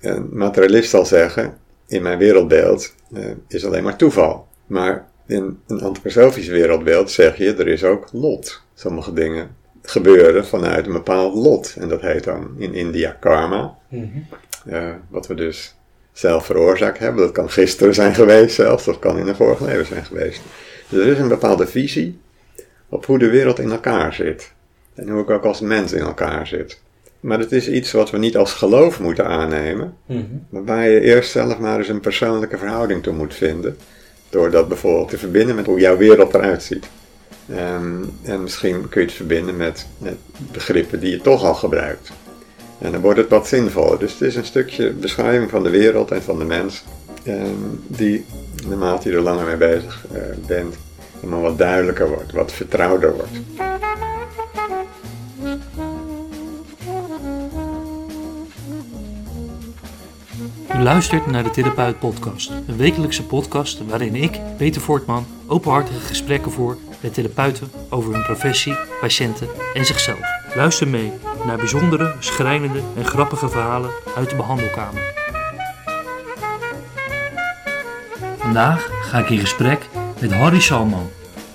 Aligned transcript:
een 0.00 0.28
materialist 0.32 0.90
zal 0.90 1.06
zeggen, 1.06 1.58
in 1.86 2.02
mijn 2.02 2.18
wereldbeeld 2.18 2.94
uh, 3.12 3.24
is 3.48 3.66
alleen 3.66 3.82
maar 3.82 3.96
toeval. 3.96 4.46
Maar 4.66 5.08
in 5.26 5.58
een 5.66 5.80
antroposofisch 5.80 6.48
wereldbeeld 6.48 7.10
zeg 7.10 7.36
je, 7.36 7.54
er 7.54 7.68
is 7.68 7.84
ook 7.84 8.08
lot. 8.12 8.62
Sommige 8.74 9.12
dingen 9.12 9.56
gebeuren 9.82 10.46
vanuit 10.46 10.86
een 10.86 10.92
bepaald 10.92 11.34
lot. 11.34 11.74
En 11.78 11.88
dat 11.88 12.00
heet 12.00 12.24
dan 12.24 12.54
in 12.58 12.74
India 12.74 13.16
karma. 13.20 13.76
Mm 13.88 14.26
wat 15.08 15.26
we 15.26 15.34
dus 15.34 15.74
zelf 16.12 16.46
veroorzaakt 16.46 16.98
hebben. 16.98 17.22
Dat 17.22 17.32
kan 17.32 17.50
gisteren 17.50 17.94
zijn 17.94 18.14
geweest 18.14 18.54
zelfs, 18.54 18.88
of 18.88 18.98
kan 18.98 19.18
in 19.18 19.28
een 19.28 19.36
vorig 19.36 19.60
leven 19.60 19.86
zijn 19.86 20.04
geweest. 20.04 20.40
Dus 20.88 21.00
er 21.00 21.12
is 21.12 21.18
een 21.18 21.28
bepaalde 21.28 21.66
visie 21.66 22.20
op 22.88 23.06
hoe 23.06 23.18
de 23.18 23.30
wereld 23.30 23.58
in 23.58 23.70
elkaar 23.70 24.14
zit. 24.14 24.52
En 24.94 25.08
hoe 25.08 25.22
ik 25.22 25.30
ook 25.30 25.44
als 25.44 25.60
mens 25.60 25.92
in 25.92 26.00
elkaar 26.00 26.46
zit. 26.46 26.80
Maar 27.20 27.38
het 27.38 27.52
is 27.52 27.68
iets 27.68 27.92
wat 27.92 28.10
we 28.10 28.18
niet 28.18 28.36
als 28.36 28.52
geloof 28.52 29.00
moeten 29.00 29.26
aannemen. 29.26 29.94
Mm 30.06 30.46
Waarbij 30.48 30.90
je 30.90 31.00
eerst 31.00 31.30
zelf 31.30 31.58
maar 31.58 31.78
eens 31.78 31.88
een 31.88 32.00
persoonlijke 32.00 32.58
verhouding 32.58 33.02
toe 33.02 33.14
moet 33.14 33.34
vinden. 33.34 33.76
Door 34.28 34.50
dat 34.50 34.68
bijvoorbeeld 34.68 35.08
te 35.08 35.18
verbinden 35.18 35.54
met 35.54 35.66
hoe 35.66 35.80
jouw 35.80 35.96
wereld 35.96 36.34
eruit 36.34 36.62
ziet. 36.62 36.88
Um, 37.50 38.10
en 38.22 38.42
misschien 38.42 38.88
kun 38.88 39.00
je 39.00 39.06
het 39.06 39.16
verbinden 39.16 39.56
met, 39.56 39.86
met 39.98 40.16
begrippen 40.52 41.00
die 41.00 41.10
je 41.10 41.20
toch 41.20 41.44
al 41.44 41.54
gebruikt. 41.54 42.10
En 42.78 42.92
dan 42.92 43.00
wordt 43.00 43.18
het 43.18 43.28
wat 43.28 43.48
zinvoller. 43.48 43.98
Dus 43.98 44.12
het 44.12 44.20
is 44.20 44.36
een 44.36 44.44
stukje 44.44 44.92
beschrijving 44.92 45.50
van 45.50 45.62
de 45.62 45.70
wereld 45.70 46.10
en 46.10 46.22
van 46.22 46.38
de 46.38 46.44
mens. 46.44 46.84
Um, 47.26 47.82
die, 47.86 48.24
naarmate 48.66 49.08
je 49.08 49.16
er 49.16 49.22
langer 49.22 49.46
mee 49.46 49.56
bezig 49.56 50.06
uh, 50.12 50.18
bent, 50.46 50.76
helemaal 51.14 51.40
wat 51.40 51.58
duidelijker 51.58 52.08
wordt, 52.08 52.32
wat 52.32 52.52
vertrouwder 52.52 53.14
wordt. 53.14 53.69
U 60.74 60.82
luistert 60.82 61.26
naar 61.26 61.42
de 61.42 61.50
Therapeut 61.50 61.98
Podcast, 61.98 62.50
een 62.66 62.76
wekelijkse 62.76 63.24
podcast 63.24 63.86
waarin 63.86 64.14
ik, 64.14 64.40
Peter 64.56 64.80
Voortman, 64.80 65.26
openhartige 65.46 66.00
gesprekken 66.00 66.52
voer 66.52 66.76
met 67.00 67.14
therapeuten 67.14 67.70
over 67.88 68.12
hun 68.12 68.22
professie, 68.22 68.76
patiënten 69.00 69.48
en 69.74 69.84
zichzelf. 69.84 70.20
Luister 70.54 70.88
mee 70.88 71.12
naar 71.46 71.56
bijzondere, 71.56 72.14
schrijnende 72.18 72.80
en 72.96 73.04
grappige 73.04 73.48
verhalen 73.48 73.90
uit 74.16 74.30
de 74.30 74.36
behandelkamer. 74.36 75.02
Vandaag 78.38 78.90
ga 79.02 79.18
ik 79.18 79.30
in 79.30 79.38
gesprek 79.38 79.88
met 80.20 80.32
Harry 80.32 80.60
Salman, 80.60 81.10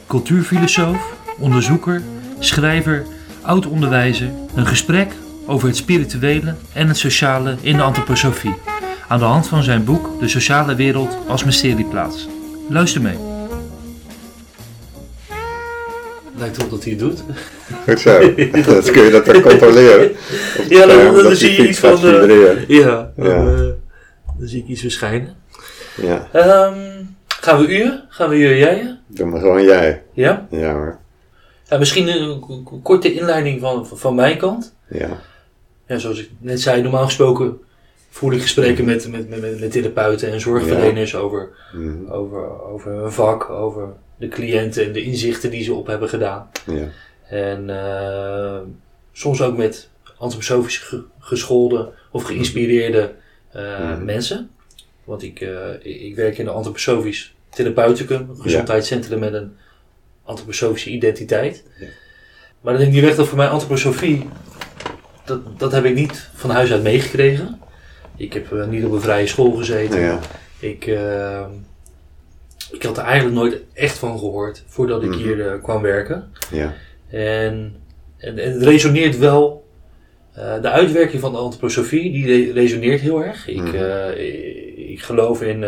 cultuurfilosoof, 0.08 1.14
onderzoeker, 1.38 2.02
schrijver, 2.40 3.06
oud-onderwijzer. 3.42 4.32
Een 4.56 4.68
gesprek 4.68 5.14
over 5.46 5.68
het 5.68 5.78
spirituele 5.78 6.56
en 6.74 6.88
het 6.88 6.98
sociale 6.98 7.58
in 7.62 7.78
de 7.78 7.84
antroposofie 7.84 8.56
aan 9.08 9.20
de 9.20 9.26
hand 9.26 9.48
van 9.48 9.64
zijn 9.64 9.84
boek 9.84 10.20
De 10.20 10.28
sociale 10.28 10.76
wereld 10.76 11.18
als 11.28 11.44
mysterieplaats. 11.44 12.28
Luister 12.70 13.02
mee. 13.02 13.18
Lijkt 16.38 16.58
erop 16.58 16.70
dat 16.70 16.84
hij 16.84 16.92
het 16.92 17.00
doet. 17.00 17.24
Goed 17.88 18.00
zo. 18.00 18.20
dat 18.66 18.92
kun 18.92 19.04
je 19.04 19.10
dat 19.12 19.26
dan 19.26 19.42
controleren. 19.42 20.12
ja, 20.70 20.86
dan, 20.86 21.24
dan, 21.24 21.36
zie 21.36 21.62
je 21.62 21.68
iets 21.68 21.80
van... 21.80 22.06
Uh, 22.06 22.68
ja, 22.80 23.12
dan, 23.16 23.28
ja. 23.28 23.44
Uh, 23.44 23.58
dan, 24.38 24.48
zie 24.48 24.62
ik 24.62 24.68
iets 24.68 24.82
verschijnen. 24.82 25.36
Ja. 26.02 26.30
Um, 26.34 27.16
gaan 27.28 27.60
we 27.60 27.78
uur? 27.78 28.04
Gaan 28.10 28.30
we 28.30 28.36
uur 28.36 28.58
jij? 28.58 29.00
Doe 29.08 29.26
maar 29.26 29.40
gewoon 29.40 29.64
jij. 29.64 30.04
Ja? 30.14 30.48
Ja 30.50 30.74
hoor. 30.74 30.98
Ja, 31.64 31.78
misschien 31.78 32.08
een 32.08 32.82
korte 32.84 33.14
inleiding 33.14 33.62
van, 33.62 33.88
van 33.88 34.16
mijn 34.16 34.38
kant. 34.38 34.76
Ja. 34.90 35.22
Ja, 35.88 35.98
zoals 35.98 36.20
ik 36.20 36.30
net 36.40 36.62
zei, 36.62 36.82
normaal 36.82 37.06
gesproken 37.06 37.60
voer 38.16 38.34
ik 38.34 38.42
gesprekken 38.42 38.86
met, 38.86 39.08
met, 39.08 39.30
met, 39.30 39.60
met 39.60 39.72
therapeuten 39.72 40.32
en 40.32 40.40
zorgverleners 40.40 41.16
over, 41.16 41.50
mhm. 41.74 42.12
over, 42.12 42.62
over 42.64 42.92
hun 42.92 43.12
vak, 43.12 43.50
over 43.50 43.94
de 44.18 44.28
cliënten 44.28 44.86
en 44.86 44.92
de 44.92 45.04
inzichten 45.04 45.52
die 45.52 45.64
ze 45.64 45.74
op 45.74 45.88
hebben 45.88 46.10
gedaan. 46.10 46.50
Ja. 46.66 46.88
En 47.30 47.70
uh, 47.70 48.60
soms 49.12 49.42
ook 49.42 49.58
met 49.58 49.90
antroposofisch 50.18 50.96
geschoolde 51.20 51.92
of 52.12 52.24
geïnspireerde 52.24 53.14
uh, 53.56 54.00
mensen. 54.02 54.50
Want 55.04 55.24
ik, 55.24 55.42
uh, 55.42 55.70
ik 55.82 56.16
werk 56.16 56.38
in 56.38 56.48
een 56.48 56.54
antroposofisch 56.54 57.36
therapeuticum, 57.50 58.30
een 58.30 58.42
gezondheidscentrum 58.42 59.20
met 59.20 59.34
een 59.34 59.56
antroposofische 60.24 60.90
identiteit. 60.90 61.64
Ja. 61.80 61.86
Maar 62.62 62.74
dan 62.74 62.82
denk 62.82 62.94
ik 62.94 63.00
direct 63.00 63.18
dat 63.18 63.28
voor 63.28 63.38
mij 63.38 63.48
antroposofie, 63.48 64.28
dat, 65.26 65.60
dat 65.60 65.72
heb 65.72 65.86
ik 65.86 65.96
niet 65.96 66.30
van 66.34 66.50
huis 66.50 66.72
uit 66.72 66.84
meegekregen. 66.84 67.64
Ik 68.18 68.34
heb 68.34 68.52
uh, 68.52 68.68
niet 68.68 68.86
op 68.86 68.92
een 68.92 69.02
vrije 69.02 69.28
school 69.28 69.52
gezeten. 69.52 70.00
Ja. 70.00 70.20
Ik, 70.60 70.88
uh, 70.88 71.46
ik 72.72 72.84
had 72.84 72.98
er 72.98 73.04
eigenlijk 73.04 73.36
nooit 73.36 73.62
echt 73.74 73.98
van 73.98 74.20
gehoord 74.20 74.64
voordat 74.68 75.04
ik 75.04 75.08
mm 75.08 75.14
-hmm. 75.14 75.24
hier 75.24 75.38
uh, 75.38 75.64
kwam 75.64 75.82
werken. 75.82 76.32
Ja. 76.52 76.74
En, 77.10 77.76
en, 78.18 78.38
en, 78.38 78.52
het 78.54 78.64
resoneert 78.64 79.18
wel. 79.18 79.64
de 80.62 80.70
uitwerking 80.70 81.22
van 81.22 81.32
de 81.32 81.38
antroposofie, 81.38 82.12
die 82.12 82.26
re 82.26 82.52
resoneert 82.54 83.02
heel 83.02 83.24
erg. 83.24 83.48
Ik, 83.48 83.58
-hmm. 83.58 84.12
ik, 84.76 85.02
geloof 85.02 85.42
in, 85.42 85.64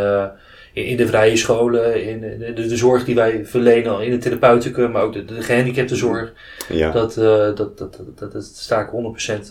in, 0.74 0.86
in, 0.86 0.98
de 0.98 1.08
vrije 1.08 1.38
scholen, 1.38 2.04
in 2.06 2.20
de, 2.20 2.54
de, 2.54 2.68
de, 2.68 2.78
zorg 2.78 3.06
die 3.06 3.16
wij 3.16 3.46
verlenen 3.46 4.02
in 4.02 4.12
het 4.12 4.22
therapeuticum, 4.22 4.92
maar 4.92 5.04
ook 5.04 5.14
de, 5.14 5.26
de 5.26 5.42
gehandicaptenzorg. 5.42 6.34
Ja. 6.70 6.92
Dat, 6.92 7.14
dat, 7.14 7.58
dat, 7.58 7.78
dat, 8.16 8.32
dat 8.32 8.44
sta 8.44 8.82
ik 8.82 8.90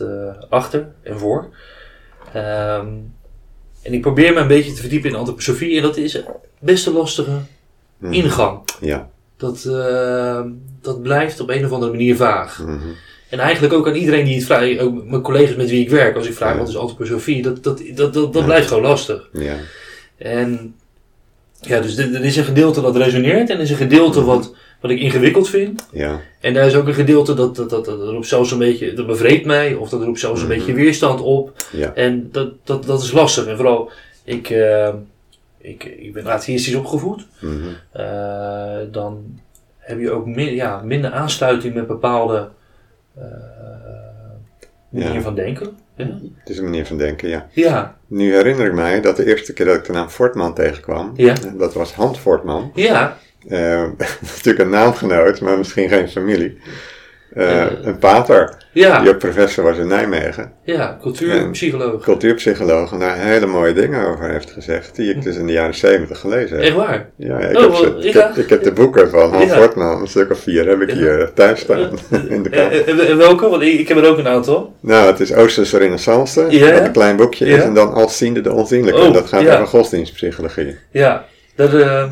100% 0.00 0.04
achter 0.48 0.86
en 1.02 1.18
voor. 1.18 1.48
Um, 2.34 3.14
en 3.82 3.92
ik 3.92 4.00
probeer 4.00 4.32
me 4.32 4.40
een 4.40 4.48
beetje 4.48 4.72
te 4.72 4.80
verdiepen 4.80 5.10
in 5.10 5.16
antroposofie 5.16 5.76
en 5.76 5.82
dat 5.82 5.96
is 5.96 6.22
best 6.58 6.86
een 6.86 6.92
lastige 6.92 7.30
mm. 7.98 8.12
ingang. 8.12 8.60
Ja. 8.80 9.08
Dat, 9.36 9.64
uh, 9.66 10.40
dat 10.80 11.02
blijft 11.02 11.40
op 11.40 11.50
een 11.50 11.64
of 11.64 11.72
andere 11.72 11.90
manier 11.90 12.16
vaag. 12.16 12.58
Mm 12.58 12.66
-hmm. 12.66 12.94
En 13.30 13.38
eigenlijk 13.38 13.74
ook 13.74 13.86
aan 13.86 13.94
iedereen 13.94 14.24
die 14.24 14.34
het 14.34 14.44
vraagt, 14.44 14.78
ook 14.78 15.04
mijn 15.04 15.22
collega's 15.22 15.56
met 15.56 15.70
wie 15.70 15.80
ik 15.80 15.90
werk, 15.90 16.16
als 16.16 16.26
ik 16.26 16.34
vraag 16.34 16.52
ja. 16.52 16.58
wat 16.58 16.68
is 16.68 16.76
antroposofie, 16.76 17.42
dat, 17.42 17.62
dat, 17.64 17.82
dat, 17.94 18.14
dat, 18.14 18.32
dat 18.32 18.44
blijft 18.44 18.68
gewoon 18.68 18.82
lastig. 18.82 19.28
Ja. 19.32 19.54
En 20.16 20.74
ja, 21.60 21.80
dus 21.80 21.96
er 21.96 22.24
is 22.24 22.36
een 22.36 22.44
gedeelte 22.44 22.80
dat 22.80 22.96
resoneert 22.96 23.50
en 23.50 23.56
er 23.56 23.62
is 23.62 23.70
een 23.70 23.76
gedeelte 23.76 24.20
mm 24.20 24.28
-hmm. 24.28 24.34
wat 24.34 24.54
wat 24.80 24.90
ik 24.90 25.00
ingewikkeld 25.00 25.48
vind. 25.48 25.86
Ja. 25.92 26.20
En 26.40 26.54
daar 26.54 26.66
is 26.66 26.74
ook 26.74 26.86
een 26.86 26.94
gedeelte 26.94 27.34
dat, 27.34 27.56
dat, 27.56 27.70
dat, 27.70 27.84
dat 27.84 28.08
roept 28.08 28.26
zelfs 28.26 28.50
een 28.50 28.58
beetje, 28.58 28.92
dat 28.92 29.06
bevreedt 29.06 29.46
mij, 29.46 29.74
of 29.74 29.88
dat 29.88 30.02
roept 30.02 30.20
zelfs 30.20 30.42
een 30.42 30.48
beetje 30.48 30.72
weerstand 30.72 31.20
op. 31.20 31.52
Ja. 31.72 31.94
En 31.94 32.28
dat, 32.32 32.52
dat, 32.64 32.84
dat 32.84 33.02
is 33.02 33.12
lastig. 33.12 33.46
En 33.46 33.56
vooral, 33.56 33.90
ik, 34.24 34.50
uh, 34.50 34.88
ik, 35.58 35.84
ik 35.84 36.12
ben 36.12 36.26
atheïstisch 36.26 36.74
opgevoed. 36.74 37.26
Mm 37.40 37.60
-hmm. 37.60 38.02
uh, 38.02 38.92
dan 38.92 39.40
heb 39.78 40.00
je 40.00 40.10
ook 40.10 40.26
min, 40.26 40.54
ja, 40.54 40.80
minder 40.80 41.10
aansluiting 41.10 41.74
met 41.74 41.86
bepaalde 41.86 42.48
uh, 43.18 43.24
manier 44.88 45.12
ja. 45.12 45.20
van 45.20 45.34
denken. 45.34 45.76
Ja. 45.96 46.18
Het 46.38 46.48
is 46.48 46.58
een 46.58 46.64
manier 46.64 46.86
van 46.86 46.98
denken, 46.98 47.28
ja. 47.28 47.48
Ja. 47.52 47.96
Nu 48.06 48.34
herinner 48.34 48.66
ik 48.66 48.72
mij 48.72 49.00
dat 49.00 49.16
de 49.16 49.26
eerste 49.26 49.52
keer 49.52 49.66
dat 49.66 49.74
ik 49.76 49.84
de 49.84 49.92
naam 49.92 50.08
Fortman 50.08 50.54
tegenkwam, 50.54 51.12
ja. 51.16 51.34
dat 51.56 51.74
was 51.74 51.92
Hans 51.92 52.18
Fortman. 52.18 52.70
Ja. 52.74 53.18
Uh, 53.48 53.82
natuurlijk 54.34 54.58
een 54.58 54.70
naamgenoot, 54.70 55.40
maar 55.40 55.58
misschien 55.58 55.88
geen 55.88 56.08
familie. 56.08 56.58
Uh, 57.36 57.64
een 57.82 57.98
pater, 57.98 58.56
ja. 58.72 59.00
die 59.00 59.10
ook 59.10 59.18
professor 59.18 59.64
was 59.64 59.76
in 59.76 59.86
Nijmegen. 59.86 60.52
Ja, 60.64 60.98
cultuurpsycholoog. 61.00 62.02
Cultuurpsycholoog, 62.02 62.92
en 62.92 62.98
daar 62.98 63.18
hele 63.18 63.46
mooie 63.46 63.72
dingen 63.72 64.06
over 64.06 64.30
heeft 64.30 64.50
gezegd, 64.50 64.96
die 64.96 65.14
ik 65.14 65.22
dus 65.22 65.36
in 65.36 65.46
de 65.46 65.52
jaren 65.52 65.74
zeventig 65.74 66.18
gelezen 66.18 66.56
heb. 66.56 66.66
Echt 66.66 66.76
waar? 66.76 67.08
Ja, 67.16 67.38
ik, 67.38 67.56
oh, 67.56 67.62
heb, 67.62 67.74
ze, 67.74 68.08
ik, 68.08 68.14
heb, 68.14 68.36
ik 68.36 68.48
heb 68.48 68.62
de 68.62 68.72
boeken 68.72 69.10
van 69.10 69.32
Hans 69.32 69.52
ja. 69.52 69.70
Een 69.74 70.06
stuk 70.06 70.30
of 70.30 70.38
vier, 70.38 70.68
heb 70.68 70.80
ik 70.80 70.90
hier 70.90 71.30
thuis 71.34 71.60
staan 71.60 71.90
in 72.28 72.42
de 72.42 72.48
kamer. 72.48 73.08
En 73.08 73.16
welke? 73.16 73.48
Want 73.48 73.62
ik, 73.62 73.78
ik 73.78 73.88
heb 73.88 73.96
er 73.96 74.08
ook 74.08 74.18
een 74.18 74.28
aantal. 74.28 74.74
Nou, 74.80 75.06
het 75.06 75.20
is 75.20 75.34
Oosterse 75.34 75.78
Renaissance, 75.78 76.42
wat 76.42 76.52
een 76.52 76.92
klein 76.92 77.16
boekje 77.16 77.46
is, 77.46 77.62
en 77.62 77.74
dan 77.74 77.92
Alsziende 77.92 78.40
de 78.40 78.52
Onzienlijke, 78.52 79.00
oh, 79.00 79.06
en 79.06 79.12
dat 79.12 79.28
gaat 79.28 79.48
over 79.48 79.66
godsdienstpsychologie. 79.66 80.76
Ja, 80.90 81.24
dat... 81.54 81.74
Uh, 81.74 82.04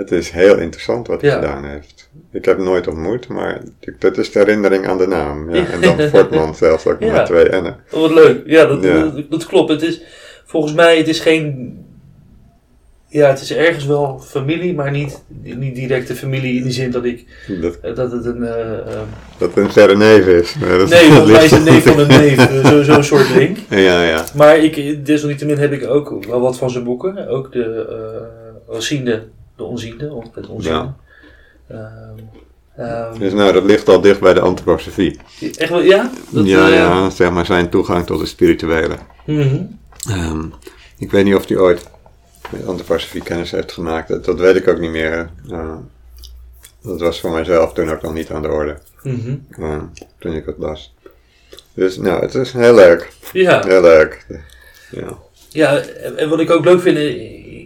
het 0.00 0.12
is 0.12 0.30
heel 0.30 0.58
interessant 0.58 1.06
wat 1.06 1.20
hij 1.20 1.30
ja. 1.30 1.36
gedaan 1.36 1.64
heeft. 1.64 2.08
Ik 2.32 2.44
heb 2.44 2.56
hem 2.56 2.64
nooit 2.64 2.88
ontmoet, 2.88 3.28
maar 3.28 3.60
dat 3.98 4.18
is 4.18 4.32
de 4.32 4.38
herinnering 4.38 4.86
aan 4.86 4.98
de 4.98 5.06
naam. 5.06 5.54
Ja. 5.54 5.66
En 5.66 5.80
dan 5.80 6.00
Fortman 6.10 6.54
zelfs 6.54 6.86
ook 6.86 7.00
ja. 7.00 7.12
met 7.12 7.26
twee 7.26 7.44
N'en. 7.44 7.76
Oh, 7.90 8.00
wat 8.00 8.10
leuk. 8.10 8.42
Ja 8.46 8.66
dat. 8.66 8.82
Dat, 8.82 9.30
dat, 9.30 9.46
klopt. 9.46 9.70
Het 9.70 9.82
is, 9.82 10.02
volgens 10.44 10.72
mij, 10.72 10.96
het 10.96 11.08
is 11.08 11.20
geen... 11.20 11.78
Ja, 13.08 13.28
het 13.28 13.40
is 13.40 13.52
ergens 13.52 13.86
wel 13.86 14.20
familie, 14.24 14.74
maar 14.74 14.90
niet, 14.90 15.22
niet 15.42 15.74
directe 15.74 16.14
familie 16.14 16.56
in 16.56 16.62
die 16.62 16.72
zin 16.72 16.90
dat 16.90 17.04
ik... 17.04 17.26
Dat, 17.60 17.96
dat 17.96 18.12
het 18.12 18.24
een... 18.24 18.42
Uh, 18.42 19.00
dat 19.38 19.54
het 19.54 19.64
een 19.64 19.72
verre 19.72 19.96
neef 19.96 20.26
is. 20.26 20.54
Nee, 20.60 20.78
dat 20.78 20.88
nee 20.88 21.10
volgens 21.10 21.32
mij 21.32 21.44
is 21.44 21.50
een 21.50 21.64
neef 21.64 21.84
van 21.84 21.98
een 21.98 22.08
neef. 22.08 22.66
Zo'n 22.66 22.84
zo 22.84 23.02
soort 23.02 23.34
link. 23.34 23.58
Ja, 23.68 24.02
ja. 24.02 24.24
Maar 24.34 24.58
ik, 24.58 25.06
desalniettemin 25.06 25.58
heb 25.58 25.72
ik 25.72 25.86
ook 25.86 26.24
wel 26.24 26.40
wat 26.40 26.58
van 26.58 26.70
zijn 26.70 26.84
boeken. 26.84 27.28
Ook 27.28 27.52
de 27.52 27.86
uh, 28.68 28.74
Alziende 28.74 29.22
de 29.60 29.66
onziende, 29.66 30.12
of 30.12 30.34
het 30.34 30.46
onziende. 30.46 30.92
Ja. 31.68 32.12
Um, 32.78 33.12
um, 33.12 33.18
dus 33.18 33.32
nou, 33.32 33.52
dat 33.52 33.64
ligt 33.64 33.88
al 33.88 34.00
dicht 34.00 34.20
bij 34.20 34.34
de 34.34 34.40
antroposofie. 34.40 35.18
Echt 35.56 35.70
wel, 35.70 35.82
ja? 35.82 36.10
Dat, 36.30 36.46
ja, 36.46 36.68
uh, 36.68 36.74
ja, 36.74 37.10
zeg 37.10 37.30
maar 37.30 37.46
zijn 37.46 37.70
toegang 37.70 38.06
tot 38.06 38.18
het 38.18 38.28
spirituele. 38.28 38.96
Mm 39.26 39.40
-hmm. 39.40 39.78
Ehm, 40.08 40.44
ik 40.98 41.10
weet 41.10 41.24
niet 41.24 41.34
of 41.34 41.48
hij 41.48 41.56
ooit 41.56 41.88
met 42.50 42.66
antroposofie 42.66 43.22
kennis 43.22 43.50
heeft 43.50 43.72
gemaakt. 43.72 44.08
Dat, 44.08 44.24
dat 44.24 44.38
weet 44.38 44.56
ik 44.56 44.68
ook 44.68 44.78
niet 44.78 44.90
meer. 44.90 45.30
Uh, 45.50 45.74
dat 46.82 47.00
was 47.00 47.20
voor 47.20 47.30
mijzelf 47.30 47.72
toen 47.72 47.90
ook 47.90 48.02
nog 48.02 48.12
niet 48.12 48.30
aan 48.30 48.42
de 48.42 48.48
orde. 48.48 48.78
Mhm. 49.02 49.36
uh, 49.58 49.82
toen 50.18 50.34
ik 50.34 50.46
het 50.46 50.58
las. 50.58 50.94
Dus 51.74 51.96
nou, 51.96 52.20
het 52.20 52.34
is 52.34 52.52
heel 52.52 52.74
leuk. 52.74 53.12
Ja. 53.32 53.62
Heel 53.66 53.80
leuk. 53.80 54.26
Ja. 54.90 55.18
Ja, 55.52 55.78
en 56.16 56.28
wat 56.28 56.40
ik 56.40 56.50
ook 56.50 56.64
leuk 56.64 56.80
vind 56.80 56.96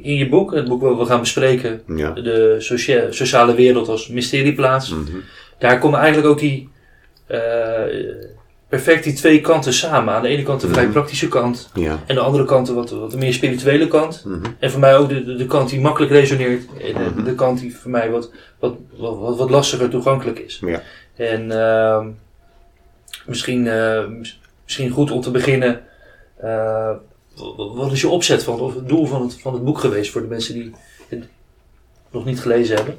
in 0.03 0.17
je 0.17 0.29
boek, 0.29 0.55
het 0.55 0.69
boek 0.69 0.83
wat 0.83 0.99
we 0.99 1.05
gaan 1.05 1.21
bespreken, 1.21 1.83
Ja. 1.97 2.11
de 2.11 2.57
socia- 2.59 3.13
sociale 3.13 3.55
wereld 3.55 3.89
als 3.89 4.09
mysterieplaats, 4.09 4.89
Mhm. 4.91 5.03
daar 5.59 5.79
komen 5.79 5.99
eigenlijk 5.99 6.29
ook 6.29 6.39
die 6.39 6.73
eh, 7.27 7.41
perfect 8.69 9.05
die 9.05 9.13
twee 9.13 9.41
kanten 9.41 9.73
samen. 9.73 10.15
Aan 10.15 10.23
de 10.23 10.29
ene 10.29 10.43
kant 10.43 10.61
de 10.61 10.69
vrij 10.69 10.83
Mhm. 10.85 10.93
praktische 10.93 11.29
kant 11.29 11.71
Ja. 11.75 11.99
en 12.07 12.15
de 12.15 12.21
andere 12.21 12.45
kant 12.45 12.67
de 12.67 12.73
wat, 12.73 12.91
wat 12.91 13.17
meer 13.17 13.33
spirituele 13.33 13.89
kant. 13.89 14.23
Mhm. 14.27 14.45
En 14.59 14.71
voor 14.71 14.81
mij 14.81 14.97
ook 14.97 15.09
de, 15.09 15.25
de, 15.25 15.37
de 15.37 15.47
kant 15.47 15.71
die 15.71 15.81
makkelijk 15.81 16.13
resoneert 16.13 16.63
en 16.81 17.15
de, 17.17 17.23
de 17.23 17.35
kant 17.35 17.61
die 17.61 17.77
voor 17.77 17.91
mij 17.91 18.11
wat, 18.11 18.31
wat, 18.59 18.77
wat, 18.97 19.19
wat, 19.19 19.37
wat 19.37 19.51
lastiger 19.51 19.89
toegankelijk 19.89 20.39
is. 20.39 20.61
Ja. 20.67 20.83
En 21.17 21.51
ehm, 21.51 22.09
misschien, 23.27 23.67
eh, 23.69 24.07
mis- 24.07 24.41
misschien 24.65 24.91
goed 24.91 25.11
om 25.11 25.21
te 25.21 25.31
beginnen. 25.31 25.81
Wat 27.75 27.93
is 27.93 28.01
je 28.01 28.09
opzet 28.09 28.43
van, 28.43 28.61
of 28.61 28.75
het 28.75 28.89
doel 28.89 29.07
van 29.07 29.23
het, 29.23 29.41
van 29.41 29.53
het 29.53 29.65
boek 29.65 29.79
geweest 29.79 30.11
voor 30.11 30.21
de 30.21 30.27
mensen 30.27 30.55
die 30.55 30.73
het 31.09 31.25
nog 32.11 32.25
niet 32.25 32.41
gelezen 32.41 32.77
hebben? 32.77 32.99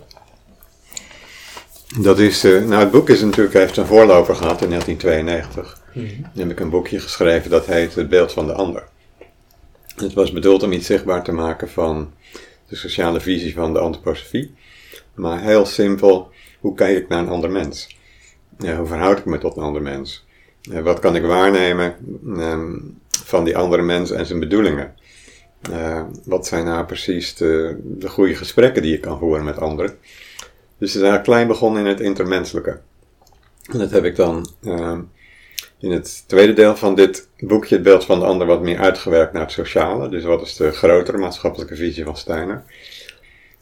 Dat 2.00 2.20
is, 2.20 2.44
eh, 2.44 2.64
nou 2.64 2.82
het 2.82 2.92
boek 2.92 3.10
is 3.10 3.22
natuurlijk, 3.22 3.54
heeft 3.54 3.78
een 3.78 3.86
voorloper 3.86 4.36
gehad 4.36 4.62
in 4.62 4.70
1992. 4.70 5.82
Mhm. 5.94 6.22
Dan 6.22 6.48
heb 6.48 6.52
ik 6.52 6.60
een 6.60 6.70
boekje 6.70 7.00
geschreven 7.00 7.50
dat 7.50 7.66
heet 7.66 7.96
Het 7.96 8.10
beeld 8.10 8.32
van 8.32 8.48
de 8.48 8.54
ander. 8.54 8.84
Het 9.96 10.14
was 10.14 10.32
bedoeld 10.32 10.64
om 10.64 10.72
iets 10.72 10.86
zichtbaar 10.86 11.24
te 11.24 11.32
maken 11.32 11.70
van 11.70 12.12
de 12.68 12.76
sociale 12.76 13.20
visie 13.20 13.54
van 13.54 13.74
de 13.74 13.80
antroposofie. 13.80 14.54
Maar 15.14 15.42
heel 15.42 15.66
simpel, 15.66 16.32
hoe 16.60 16.76
kijk 16.76 16.98
ik 16.98 17.08
naar 17.08 17.20
een 17.20 17.30
ander 17.30 17.52
mens? 17.52 17.98
Ja, 18.58 18.78
hoe 18.78 18.88
verhoud 18.88 19.18
ik 19.18 19.26
me 19.26 19.38
tot 19.38 19.58
een 19.58 19.64
ander 19.64 19.82
mens? 19.82 20.26
Wat 20.84 21.00
kan 21.00 21.16
ik 21.16 21.24
waarnemen 21.24 21.96
ehm, 22.38 22.78
van 23.25 23.44
die 23.44 23.57
andere 23.57 23.81
mens 23.81 24.12
en 24.12 24.25
zijn 24.25 24.39
bedoelingen? 24.39 24.95
Eh, 25.72 26.04
wat 26.24 26.48
zijn 26.48 26.66
nou 26.66 26.86
precies 26.86 27.36
de, 27.36 27.77
de 27.83 28.10
goede 28.10 28.36
gesprekken 28.36 28.81
die 28.81 28.92
je 28.92 29.00
kan 29.00 29.19
voeren 29.19 29.45
met 29.45 29.57
anderen? 29.57 29.98
Dus 30.77 30.94
het 30.94 31.01
is 31.04 31.10
eigenlijk 31.10 31.24
klein 31.24 31.48
begonnen 31.48 31.81
in 31.81 31.88
het 31.88 32.00
intermenselijke. 32.00 32.80
En 33.72 33.80
dat 33.80 33.92
heb 33.92 34.04
ik 34.04 34.16
dan 34.16 34.50
ehm, 34.63 35.01
in 35.80 35.92
het 35.92 36.24
tweede 36.27 36.54
deel 36.54 36.75
van 36.75 36.95
dit 36.95 37.30
boekje, 37.39 37.75
het 37.75 37.83
beeld 37.83 38.06
van 38.06 38.19
de 38.19 38.25
ander, 38.25 38.48
wat 38.48 38.62
meer 38.62 38.80
uitgewerkt 38.80 39.33
naar 39.33 39.42
het 39.42 39.51
sociale. 39.51 40.10
Dus 40.10 40.24
wat 40.24 40.42
is 40.42 40.56
de 40.56 40.72
grotere 40.72 41.18
maatschappelijke 41.18 41.75
visie 41.75 42.04
van 42.04 42.18
Steiner? 42.18 42.63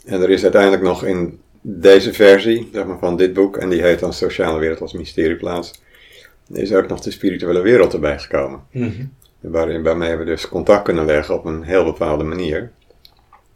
En 0.06 0.22
er 0.22 0.30
is 0.30 0.44
uiteindelijk 0.44 0.84
nog 0.84 1.06
in 1.06 1.40
deze 1.62 2.14
versie 2.14 2.70
zeg 2.74 2.86
maar, 2.86 3.00
van 3.00 3.18
dit 3.18 3.34
boek, 3.34 3.58
en 3.58 3.70
die 3.70 3.82
heet 3.82 4.00
dan 4.00 4.14
Sociale 4.14 4.60
Wereld 4.60 4.82
als 4.82 4.94
Mysterieplaats, 4.94 5.82
is 6.52 6.74
ook 6.74 6.88
nog 6.88 7.00
de 7.00 7.12
spirituele 7.12 7.62
wereld 7.62 7.94
erbij 7.94 8.20
gekomen. 8.20 8.64
Mhm. 8.72 9.06
Waarin, 9.52 9.84
waarmee 9.84 10.16
we 10.16 10.24
dus 10.24 10.50
contact 10.50 10.84
kunnen 10.84 11.06
leggen 11.06 11.36
op 11.36 11.46
een 11.46 11.64
heel 11.64 11.84
bepaalde 11.84 12.24
manier. 12.24 12.72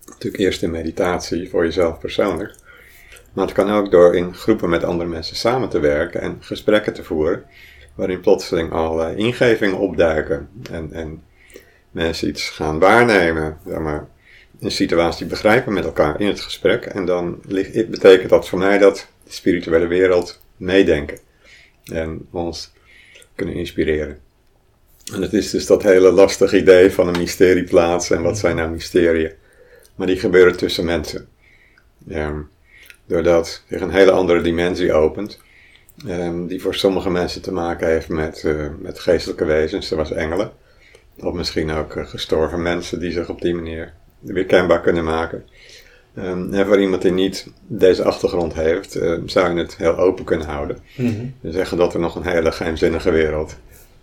Natuurlijk 0.05 0.43
eerst 0.43 0.63
in 0.63 0.71
meditatie 0.71 1.49
voor 1.49 1.63
jezelf 1.63 1.99
persoonlijk. 1.99 2.55
Maar 3.33 3.45
het 3.45 3.55
kan 3.55 3.71
ook 3.71 3.91
door 3.91 4.15
in 4.15 4.33
groepen 4.33 4.69
met 4.69 4.83
andere 4.83 5.09
mensen 5.09 5.35
samen 5.35 5.69
te 5.69 5.79
werken 5.79 6.21
en 6.21 6.37
gesprekken 6.39 6.93
te 6.93 7.03
voeren. 7.03 7.43
Waarin 7.95 8.19
plotseling 8.19 8.71
allerlei 8.71 9.15
ingevingen 9.15 9.77
opduiken. 9.77 10.49
En, 10.71 10.93
en 10.93 11.23
mensen 11.91 12.27
iets 12.27 12.49
gaan 12.49 12.79
waarnemen. 12.79 13.57
Zeg 13.65 14.03
een 14.59 14.71
situatie 14.71 15.25
begrijpen 15.25 15.73
met 15.73 15.85
elkaar 15.85 16.21
in 16.21 16.27
het 16.27 16.39
gesprek. 16.39 16.85
En 16.85 17.05
dan 17.05 17.41
betekent 17.89 18.29
dat 18.29 18.49
voor 18.49 18.59
mij 18.59 18.77
dat 18.77 19.07
de 19.23 19.31
spirituele 19.31 19.87
wereld 19.87 20.41
meedenken. 20.57 21.17
En 21.83 22.27
ons 22.31 22.71
kunnen 23.35 23.55
inspireren. 23.55 24.26
En 25.13 25.21
het 25.21 25.33
is 25.33 25.49
dus 25.49 25.65
dat 25.65 25.83
hele 25.83 26.11
lastige 26.11 26.57
idee 26.57 26.91
van 26.91 27.07
een 27.07 27.19
mysterieplaats 27.19 28.09
en 28.09 28.21
wat 28.21 28.37
zijn 28.37 28.55
nou 28.55 28.69
mysterieën. 28.69 29.31
Maar 29.95 30.07
die 30.07 30.19
gebeuren 30.19 30.57
tussen 30.57 30.85
mensen. 30.85 31.27
Doordat 33.05 33.63
zich 33.69 33.81
een 33.81 33.91
hele 33.91 34.11
andere 34.11 34.41
dimensie 34.41 34.93
opent. 34.93 35.39
ehm, 36.07 36.45
die 36.45 36.61
voor 36.61 36.75
sommige 36.75 37.09
mensen 37.09 37.41
te 37.41 37.51
maken 37.51 37.87
heeft 37.87 38.09
met, 38.09 38.43
eh, 38.43 38.67
met 38.79 38.99
geestelijke 38.99 39.45
wezens, 39.45 39.87
zoals 39.87 40.11
engelen. 40.11 40.51
Of 41.19 41.33
misschien 41.33 41.71
ook 41.71 41.95
eh, 41.95 42.07
gestorven 42.07 42.61
mensen 42.61 42.99
die 42.99 43.11
zich 43.11 43.29
op 43.29 43.41
die 43.41 43.53
manier 43.55 43.93
weer 44.19 44.45
kenbaar 44.45 44.81
kunnen 44.81 45.03
maken. 45.03 45.45
Ehm, 46.15 46.53
en 46.53 46.65
voor 46.65 46.79
iemand 46.81 47.01
die 47.01 47.11
niet 47.11 47.47
deze 47.67 48.03
achtergrond 48.03 48.53
heeft, 48.53 48.95
eh, 48.95 49.13
zou 49.25 49.53
je 49.53 49.59
het 49.59 49.77
heel 49.77 49.97
open 49.97 50.25
kunnen 50.25 50.47
houden. 50.47 50.77
Mhm. 50.95 51.25
We 51.41 51.51
zeggen 51.51 51.77
dat 51.77 51.93
er 51.93 51.99
nog 51.99 52.15
een 52.15 52.27
hele 52.27 52.51
geheimzinnige 52.51 53.11
wereld 53.11 53.55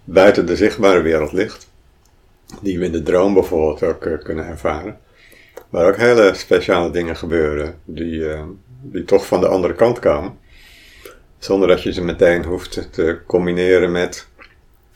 buiten 0.04 0.46
de 0.46 0.56
zichtbare 0.56 1.02
wereld 1.02 1.32
ligt. 1.32 1.68
Die 2.62 2.78
we 2.78 2.84
in 2.84 2.92
de 2.92 3.02
droom 3.02 3.34
bijvoorbeeld 3.34 3.82
ook 3.82 4.04
eh, 4.04 4.18
kunnen 4.18 4.46
ervaren. 4.46 4.98
Waar 5.68 5.88
ook 5.88 5.96
hele 5.96 6.34
speciale 6.34 6.90
dingen 6.90 7.16
gebeuren 7.16 7.74
die, 7.84 8.28
eh, 8.28 8.42
die 8.82 9.04
toch 9.04 9.26
van 9.26 9.40
de 9.40 9.48
andere 9.48 9.74
kant 9.74 9.98
komen. 9.98 10.38
Zonder 11.38 11.68
dat 11.68 11.82
je 11.82 11.92
ze 11.92 12.04
meteen 12.04 12.44
hoeft 12.44 12.88
te 12.92 13.20
combineren 13.26 13.92
met 13.92 14.28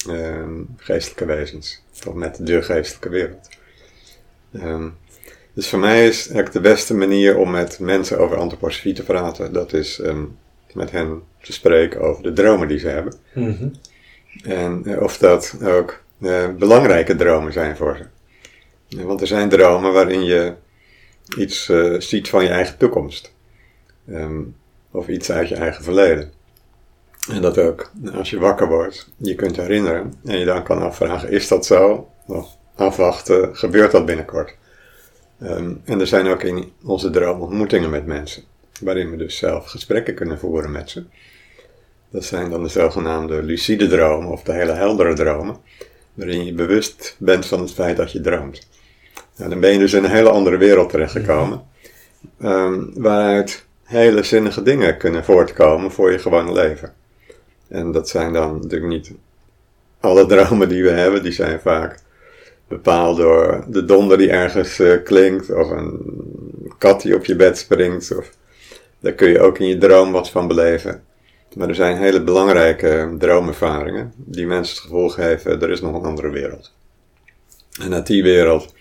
ehm, 0.08 0.62
geestelijke 0.76 1.24
wezens. 1.24 1.82
Of 2.06 2.14
met 2.14 2.46
de 2.46 2.62
geestelijke 2.62 3.08
wereld. 3.08 3.48
Ehm, 4.52 4.88
dus 5.52 5.68
voor 5.68 5.78
mij 5.78 6.06
is 6.06 6.16
eigenlijk 6.16 6.52
de 6.52 6.60
beste 6.60 6.94
manier 6.94 7.36
om 7.36 7.50
met 7.50 7.78
mensen 7.78 8.18
over 8.18 8.36
antroposofie 8.36 8.94
te 8.94 9.02
praten. 9.02 9.52
Dat 9.52 9.72
is 9.72 10.00
ehm, 10.00 10.24
met 10.72 10.90
hen 10.90 11.22
te 11.42 11.52
spreken 11.52 12.00
over 12.00 12.22
de 12.22 12.32
dromen 12.32 12.68
die 12.68 12.78
ze 12.78 12.88
hebben. 12.88 13.14
Mhm. 13.34 13.68
En 14.42 14.82
eh, 14.84 15.02
of 15.02 15.18
dat 15.18 15.56
ook 15.64 16.02
eh, 16.20 16.48
belangrijke 16.58 17.16
dromen 17.16 17.52
zijn 17.52 17.76
voor 17.76 17.96
ze. 17.96 18.04
Ja, 18.86 19.04
Want 19.04 19.20
er 19.20 19.26
zijn 19.26 19.48
dromen 19.48 19.92
waarin 19.92 20.24
je 20.24 20.54
iets 21.36 21.68
eh, 21.68 21.94
ziet 21.98 22.28
van 22.28 22.42
je 22.42 22.48
eigen 22.48 22.76
toekomst. 22.76 23.34
Ehm, 24.08 24.40
of 24.90 25.08
iets 25.08 25.30
uit 25.30 25.48
je 25.48 25.54
eigen 25.54 25.84
verleden. 25.84 26.32
En 27.30 27.42
dat 27.42 27.58
ook, 27.58 27.90
als 28.14 28.30
je 28.30 28.38
wakker 28.38 28.68
wordt, 28.68 29.10
je 29.16 29.34
kunt 29.34 29.56
herinneren. 29.56 30.14
En 30.24 30.38
je 30.38 30.44
dan 30.44 30.62
kan 30.62 30.78
afvragen, 30.78 31.30
is 31.30 31.48
dat 31.48 31.66
zo? 31.66 32.08
Of 32.26 32.56
afwachten, 32.74 33.56
gebeurt 33.56 33.90
dat 33.90 34.06
binnenkort? 34.06 34.56
Ehm, 35.40 35.74
en 35.84 36.00
er 36.00 36.06
zijn 36.06 36.26
ook 36.26 36.42
in 36.42 36.72
onze 36.84 37.10
droom 37.10 37.40
ontmoetingen 37.40 37.90
met 37.90 38.06
mensen. 38.06 38.42
Waarin 38.80 39.10
we 39.10 39.16
dus 39.16 39.36
zelf 39.36 39.66
gesprekken 39.66 40.14
kunnen 40.14 40.38
voeren 40.38 40.72
met 40.72 40.90
ze. 40.90 41.04
Dat 42.10 42.24
zijn 42.24 42.50
dan 42.50 42.62
de 42.62 42.68
zogenaamde 42.68 43.42
lucide 43.42 43.88
dromen 43.88 44.30
of 44.30 44.42
de 44.42 44.52
hele 44.52 44.72
heldere 44.72 45.14
dromen, 45.14 45.56
waarin 46.14 46.44
je 46.44 46.54
bewust 46.54 47.16
bent 47.18 47.46
van 47.46 47.60
het 47.60 47.72
feit 47.72 47.96
dat 47.96 48.12
je 48.12 48.20
droomt. 48.20 48.68
Nou, 49.36 49.50
dan 49.50 49.60
ben 49.60 49.72
je 49.72 49.78
dus 49.78 49.92
in 49.92 50.04
een 50.04 50.10
hele 50.10 50.30
andere 50.30 50.56
wereld 50.56 50.90
terechtgekomen, 50.90 51.62
ehm, 52.40 52.84
waaruit 52.94 53.66
hele 53.82 54.22
zinnige 54.22 54.62
dingen 54.62 54.96
kunnen 54.96 55.24
voortkomen 55.24 55.90
voor 55.90 56.12
je 56.12 56.18
gewone 56.18 56.52
leven. 56.52 56.92
En 57.68 57.92
dat 57.92 58.08
zijn 58.08 58.32
dan 58.32 58.54
natuurlijk 58.54 58.92
niet 58.92 59.12
alle 60.00 60.26
dromen 60.26 60.68
die 60.68 60.82
we 60.82 60.90
hebben, 60.90 61.22
die 61.22 61.32
zijn 61.32 61.60
vaak 61.60 61.98
bepaald 62.68 63.16
door 63.16 63.64
de 63.68 63.84
donder 63.84 64.18
die 64.18 64.30
ergens 64.30 64.78
eh, 64.78 65.02
klinkt, 65.04 65.50
of 65.50 65.70
een 65.70 66.00
kat 66.78 67.02
die 67.02 67.14
op 67.14 67.24
je 67.24 67.36
bed 67.36 67.58
springt, 67.58 68.16
of 68.16 68.30
daar 69.00 69.12
kun 69.12 69.28
je 69.28 69.40
ook 69.40 69.58
in 69.58 69.66
je 69.66 69.78
droom 69.78 70.12
wat 70.12 70.30
van 70.30 70.48
beleven. 70.48 71.02
Maar 71.54 71.68
er 71.68 71.74
zijn 71.74 71.96
hele 71.96 72.22
belangrijke 72.22 73.14
droomervaringen 73.18 74.12
die 74.16 74.46
mensen 74.46 74.74
het 74.74 74.84
gevoel 74.84 75.08
geven, 75.08 75.62
er 75.62 75.70
is 75.70 75.80
nog 75.80 75.94
een 75.94 76.04
andere 76.04 76.30
wereld. 76.30 76.72
En 77.80 77.94
uit 77.94 78.06
die 78.06 78.22
wereld, 78.22 78.74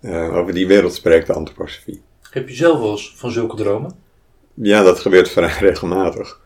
eh, 0.00 0.36
over 0.36 0.54
die 0.54 0.66
wereld 0.66 0.94
spreekt 0.94 1.26
de 1.26 1.32
antroposofie. 1.32 2.02
Heb 2.30 2.48
je 2.48 2.54
zelf 2.54 2.78
wel 2.78 2.90
eens 2.90 3.14
van 3.16 3.30
zulke 3.30 3.56
dromen? 3.56 3.94
Ja, 4.54 4.82
dat 4.82 4.98
gebeurt 4.98 5.28
vrij 5.36 5.56
regelmatig. 5.58 6.40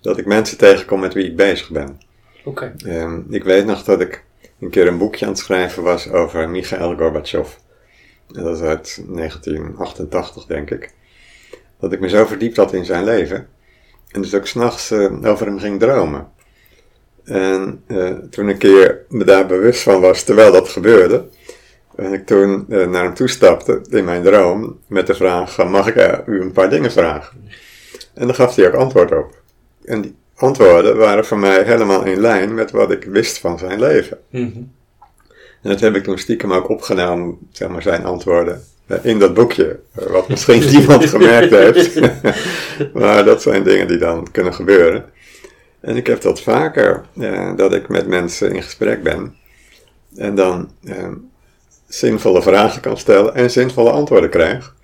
Dat 0.00 0.18
ik 0.18 0.26
mensen 0.26 0.58
tegenkom 0.58 1.00
met 1.00 1.14
wie 1.14 1.26
ik 1.26 1.36
bezig 1.36 1.70
ben. 1.70 2.00
Oké. 2.44 2.74
Ehm, 2.86 3.20
ik 3.30 3.44
weet 3.44 3.66
nog 3.66 3.84
dat 3.84 4.00
ik 4.00 4.24
een 4.60 4.70
keer 4.70 4.86
een 4.86 4.98
boekje 4.98 5.24
aan 5.24 5.30
het 5.30 5.40
schrijven 5.40 5.82
was 5.82 6.08
over 6.08 6.48
Mikhail 6.48 6.96
Gorbachev. 6.96 7.48
En 8.34 8.42
dat 8.42 8.56
is 8.56 8.62
uit 8.62 9.04
1988, 9.08 10.46
denk 10.46 10.70
ik. 10.70 10.94
Dat 11.78 11.92
ik 11.92 12.00
me 12.00 12.08
zo 12.08 12.24
verdiept 12.24 12.56
had 12.56 12.72
in 12.72 12.84
zijn 12.84 13.04
leven. 13.04 13.48
En 14.12 14.22
dus 14.22 14.34
ook 14.34 14.46
s'nachts 14.46 14.90
uh, 14.90 15.24
over 15.24 15.46
hem 15.46 15.58
ging 15.58 15.80
dromen. 15.80 16.28
En 17.24 17.82
uh, 17.88 18.08
toen 18.08 18.48
een 18.48 18.58
keer 18.58 19.04
me 19.08 19.24
daar 19.24 19.46
bewust 19.46 19.82
van 19.82 20.00
was, 20.00 20.22
terwijl 20.22 20.52
dat 20.52 20.68
gebeurde, 20.68 21.28
en 21.96 22.12
ik 22.12 22.26
toen 22.26 22.64
uh, 22.68 22.86
naar 22.86 23.04
hem 23.04 23.14
toe 23.14 23.28
stapte 23.28 23.80
in 23.90 24.04
mijn 24.04 24.22
droom 24.22 24.78
met 24.86 25.06
de 25.06 25.14
vraag: 25.14 25.68
Mag 25.68 25.86
ik 25.86 26.22
u 26.26 26.40
een 26.40 26.52
paar 26.52 26.70
dingen 26.70 26.92
vragen? 26.92 27.50
En 28.14 28.26
daar 28.26 28.34
gaf 28.34 28.54
hij 28.54 28.66
ook 28.66 28.74
antwoord 28.74 29.12
op. 29.12 29.42
En 29.84 30.00
die 30.00 30.16
antwoorden 30.34 30.96
waren 30.96 31.24
voor 31.24 31.38
mij 31.38 31.62
helemaal 31.62 32.04
in 32.04 32.20
lijn 32.20 32.54
met 32.54 32.70
wat 32.70 32.90
ik 32.90 33.04
wist 33.04 33.38
van 33.38 33.58
zijn 33.58 33.80
leven. 33.80 34.18
Mhm. 34.30 34.62
En 35.62 35.70
dat 35.70 35.80
heb 35.80 35.94
ik 35.94 36.02
toen 36.04 36.18
stiekem 36.18 36.52
ook 36.52 36.68
opgenomen, 36.68 37.38
zeg 37.52 37.68
maar, 37.68 37.82
zijn 37.82 38.04
antwoorden 38.04 38.64
eh, 38.86 38.98
in 39.02 39.18
dat 39.18 39.34
boekje. 39.34 39.80
eh, 39.94 40.06
Wat 40.06 40.28
misschien 40.28 40.70
niemand 40.76 41.04
gemerkt 41.08 41.50
heeft. 41.50 42.00
maar 42.94 43.24
dat 43.24 43.42
zijn 43.42 43.62
dingen 43.62 43.88
die 43.88 43.98
dan 43.98 44.30
kunnen 44.30 44.54
gebeuren. 44.54 45.04
En 45.80 45.96
ik 45.96 46.06
heb 46.06 46.20
dat 46.20 46.40
vaker, 46.42 47.04
eh, 47.20 47.56
dat 47.56 47.74
ik 47.74 47.88
met 47.88 48.06
mensen 48.06 48.52
in 48.54 48.62
gesprek 48.62 49.02
ben. 49.02 49.34
En 50.16 50.34
dan 50.34 50.70
eh, 50.84 51.08
zinvolle 51.88 52.42
vragen 52.42 52.80
kan 52.80 52.98
stellen 52.98 53.34
en 53.34 53.50
zinvolle 53.50 53.90
antwoorden 53.90 54.30
krijg. 54.30 54.74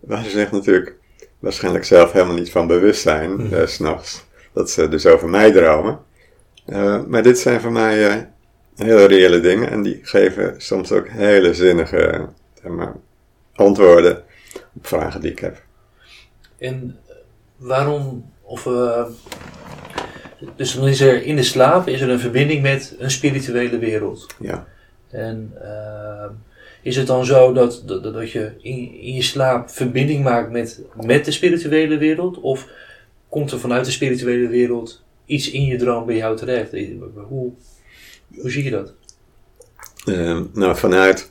Waar 0.00 0.24
ze 0.24 0.30
zich 0.30 0.52
natuurlijk 0.52 0.94
waarschijnlijk 1.38 1.84
zelf 1.84 2.12
helemaal 2.12 2.34
niet 2.36 2.50
van 2.50 2.66
bewust 2.66 3.02
zijn, 3.02 3.32
Mhm. 3.32 3.54
eh, 3.54 3.66
's 3.66 3.74
s'nachts. 3.74 4.24
Dat 4.52 4.70
ze 4.70 4.88
dus 4.88 5.06
over 5.06 5.28
mij 5.28 5.52
dromen. 5.52 5.98
Maar 7.08 7.22
dit 7.22 7.38
zijn 7.38 7.60
voor 7.60 7.72
mij 7.72 8.30
hele 8.76 9.04
reële 9.04 9.40
dingen 9.40 9.70
en 9.70 9.82
die 9.82 10.00
geven 10.02 10.54
soms 10.58 10.92
ook 10.92 11.08
hele 11.08 11.54
zinnige 11.54 12.28
zeg 12.62 12.72
maar, 12.72 12.94
antwoorden 13.54 14.22
op 14.74 14.86
vragen 14.86 15.20
die 15.20 15.30
ik 15.30 15.38
heb. 15.38 15.62
En 16.58 16.98
eh, 17.06 17.14
waarom, 17.56 18.30
of, 18.42 18.66
eh, 18.66 19.04
dus 20.56 20.74
dan 20.74 20.88
is 20.88 21.00
er 21.00 21.22
in 21.22 21.36
de 21.36 21.42
slaap 21.42 21.88
is 21.88 22.00
er 22.00 22.10
een 22.10 22.20
verbinding 22.20 22.62
met 22.62 22.94
een 22.98 23.10
spirituele 23.10 23.78
wereld. 23.78 24.26
Ja. 24.40 24.66
En 25.10 25.52
eh, 25.62 26.30
is 26.82 26.96
het 26.96 27.06
dan 27.06 27.24
zo 27.24 27.52
dat, 27.52 27.82
dat, 27.86 28.02
dat 28.02 28.30
je 28.30 28.52
in, 28.60 28.94
in 28.94 29.14
je 29.14 29.22
slaap 29.22 29.70
verbinding 29.70 30.24
maakt 30.24 30.50
met, 30.50 30.82
met 31.00 31.24
de 31.24 31.30
spirituele 31.30 31.96
wereld? 31.96 32.40
Of 32.40 32.68
komt 33.28 33.52
er 33.52 33.60
vanuit 33.60 33.84
de 33.84 33.90
spirituele 33.90 34.48
wereld 34.48 35.02
iets 35.24 35.50
in 35.50 35.64
je 35.64 35.76
droom 35.76 36.06
bij 36.06 36.16
jou 36.16 36.36
terecht? 36.36 36.70
Hoe, 37.28 37.52
hoe 38.40 38.50
zie 38.50 38.64
je 38.64 38.70
dat? 38.70 38.94
Eh, 40.04 40.40
nou, 40.52 40.76
vanuit 40.76 41.30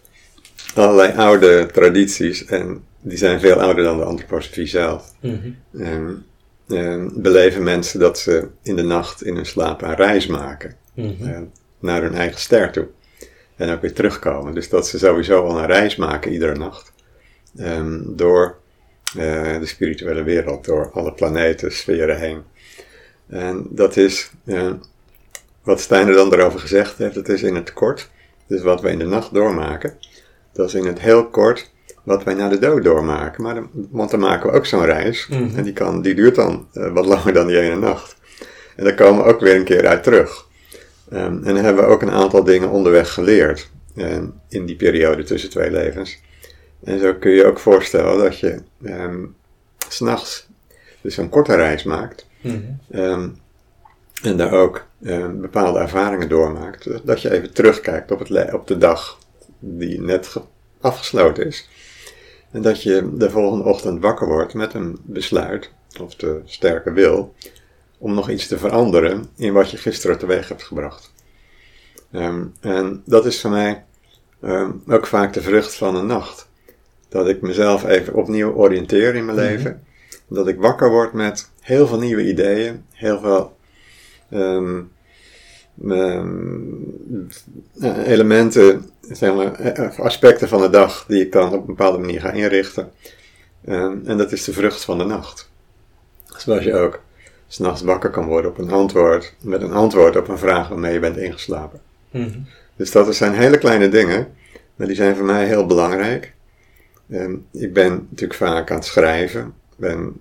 allerlei 0.75 1.13
oude 1.17 1.69
tradities, 1.73 2.45
en 2.45 2.83
die 3.01 3.17
zijn 3.17 3.39
veel 3.39 3.61
ouder 3.61 3.83
dan 3.83 3.97
de 3.97 4.03
antroposofie 4.03 4.65
zelf, 4.67 5.13
ehm, 5.21 6.13
ehm, 6.67 7.09
beleven 7.13 7.63
mensen 7.63 7.99
dat 7.99 8.19
ze 8.19 8.47
in 8.61 8.75
de 8.75 8.81
nacht 8.83 9.23
in 9.23 9.35
hun 9.35 9.45
slaap 9.45 9.81
een 9.81 9.95
reis 9.95 10.27
maken 10.27 10.75
Mhm. 10.95 11.27
eh, 11.29 11.39
naar 11.79 12.01
hun 12.01 12.13
eigen 12.13 12.39
ster 12.39 12.71
toe. 12.71 12.87
En 13.55 13.69
ook 13.69 13.81
weer 13.81 13.93
terugkomen. 13.93 14.53
Dus 14.53 14.69
dat 14.69 14.87
ze 14.87 14.97
sowieso 14.97 15.43
al 15.45 15.57
een 15.59 15.65
reis 15.65 15.95
maken 15.95 16.31
iedere 16.31 16.55
nacht. 16.57 16.91
ehm, 17.57 17.99
door 18.05 18.59
eh, 19.17 19.59
de 19.59 19.65
spirituele 19.65 20.23
wereld, 20.23 20.65
door 20.65 20.91
alle 20.93 21.13
planeten, 21.13 21.71
sferen 21.71 22.19
heen. 22.19 22.41
En 23.27 23.65
dat 23.69 23.97
is, 23.97 24.31
eh, 24.45 24.71
wat 25.63 25.79
Stijn 25.79 26.07
er 26.07 26.13
dan 26.13 26.33
erover 26.33 26.59
gezegd 26.59 26.97
heeft, 26.97 27.15
dat 27.15 27.29
is 27.29 27.43
in 27.43 27.55
het 27.55 27.73
kort. 27.73 28.09
Dus 28.47 28.61
wat 28.61 28.81
wij 28.81 28.91
in 28.91 28.99
de 28.99 29.05
nacht 29.05 29.33
doormaken, 29.33 29.97
dat 30.53 30.67
is 30.67 30.73
in 30.73 30.85
het 30.85 30.99
heel 30.99 31.29
kort 31.29 31.71
wat 32.03 32.23
wij 32.23 32.33
na 32.33 32.49
de 32.49 32.59
dood 32.59 32.83
doormaken. 32.83 33.43
Maar 33.43 33.55
dan, 33.55 33.69
want 33.89 34.11
dan 34.11 34.19
maken 34.19 34.49
we 34.49 34.55
ook 34.55 34.65
zo'n 34.65 34.85
reis. 34.85 35.27
Mhm. 35.27 35.57
En 35.57 35.63
die, 35.63 35.73
kan, 35.73 36.01
die 36.01 36.15
duurt 36.15 36.35
dan 36.35 36.67
eh, 36.73 36.91
wat 36.93 37.05
langer 37.05 37.33
dan 37.33 37.47
die 37.47 37.59
ene 37.59 37.75
nacht. 37.75 38.15
En 38.75 38.83
daar 38.83 38.95
komen 38.95 39.23
we 39.23 39.33
ook 39.33 39.39
weer 39.39 39.55
een 39.55 39.63
keer 39.63 39.87
uit 39.87 40.03
terug. 40.03 40.47
Ehm, 41.09 41.43
en 41.43 41.53
dan 41.53 41.63
hebben 41.63 41.83
we 41.83 41.89
ook 41.89 42.01
een 42.01 42.11
aantal 42.11 42.43
dingen 42.43 42.69
onderweg 42.69 43.13
geleerd. 43.13 43.69
ehm, 43.95 44.25
in 44.49 44.65
die 44.65 44.75
periode 44.75 45.23
tussen 45.23 45.49
twee 45.49 45.71
levens. 45.71 46.19
En 46.83 46.99
zo 46.99 47.13
kun 47.13 47.31
je 47.31 47.45
ook 47.45 47.59
voorstellen 47.59 48.17
dat 48.17 48.39
je 48.39 48.61
ehm, 48.83 49.25
s 49.89 49.95
s'nachts 49.95 50.47
dus 51.01 51.17
een 51.17 51.29
korte 51.29 51.55
reis 51.55 51.83
maakt. 51.83 52.27
Mhm. 52.41 52.57
ehm, 52.91 53.29
en 54.23 54.37
daar 54.37 54.51
ook 54.53 54.85
ehm, 55.03 55.39
bepaalde 55.39 55.79
ervaringen 55.79 56.29
doormaakt. 56.29 57.05
Dat 57.05 57.21
je 57.21 57.31
even 57.31 57.53
terugkijkt 57.53 58.11
op, 58.11 58.19
het 58.19 58.53
op 58.53 58.67
de 58.67 58.77
dag 58.77 59.17
die 59.59 60.01
net 60.01 60.27
ge- 60.27 60.41
afgesloten 60.81 61.45
is. 61.45 61.69
En 62.51 62.61
dat 62.61 62.83
je 62.83 63.09
de 63.17 63.29
volgende 63.29 63.63
ochtend 63.63 64.01
wakker 64.01 64.27
wordt 64.27 64.53
met 64.53 64.73
een 64.73 64.97
besluit, 65.03 65.71
of 66.01 66.15
de 66.15 66.41
sterke 66.45 66.91
wil, 66.91 67.33
om 67.97 68.13
nog 68.13 68.29
iets 68.29 68.47
te 68.47 68.57
veranderen 68.57 69.25
in 69.35 69.53
wat 69.53 69.71
je 69.71 69.77
gisteren 69.77 70.17
teweeg 70.17 70.47
hebt 70.47 70.63
gebracht. 70.63 71.13
Ehm, 72.11 72.43
en 72.59 73.01
dat 73.05 73.25
is 73.25 73.41
voor 73.41 73.49
mij 73.51 73.83
ehm, 74.41 74.71
ook 74.87 75.07
vaak 75.07 75.33
de 75.33 75.41
vrucht 75.41 75.75
van 75.75 75.95
een 75.95 76.05
nacht. 76.05 76.49
Dat 77.09 77.27
ik 77.27 77.41
mezelf 77.41 77.85
even 77.85 78.13
opnieuw 78.13 78.53
oriënteer 78.53 79.15
in 79.15 79.25
mijn 79.25 79.37
Mhm. 79.37 79.47
leven. 79.47 79.83
Dat 80.27 80.47
ik 80.47 80.59
wakker 80.59 80.89
word 80.89 81.13
met 81.13 81.49
heel 81.59 81.87
veel 81.87 81.99
nieuwe 81.99 82.27
ideeën, 82.27 82.85
heel 82.91 83.19
veel 83.19 83.55
ehm, 84.31 84.81
ehm, 85.87 86.59
eh, 87.79 88.07
elementen, 88.07 88.89
zeg 89.11 89.33
maar, 89.33 89.53
eh, 89.53 89.99
aspecten 89.99 90.47
van 90.47 90.61
de 90.61 90.69
dag 90.69 91.05
die 91.07 91.21
ik 91.21 91.31
dan 91.31 91.53
op 91.53 91.59
een 91.59 91.65
bepaalde 91.65 91.97
manier 91.97 92.21
ga 92.21 92.31
inrichten. 92.31 92.91
Ehm, 93.65 93.97
en 94.05 94.17
dat 94.17 94.31
is 94.31 94.43
de 94.43 94.53
vrucht 94.53 94.83
van 94.83 94.97
de 94.97 95.03
nacht. 95.03 95.49
Zoals 96.37 96.63
je 96.63 96.75
ook 96.75 97.01
s'nachts 97.47 97.81
wakker 97.81 98.09
kan 98.09 98.25
worden 98.25 98.51
op 98.51 98.57
een 98.57 98.71
antwoord, 98.71 99.35
met 99.41 99.61
een 99.61 99.71
antwoord 99.71 100.15
op 100.15 100.27
een 100.27 100.37
vraag 100.37 100.67
waarmee 100.67 100.93
je 100.93 100.99
bent 100.99 101.17
ingeslapen. 101.17 101.81
Mhm. 102.11 102.39
Dus 102.75 102.91
dat 102.91 103.15
zijn 103.15 103.33
hele 103.33 103.57
kleine 103.57 103.89
dingen, 103.89 104.27
maar 104.75 104.87
die 104.87 104.95
zijn 104.95 105.15
voor 105.15 105.25
mij 105.25 105.45
heel 105.45 105.65
belangrijk. 105.65 106.33
Ik 107.51 107.73
ben 107.73 108.07
natuurlijk 108.09 108.39
vaak 108.39 108.69
aan 108.69 108.77
het 108.77 108.85
schrijven. 108.85 109.53
Ben, 109.75 110.13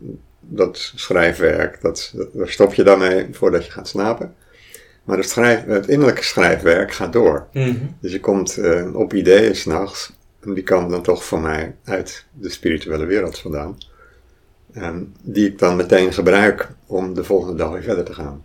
dat 0.53 0.93
schrijfwerk, 0.95 1.81
dat, 1.81 2.13
dat- 2.17 2.29
daar 2.33 2.49
stop 2.49 2.75
je 2.75 2.83
dan 2.83 2.99
mee 2.99 3.27
voordat 3.33 3.65
je 3.65 3.71
gaat 3.71 3.89
slapen. 3.89 4.35
Maar 5.05 5.17
het, 5.19 5.29
schrijf, 5.29 5.65
het 5.65 5.89
innerlijke 5.89 6.23
schrijfwerk 6.25 6.93
gaat 6.93 7.13
door. 7.13 7.47
Mhm. 7.53 7.75
Dus 8.01 8.13
je 8.13 8.21
komt 8.21 8.57
eh, 8.59 8.95
op 8.95 9.13
ideeën 9.15 9.57
s'nachts. 9.57 10.13
En 10.41 10.55
die 10.55 10.63
komen 10.65 10.91
dan 10.91 11.03
toch 11.03 11.25
voor 11.25 11.41
mij 11.41 11.75
uit 11.85 12.25
de 12.33 12.49
spirituele 12.51 13.05
wereld 13.05 13.39
vandaan. 13.39 13.79
Die 15.23 15.47
ik 15.47 15.59
dan 15.59 15.77
meteen 15.77 16.13
gebruik 16.13 16.69
om 16.87 17.15
de 17.15 17.25
volgende 17.25 17.57
dag 17.57 17.71
weer 17.73 17.83
verder 17.83 18.05
te 18.05 18.15
gaan. 18.15 18.45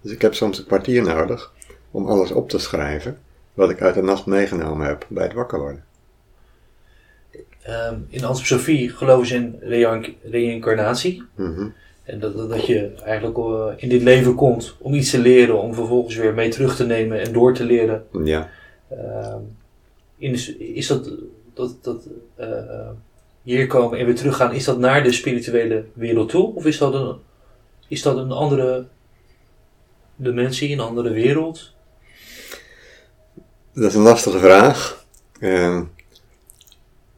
Dus 0.00 0.12
ik 0.12 0.22
heb 0.22 0.34
soms 0.34 0.58
een 0.58 0.66
kwartier 0.66 1.02
nodig 1.02 1.52
om 1.90 2.06
alles 2.06 2.30
op 2.30 2.48
te 2.48 2.58
schrijven. 2.58 3.18
Wat 3.54 3.70
ik 3.70 3.80
uit 3.82 3.94
de 3.94 4.02
nacht 4.02 4.26
meegenomen 4.26 4.86
heb 4.86 5.06
bij 5.08 5.24
het 5.24 5.32
wakker 5.32 5.58
worden. 5.58 5.84
Ehm, 7.62 7.94
in 8.08 8.24
antroposofie 8.24 8.88
geloven 8.90 9.26
ze 9.26 9.34
in 9.34 9.56
reïnc- 9.60 10.14
reïncarnatie. 10.22 11.22
Mhm. 11.34 11.66
En 12.04 12.18
dat, 12.20 12.48
dat, 12.48 12.66
je 12.66 12.92
eigenlijk 13.04 13.38
eh, 13.38 13.66
in 13.76 13.88
dit 13.88 14.02
leven 14.02 14.34
komt 14.34 14.76
om 14.78 14.94
iets 14.94 15.10
te 15.10 15.18
leren, 15.18 15.60
om 15.60 15.74
vervolgens 15.74 16.14
weer 16.16 16.34
mee 16.34 16.48
terug 16.48 16.76
te 16.76 16.84
nemen 16.86 17.20
en 17.20 17.32
door 17.32 17.54
te 17.54 17.64
leren. 17.64 18.06
Ja. 18.24 18.48
Ehm, 18.90 19.38
in, 20.18 20.32
de- 20.32 20.72
is 20.74 20.86
dat, 20.86 21.10
dat, 21.54 21.76
dat 21.82 22.08
eh, 22.36 22.88
hier 23.42 23.66
komen 23.66 23.98
en 23.98 24.06
weer 24.06 24.14
teruggaan, 24.14 24.52
is 24.52 24.64
dat 24.64 24.78
naar 24.78 25.02
de 25.02 25.12
spirituele 25.12 25.84
wereld 25.92 26.28
toe? 26.28 26.54
Of 26.54 26.66
is 26.66 26.78
dat 26.78 26.94
een, 26.94 27.16
is 27.88 28.02
dat 28.02 28.16
een 28.16 28.30
andere 28.32 28.86
dimensie, 30.16 30.72
een 30.72 30.80
andere 30.80 31.10
wereld? 31.10 31.72
Dat 33.74 33.84
is 33.84 33.94
een 33.94 34.02
lastige 34.02 34.38
vraag. 34.38 35.04
Ehm, 35.40 35.82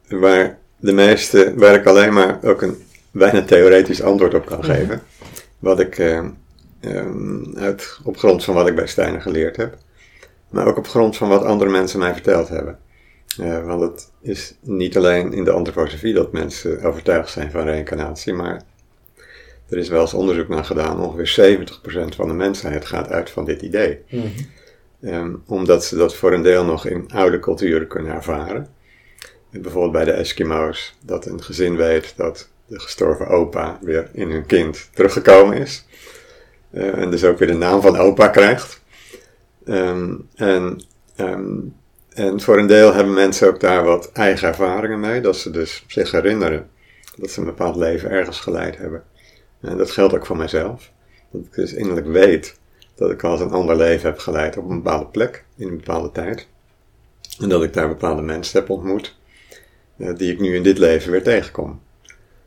waar 0.09 0.57
de 0.77 0.93
meeste, 0.93 1.53
waar 1.55 1.73
ik 1.75 1.85
alleen 1.85 2.13
maar 2.13 2.39
ook 2.43 2.61
een 2.61 2.83
bijna 3.11 3.43
theoretisch 3.43 4.01
antwoord 4.01 4.33
op 4.33 4.45
kan 4.45 4.57
Mhm. 4.59 4.67
geven. 4.71 5.01
Wat 5.59 5.79
ik 5.79 5.97
ehm, 5.97 6.29
ehm, 6.79 7.57
uit, 7.57 7.99
op 8.03 8.17
grond 8.17 8.43
van 8.43 8.53
wat 8.53 8.67
ik 8.67 8.75
bij 8.75 8.87
Steiner 8.87 9.21
geleerd 9.21 9.55
heb. 9.55 9.77
Maar 10.49 10.67
ook 10.67 10.77
op 10.77 10.87
grond 10.87 11.17
van 11.17 11.29
wat 11.29 11.43
andere 11.43 11.71
mensen 11.71 11.99
mij 11.99 12.13
verteld 12.13 12.47
hebben. 12.49 12.77
Eh, 13.41 13.65
want 13.65 13.81
het 13.81 14.09
is 14.21 14.55
niet 14.61 14.97
alleen 14.97 15.33
in 15.33 15.43
de 15.43 15.51
antroposofie 15.51 16.13
dat 16.13 16.31
mensen 16.31 16.81
overtuigd 16.81 17.29
zijn 17.31 17.51
van 17.51 17.63
reïncarnatie, 17.63 18.33
maar 18.33 18.61
er 19.69 19.77
is 19.77 19.89
wel 19.89 20.01
eens 20.01 20.13
onderzoek 20.13 20.47
naar 20.47 20.65
gedaan. 20.65 20.99
Ongeveer 20.99 21.27
70% 21.27 22.15
van 22.15 22.27
de 22.27 22.33
mensheid 22.33 22.85
gaat 22.85 23.09
uit 23.09 23.29
van 23.29 23.45
dit 23.45 23.61
idee. 23.61 23.99
Ehm, 25.01 25.35
omdat 25.45 25.85
ze 25.85 25.95
dat 25.95 26.15
voor 26.15 26.33
een 26.33 26.41
deel 26.43 26.65
nog 26.65 26.85
in 26.87 27.05
oude 27.13 27.39
culturen 27.39 27.87
kunnen 27.87 28.13
ervaren. 28.13 28.67
Bijvoorbeeld 29.49 29.91
bij 29.91 30.05
de 30.05 30.11
Eskimo's, 30.11 30.97
dat 31.01 31.25
een 31.25 31.43
gezin 31.43 31.75
weet 31.75 32.13
dat 32.17 32.49
de 32.65 32.79
gestorven 32.79 33.27
opa 33.27 33.79
weer 33.81 34.09
in 34.13 34.31
hun 34.31 34.45
kind 34.45 34.89
teruggekomen 34.93 35.57
is. 35.57 35.85
Eh, 36.71 36.97
en 36.97 37.11
dus 37.11 37.23
ook 37.23 37.39
weer 37.39 37.47
de 37.47 37.53
naam 37.53 37.81
van 37.81 37.97
opa 37.97 38.27
krijgt. 38.27 38.81
Ehm, 39.65 40.13
en, 40.35 40.81
ehm, 41.15 41.57
en 42.09 42.41
voor 42.41 42.57
een 42.57 42.67
deel 42.67 42.93
hebben 42.93 43.13
mensen 43.13 43.47
ook 43.47 43.59
daar 43.59 43.83
wat 43.83 44.11
eigen 44.11 44.47
ervaringen 44.47 44.99
mee, 44.99 45.21
dat 45.21 45.37
ze 45.37 45.51
dus 45.51 45.83
zich 45.87 46.11
herinneren 46.11 46.69
dat 47.15 47.31
ze 47.31 47.39
een 47.39 47.45
bepaald 47.45 47.75
leven 47.75 48.09
ergens 48.09 48.39
geleid 48.39 48.77
hebben. 48.77 49.03
En 49.61 49.77
dat 49.77 49.91
geldt 49.91 50.13
ook 50.15 50.25
voor 50.25 50.37
mijzelf. 50.37 50.91
Dat 51.31 51.41
ik 51.41 51.53
dus 51.53 51.73
innerlijk 51.73 52.07
weet 52.07 52.59
dat 52.95 53.11
ik 53.11 53.23
al 53.23 53.31
eens 53.31 53.41
een 53.41 53.51
ander 53.51 53.75
leven 53.75 54.09
heb 54.09 54.19
geleid 54.19 54.57
op 54.57 54.69
een 54.69 54.81
bepaalde 54.83 55.05
plek, 55.05 55.45
in 55.57 55.67
een 55.67 55.77
bepaalde 55.77 56.11
tijd. 56.11 56.47
En 57.39 57.49
dat 57.49 57.63
ik 57.63 57.73
daar 57.73 57.87
bepaalde 57.87 58.21
mensen 58.21 58.59
heb 58.59 58.69
ontmoet, 58.69 59.17
die 59.97 60.31
ik 60.31 60.39
nu 60.39 60.55
in 60.55 60.63
dit 60.63 60.77
leven 60.77 61.11
weer 61.11 61.23
tegenkom. 61.23 61.81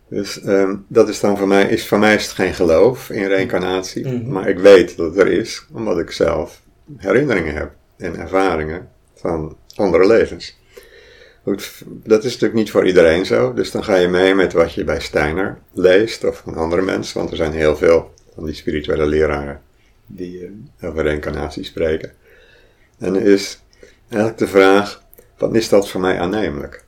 Dus 0.08 0.40
ehm, 0.40 0.76
dat 0.88 1.08
is 1.08 1.20
dan 1.20 1.38
voor 1.38 1.48
mij, 1.48 1.68
is, 1.68 1.86
voor 1.86 1.98
mij 1.98 2.14
is 2.14 2.22
het 2.22 2.32
geen 2.32 2.54
geloof 2.54 3.10
in 3.10 3.26
reïncarnatie, 3.26 4.06
Mhm. 4.08 4.32
maar 4.32 4.48
ik 4.48 4.58
weet 4.58 4.96
dat 4.96 5.06
het 5.14 5.18
er 5.26 5.32
is, 5.32 5.66
omdat 5.72 5.98
ik 5.98 6.10
zelf 6.10 6.62
herinneringen 6.96 7.54
heb 7.54 7.70
en 7.96 8.16
ervaringen 8.16 8.88
van 9.14 9.56
andere 9.74 10.06
levens. 10.06 10.58
Goed, 11.42 11.82
dat 11.86 12.24
is 12.24 12.32
natuurlijk 12.32 12.58
niet 12.60 12.70
voor 12.70 12.86
iedereen 12.86 13.26
zo, 13.26 13.52
dus 13.52 13.70
dan 13.70 13.84
ga 13.84 13.96
je 13.96 14.08
mee 14.08 14.34
met 14.34 14.52
wat 14.52 14.72
je 14.72 14.84
bij 14.84 15.00
Steiner 15.00 15.58
leest 15.72 16.24
of 16.24 16.42
van 16.44 16.54
andere 16.54 16.82
mensen, 16.82 17.18
want 17.18 17.30
er 17.30 17.36
zijn 17.36 17.52
heel 17.52 17.76
veel 17.76 18.12
van 18.34 18.44
die 18.44 18.54
spirituele 18.54 19.06
leraren 19.06 19.60
die 20.06 20.40
uh, 20.80 20.88
over 20.88 21.02
reïncarnatie 21.02 21.64
spreken. 21.64 22.12
En 22.98 23.16
is 23.16 23.62
eigenlijk 24.08 24.38
de 24.40 24.46
vraag, 24.48 25.02
wat 25.38 25.54
is 25.54 25.68
dat 25.68 25.90
voor 25.90 26.00
mij 26.00 26.18
aannemelijk? 26.18 26.84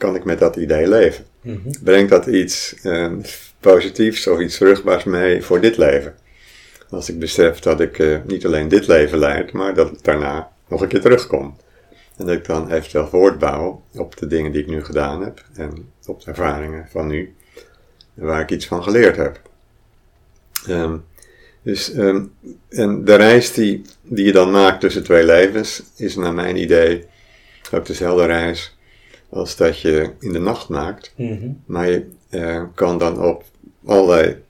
Kan 0.00 0.14
ik 0.14 0.24
met 0.24 0.38
dat 0.38 0.56
idee 0.56 0.88
leven? 0.88 1.24
Mhm. 1.40 1.70
Brengt 1.82 2.10
dat 2.10 2.26
iets 2.26 2.74
uh, 2.82 3.12
positiefs 3.60 4.26
of 4.26 4.40
iets 4.40 4.56
vruchtbaars 4.56 5.04
mee 5.04 5.42
voor 5.42 5.60
dit 5.60 5.76
leven? 5.76 6.14
Als 6.90 7.08
ik 7.08 7.18
besef 7.18 7.58
dat 7.58 7.80
ik 7.80 7.98
uh, 7.98 8.18
niet 8.26 8.46
alleen 8.46 8.68
dit 8.68 8.86
leven 8.86 9.18
leid, 9.18 9.52
maar 9.52 9.74
dat 9.74 9.92
ik 9.92 10.04
daarna 10.04 10.52
nog 10.68 10.80
een 10.80 10.88
keer 10.88 11.00
terugkom. 11.00 11.56
En 12.16 12.26
dat 12.26 12.34
ik 12.34 12.44
dan 12.44 12.70
eventueel 12.70 13.08
voortbouw 13.08 13.82
op 13.94 14.16
de 14.16 14.26
dingen 14.26 14.52
die 14.52 14.60
ik 14.60 14.66
nu 14.66 14.84
gedaan 14.84 15.22
heb 15.22 15.44
en 15.54 15.92
op 16.06 16.24
de 16.24 16.30
ervaringen 16.30 16.86
van 16.90 17.06
nu, 17.06 17.34
waar 18.14 18.40
ik 18.40 18.50
iets 18.50 18.66
van 18.66 18.82
geleerd 18.82 19.16
heb. 19.16 19.40
Um, 20.68 21.04
dus, 21.62 21.94
um, 21.96 22.32
en 22.68 23.04
de 23.04 23.14
reis 23.14 23.52
die, 23.52 23.82
die 24.02 24.24
je 24.24 24.32
dan 24.32 24.50
maakt 24.50 24.80
tussen 24.80 25.04
twee 25.04 25.24
levens, 25.24 25.82
is 25.96 26.16
naar 26.16 26.34
mijn 26.34 26.56
idee 26.56 27.04
ook 27.72 27.86
dezelfde 27.86 28.26
reis 28.26 28.78
als 29.30 29.56
dat 29.56 29.80
je 29.80 30.10
in 30.18 30.32
de 30.32 30.38
nacht 30.38 30.68
maakt. 30.68 31.12
Mm 31.16 31.62
Maar 31.66 31.88
je 31.88 32.06
uh, 32.30 32.62
kan 32.74 32.98
dan 32.98 33.24
op 33.24 33.44
allerlei 33.84 34.42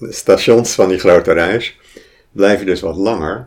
stations 0.00 0.74
van 0.74 0.88
die 0.88 0.98
grote 0.98 1.32
reis, 1.32 1.78
blijf 2.32 2.58
je 2.58 2.66
dus 2.66 2.80
wat 2.80 2.96
langer. 2.96 3.46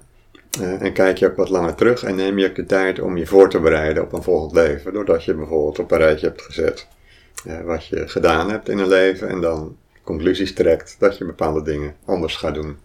Uh, 0.61 0.81
en 0.81 0.93
kijk 0.93 1.17
je 1.17 1.25
ook 1.29 1.35
wat 1.35 1.49
langer 1.49 1.75
terug 1.75 2.03
en 2.03 2.15
neem 2.15 2.37
je 2.37 2.49
ook 2.49 2.55
de 2.55 2.65
tijd 2.65 2.99
om 2.99 3.17
je 3.17 3.27
voor 3.27 3.49
te 3.49 3.59
bereiden 3.59 4.03
op 4.03 4.13
een 4.13 4.23
volgend 4.23 4.53
leven. 4.53 4.93
Doordat 4.93 5.23
je 5.23 5.33
bijvoorbeeld 5.33 5.79
op 5.79 5.91
een 5.91 5.97
rijtje 5.97 6.27
hebt 6.27 6.41
gezet 6.41 6.87
uh, 7.45 7.61
wat 7.61 7.85
je 7.85 8.07
gedaan 8.07 8.49
hebt 8.49 8.69
in 8.69 8.77
een 8.77 8.87
leven 8.87 9.29
en 9.29 9.41
dan 9.41 9.77
conclusies 10.03 10.53
trekt 10.53 10.95
dat 10.99 11.17
je 11.17 11.25
bepaalde 11.25 11.61
dingen 11.61 11.95
anders 12.05 12.35
gaat 12.35 12.53
doen. 12.53 12.77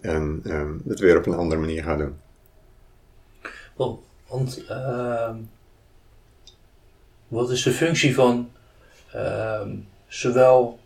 En 0.00 0.42
um, 0.46 0.82
het 0.88 1.00
weer 1.00 1.18
op 1.18 1.26
een 1.26 1.34
andere 1.34 1.60
manier 1.60 1.82
gaat 1.82 1.98
doen. 1.98 2.16
Want, 3.76 4.00
want 4.28 4.64
uh, 4.70 5.30
wat 7.28 7.50
is 7.50 7.62
de 7.62 7.70
functie 7.70 8.14
van 8.14 8.50
ehm, 9.12 9.68
zowel 10.08 10.78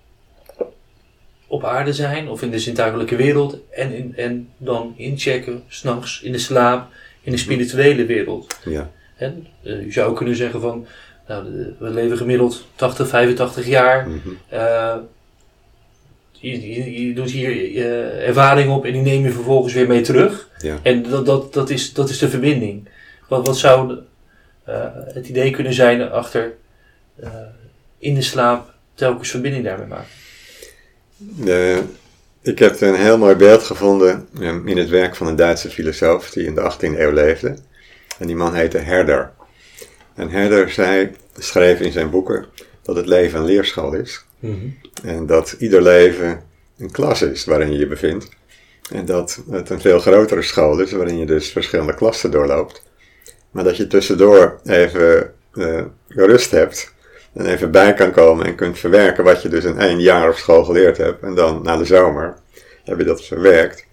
op 1.47 1.64
aarde 1.64 1.92
zijn 1.92 2.28
of 2.28 2.42
in 2.42 2.50
de 2.50 2.59
zintuigelijke 2.59 3.16
wereld 3.16 3.59
en, 3.71 3.92
in, 3.92 4.16
en 4.16 4.49
dan 4.57 4.95
inchecken 4.97 5.62
s'nachts 5.68 6.23
in 6.23 6.33
de 6.33 6.38
slaap 6.38 6.88
in 7.23 7.33
de 7.33 7.38
spirituele 7.38 8.07
wereld? 8.07 8.57
Ja. 8.64 8.90
En, 9.16 9.47
uh, 9.62 9.85
je 9.85 9.92
zou 9.92 10.14
kunnen 10.14 10.37
zeggen 10.37 10.61
van, 10.61 10.87
nou, 11.28 11.75
we 11.78 11.90
leven 11.90 12.16
gemiddeld 12.16 12.66
80, 12.75 13.09
85 13.09 13.66
jaar. 13.66 14.09
Mm 14.09 14.21
-hmm. 14.23 14.38
uh, 14.52 14.95
je, 16.30 16.75
je, 16.75 17.07
je, 17.07 17.14
doet 17.14 17.30
hier 17.30 17.71
uh, 17.71 18.28
ervaring 18.28 18.71
op 18.71 18.85
en 18.85 18.92
die 18.92 19.02
neem 19.02 19.25
je 19.25 19.30
vervolgens 19.30 19.75
weer 19.75 19.87
mee 19.87 20.00
terug. 20.00 20.49
Ja. 20.59 20.78
En 20.83 21.02
dat, 21.02 21.26
dat, 21.26 21.52
dat, 21.52 21.71
is, 21.71 21.92
dat 21.92 22.09
is 22.09 22.18
de 22.18 22.28
verbinding. 22.28 22.88
Wat, 23.28 23.47
wat 23.47 23.59
zou 23.59 23.99
het 25.15 25.29
idee 25.29 25.51
kunnen 25.51 25.73
zijn 25.73 26.11
achter 26.11 26.55
uh, 27.23 27.29
in 27.99 28.15
de 28.15 28.23
slaap 28.23 28.75
telkens 28.95 29.31
verbinding 29.31 29.65
daarmee 29.65 29.87
maken? 29.87 30.11
De, 31.17 31.83
ik 32.43 32.59
heb 32.59 32.81
een 32.81 32.95
heel 32.95 33.19
mooi 33.19 33.35
beeld 33.35 33.63
gevonden 33.63 34.29
in 34.65 34.77
het 34.77 34.89
werk 34.89 35.17
van 35.17 35.27
een 35.27 35.37
Duitse 35.37 35.71
filosoof 35.71 36.31
die 36.31 36.45
in 36.45 36.55
de 36.55 36.73
18e 36.73 36.99
eeuw 36.99 37.13
leefde. 37.13 37.57
En 38.19 38.27
die 38.27 38.37
man 38.37 38.55
heette 38.55 38.79
Herder. 38.79 39.33
En 40.15 40.31
Herder 40.31 40.71
zei, 40.71 41.11
schreef 41.39 41.81
in 41.81 41.93
zijn 41.93 42.11
boeken 42.11 42.47
dat 42.83 42.97
het 42.97 43.07
leven 43.07 43.39
een 43.39 43.45
leerschool 43.45 43.95
is. 43.95 44.25
Mm 44.39 44.51
-hmm. 44.51 44.77
En 45.03 45.27
dat 45.27 45.57
ieder 45.59 45.83
leven 45.83 46.42
een 46.79 46.90
klas 46.90 47.23
is 47.23 47.45
waarin 47.45 47.73
je 47.73 47.79
je 47.79 47.87
bevindt. 47.87 48.29
En 48.90 49.05
dat 49.05 49.42
het 49.51 49.71
een 49.71 49.81
veel 49.81 49.99
grotere 49.99 50.42
school 50.42 50.81
is 50.81 50.92
waarin 50.92 51.19
je 51.19 51.27
dus 51.27 51.51
verschillende 51.51 51.95
klassen 51.95 52.31
doorloopt. 52.31 52.83
Maar 53.51 53.65
dat 53.65 53.77
je 53.77 53.87
tussendoor 53.87 54.61
even 54.65 55.35
uh, 55.55 55.83
rust 56.09 56.51
hebt. 56.51 56.95
En 57.33 57.47
even 57.47 57.71
bij 57.71 57.95
kan 57.95 58.13
komen 58.13 58.47
en 58.47 58.55
kunt 58.55 58.79
verwerken 58.79 59.25
wat 59.25 59.43
je 59.43 59.49
dus 59.49 59.65
in 59.65 59.79
één 59.79 60.01
jaar 60.01 60.29
op 60.29 60.35
school 60.35 60.65
geleerd 60.65 60.97
hebt. 60.97 61.23
En 61.23 61.35
dan 61.35 61.63
na 61.63 61.77
de 61.77 61.85
zomer 61.85 62.37
heb 62.85 62.99
je 62.99 63.05
dat 63.05 63.25
verwerkt. 63.25 63.87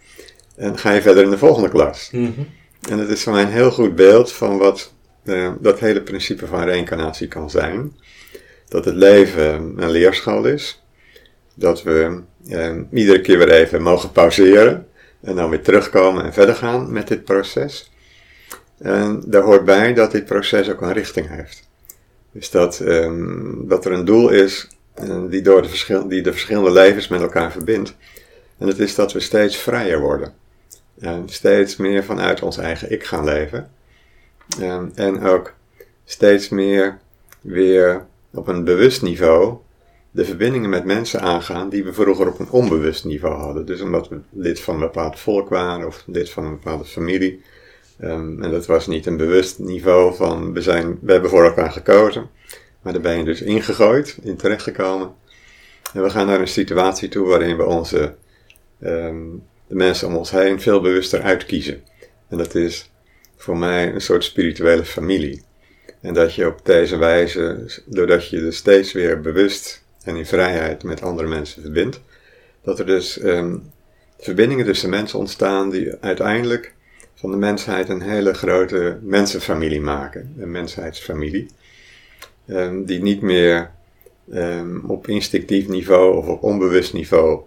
En 0.56 0.78
ga 0.78 0.92
je 0.92 1.02
verder 1.02 1.24
in 1.24 1.30
de 1.30 1.38
volgende 1.38 1.70
klas. 1.70 2.10
Mm 2.12 2.34
-hmm. 2.36 2.48
En 2.90 3.00
het 3.00 3.10
is 3.10 3.24
voor 3.24 3.34
mij 3.34 3.42
een 3.42 3.52
heel 3.52 3.72
goed 3.72 3.96
beeld 3.96 4.32
van 4.32 4.58
wat 4.58 4.94
uh, 5.24 5.52
dat 5.60 5.80
hele 5.80 6.02
principe 6.02 6.48
van 6.48 6.64
reïncarnatie 6.64 7.28
kan 7.28 7.50
zijn. 7.50 7.94
Dat 8.68 8.86
het 8.86 8.96
leven 8.96 9.74
een 9.78 9.90
leerschool 9.90 10.46
is. 10.46 10.84
Dat 11.54 11.84
we 11.84 12.22
uh, 12.48 12.76
iedere 12.92 13.22
keer 13.22 13.38
weer 13.38 13.52
even 13.52 13.82
mogen 13.82 14.12
pauzeren. 14.12 14.88
En 15.22 15.36
dan 15.36 15.50
weer 15.50 15.62
terugkomen 15.62 16.24
en 16.24 16.34
verder 16.34 16.56
gaan 16.56 16.92
met 16.92 17.08
dit 17.08 17.24
proces. 17.24 17.92
En 18.78 19.24
daar 19.26 19.42
hoort 19.42 19.66
bij 19.66 19.94
dat 19.94 20.12
dit 20.12 20.26
proces 20.26 20.70
ook 20.70 20.82
een 20.82 20.94
richting 20.94 21.30
heeft. 21.30 21.68
Dus 22.32 22.50
dat, 22.50 22.80
um, 22.80 23.68
dat 23.68 23.86
er 23.86 23.92
een 23.92 24.06
doel 24.06 24.30
is 24.30 24.68
uh, 25.04 25.22
die, 25.30 25.42
door 25.42 25.62
de 25.62 25.70
verschil, 25.70 26.08
die 26.08 26.22
de 26.22 26.32
verschillende 26.32 26.72
levens 26.72 27.08
met 27.08 27.22
elkaar 27.22 27.52
verbindt. 27.52 27.96
En 28.58 28.68
het 28.68 28.80
is 28.80 28.96
dat 28.96 29.14
we 29.14 29.20
steeds 29.20 29.58
vrijer 29.58 30.00
worden. 30.00 30.34
En 31.00 31.30
steeds 31.30 31.76
meer 31.76 32.04
vanuit 32.04 32.42
ons 32.42 32.58
eigen 32.58 32.92
ik 32.92 33.04
gaan 33.04 33.24
leven. 33.24 33.70
En 34.96 35.24
ook 35.24 35.54
steeds 36.06 36.50
meer 36.50 37.00
weer 37.42 38.06
op 38.34 38.48
een 38.48 38.64
bewust 38.64 39.02
niveau 39.02 39.58
de 40.16 40.26
verbindingen 40.26 40.70
met 40.70 40.86
mensen 40.86 41.22
aangaan 41.22 41.70
die 41.70 41.84
we 41.84 41.94
vroeger 41.94 42.28
op 42.28 42.40
een 42.40 42.50
onbewust 42.50 43.06
niveau 43.06 43.36
hadden. 43.36 43.66
Dus 43.66 43.82
omdat 43.82 44.10
we 44.10 44.20
lid 44.30 44.60
van 44.60 44.74
een 44.74 44.80
bepaald 44.80 45.20
volk 45.20 45.50
waren 45.50 45.88
of 45.88 46.04
lid 46.06 46.30
van 46.30 46.46
een 46.46 46.52
bepaalde 46.52 46.86
familie. 46.86 47.42
Um, 48.02 48.44
en 48.44 48.52
dat 48.52 48.66
was 48.66 48.88
niet 48.88 49.06
een 49.06 49.18
bewust 49.18 49.60
niveau 49.60 50.16
van 50.16 50.54
we, 50.54 50.62
zijn, 50.62 50.98
we 51.02 51.12
hebben 51.12 51.30
voor 51.30 51.46
elkaar 51.46 51.72
gekozen. 51.72 52.30
Maar 52.82 52.94
daar 52.94 53.02
ben 53.02 53.18
je 53.18 53.24
dus 53.24 53.42
ingegooid, 53.42 54.18
in 54.22 54.36
terechtgekomen. 54.36 55.14
En 55.94 56.04
we 56.04 56.10
gaan 56.10 56.28
naar 56.28 56.40
een 56.40 56.48
situatie 56.48 57.10
toe 57.10 57.28
waarin 57.28 57.58
we 57.58 57.66
onze, 57.66 58.16
um, 58.84 59.44
de 59.68 59.76
mensen 59.76 60.08
om 60.08 60.16
ons 60.16 60.32
heen 60.32 60.62
veel 60.62 60.82
bewuster 60.82 61.22
uitkiezen. 61.22 61.84
En 62.30 62.38
dat 62.38 62.56
is 62.56 62.92
voor 63.38 63.58
mij 63.58 63.94
een 63.94 64.02
soort 64.02 64.24
spirituele 64.24 64.86
familie. 64.86 65.44
En 66.02 66.14
dat 66.14 66.36
je 66.36 66.48
op 66.48 66.60
deze 66.64 66.98
wijze, 66.98 67.66
doordat 67.86 68.30
je 68.30 68.40
dus 68.40 68.58
steeds 68.58 68.92
weer 68.92 69.22
bewust 69.22 69.84
en 70.04 70.16
in 70.16 70.26
vrijheid 70.26 70.84
met 70.84 71.02
andere 71.02 71.28
mensen 71.28 71.62
verbindt, 71.62 72.02
dat 72.64 72.80
er 72.80 72.86
dus 72.86 73.24
um, 73.24 73.72
verbindingen 74.20 74.66
tussen 74.66 74.90
mensen 74.90 75.20
ontstaan 75.20 75.70
die 75.70 75.96
uiteindelijk 76.02 76.75
van 77.16 77.32
de 77.32 77.38
mensheid 77.38 77.90
een 77.90 78.02
hele 78.02 78.34
grote 78.34 79.00
mensenfamilie 79.02 79.82
maken, 79.82 80.36
een 80.40 80.52
mensheidsfamilie, 80.52 81.48
um, 82.48 82.86
die 82.86 83.02
niet 83.02 83.22
meer 83.22 83.72
um, 84.34 84.84
op 84.88 85.08
instinctief 85.08 85.68
niveau 85.68 86.16
of 86.16 86.28
op 86.28 86.44
onbewust 86.44 86.94
niveau 86.94 87.42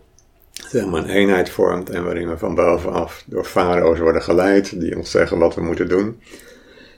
zeg 0.52 0.87
maar 0.87 1.02
een 1.02 1.11
eenheid 1.11 1.50
vormt 1.50 1.90
en 1.90 2.04
waarin 2.04 2.28
we 2.28 2.38
van 2.38 2.54
bovenaf 2.54 3.24
door 3.26 3.44
farao's 3.44 3.98
worden 3.98 4.22
geleid 4.22 4.81
die 4.81 4.96
ons 4.96 5.11
zeggen 5.11 5.38
wat 5.38 5.54
we 5.54 5.61
moeten 5.61 5.88
doen, 5.88 6.20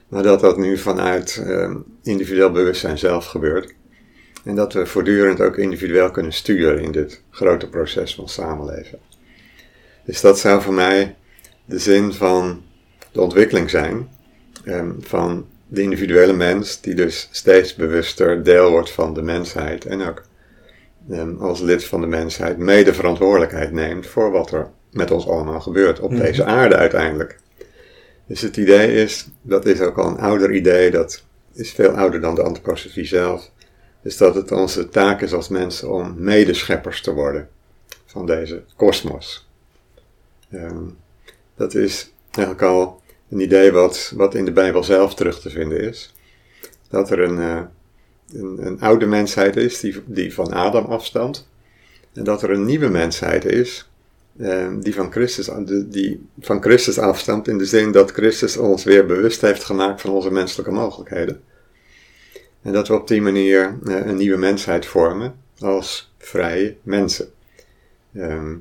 maar 0.09 0.23
dat 0.23 0.41
dat 0.41 0.57
nu 0.57 0.79
vanuit 0.79 1.43
um, 1.47 1.85
individueel 2.03 2.51
bewustzijn 2.51 2.99
zelf 2.99 3.27
gebeurt. 3.27 3.75
En 4.45 4.55
dat 4.55 4.73
we 4.73 4.87
voortdurend 4.87 5.41
ook 5.41 5.57
individueel 5.57 6.11
kunnen 6.11 6.33
sturen 6.33 6.83
in 6.83 6.93
dit 6.93 7.23
grote 7.31 7.69
proces 7.69 8.15
van 8.15 8.29
samenleven. 8.29 8.99
Dus 10.05 10.21
dat 10.21 10.39
zou 10.39 10.63
voor 10.63 10.75
mij 10.75 11.17
de 11.71 11.79
zin 11.79 12.13
van 12.13 12.63
de 13.13 13.21
ontwikkeling 13.21 13.71
zijn 13.71 14.09
um, 14.65 14.97
van 15.01 15.47
de 15.69 15.83
individuele 15.83 16.33
mens, 16.33 16.81
die 16.81 16.95
dus 16.95 17.29
steeds 17.31 17.75
bewuster 17.75 18.43
deel 18.43 18.71
wordt 18.71 18.91
van 18.91 19.15
de 19.15 19.23
mensheid 19.23 19.85
en 19.85 20.03
ook 20.03 20.23
um, 21.11 21.37
als 21.41 21.61
lid 21.61 21.85
van 21.85 22.01
de 22.01 22.07
mensheid 22.07 22.59
mede 22.59 22.95
verantwoordelijkheid 22.95 23.73
neemt 23.73 24.07
voor 24.07 24.31
wat 24.31 24.53
er 24.53 24.71
met 24.93 25.11
ons 25.11 25.29
allemaal 25.29 25.61
gebeurt 25.61 26.01
op 26.01 26.11
mm 26.11 26.17
-hmm. 26.17 26.25
deze 26.25 26.45
aarde 26.45 26.77
uiteindelijk. 26.77 27.39
Dus 28.27 28.41
het 28.41 28.57
idee 28.57 28.93
is, 28.93 29.29
dat 29.43 29.67
is 29.67 29.81
ook 29.81 29.99
al 29.99 30.09
een 30.09 30.19
ouder 30.19 30.55
idee, 30.55 30.91
dat 30.91 31.25
is 31.53 31.73
veel 31.73 31.91
ouder 31.91 32.21
dan 32.21 32.35
de 32.35 32.43
antroposofie 32.43 33.07
zelf, 33.07 33.51
is 34.03 34.17
dat 34.17 34.35
het 34.35 34.53
onze 34.53 34.89
taak 34.89 35.21
is 35.21 35.33
als 35.33 35.49
mensen 35.49 35.91
om 35.91 36.15
medescheppers 36.17 37.01
te 37.03 37.13
worden 37.13 37.49
van 38.07 38.27
deze 38.27 38.63
kosmos. 38.77 39.49
Um, 40.53 40.97
dat 41.61 41.75
is 41.75 42.13
eigenlijk 42.31 42.63
al 42.63 43.01
een 43.31 43.41
idee 43.41 43.73
wat, 43.73 44.13
wat 44.17 44.35
in 44.35 44.45
de 44.45 44.53
Bijbel 44.53 44.85
zelf 44.85 45.15
terug 45.15 45.41
te 45.41 45.51
vinden 45.51 45.81
is. 45.81 46.15
Dat 46.89 47.11
er 47.11 47.19
een, 47.19 47.39
uh, 47.39 47.61
een, 48.33 48.67
een, 48.67 48.81
oude 48.81 49.07
mensheid 49.07 49.57
is 49.57 49.81
die, 49.81 50.03
die 50.07 50.35
van 50.35 50.53
Adam 50.53 50.85
afstamt. 50.85 51.49
En 52.13 52.25
dat 52.25 52.43
er 52.43 52.51
een 52.51 52.65
nieuwe 52.65 52.89
mensheid 52.89 53.45
is 53.45 53.91
eh, 54.39 54.69
die, 54.81 54.95
van 54.95 55.13
Christus, 55.13 55.51
die 55.87 56.27
van 56.41 56.63
Christus 56.63 56.99
afstamt 56.99 57.49
in 57.49 57.59
de 57.59 57.65
zin 57.65 57.93
dat 57.93 58.11
Christus 58.11 58.57
ons 58.57 58.85
weer 58.85 59.07
bewust 59.07 59.41
heeft 59.41 59.65
gemaakt 59.65 60.01
van 60.01 60.11
onze 60.11 60.31
menselijke 60.31 60.73
mogelijkheden. 60.73 61.43
En 62.63 62.73
dat 62.73 62.89
we 62.89 62.95
op 62.95 63.09
die 63.09 63.23
manier 63.23 63.79
eh, 63.87 64.07
een 64.07 64.17
nieuwe 64.17 64.39
mensheid 64.39 64.87
vormen 64.87 65.35
als 65.59 66.13
vrije 66.19 66.77
mensen. 66.83 67.29
Ehm, 68.15 68.57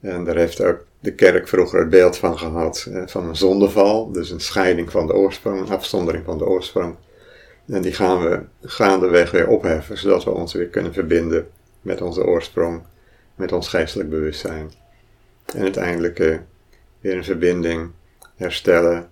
en 0.00 0.24
daar 0.24 0.36
heeft 0.36 0.60
ook 0.60 0.84
de 1.06 1.14
kerk 1.14 1.48
vroeger 1.48 1.80
het 1.80 1.88
beeld 1.88 2.16
van 2.16 2.38
gehad 2.38 2.88
eh, 2.92 3.02
van 3.06 3.28
een 3.28 3.36
zondeval, 3.36 4.12
dus 4.12 4.30
een 4.30 4.40
scheiding 4.40 4.90
van 4.90 5.06
de 5.06 5.14
oorsprong, 5.14 5.60
een 5.60 5.68
afzondering 5.68 6.24
van 6.24 6.38
de 6.38 6.46
oorsprong. 6.46 6.96
En 7.66 7.82
die 7.82 7.92
gaan 7.92 8.20
we 8.20 8.42
gaandeweg 8.62 9.30
weer 9.30 9.48
opheffen, 9.48 9.98
zodat 9.98 10.24
we 10.24 10.30
ons 10.30 10.52
weer 10.52 10.66
kunnen 10.66 10.92
verbinden 10.92 11.48
met 11.80 12.00
onze 12.00 12.24
oorsprong, 12.24 12.82
met 13.34 13.52
ons 13.52 13.68
geestelijk 13.68 14.10
bewustzijn. 14.10 14.72
En 15.54 15.62
uiteindelijk 15.62 16.18
uh, 16.18 16.36
weer 17.00 17.16
een 17.16 17.24
verbinding 17.24 17.90
herstellen, 18.36 19.08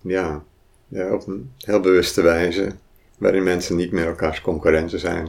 ja, 0.00 0.42
ja, 0.88 1.14
op 1.14 1.26
een 1.26 1.52
heel 1.58 1.80
bewuste 1.80 2.22
wijze, 2.22 2.72
waarin 3.18 3.42
mensen 3.42 3.76
niet 3.76 3.92
meer 3.92 4.06
elkaars 4.06 4.40
concurrenten 4.40 4.98
zijn 4.98 5.28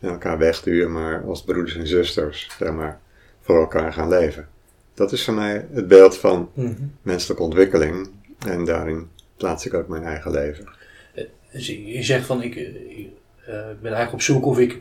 en 0.00 0.08
elkaar 0.08 0.38
wegduwen, 0.38 0.92
maar 0.92 1.22
als 1.24 1.44
broeders 1.44 1.76
en 1.76 1.86
zusters, 1.86 2.50
zeg 2.58 2.72
maar, 2.72 3.00
voor 3.40 3.60
elkaar 3.60 3.92
gaan 3.92 4.08
leven. 4.08 4.51
Dat 4.94 5.12
is 5.12 5.24
voor 5.24 5.34
mij 5.34 5.66
het 5.72 5.88
beeld 5.88 6.16
van 6.16 6.50
mhm. 6.54 6.72
menselijke 7.02 7.42
ontwikkeling 7.42 8.10
en 8.46 8.64
daarin 8.64 9.08
plaats 9.36 9.66
ik 9.66 9.74
ook 9.74 9.88
mijn 9.88 10.02
eigen 10.02 10.30
leven. 10.30 10.68
Eh, 11.14 11.24
dus 11.52 11.66
je 11.66 12.02
zegt 12.02 12.26
van 12.26 12.42
ik, 12.42 12.54
ik 12.54 13.08
uh, 13.40 13.54
ben 13.80 13.92
eigenlijk 13.92 14.12
op 14.12 14.22
zoek 14.22 14.46
of 14.46 14.58
ik 14.58 14.72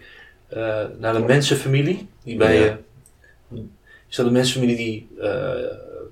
uh, 0.53 0.85
naar 0.99 1.15
een 1.15 1.25
mensenfamilie 1.25 2.07
die 2.23 2.37
bij 2.37 2.55
je. 2.55 2.75
Is 4.09 4.15
dat 4.15 4.25
een 4.25 4.31
mensenfamilie 4.31 4.77
die 4.77 5.07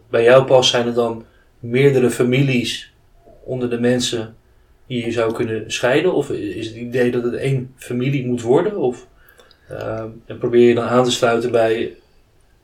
bij 0.10 0.24
jou 0.24 0.46
past? 0.46 0.70
Zijn 0.70 0.88
er 0.88 0.94
dan 0.94 1.26
meerdere 1.60 2.10
families 2.10 2.94
onder 3.44 3.70
de 3.70 3.80
mensen 3.80 4.36
die 4.88 5.06
je 5.06 5.12
zou 5.12 5.34
kunnen 5.34 5.72
scheiden? 5.72 6.14
Of 6.14 6.30
is 6.30 6.68
het 6.68 6.76
idee 6.76 7.12
dat 7.12 7.24
het 7.24 7.34
één 7.34 7.74
familie 7.76 8.26
moet 8.26 8.42
worden? 8.42 8.78
Of 8.78 9.08
en 10.26 10.38
probeer 10.40 10.68
je 10.68 10.76
dan 10.76 10.88
aan 10.88 11.04
te 11.04 11.12
sluiten 11.12 11.52
bij 11.52 11.96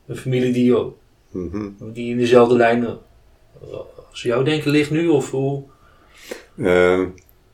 een 0.08 0.18
familie 0.18 0.54
die, 0.54 0.76
mm 1.36 1.76
die 1.94 2.12
in 2.12 2.18
dezelfde 2.18 2.56
lijn 2.56 2.88
als 4.10 4.22
jou 4.22 4.44
denken 4.44 4.72
ligt 4.72 4.92
nu? 4.92 5.08
Of 5.08 5.32
hoe? 5.32 5.64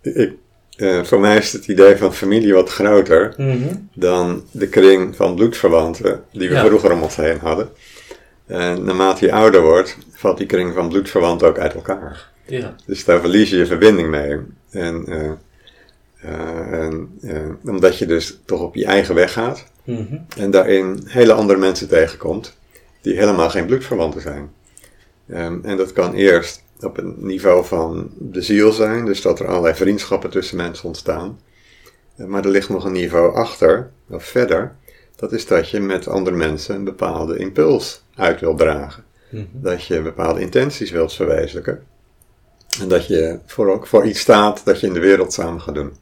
ik, 0.02 0.34
uh, 0.78 1.04
voor 1.04 1.20
mij 1.20 1.38
is 1.38 1.54
het 1.54 1.68
idee 1.68 1.98
van 1.98 2.14
familie 2.14 2.54
wat 2.54 2.70
groter 2.70 3.34
mhm. 3.38 3.76
dan 3.94 4.44
de 4.52 4.68
kring 4.68 5.16
van 5.16 5.36
bloedverwanten 5.36 6.24
die 6.32 6.50
we 6.50 6.58
vroeger 6.58 6.92
om 6.92 7.02
ons 7.02 7.16
heen 7.16 7.40
hadden. 7.40 7.70
En 8.46 8.84
naarmate 8.84 9.26
je 9.26 9.32
ouder 9.32 9.62
wordt, 9.62 9.98
valt 10.12 10.38
die 10.38 10.48
kring 10.48 10.74
van 10.74 10.90
bloedverwanten 10.90 11.48
ook 11.48 11.58
uit 11.58 11.74
elkaar. 11.74 12.30
Ja. 12.46 12.76
Dus 12.86 13.06
daar 13.06 13.20
verlies 13.20 13.50
je 13.50 13.58
je 13.58 13.66
verbinding 13.66 14.10
mee. 14.10 14.38
En, 14.70 15.06
uh, 15.08 15.32
en 16.72 17.10
omdat 17.66 17.98
je 17.98 18.06
dus 18.06 18.40
toch 18.46 18.62
op 18.62 18.76
je 18.76 18.86
eigen 18.86 19.16
weg 19.16 19.34
gaat 19.34 19.66
mhm. 19.84 20.18
en 20.38 20.52
daarin 20.52 21.02
hele 21.06 21.34
andere 21.34 21.60
mensen 21.60 21.88
tegenkomt 21.88 22.60
die 23.02 23.16
helemaal 23.16 23.50
geen 23.50 23.66
bloedverwanten 23.66 24.22
zijn. 24.22 24.52
Um, 25.28 25.60
en 25.64 25.78
dat 25.78 25.94
kan 25.94 26.14
eerst 26.14 26.64
op 26.80 26.98
een 26.98 27.16
niveau 27.18 27.66
van 27.66 28.12
de 28.18 28.42
ziel 28.42 28.72
zijn, 28.72 29.06
dus 29.06 29.22
dat 29.22 29.40
er 29.40 29.48
allerlei 29.48 29.76
vriendschappen 29.76 30.30
tussen 30.30 30.58
mensen 30.58 30.86
ontstaan. 30.86 31.40
Eh, 32.16 32.26
maar 32.26 32.46
er 32.46 32.52
ligt 32.52 32.70
nog 32.70 32.86
een 32.86 32.92
niveau 32.92 33.36
achter, 33.36 33.92
of 34.10 34.26
verder, 34.26 34.76
dat 35.16 35.32
is 35.32 35.48
dat 35.48 35.70
je 35.70 35.80
met 35.80 36.08
andere 36.08 36.36
mensen 36.36 36.76
een 36.76 36.84
bepaalde 36.84 37.38
impuls 37.38 38.04
uit 38.16 38.40
wilt 38.40 38.58
dragen. 38.58 39.04
Mhm. 39.30 39.44
Dat 39.52 39.86
je 39.86 40.02
bepaalde 40.02 40.42
intenties 40.42 40.92
wilt 40.92 41.14
verwezenlijken. 41.14 41.84
En 42.82 42.88
dat 42.88 43.08
je 43.08 43.40
voor, 43.46 43.72
ook 43.72 43.88
voor 43.88 44.06
iets 44.06 44.20
staat 44.20 44.66
dat 44.66 44.80
je 44.80 44.88
in 44.88 44.94
de 44.94 45.00
wereld 45.00 45.34
samen 45.34 45.62
gaat 45.62 45.76
doen. 45.76 45.94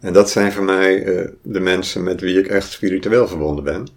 En 0.00 0.12
dat 0.12 0.30
zijn 0.30 0.52
voor 0.52 0.64
mij 0.64 1.04
uh, 1.04 1.28
de 1.42 1.60
mensen 1.60 2.02
met 2.02 2.20
wie 2.20 2.38
ik 2.38 2.46
echt 2.46 2.70
spiritueel 2.70 3.28
verbonden 3.28 3.64
ben. 3.64 3.88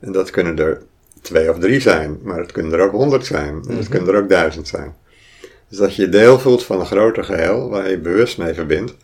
En 0.00 0.12
dat 0.12 0.30
kunnen 0.30 0.58
er 0.58 0.82
twee 1.22 1.50
of 1.50 1.58
drie 1.58 1.80
zijn, 1.80 2.18
maar 2.22 2.38
het 2.38 2.52
kunnen 2.52 2.72
er 2.72 2.80
ook 2.80 2.92
honderd 2.92 3.26
zijn. 3.26 3.48
En 3.48 3.76
het 3.76 3.78
mhm. 3.78 3.90
kunnen 3.90 4.14
er 4.14 4.22
ook 4.22 4.28
duizend 4.28 4.68
zijn. 4.68 4.94
Dus 5.68 5.78
dat 5.78 5.94
je 5.94 6.08
deel 6.08 6.38
voelt 6.38 6.64
van 6.64 6.80
een 6.80 6.86
groter 6.86 7.24
geheel 7.24 7.68
waar 7.68 7.90
je 7.90 7.98
bewust 7.98 8.38
mee 8.38 8.54
verbindt. 8.54 8.94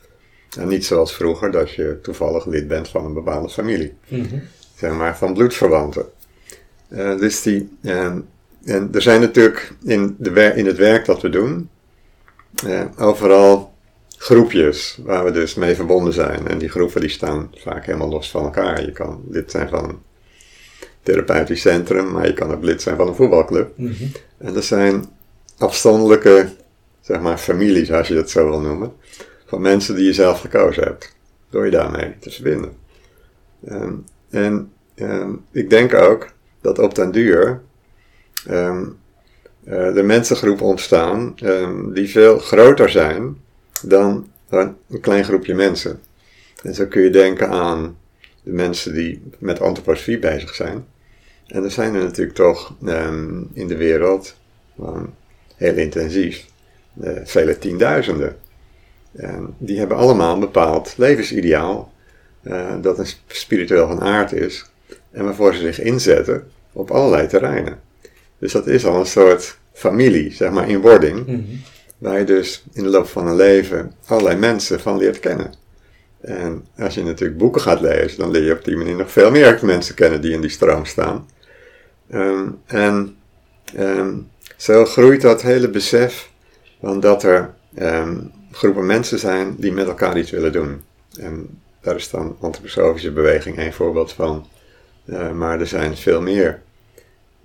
En 0.58 0.68
niet 0.68 0.84
zoals 0.84 1.14
vroeger 1.14 1.50
dat 1.50 1.70
je 1.70 1.98
toevallig 2.02 2.46
lid 2.46 2.68
bent 2.68 2.88
van 2.88 3.04
een 3.04 3.14
bepaalde 3.14 3.48
familie. 3.48 3.94
Mhm. 4.08 4.38
Zeg 4.74 4.92
maar 4.92 5.16
van 5.16 5.34
bloedverwanten. 5.34 6.06
Uh, 6.88 7.18
dus 7.18 7.42
die, 7.42 7.68
en 7.82 8.88
er 8.92 9.02
zijn 9.02 9.20
natuurlijk 9.20 9.72
in, 9.84 10.16
de, 10.18 10.52
in 10.54 10.66
het 10.66 10.76
werk 10.76 11.04
dat 11.04 11.22
we 11.22 11.28
doen, 11.28 11.68
uh, 12.66 12.84
overal 12.98 13.72
groepjes 14.16 14.98
waar 15.04 15.24
we 15.24 15.30
dus 15.30 15.54
mee 15.54 15.74
verbonden 15.74 16.12
zijn. 16.12 16.48
En 16.48 16.58
die 16.58 16.68
groepen 16.68 17.00
die 17.00 17.10
staan 17.10 17.50
vaak 17.56 17.86
helemaal 17.86 18.08
los 18.08 18.30
van 18.30 18.44
elkaar. 18.44 18.84
Je 18.84 18.92
kan 18.92 19.22
lid 19.30 19.50
zijn 19.50 19.68
van 19.68 20.02
therapeutisch 21.08 21.60
centrum, 21.60 22.10
maar 22.10 22.26
je 22.26 22.32
kan 22.32 22.52
ook 22.52 22.62
lid 22.62 22.82
zijn 22.82 22.96
van 22.96 23.08
een 23.08 23.14
voetbalclub. 23.14 23.72
Mhm. 23.76 24.04
En 24.38 24.56
er 24.56 24.62
zijn 24.62 25.04
afstandelijke, 25.58 26.48
zeg 27.00 27.20
maar, 27.20 27.38
families, 27.38 27.92
als 27.92 28.08
je 28.08 28.14
dat 28.14 28.30
zo 28.30 28.48
wil 28.48 28.60
noemen, 28.60 28.92
van 29.46 29.60
mensen 29.60 29.94
die 29.94 30.04
je 30.04 30.12
zelf 30.12 30.40
gekozen 30.40 30.82
hebt, 30.82 31.16
door 31.50 31.64
je 31.64 31.70
daarmee 31.70 32.14
te 32.20 32.30
verbinden. 32.30 32.72
Um, 33.70 34.04
en 34.30 34.72
um, 34.94 35.44
ik 35.52 35.70
denk 35.70 35.94
ook 35.94 36.32
dat 36.60 36.78
op 36.78 36.94
den 36.94 37.10
duur 37.10 37.60
um, 38.50 38.98
uh, 39.64 39.94
de 39.94 40.02
mensengroepen 40.02 40.66
ontstaan 40.66 41.34
die 41.94 42.08
veel 42.08 42.38
groter 42.38 42.90
zijn 42.90 43.36
dan 43.82 44.30
een 44.48 45.00
klein 45.00 45.24
groepje 45.24 45.54
mensen. 45.54 46.00
En 46.62 46.74
zo 46.74 46.86
kun 46.86 47.02
je 47.02 47.10
denken 47.10 47.48
aan 47.48 47.98
de 48.42 48.52
mensen 48.52 48.94
die 48.94 49.22
met 49.38 49.60
antroposofie 49.60 50.18
bezig 50.18 50.54
zijn. 50.54 50.86
En 51.48 51.64
er 51.64 51.70
zijn 51.70 51.94
er 51.94 52.02
natuurlijk 52.02 52.36
toch 52.36 52.74
in 53.52 53.66
de 53.66 53.76
wereld 53.76 54.36
heel 55.56 55.74
intensief. 55.74 56.46
Uh, 57.02 57.10
vele 57.24 57.58
tienduizenden. 57.58 58.36
En 59.12 59.54
die 59.58 59.78
hebben 59.78 59.96
allemaal 59.96 60.34
een 60.34 60.40
bepaald 60.40 60.94
levensideaal 60.96 61.92
uh, 62.42 62.74
dat 62.80 62.98
een 62.98 63.06
spiritueel 63.26 63.86
van 63.86 64.00
aard 64.00 64.32
is 64.32 64.70
en 65.10 65.24
waarvoor 65.24 65.54
ze 65.54 65.60
zich 65.60 65.80
inzetten 65.80 66.50
op 66.72 66.90
allerlei 66.90 67.26
terreinen. 67.26 67.80
Dus 68.38 68.52
dat 68.52 68.66
is 68.66 68.86
al 68.86 69.00
een 69.00 69.06
soort 69.06 69.58
familie, 69.72 70.32
zeg 70.32 70.50
maar, 70.50 70.68
in 70.68 70.80
wording, 70.80 71.26
mhm. 71.26 71.40
waar 71.98 72.18
je 72.18 72.24
dus 72.24 72.64
in 72.72 72.82
de 72.82 72.88
loop 72.88 73.06
van 73.06 73.26
een 73.26 73.36
leven 73.36 73.92
allerlei 74.06 74.36
mensen 74.36 74.80
van 74.80 74.98
leert 74.98 75.20
kennen. 75.20 75.54
En 76.20 76.66
als 76.78 76.94
je 76.94 77.02
natuurlijk 77.02 77.38
boeken 77.38 77.60
gaat 77.60 77.80
lezen, 77.80 78.18
dan 78.18 78.30
leer 78.30 78.44
je 78.44 78.52
op 78.52 78.64
die 78.64 78.76
manier 78.76 78.96
nog 78.96 79.12
veel 79.12 79.30
meer 79.30 79.58
mensen 79.62 79.94
kennen 79.94 80.20
die 80.20 80.32
in 80.32 80.40
die 80.40 80.50
stroom 80.50 80.84
staan. 80.84 81.28
Um, 82.14 82.60
en 82.66 83.16
um, 83.78 84.30
zo 84.56 84.84
groeit 84.84 85.20
dat 85.20 85.42
hele 85.42 85.70
besef 85.70 86.30
van 86.80 87.00
dat 87.00 87.22
er 87.22 87.54
um, 87.78 88.32
groepen 88.52 88.86
mensen 88.86 89.18
zijn 89.18 89.54
die 89.56 89.72
met 89.72 89.86
elkaar 89.86 90.18
iets 90.18 90.30
willen 90.30 90.52
doen. 90.52 90.82
En 91.18 91.60
daar 91.80 91.96
is 91.96 92.10
dan 92.10 92.36
antroposofische 92.40 93.12
beweging 93.12 93.58
een 93.58 93.72
voorbeeld 93.72 94.12
van. 94.12 94.46
Uh, 95.04 95.32
maar 95.32 95.60
er 95.60 95.66
zijn 95.66 95.96
veel 95.96 96.20
meer 96.20 96.62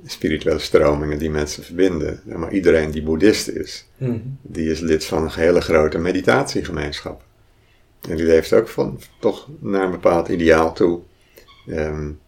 spirituele 0.06 0.60
stromingen 0.60 1.20
die 1.20 1.30
mensen 1.30 1.64
verbinden. 1.64 2.22
Maar 2.24 2.52
iedereen 2.52 2.92
die 2.92 3.04
boeddhist 3.04 3.48
is, 3.48 3.88
mhm. 3.98 4.18
die 4.42 4.72
is 4.72 4.80
lid 4.80 5.06
van 5.06 5.24
een 5.24 5.32
hele 5.32 5.62
grote 5.62 5.98
meditatiegemeenschap. 5.98 7.24
En 8.10 8.16
die 8.16 8.26
leeft 8.26 8.54
ook 8.54 8.68
van, 8.68 9.00
toch 9.20 9.50
naar 9.60 9.84
een 9.84 9.92
bepaald 9.92 10.28
ideaal 10.28 10.74
toe. 10.74 11.00
Um, 11.68 12.20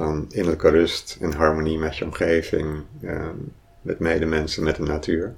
van 0.00 0.26
innerlijke 0.28 0.68
rust 0.68 1.16
en 1.20 1.32
harmonie 1.32 1.78
met 1.78 1.96
je 1.96 2.04
omgeving. 2.04 2.82
Um, 3.04 3.52
met 3.82 3.98
medemensen, 3.98 4.62
met 4.62 4.76
de 4.76 4.82
natuur. 4.82 5.34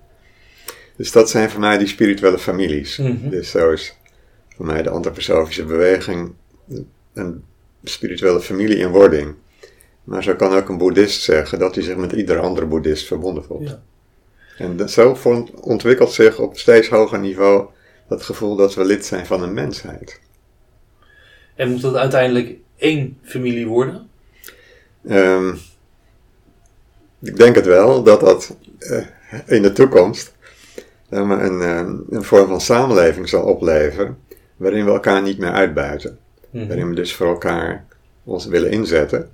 Dus 0.96 1.12
dat 1.12 1.30
zijn 1.30 1.50
voor 1.50 1.60
mij 1.60 1.78
die 1.78 1.86
spirituele 1.86 2.38
families. 2.38 2.96
Mhm. 2.96 3.28
Dus 3.28 3.50
zo 3.50 3.70
is 3.70 3.96
voor 4.56 4.66
mij 4.66 4.82
de 4.82 4.90
antroposofische 4.90 5.64
beweging 5.64 6.32
een 7.12 7.44
spirituele 7.84 8.40
familie 8.40 8.76
in 8.76 8.90
wording. 8.90 9.34
Maar 10.04 10.22
zo 10.22 10.34
kan 10.34 10.52
ook 10.52 10.68
een 10.68 10.78
boeddhist 10.78 11.22
zeggen 11.22 11.58
dat 11.58 11.74
hij 11.74 11.84
zich 11.84 11.96
met 11.96 12.12
ieder 12.12 12.38
andere 12.38 12.66
boeddhist 12.66 13.06
verbonden 13.06 13.44
voelt. 13.44 13.68
Ja. 13.68 13.82
En 14.58 14.88
zo 14.88 15.16
ontwikkelt 15.60 16.12
zich 16.12 16.38
op 16.38 16.58
steeds 16.58 16.88
hoger 16.88 17.18
niveau 17.18 17.68
dat 18.08 18.22
gevoel 18.22 18.56
dat 18.56 18.74
we 18.74 18.84
lid 18.84 19.06
zijn 19.06 19.26
van 19.26 19.42
een 19.42 19.54
mensheid. 19.54 20.20
En 21.54 21.70
moet 21.70 21.80
dat 21.80 21.94
uiteindelijk 21.94 22.56
één 22.76 23.18
familie 23.22 23.66
worden? 23.66 24.10
Um, 25.04 25.58
ik 27.20 27.36
denk 27.36 27.54
het 27.54 27.66
wel, 27.66 28.02
dat 28.02 28.20
dat 28.20 28.56
uh, 28.78 29.04
in 29.46 29.62
de 29.62 29.72
toekomst 29.72 30.34
uh, 31.10 31.18
een, 31.18 31.60
uh, 31.60 31.76
een 32.10 32.24
vorm 32.24 32.48
van 32.48 32.60
samenleving 32.60 33.28
zal 33.28 33.42
opleveren, 33.42 34.18
waarin 34.56 34.84
we 34.84 34.90
elkaar 34.90 35.22
niet 35.22 35.38
meer 35.38 35.52
uitbuiten. 35.52 36.18
Mhm. 36.50 36.66
Waarin 36.66 36.88
we 36.88 36.94
dus 36.94 37.14
voor 37.14 37.26
elkaar 37.26 37.84
ons 38.24 38.46
willen 38.46 38.70
inzetten 38.70 39.30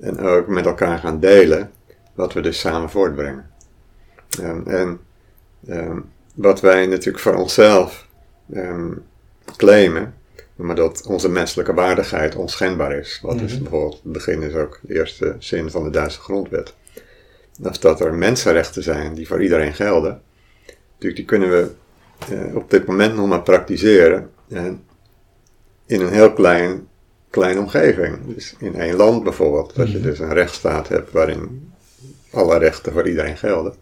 en 0.00 0.20
ook 0.20 0.46
met 0.46 0.66
elkaar 0.66 0.98
gaan 0.98 1.20
delen 1.20 1.70
wat 2.14 2.32
we 2.32 2.40
dus 2.40 2.60
samen 2.60 2.90
voortbrengen. 2.90 3.50
Um, 4.40 4.66
en 4.66 5.00
um, 5.68 6.10
wat 6.34 6.60
wij 6.60 6.86
natuurlijk 6.86 7.18
voor 7.18 7.34
onszelf 7.34 8.08
claimen, 9.56 10.14
maar 10.58 10.76
dat 10.76 11.06
onze 11.06 11.28
menselijke 11.28 11.74
waardigheid 11.74 12.36
onschendbaar 12.36 12.92
is. 12.92 13.18
Wat 13.22 13.40
is 13.40 13.58
bijvoorbeeld, 13.58 14.00
het 14.02 14.12
begin 14.12 14.42
is 14.42 14.54
ook 14.54 14.78
de 14.82 14.94
eerste 14.94 15.36
zin 15.38 15.70
van 15.70 15.84
de 15.84 15.90
Duitse 15.90 16.20
grondwet. 16.20 16.74
Of 17.62 17.78
dat 17.78 18.00
er 18.00 18.14
mensenrechten 18.14 18.82
zijn 18.82 19.14
die 19.14 19.26
voor 19.26 19.42
iedereen 19.42 19.74
gelden. 19.74 20.22
Natuurlijk, 20.92 21.16
die 21.16 21.24
kunnen 21.24 21.50
we 21.50 21.70
uh, 22.32 22.56
op 22.56 22.70
dit 22.70 22.86
moment 22.86 23.14
nog 23.14 23.28
maar 23.28 23.42
praktiseren. 23.42 24.30
En 24.48 24.84
in 25.86 26.00
een 26.00 26.12
heel 26.12 26.32
klein, 26.32 26.88
kleine 27.30 27.60
omgeving. 27.60 28.34
Dus 28.34 28.54
in 28.58 28.74
één 28.74 28.96
land 28.96 29.22
bijvoorbeeld. 29.22 29.74
Dat 29.74 29.92
je 29.92 30.00
dus 30.00 30.18
een 30.18 30.32
rechtsstaat 30.32 30.88
hebt 30.88 31.12
waarin 31.12 31.72
alle 32.30 32.58
rechten 32.58 32.92
voor 32.92 33.08
iedereen 33.08 33.36
gelden. 33.36 33.74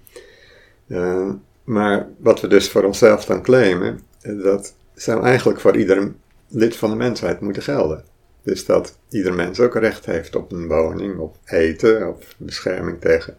Uh, 0.86 1.30
maar 1.64 2.08
wat 2.18 2.40
we 2.40 2.48
dus 2.48 2.70
voor 2.70 2.84
onszelf 2.84 3.24
dan 3.24 3.42
claimen, 3.42 4.00
dat 4.22 4.74
zou 4.94 5.22
eigenlijk 5.22 5.60
voor 5.60 5.76
ieder 5.76 6.12
lid 6.48 6.76
van 6.76 6.90
de 6.90 6.96
mensheid 6.96 7.40
moeten 7.40 7.62
gelden. 7.62 8.04
Dus 8.42 8.64
dat 8.64 8.98
ieder 9.08 9.34
mens 9.34 9.60
ook 9.60 9.74
recht 9.74 10.06
heeft 10.06 10.36
op 10.36 10.52
een 10.52 10.68
woning, 10.68 11.18
op 11.18 11.36
eten, 11.44 12.08
op 12.08 12.24
bescherming 12.36 13.00
tegen, 13.00 13.36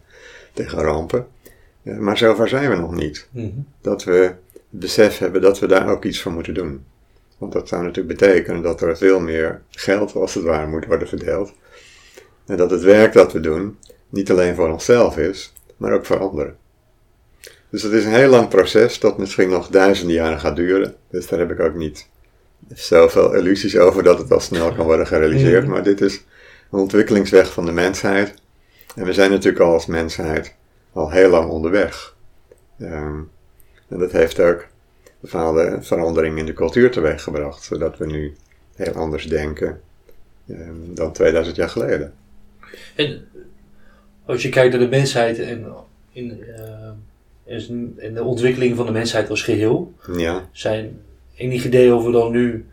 tegen 0.52 0.78
rampen. 0.78 1.26
Maar 1.82 2.18
zover 2.18 2.48
zijn 2.48 2.70
we 2.70 2.76
nog 2.76 2.94
niet. 2.94 3.28
Mm 3.30 3.66
Dat 3.80 4.04
we 4.04 4.12
het 4.12 4.62
besef 4.68 5.18
hebben 5.18 5.40
dat 5.40 5.58
we 5.58 5.66
daar 5.66 5.88
ook 5.88 6.04
iets 6.04 6.20
voor 6.20 6.32
moeten 6.32 6.54
doen. 6.54 6.84
Want 7.38 7.52
dat 7.52 7.68
zou 7.68 7.82
natuurlijk 7.82 8.18
betekenen 8.18 8.62
dat 8.62 8.80
er 8.80 8.96
veel 8.96 9.20
meer 9.20 9.62
geld, 9.70 10.14
als 10.14 10.34
het 10.34 10.44
ware, 10.44 10.66
moet 10.66 10.86
worden 10.86 11.08
verdeeld. 11.08 11.52
En 12.46 12.56
dat 12.56 12.70
het 12.70 12.82
werk 12.82 13.12
dat 13.12 13.32
we 13.32 13.40
doen 13.40 13.78
niet 14.08 14.30
alleen 14.30 14.54
voor 14.54 14.68
onszelf 14.68 15.16
is, 15.18 15.52
maar 15.76 15.92
ook 15.92 16.06
voor 16.06 16.18
anderen. 16.18 16.56
Dus 17.70 17.82
het 17.82 17.92
is 17.92 18.04
een 18.04 18.12
heel 18.12 18.30
lang 18.30 18.48
proces 18.48 19.00
dat 19.00 19.18
misschien 19.18 19.48
nog 19.48 19.68
duizenden 19.68 20.14
jaren 20.14 20.40
gaat 20.40 20.56
duren. 20.56 20.94
Dus 21.10 21.28
daar 21.28 21.38
heb 21.38 21.50
ik 21.50 21.60
ook 21.60 21.74
niet 21.74 22.08
zoveel 22.74 23.34
illusies 23.34 23.76
over 23.76 24.02
dat 24.02 24.18
het 24.18 24.32
al 24.32 24.40
snel 24.40 24.72
kan 24.72 24.84
worden 24.86 25.06
gerealiseerd. 25.06 25.66
Maar 25.66 25.82
dit 25.82 26.00
is 26.00 26.24
een 26.70 26.78
ontwikkelingsweg 26.78 27.52
van 27.52 27.64
de 27.64 27.72
mensheid. 27.72 28.34
En 28.94 29.04
we 29.04 29.12
zijn 29.12 29.30
natuurlijk 29.30 29.64
al 29.64 29.72
als 29.72 29.86
mensheid 29.86 30.54
al 30.92 31.10
heel 31.10 31.30
lang 31.30 31.50
onderweg. 31.50 32.16
Um, 32.80 33.30
en 33.88 33.98
dat 33.98 34.12
heeft 34.12 34.40
ook 34.40 34.66
bepaalde 35.20 35.78
veranderingen 35.80 36.38
in 36.38 36.46
de 36.46 36.52
cultuur 36.52 36.90
teweeggebracht, 36.90 37.62
zodat 37.62 37.98
we 37.98 38.06
nu 38.06 38.36
heel 38.74 38.92
anders 38.92 39.26
denken 39.26 39.80
um, 40.48 40.94
dan 40.94 41.12
2000 41.12 41.56
jaar 41.56 41.68
geleden. 41.68 42.14
En 42.96 43.28
als 44.24 44.42
je 44.42 44.48
kijkt 44.48 44.72
naar 44.72 44.82
de 44.82 44.88
mensheid 44.88 45.38
en 45.38 45.66
in, 46.12 46.44
uh, 47.46 47.68
in 47.96 48.14
de 48.14 48.22
ontwikkeling 48.22 48.76
van 48.76 48.86
de 48.86 48.92
mensheid 48.92 49.30
als 49.30 49.42
geheel, 49.42 49.94
ja. 50.16 50.48
zijn 50.52 51.00
enig 51.38 51.64
idee 51.64 51.94
of 51.94 52.04
we 52.04 52.10
dan 52.10 52.32
nu 52.32 52.66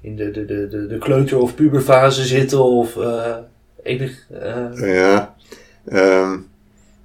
in 0.00 0.16
de, 0.16 0.30
de, 0.30 0.44
de, 0.44 0.68
de, 0.68 0.86
de 0.86 0.98
kleuter- 0.98 1.38
of 1.38 1.54
puberfase 1.54 2.24
zitten 2.24 2.64
of 2.64 2.96
uh, 2.96 3.36
enig... 3.82 4.26
Uh... 4.32 4.94
Ja, 4.94 5.34
um, 5.92 6.48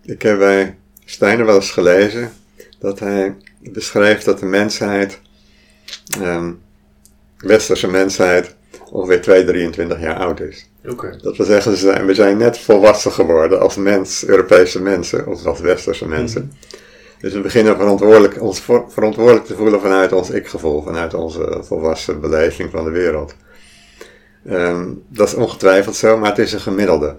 ik 0.01 0.21
heb 0.21 0.37
bij 0.37 0.75
Steiner 1.05 1.45
wel 1.45 1.55
eens 1.55 1.71
gelezen 1.71 2.31
dat 2.79 2.99
hij 2.99 3.35
beschrijft 3.59 4.25
dat 4.25 4.39
de 4.39 4.45
mensheid, 4.45 5.19
um, 6.21 6.61
westerse 7.37 7.87
mensheid, 7.87 8.55
ongeveer 8.91 9.21
2, 9.21 9.45
23 9.45 9.99
jaar 9.99 10.15
oud 10.15 10.39
is. 10.39 10.69
Okay. 10.85 11.17
Dat 11.21 11.37
wil 11.37 11.45
zeggen, 11.45 12.05
we 12.05 12.13
zijn 12.13 12.37
net 12.37 12.57
volwassen 12.57 13.11
geworden 13.11 13.59
als 13.59 13.75
mens, 13.75 14.25
Europese 14.25 14.81
mensen, 14.81 15.27
of 15.27 15.45
als 15.45 15.59
westerse 15.59 16.07
mensen. 16.07 16.41
Mm 16.41 16.49
-hmm. 16.49 16.83
Dus 17.19 17.33
we 17.33 17.39
beginnen 17.39 17.75
verantwoordelijk, 17.75 18.41
ons 18.41 18.61
verantwoordelijk 18.87 19.45
te 19.45 19.55
voelen 19.55 19.81
vanuit 19.81 20.11
ons 20.11 20.29
ik-gevoel, 20.29 20.81
vanuit 20.81 21.13
onze 21.13 21.59
volwassen 21.61 22.21
beleving 22.21 22.71
van 22.71 22.83
de 22.83 22.91
wereld. 22.91 23.35
Um, 24.49 25.03
dat 25.07 25.27
is 25.27 25.33
ongetwijfeld 25.33 25.95
zo, 25.95 26.17
maar 26.17 26.29
het 26.29 26.39
is 26.39 26.53
een 26.53 26.59
gemiddelde. 26.59 27.15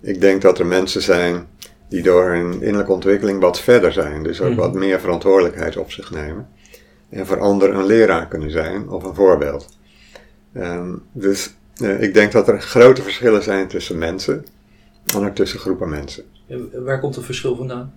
Ik 0.00 0.20
denk 0.20 0.42
dat 0.42 0.58
er 0.58 0.66
mensen 0.66 1.02
zijn 1.02 1.46
die 1.88 2.02
door 2.02 2.24
hun 2.24 2.52
innerlijke 2.52 2.92
ontwikkeling 2.92 3.40
wat 3.40 3.60
verder 3.60 3.92
zijn, 3.92 4.22
dus 4.22 4.40
ook 4.40 4.50
mm. 4.50 4.56
wat 4.56 4.74
meer 4.74 5.00
verantwoordelijkheid 5.00 5.76
op 5.76 5.92
zich 5.92 6.10
nemen. 6.10 6.48
En 7.08 7.26
voor 7.26 7.40
anderen 7.40 7.76
een 7.76 7.86
leraar 7.86 8.28
kunnen 8.28 8.50
zijn 8.50 8.88
of 8.88 9.04
een 9.04 9.14
voorbeeld. 9.14 9.68
Um, 10.56 11.02
dus 11.12 11.54
uh, 11.82 12.02
ik 12.02 12.14
denk 12.14 12.32
dat 12.32 12.48
er 12.48 12.60
grote 12.60 13.02
verschillen 13.02 13.42
zijn 13.42 13.68
tussen 13.68 13.98
mensen 13.98 14.46
en 15.14 15.26
ook 15.26 15.34
tussen 15.34 15.58
groepen 15.58 15.88
mensen. 15.88 16.24
En 16.46 16.84
waar 16.84 17.00
komt 17.00 17.14
het 17.14 17.24
verschil 17.24 17.56
vandaan? 17.56 17.94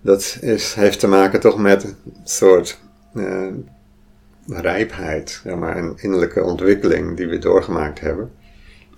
Dat 0.00 0.38
is, 0.40 0.74
heeft 0.74 1.00
te 1.00 1.06
maken 1.06 1.40
toch 1.40 1.58
met 1.58 1.84
een 1.84 1.96
soort 2.24 2.80
uh, 3.14 3.46
rijpheid, 4.46 5.40
zeg 5.44 5.54
maar, 5.54 5.76
een 5.76 5.92
innerlijke 5.96 6.42
ontwikkeling 6.42 7.16
die 7.16 7.26
we 7.26 7.38
doorgemaakt 7.38 8.00
hebben. 8.00 8.30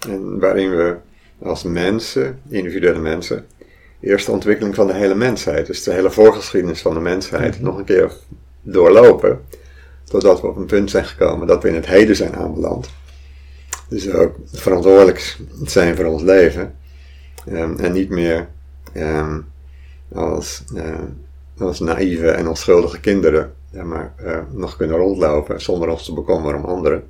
En 0.08 0.38
waarin 0.38 0.70
we 0.70 0.96
als 1.38 1.62
mensen, 1.62 2.40
individuele 2.48 2.98
mensen, 2.98 3.46
eerst 4.00 4.26
de 4.26 4.32
ontwikkeling 4.32 4.74
van 4.74 4.86
de 4.86 4.94
hele 4.94 5.14
mensheid, 5.14 5.66
dus 5.66 5.82
de 5.82 5.92
hele 5.92 6.10
voorgeschiedenis 6.10 6.82
van 6.82 6.94
de 6.94 7.00
mensheid, 7.00 7.60
nog 7.60 7.78
een 7.78 7.84
keer 7.84 8.12
doorlopen. 8.62 9.40
Totdat 10.04 10.40
we 10.40 10.46
op 10.46 10.56
een 10.56 10.66
punt 10.66 10.90
zijn 10.90 11.04
gekomen 11.04 11.46
dat 11.46 11.62
we 11.62 11.68
in 11.68 11.74
het 11.74 11.86
heden 11.86 12.16
zijn 12.16 12.36
aanbeland. 12.36 12.90
Dus 13.88 14.10
ook 14.10 14.36
verantwoordelijk 14.52 15.36
zijn 15.64 15.96
voor 15.96 16.04
ons 16.04 16.22
leven. 16.22 16.74
Um, 17.48 17.78
en 17.78 17.92
niet 17.92 18.08
meer 18.08 18.48
um, 18.96 19.46
als, 20.14 20.64
uh, 20.74 20.98
als 21.58 21.80
naïeve 21.80 22.30
en 22.30 22.48
onschuldige 22.48 23.00
kinderen 23.00 23.52
ja, 23.72 23.84
maar, 23.84 24.14
uh, 24.24 24.38
nog 24.52 24.76
kunnen 24.76 24.96
rondlopen 24.96 25.60
zonder 25.60 25.88
ons 25.88 26.04
te 26.04 26.14
bekommeren 26.14 26.58
om 26.58 26.64
anderen. 26.64 27.04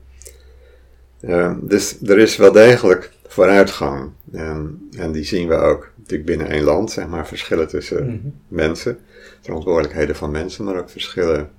Uh, 1.21 1.55
dus 1.61 1.97
er 2.03 2.19
is 2.19 2.37
wel 2.37 2.53
degelijk 2.53 3.12
vooruitgang. 3.27 4.11
En, 4.33 4.88
en 4.97 5.12
die 5.12 5.25
zien 5.25 5.49
we 5.49 5.55
ook 5.55 5.91
natuurlijk 5.97 6.29
binnen 6.29 6.49
één 6.49 6.62
land, 6.62 6.91
zeg 6.91 7.07
maar, 7.07 7.27
verschillen 7.27 7.69
tussen 7.69 8.05
mm 8.05 8.21
-hmm. 8.23 8.35
mensen, 8.49 8.99
verantwoordelijkheden 9.41 10.17
van 10.17 10.31
mensen, 10.31 10.65
maar 10.65 10.79
ook 10.79 10.91
verschillen 10.91 11.51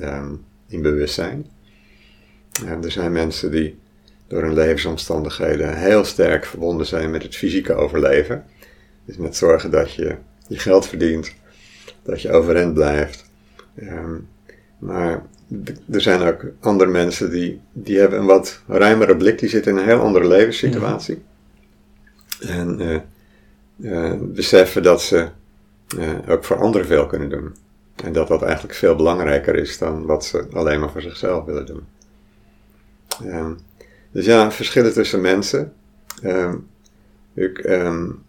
um, 0.00 0.44
in 0.68 0.82
bewustzijn. 0.82 1.46
En 2.66 2.84
er 2.84 2.90
zijn 2.90 3.12
mensen 3.12 3.50
die 3.50 3.78
door 4.26 4.42
hun 4.42 4.54
levensomstandigheden 4.54 5.76
heel 5.76 6.04
sterk 6.04 6.44
verbonden 6.44 6.86
zijn 6.86 7.10
met 7.10 7.22
het 7.22 7.36
fysieke 7.36 7.74
overleven. 7.74 8.44
Dus 9.04 9.16
met 9.16 9.36
zorgen 9.36 9.70
dat 9.70 9.94
je 9.94 10.16
je 10.52 10.58
geld 10.58 10.86
verdient, 10.86 11.34
dat 12.02 12.22
je 12.22 12.32
overeind 12.32 12.74
blijft. 12.74 13.30
Um, 13.80 14.28
maar 14.78 15.22
er 15.90 16.00
zijn 16.00 16.20
ook 16.20 16.44
andere 16.60 16.90
mensen 16.90 17.30
die, 17.30 17.60
die 17.72 17.98
hebben 17.98 18.18
een 18.18 18.26
wat 18.26 18.62
ruimere 18.66 19.16
blik, 19.16 19.38
die 19.38 19.48
zitten 19.48 19.72
in 19.72 19.78
een 19.78 19.84
heel 19.84 20.00
andere 20.00 20.26
levenssituatie. 20.26 21.14
Mm. 21.14 22.48
En 22.48 22.80
uh, 22.80 23.00
uh, 23.76 24.12
beseffen 24.20 24.82
dat 24.82 25.02
ze 25.02 25.28
uh, 25.98 26.10
ook 26.28 26.44
voor 26.44 26.56
anderen 26.56 26.86
veel 26.86 27.06
kunnen 27.06 27.28
doen. 27.28 27.54
En 28.04 28.12
dat 28.12 28.28
dat 28.28 28.42
eigenlijk 28.42 28.74
veel 28.74 28.96
belangrijker 28.96 29.54
is 29.54 29.78
dan 29.78 30.06
wat 30.06 30.24
ze 30.24 30.46
alleen 30.52 30.80
maar 30.80 30.90
voor 30.90 31.02
zichzelf 31.02 31.44
willen 31.44 31.66
doen. 31.66 31.82
Um, 33.24 33.58
dus 34.10 34.24
ja, 34.24 34.50
verschillen 34.50 34.92
tussen 34.92 35.20
mensen. 35.20 35.72
Um, 36.24 36.66
ik, 37.34 37.64
um, 37.64 38.22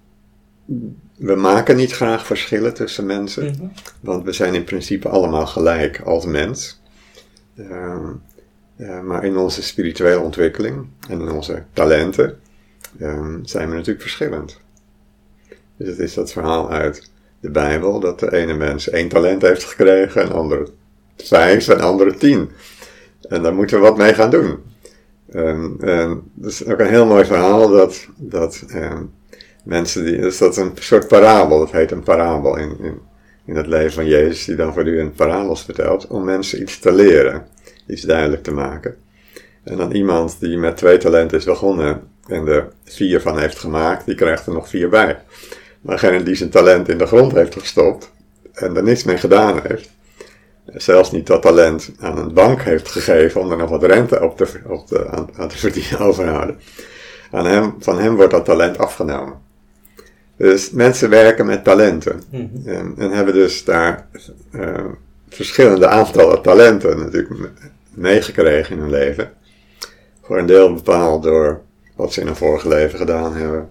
we 1.23 1.35
maken 1.35 1.75
niet 1.75 1.91
graag 1.91 2.25
verschillen 2.25 2.73
tussen 2.73 3.05
mensen, 3.05 3.43
mm 3.45 3.53
-hmm. 3.57 3.71
want 3.99 4.25
we 4.25 4.31
zijn 4.31 4.53
in 4.53 4.63
principe 4.63 5.09
allemaal 5.09 5.45
gelijk 5.45 6.01
als 6.01 6.25
mens. 6.25 6.81
Uh, 7.55 7.95
uh, 8.77 9.01
maar 9.01 9.23
in 9.23 9.37
onze 9.37 9.63
spirituele 9.63 10.19
ontwikkeling 10.19 10.87
en 11.09 11.21
in 11.21 11.29
onze 11.29 11.63
talenten 11.73 12.39
uh, 12.97 13.35
zijn 13.43 13.69
we 13.69 13.75
natuurlijk 13.75 14.01
verschillend. 14.01 14.59
Dus 15.77 15.87
het 15.87 15.99
is 15.99 16.13
dat 16.13 16.31
verhaal 16.31 16.71
uit 16.71 17.11
de 17.39 17.49
Bijbel 17.49 17.99
dat 17.99 18.19
de 18.19 18.33
ene 18.33 18.53
mens 18.53 18.89
één 18.89 19.07
talent 19.09 19.41
heeft 19.41 19.63
gekregen, 19.63 20.21
en 20.21 20.27
de 20.27 20.33
andere 20.33 20.67
vijf 21.17 21.67
en 21.67 21.77
de 21.77 21.83
andere 21.83 22.15
tien. 22.15 22.49
En 23.29 23.43
daar 23.43 23.53
moeten 23.53 23.77
we 23.77 23.83
wat 23.83 23.97
mee 23.97 24.13
gaan 24.13 24.29
doen. 24.29 24.57
Um, 25.33 25.77
um, 25.81 26.31
dat 26.33 26.51
is 26.51 26.65
ook 26.65 26.79
een 26.79 26.87
heel 26.87 27.05
mooi 27.05 27.25
verhaal 27.25 27.69
dat, 27.69 28.07
dat 28.17 28.63
um, 28.75 29.11
mensen 29.63 30.05
die, 30.05 30.17
dus 30.17 30.37
dat 30.37 30.51
is 30.51 30.57
een 30.57 30.71
soort 30.79 31.07
parabel, 31.07 31.59
dat 31.59 31.71
heet 31.71 31.91
een 31.91 32.03
parabel 32.03 32.57
in, 32.57 32.77
in, 32.79 32.99
in 33.45 33.55
het 33.55 33.67
leven 33.67 33.93
van 33.93 34.07
Jezus, 34.07 34.45
die 34.45 34.55
dan 34.55 34.73
voortdurend 34.73 35.15
parabels 35.15 35.63
vertelt, 35.63 36.07
om 36.07 36.23
mensen 36.23 36.61
iets 36.61 36.79
te 36.79 36.91
leren, 36.91 37.47
iets 37.87 38.01
duidelijk 38.01 38.43
te 38.43 38.53
maken. 38.53 38.95
En 39.63 39.77
dan 39.77 39.91
iemand 39.91 40.39
die 40.39 40.57
met 40.57 40.77
twee 40.77 40.97
talenten 40.97 41.37
is 41.37 41.45
begonnen 41.45 42.01
en 42.27 42.47
er 42.47 42.67
vier 42.83 43.21
van 43.21 43.39
heeft 43.39 43.59
gemaakt, 43.59 44.05
die 44.05 44.15
krijgt 44.15 44.45
er 44.45 44.53
nog 44.53 44.69
vier 44.69 44.89
bij. 44.89 45.19
Maar 45.81 45.95
degene 45.95 46.23
die 46.23 46.35
zijn 46.35 46.49
talent 46.49 46.89
in 46.89 46.97
de 46.97 47.05
grond 47.05 47.31
heeft 47.31 47.59
gestopt 47.59 48.11
en 48.53 48.75
er 48.75 48.83
niets 48.83 49.03
mee 49.03 49.17
gedaan 49.17 49.59
heeft, 49.67 49.89
zelfs 50.65 51.11
niet 51.11 51.27
dat 51.27 51.41
talent 51.41 51.91
aan 51.99 52.17
een 52.17 52.33
bank 52.33 52.61
heeft 52.61 52.89
gegeven 52.89 53.41
om 53.41 53.51
er 53.51 53.57
nog 53.57 53.69
wat 53.69 53.83
rente 53.83 54.21
op 54.21 54.37
te, 54.37 54.47
op 54.67 55.07
aan, 55.09 55.29
aan 55.37 55.47
te 55.47 55.57
verdienen 55.57 55.99
overhouden. 56.07 56.59
Aan 57.31 57.45
hem, 57.45 57.75
van 57.79 57.99
hem 57.99 58.15
wordt 58.15 58.31
dat 58.31 58.45
talent 58.45 58.77
afgenomen. 58.77 59.51
Dus 60.37 60.71
mensen 60.71 61.09
werken 61.09 61.45
met 61.45 61.63
talenten. 61.63 62.21
Mhm. 62.29 62.67
En, 62.69 62.93
en 62.97 63.11
hebben 63.11 63.33
dus 63.33 63.63
daar 63.63 64.07
eh, 64.51 64.85
verschillende 65.29 65.87
aantallen 65.87 66.41
talenten 66.41 66.97
natuurlijk 66.99 67.39
me- 67.39 67.49
meegekregen 67.89 68.75
in 68.75 68.81
hun 68.81 68.89
leven. 68.89 69.31
Voor 70.21 70.37
een 70.37 70.45
deel 70.45 70.73
bepaald 70.73 71.23
door 71.23 71.61
wat 71.95 72.13
ze 72.13 72.21
in 72.21 72.27
een 72.27 72.35
vorige 72.35 72.67
leven 72.67 72.99
gedaan 72.99 73.35
hebben. 73.35 73.69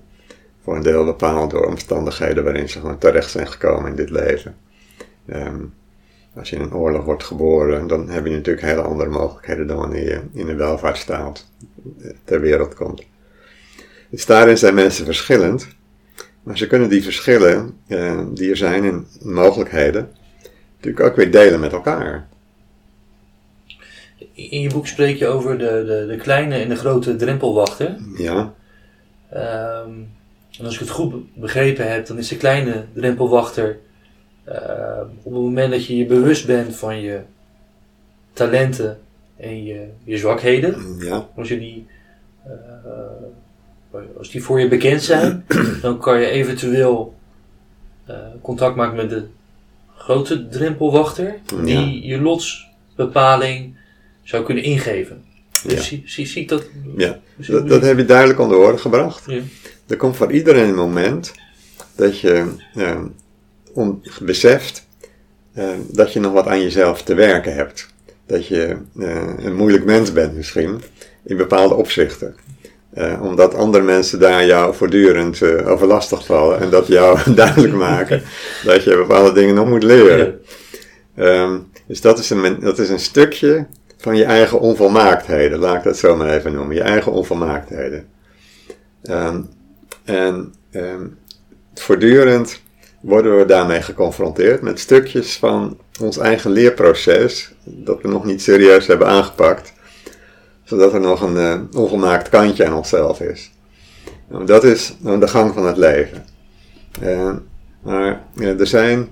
Voor 0.64 0.76
een 0.76 0.82
deel 0.82 1.04
bepaald 1.04 1.50
door 1.50 1.66
omstandigheden 1.66 2.44
waarin 2.44 2.68
ze 2.68 2.80
gewoon 2.80 2.98
terecht 2.98 3.30
zijn 3.30 3.48
gekomen 3.48 3.90
in 3.90 3.96
dit 3.96 4.10
leven. 4.10 4.56
Ehm, 5.26 5.60
als 6.36 6.50
je 6.50 6.56
in 6.56 6.62
een 6.62 6.74
oorlog 6.74 7.04
wordt 7.04 7.24
geboren, 7.24 7.86
dan 7.86 8.08
heb 8.08 8.26
je 8.26 8.32
natuurlijk 8.32 8.66
hele 8.66 8.80
andere 8.82 9.10
mogelijkheden 9.10 9.66
dan 9.66 9.76
wanneer 9.76 10.04
je 10.04 10.20
in 10.32 10.48
een 10.48 10.56
welvaartsstaat 10.56 11.48
eh, 12.02 12.10
ter 12.24 12.40
wereld 12.40 12.74
komt. 12.74 13.02
Dus 14.10 14.26
daarin 14.26 14.58
zijn 14.58 14.74
mensen 14.74 15.04
verschillend. 15.04 15.66
Maar 16.42 16.58
ze 16.58 16.66
kunnen 16.66 16.88
die 16.88 17.02
verschillen 17.02 17.76
eh, 17.86 18.24
die 18.34 18.50
er 18.50 18.56
zijn 18.56 18.84
in 18.84 19.06
mogelijkheden 19.22 20.08
natuurlijk 20.76 21.06
ook 21.06 21.16
weer 21.16 21.30
delen 21.30 21.60
met 21.60 21.72
elkaar. 21.72 22.28
In 24.32 24.60
je 24.60 24.68
boek 24.72 24.86
spreek 24.86 25.16
je 25.16 25.26
over 25.26 25.58
de, 25.58 25.84
de, 25.86 26.06
de 26.08 26.16
kleine 26.16 26.54
en 26.54 26.68
de 26.68 26.76
grote 26.76 27.16
drempelwachter. 27.16 27.96
Ja, 28.16 28.54
Ehm, 29.32 29.90
en 30.58 30.64
als 30.64 30.74
ik 30.74 30.80
het 30.80 30.90
goed 30.90 31.10
be- 31.10 31.40
begrepen 31.40 31.90
heb, 31.92 32.06
dan 32.06 32.18
is 32.18 32.28
de 32.28 32.36
kleine 32.36 32.84
drempelwachter 32.92 33.78
ehm, 34.44 35.06
op 35.22 35.32
het 35.32 35.42
moment 35.42 35.70
dat 35.70 35.86
je 35.86 35.96
je 35.96 36.06
bewust 36.06 36.46
bent 36.46 36.76
van 36.76 37.00
je 37.00 37.20
talenten 38.32 38.98
en 39.36 39.64
je, 39.64 39.88
je 40.04 40.18
zwakheden, 40.18 40.96
ja, 40.98 41.28
als, 41.36 41.48
je 41.48 41.58
die, 41.58 41.86
eh, 42.44 42.52
als 44.18 44.30
die 44.30 44.42
voor 44.42 44.60
je 44.60 44.68
bekend 44.68 45.02
zijn, 45.02 45.44
dan 45.82 45.98
kan 45.98 46.20
je 46.20 46.26
eventueel 46.26 47.14
eh, 48.06 48.16
contact 48.42 48.76
maken 48.76 48.96
met 48.96 49.10
de 49.10 49.24
grote 49.96 50.48
drempelwachter, 50.48 51.34
die 51.64 52.06
je 52.06 52.20
lotsbepaling 52.20 53.76
zou 54.22 54.44
kunnen 54.44 54.64
ingeven. 54.64 55.24
Dus 55.62 55.72
Ja. 55.72 55.80
zie, 55.80 56.02
zie, 56.06 56.26
zie 56.26 56.42
ik 56.42 56.48
dat? 56.48 56.68
ja. 56.96 57.18
Dat, 57.36 57.68
dat 57.68 57.82
heb 57.82 57.96
je 57.96 58.04
duidelijk 58.04 58.38
onder 58.38 58.56
woorden 58.58 58.80
gebracht. 58.80 59.24
Ja. 59.26 59.40
Er 59.86 59.96
komt 59.96 60.16
voor 60.16 60.32
iedereen 60.32 60.68
een 60.68 60.74
moment 60.74 61.32
dat 61.96 62.20
je 62.20 62.54
eh, 62.74 63.88
beseft 64.20 64.86
eh, 65.52 65.68
dat 65.88 66.12
je 66.12 66.20
nog 66.20 66.32
wat 66.32 66.46
aan 66.46 66.60
jezelf 66.60 67.02
te 67.02 67.14
werken 67.14 67.54
hebt. 67.54 67.88
Dat 68.26 68.46
je 68.46 68.76
eh, 68.98 69.32
een 69.36 69.56
moeilijk 69.56 69.84
mens 69.84 70.12
bent 70.12 70.34
misschien, 70.34 70.82
in 71.24 71.36
bepaalde 71.36 71.74
opzichten. 71.74 72.36
Eh, 72.92 73.22
omdat 73.22 73.54
andere 73.54 73.84
mensen 73.84 74.20
daar 74.20 74.44
jou 74.44 74.74
voortdurend 74.74 75.42
eh, 75.42 75.70
over 75.70 75.86
lastig 75.86 76.24
vallen 76.24 76.60
en 76.60 76.70
dat 76.70 76.86
jou 76.86 77.18
duidelijk 77.34 77.74
maken 77.74 78.22
dat 78.64 78.84
je 78.84 78.96
bepaalde 78.96 79.32
dingen 79.32 79.54
nog 79.54 79.68
moet 79.68 79.82
leren. 79.82 80.40
Ehm, 81.16 81.58
dus 81.86 82.00
dat 82.00 82.18
is, 82.18 82.30
een, 82.30 82.60
dat 82.60 82.78
is 82.78 82.88
een 82.88 83.00
stukje 83.00 83.66
van 83.96 84.16
je 84.16 84.24
eigen 84.24 84.60
onvolmaaktheden, 84.60 85.58
laat 85.58 85.76
ik 85.76 85.82
dat 85.82 85.96
zo 85.96 86.16
maar 86.16 86.28
even 86.28 86.52
noemen. 86.52 86.76
Je 86.76 86.82
eigen 86.82 87.12
onvolmaaktheden. 87.12 88.06
Ehm, 89.02 89.40
en 90.04 90.54
ehm, 90.70 91.06
voortdurend 91.74 92.60
worden 93.00 93.38
we 93.38 93.44
daarmee 93.44 93.82
geconfronteerd 93.82 94.62
met 94.62 94.80
stukjes 94.80 95.36
van 95.36 95.78
ons 96.00 96.18
eigen 96.18 96.50
leerproces, 96.50 97.52
dat 97.64 98.02
we 98.02 98.08
nog 98.08 98.24
niet 98.24 98.42
serieus 98.42 98.86
hebben 98.86 99.06
aangepakt, 99.06 99.72
zodat 100.64 100.92
er 100.92 101.00
nog 101.00 101.20
een 101.20 101.36
eh, 101.36 101.60
onvolmaakt 101.76 102.28
kantje 102.28 102.66
aan 102.66 102.74
onszelf 102.74 103.20
is. 103.20 103.50
Nou, 104.28 104.46
dat 104.46 104.64
is 104.64 104.94
nou, 104.98 105.20
de 105.20 105.28
gang 105.28 105.54
van 105.54 105.66
het 105.66 105.76
leven. 105.76 106.24
Eh, 107.00 107.34
maar 107.82 108.22
eh, 108.36 108.60
er 108.60 108.66
zijn 108.66 109.08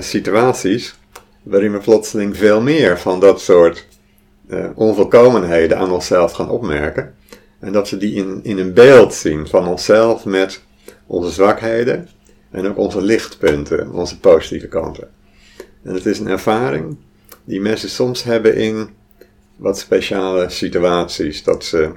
situaties 0.00 0.98
waarin 1.42 1.72
we 1.72 1.78
plotseling 1.78 2.36
veel 2.36 2.60
meer 2.60 2.98
van 2.98 3.20
dat 3.20 3.40
soort 3.40 3.86
onvolkomenheden 4.74 5.78
aan 5.78 5.90
onszelf 5.90 6.32
gaan 6.32 6.48
opmerken. 6.48 7.14
En 7.60 7.72
dat 7.72 7.90
we 7.90 7.96
die 7.96 8.14
in, 8.14 8.40
in 8.42 8.58
een 8.58 8.72
beeld 8.72 9.14
zien 9.14 9.48
van 9.48 9.66
onszelf 9.66 10.24
met 10.24 10.62
onze 11.06 11.30
zwakheden 11.30 12.08
en 12.50 12.68
ook 12.68 12.78
onze 12.78 13.02
lichtpunten, 13.02 13.92
onze 13.92 14.18
positieve 14.18 14.68
kanten. 14.68 15.08
En 15.82 15.94
het 15.94 16.06
is 16.06 16.18
een 16.18 16.28
ervaring 16.28 16.96
die 17.44 17.60
mensen 17.60 17.88
soms 17.88 18.22
hebben 18.22 18.56
in 18.56 18.88
wat 19.56 19.78
speciale 19.78 20.48
situaties. 20.48 21.42
Dat 21.42 21.64
ze, 21.64 21.90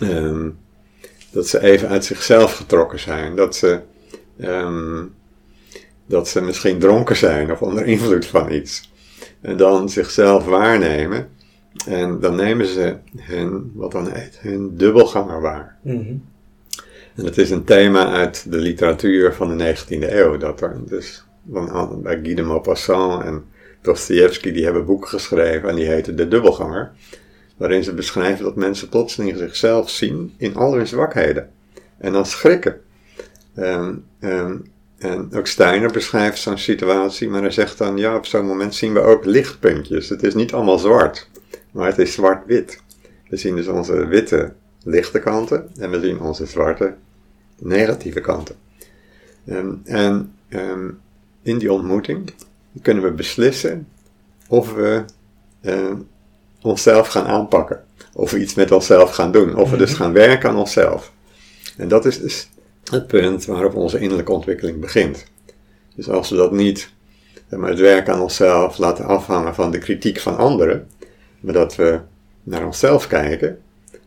ehm, 0.00 0.48
dat 1.30 1.46
ze 1.48 1.60
even 1.62 1.88
uit 1.88 2.04
zichzelf 2.04 2.56
getrokken 2.56 2.98
zijn. 2.98 3.36
Dat 3.36 3.56
ze, 3.56 3.80
ehm, 4.40 5.04
dat 6.06 6.28
ze 6.28 6.40
misschien 6.40 6.78
dronken 6.78 7.16
zijn 7.16 7.52
of 7.52 7.62
onder 7.62 7.86
invloed 7.86 8.26
van 8.26 8.52
iets. 8.52 8.90
En 9.40 9.56
dan 9.56 9.88
zichzelf 9.88 10.44
waarnemen. 10.44 11.28
En 11.86 12.20
dan 12.20 12.36
nemen 12.36 12.66
ze 12.66 12.96
hun, 13.16 13.72
wat 13.74 13.92
dan 13.92 14.12
heet, 14.12 14.38
hun 14.40 14.76
dubbelganger 14.76 15.40
waar. 15.40 15.76
Mhm. 15.82 16.14
En 17.14 17.24
het 17.24 17.38
is 17.38 17.50
een 17.50 17.64
thema 17.64 18.12
uit 18.12 18.50
de 18.50 18.58
literatuur 18.58 19.34
van 19.34 19.48
de 19.48 19.54
19e 19.54 20.18
eeuw. 20.18 20.36
Dat 20.36 20.60
er 20.60 20.80
dus 20.86 21.24
van, 21.52 22.02
bij 22.02 22.20
Guy 22.22 22.34
de 22.34 22.42
Maupassant 22.42 23.24
en 23.24 23.44
Dostoevsky, 23.82 24.52
die 24.52 24.64
hebben 24.64 24.84
boeken 24.84 25.08
geschreven 25.08 25.68
en 25.68 25.76
die 25.76 25.86
heten 25.86 26.16
De 26.16 26.28
Dubbelganger. 26.28 26.92
Waarin 27.56 27.84
ze 27.84 27.94
beschrijven 27.94 28.44
dat 28.44 28.56
mensen 28.56 28.88
plotseling 28.88 29.36
zichzelf 29.36 29.90
zien 29.90 30.34
in 30.36 30.54
al 30.54 30.74
hun 30.74 30.86
zwakheden. 30.86 31.50
En 31.98 32.12
dan 32.12 32.26
schrikken. 32.26 32.80
Ehm, 33.54 33.94
ehm, 34.20 34.56
en 34.98 35.28
ook 35.34 35.46
Steiner 35.46 35.92
beschrijft 35.92 36.38
zo'n 36.38 36.58
situatie, 36.58 37.28
maar 37.28 37.40
hij 37.40 37.50
zegt 37.50 37.78
dan, 37.78 37.96
ja, 37.96 38.16
op 38.16 38.26
zo'n 38.26 38.46
moment 38.46 38.74
zien 38.74 38.92
we 38.92 39.00
ook 39.00 39.24
lichtpuntjes. 39.24 40.08
Het 40.08 40.22
is 40.22 40.34
niet 40.34 40.52
allemaal 40.52 40.78
zwart, 40.78 41.28
maar 41.70 41.86
het 41.86 41.98
is 41.98 42.12
zwart-wit. 42.12 42.82
We 43.28 43.36
zien 43.36 43.56
dus 43.56 43.66
onze 43.66 44.06
witte 44.06 44.52
lichte 44.84 45.18
kanten 45.18 45.70
en 45.78 45.90
we 45.90 46.00
zien 46.00 46.20
onze 46.20 46.46
zwarte 46.46 46.94
negatieve 47.58 48.20
kanten. 48.20 48.56
Ehm, 49.46 49.74
en 49.84 50.34
in 51.42 51.58
die 51.58 51.72
ontmoeting 51.72 52.32
kunnen 52.82 53.02
we 53.02 53.10
beslissen 53.10 53.88
of 54.48 54.74
we 54.74 55.04
ehm, 55.60 55.96
onszelf 56.62 57.08
gaan 57.08 57.26
aanpakken. 57.26 57.84
Of 58.12 58.30
we 58.30 58.40
iets 58.40 58.54
met 58.54 58.70
onszelf 58.70 59.10
gaan 59.10 59.32
doen. 59.32 59.56
Of 59.56 59.70
we 59.70 59.76
dus 59.76 59.92
gaan 59.92 60.12
werken 60.12 60.48
aan 60.48 60.56
onszelf. 60.56 61.12
En 61.76 61.88
dat 61.88 62.04
is 62.04 62.20
dus 62.20 62.50
het 62.84 63.06
punt 63.06 63.44
waarop 63.44 63.74
onze 63.74 63.98
innerlijke 63.98 64.32
ontwikkeling 64.32 64.80
begint. 64.80 65.24
Dus 65.94 66.08
als 66.08 66.30
we 66.30 66.36
dat 66.36 66.52
niet, 66.52 66.92
maar, 67.48 67.70
het 67.70 67.78
werk 67.78 68.08
aan 68.08 68.20
onszelf 68.20 68.78
laten 68.78 69.04
afhangen 69.04 69.54
van 69.54 69.70
de 69.70 69.78
kritiek 69.78 70.20
van 70.20 70.36
anderen, 70.36 70.88
maar 71.40 71.52
dat 71.52 71.76
we 71.76 72.00
naar 72.42 72.66
onszelf 72.66 73.06
kijken 73.06 73.58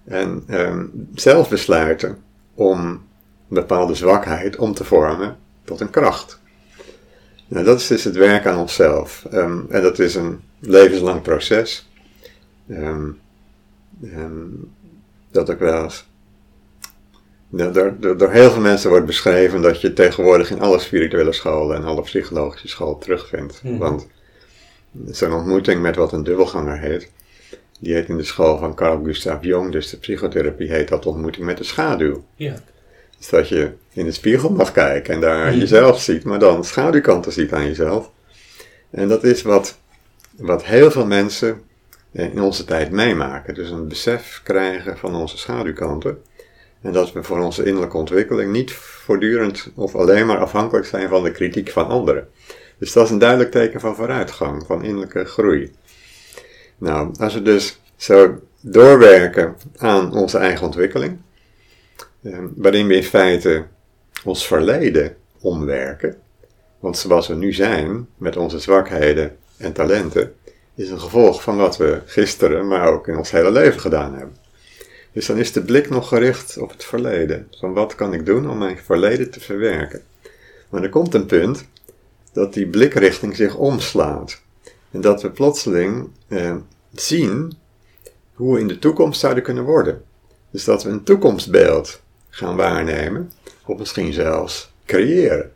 en 0.04 0.43
ehm, 0.47 0.86
zelf 1.15 1.49
besluiten 1.49 2.17
om 2.54 2.80
een 2.80 3.02
bepaalde 3.47 3.95
zwakheid 3.95 4.58
om 4.58 4.73
te 4.73 4.84
vormen 4.84 5.38
tot 5.63 5.80
een 5.80 5.89
kracht. 5.89 6.41
Nou, 7.54 7.66
dat 7.66 7.80
is 7.80 7.88
dus 7.88 8.04
het 8.04 8.16
werk 8.16 8.46
aan 8.46 8.60
onszelf. 8.60 9.26
Ehm, 9.32 9.60
en 9.70 9.82
dat 9.82 10.00
is 10.00 10.16
een 10.16 10.42
levenslang 10.60 11.22
proces. 11.22 11.89
Ehm, 12.70 13.10
ehm, 14.04 14.48
dat 15.32 15.50
ook 15.50 15.60
wel 15.60 15.84
eens 15.84 16.08
ja, 17.50 17.70
door, 17.70 17.96
door, 18.00 18.18
door 18.18 18.32
heel 18.32 18.52
veel 18.52 18.62
mensen 18.62 18.89
wordt 18.89 19.06
beschreven 19.06 19.62
dat 19.62 19.82
je 19.82 19.94
tegenwoordig 19.94 20.52
in 20.52 20.62
alle 20.62 20.80
spirituele 20.80 21.32
scholen 21.32 21.76
en 21.76 21.84
alle 21.84 22.02
psychologische 22.02 22.68
scholen 22.68 23.00
terugvindt. 23.00 23.63
Mhm. 23.63 23.78
Want 23.78 24.08
zo'n 25.06 25.34
ontmoeting 25.34 25.82
met 25.82 25.96
wat 25.96 26.12
een 26.12 26.24
dubbelganger 26.24 26.80
heet, 26.80 27.12
die 27.80 27.94
heet 27.94 28.10
in 28.10 28.18
de 28.18 28.24
school 28.24 28.58
van 28.58 28.76
Carl 28.76 29.04
Gustav 29.04 29.44
Jung, 29.44 29.72
dus 29.72 29.89
de 29.89 29.98
psychotherapie 29.98 30.72
heet 30.72 30.88
dat 30.88 31.06
ontmoeting 31.06 31.46
met 31.46 31.58
de 31.58 31.63
schaduw. 31.63 32.24
Ja. 32.36 32.56
Dus 33.24 33.32
dat 33.32 33.48
je 33.48 33.72
in 33.94 34.06
de 34.06 34.12
spiegel 34.12 34.50
mag 34.50 34.72
kijken 34.72 35.14
en 35.14 35.22
daar 35.22 35.48
Mhm. 35.50 35.58
jezelf 35.58 36.02
ziet, 36.02 36.24
maar 36.24 36.40
dan 36.40 36.63
schaduwkanten 36.63 37.32
ziet 37.32 37.54
aan 37.54 37.65
jezelf. 37.65 38.12
En 38.92 39.08
dat 39.08 39.24
is 39.24 39.42
wat, 39.42 39.78
wat 40.38 40.63
heel 40.65 40.92
veel 40.92 41.06
mensen 41.06 41.62
eh, 42.12 42.26
in 42.26 42.42
onze 42.42 42.65
tijd 42.65 42.92
meemaken. 42.92 43.54
Dus 43.54 43.69
een 43.69 43.88
besef 43.88 44.42
krijgen 44.44 44.98
van 44.98 45.15
onze 45.15 45.38
schaduwkanten. 45.38 46.21
En 46.82 46.92
dat 46.92 47.13
we 47.13 47.24
voor 47.24 47.40
onze 47.40 47.63
innerlijke 47.63 47.98
ontwikkeling 47.98 48.52
niet 48.52 48.71
voortdurend 48.74 49.71
of 49.76 49.96
alleen 49.96 50.26
maar 50.26 50.38
afhankelijk 50.38 50.86
zijn 50.86 51.10
van 51.10 51.24
de 51.24 51.32
kritiek 51.32 51.69
van 51.71 51.88
anderen. 51.88 52.28
Dus 52.78 52.94
dat 52.94 53.06
is 53.06 53.12
een 53.12 53.19
duidelijk 53.19 53.52
teken 53.52 53.80
van 53.80 53.96
vooruitgang, 53.96 54.63
van 54.65 54.84
innerlijke 54.84 55.26
groei. 55.26 55.71
Nou, 56.78 57.12
als 57.19 57.34
we 57.34 57.42
dus 57.42 57.80
zo 57.96 58.40
doorwerken 58.62 59.56
aan 59.78 60.13
onze 60.13 60.38
eigen 60.38 60.65
ontwikkeling, 60.65 61.17
waarin 62.56 62.88
we 62.88 62.96
in 62.96 63.04
feite 63.04 63.65
ons 64.24 64.48
verleden 64.48 65.15
omwerken, 65.40 66.17
want 66.80 66.98
zoals 66.98 67.28
we 67.28 67.36
nu 67.36 67.54
zijn, 67.54 68.08
met 68.17 68.38
onze 68.38 68.60
zwakheden 68.60 69.38
en 69.58 69.74
talenten, 69.74 70.36
is 70.76 70.90
een 70.90 71.00
gevolg 71.00 71.42
van 71.42 71.58
wat 71.58 71.78
we 71.78 72.02
gisteren, 72.06 72.67
maar 72.67 72.88
ook 72.88 73.08
in 73.08 73.17
ons 73.17 73.32
hele 73.32 73.52
leven 73.52 73.80
gedaan 73.80 74.15
hebben. 74.15 74.36
Dus 75.12 75.26
dan 75.26 75.38
is 75.38 75.52
de 75.52 75.63
blik 75.63 75.90
nog 75.90 76.08
gericht 76.08 76.58
op 76.58 76.71
het 76.71 76.84
verleden. 76.84 77.48
Van 77.52 77.74
wat 77.74 77.96
kan 77.96 78.13
ik 78.13 78.26
doen 78.26 78.50
om 78.50 78.58
mijn 78.58 78.78
verleden 78.78 79.32
te 79.32 79.40
verwerken? 79.40 80.02
Maar 80.69 80.84
er 80.84 80.90
komt 80.90 81.13
een 81.13 81.26
punt 81.26 81.65
dat 82.32 82.54
die 82.54 82.67
blikrichting 82.67 83.36
zich 83.36 83.56
omslaat. 83.56 84.42
En 84.92 85.02
dat 85.02 85.21
we 85.21 85.32
plotseling 85.32 86.10
eh, 86.28 86.56
zien 86.94 87.54
hoe 88.34 88.54
we 88.54 88.60
in 88.60 88.67
de 88.67 88.80
toekomst 88.80 89.19
zouden 89.19 89.44
kunnen 89.44 89.63
worden. 89.63 90.04
Dus 90.52 90.63
dat 90.63 90.84
we 90.84 90.90
een 90.90 91.04
toekomstbeeld 91.04 92.02
gaan 92.36 92.56
waarnemen, 92.56 93.31
of 93.65 93.77
misschien 93.77 94.13
zelfs 94.13 94.71
creëren. 94.86 95.52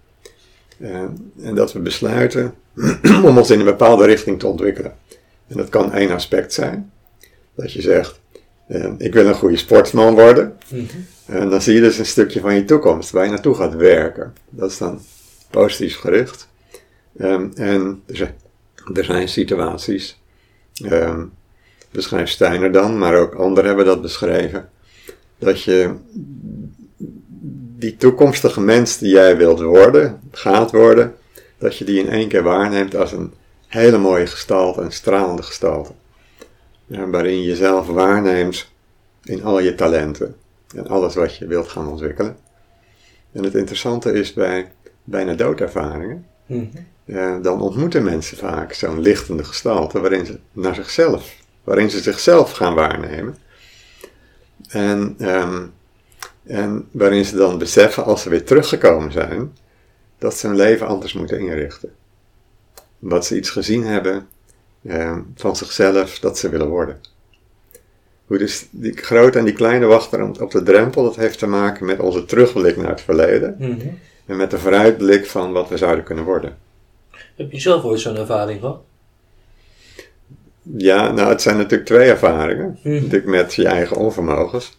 Eh, 0.79 1.01
en 1.41 1.55
dat 1.55 1.73
we 1.73 1.79
besluiten 1.79 2.53
om 3.23 3.37
ons 3.37 3.49
in 3.49 3.59
een 3.59 3.65
bepaalde 3.65 4.05
richting 4.05 4.39
te 4.39 4.47
ontwikkelen. 4.47 4.95
En 5.47 5.57
dat 5.57 5.69
kan 5.69 5.93
één 5.93 6.11
aspect 6.11 6.53
zijn. 6.53 6.91
Dat 7.55 7.73
je 7.73 7.81
zegt, 7.81 8.19
eh, 8.67 8.91
ik 8.97 9.13
wil 9.13 9.25
een 9.25 9.33
goede 9.33 9.57
sportsman 9.57 10.13
worden. 10.13 10.57
Mhm. 10.67 10.83
En 11.25 11.49
dan 11.49 11.61
zie 11.61 11.75
je 11.75 11.81
dus 11.81 11.97
een 11.97 12.05
stukje 12.05 12.39
van 12.39 12.55
je 12.55 12.65
toekomst 12.65 13.11
waar 13.11 13.23
je 13.23 13.29
naartoe 13.29 13.55
gaat 13.55 13.75
werken. 13.75 14.33
Dat 14.49 14.71
is 14.71 14.77
dan 14.77 15.01
positief 15.49 15.97
gericht. 15.97 16.47
Um, 17.19 17.51
en 17.55 18.01
er 18.05 18.15
zijn, 18.15 18.35
er 18.93 19.03
zijn 19.03 19.27
situaties, 19.27 20.21
um, 20.83 21.33
beschrijft 21.91 22.31
Steiner 22.31 22.71
dan, 22.71 22.97
maar 22.97 23.15
ook 23.15 23.33
anderen 23.33 23.65
hebben 23.65 23.85
dat 23.85 24.01
beschreven, 24.01 24.69
dat 25.37 25.63
je 25.63 25.95
die 27.79 27.95
toekomstige 27.95 28.61
mens 28.61 28.97
die 28.97 29.09
jij 29.09 29.37
wilt 29.37 29.61
worden, 29.61 30.19
gaat 30.31 30.71
worden, 30.71 31.15
dat 31.57 31.77
je 31.77 31.85
die 31.85 31.99
in 31.99 32.09
één 32.09 32.27
keer 32.27 32.43
waarneemt 32.43 32.95
als 32.95 33.11
een 33.11 33.33
hele 33.67 33.97
mooie 33.97 34.27
gestalte, 34.27 34.81
een 34.81 34.91
stralende 34.91 35.43
gestalte. 35.43 35.91
Ja, 36.85 37.09
waarin 37.09 37.41
je 37.41 37.47
jezelf 37.47 37.87
waarneemt 37.87 38.71
in 39.23 39.43
al 39.43 39.59
je 39.59 39.75
talenten 39.75 40.35
en 40.75 40.87
alles 40.87 41.15
wat 41.15 41.35
je 41.35 41.47
wilt 41.47 41.67
gaan 41.67 41.87
ontwikkelen. 41.87 42.37
En 43.31 43.43
het 43.43 43.55
interessante 43.55 44.11
is 44.11 44.33
bij 44.33 44.71
bijna 45.03 45.33
doodervaringen, 45.33 46.25
mm 46.45 46.69
dan 47.41 47.61
ontmoeten 47.61 48.03
mensen 48.03 48.37
vaak 48.37 48.73
zo'n 48.73 48.99
lichtende 48.99 49.43
gestalte 49.43 49.99
waarin 49.99 50.25
ze 50.25 50.39
naar 50.51 50.75
zichzelf, 50.75 51.35
waarin 51.63 51.89
ze 51.89 51.99
zichzelf 51.99 52.51
gaan 52.51 52.73
waarnemen. 52.73 53.37
En, 54.67 55.15
ehm, 55.17 55.65
en 56.47 56.87
waarin 56.91 57.25
ze 57.25 57.35
dan 57.35 57.57
beseffen, 57.57 58.03
als 58.03 58.21
ze 58.21 58.29
weer 58.29 58.43
teruggekomen 58.43 59.11
zijn, 59.11 59.53
dat 60.17 60.37
ze 60.37 60.47
hun 60.47 60.55
leven 60.55 60.87
anders 60.87 61.13
moeten 61.13 61.39
inrichten. 61.39 61.91
Omdat 63.01 63.25
ze 63.25 63.37
iets 63.37 63.49
gezien 63.49 63.83
hebben 63.83 64.27
ehm, 64.87 65.21
van 65.35 65.55
zichzelf 65.55 66.19
dat 66.19 66.37
ze 66.37 66.49
willen 66.49 66.67
worden. 66.67 66.99
Hoe 68.25 68.37
dus 68.37 68.67
die 68.69 68.97
grote 68.97 69.37
en 69.37 69.45
die 69.45 69.53
kleine 69.53 69.85
wachter 69.85 70.41
op 70.41 70.51
de 70.51 70.63
drempel, 70.63 71.03
dat 71.03 71.15
heeft 71.15 71.39
te 71.39 71.47
maken 71.47 71.85
met 71.85 71.99
onze 71.99 72.25
terugblik 72.25 72.77
naar 72.77 72.89
het 72.89 73.01
verleden. 73.01 73.55
Mhm. 73.59 73.87
En 74.25 74.37
met 74.37 74.51
de 74.51 74.59
vooruitblik 74.59 75.25
van 75.25 75.51
wat 75.51 75.69
we 75.69 75.77
zouden 75.77 76.03
kunnen 76.03 76.23
worden. 76.23 76.57
Heb 77.35 77.51
je 77.51 77.59
zelf 77.59 77.83
ooit 77.83 77.99
zo'n 77.99 78.17
ervaring 78.17 78.59
gehad? 78.59 78.81
Ja, 80.61 81.11
nou 81.11 81.29
het 81.29 81.41
zijn 81.41 81.57
natuurlijk 81.57 81.89
twee 81.89 82.09
ervaringen. 82.09 82.79
Mhm. 82.83 82.93
Natuurlijk 82.93 83.25
met 83.25 83.53
je 83.53 83.67
eigen 83.67 83.97
onvermogens. 83.97 84.77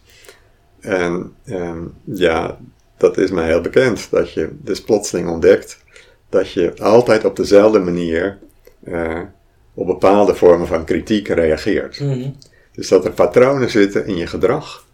En 0.79 1.33
ehm, 1.45 1.83
ja, 2.03 2.57
dat 2.97 3.17
is 3.17 3.31
mij 3.31 3.45
heel 3.45 3.61
bekend. 3.61 4.07
Dat 4.11 4.33
je 4.33 4.49
dus 4.61 4.81
plotseling 4.81 5.29
ontdekt 5.29 5.83
dat 6.29 6.51
je 6.51 6.73
altijd 6.81 7.25
op 7.25 7.35
dezelfde 7.35 7.79
manier 7.79 8.37
uh, 8.83 9.21
op 9.73 9.85
bepaalde 9.87 10.35
vormen 10.35 10.67
van 10.67 10.85
kritiek 10.85 11.27
reageert. 11.27 11.99
Mhm. 11.99 12.29
Dus 12.71 12.87
dat 12.87 13.05
er 13.05 13.11
patronen 13.11 13.69
zitten 13.69 14.05
in 14.05 14.15
je 14.15 14.27
gedrag 14.27 14.85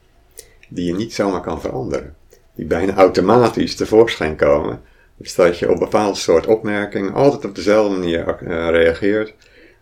die 0.69 0.85
je 0.85 0.93
niet 0.93 1.13
zomaar 1.13 1.41
kan 1.41 1.61
veranderen. 1.61 2.15
Die 2.55 2.65
bijna 2.65 2.95
automatisch 2.95 3.75
tevoorschijn 3.75 4.35
komen. 4.35 4.81
Dus 5.17 5.35
dat 5.35 5.59
je 5.59 5.69
op 5.71 5.79
bepaalde 5.79 6.17
soort 6.17 6.47
opmerkingen 6.47 7.13
altijd 7.13 7.45
op 7.45 7.55
dezelfde 7.55 7.97
manier 7.97 8.37
uh, 8.43 8.69
reageert. 8.69 9.33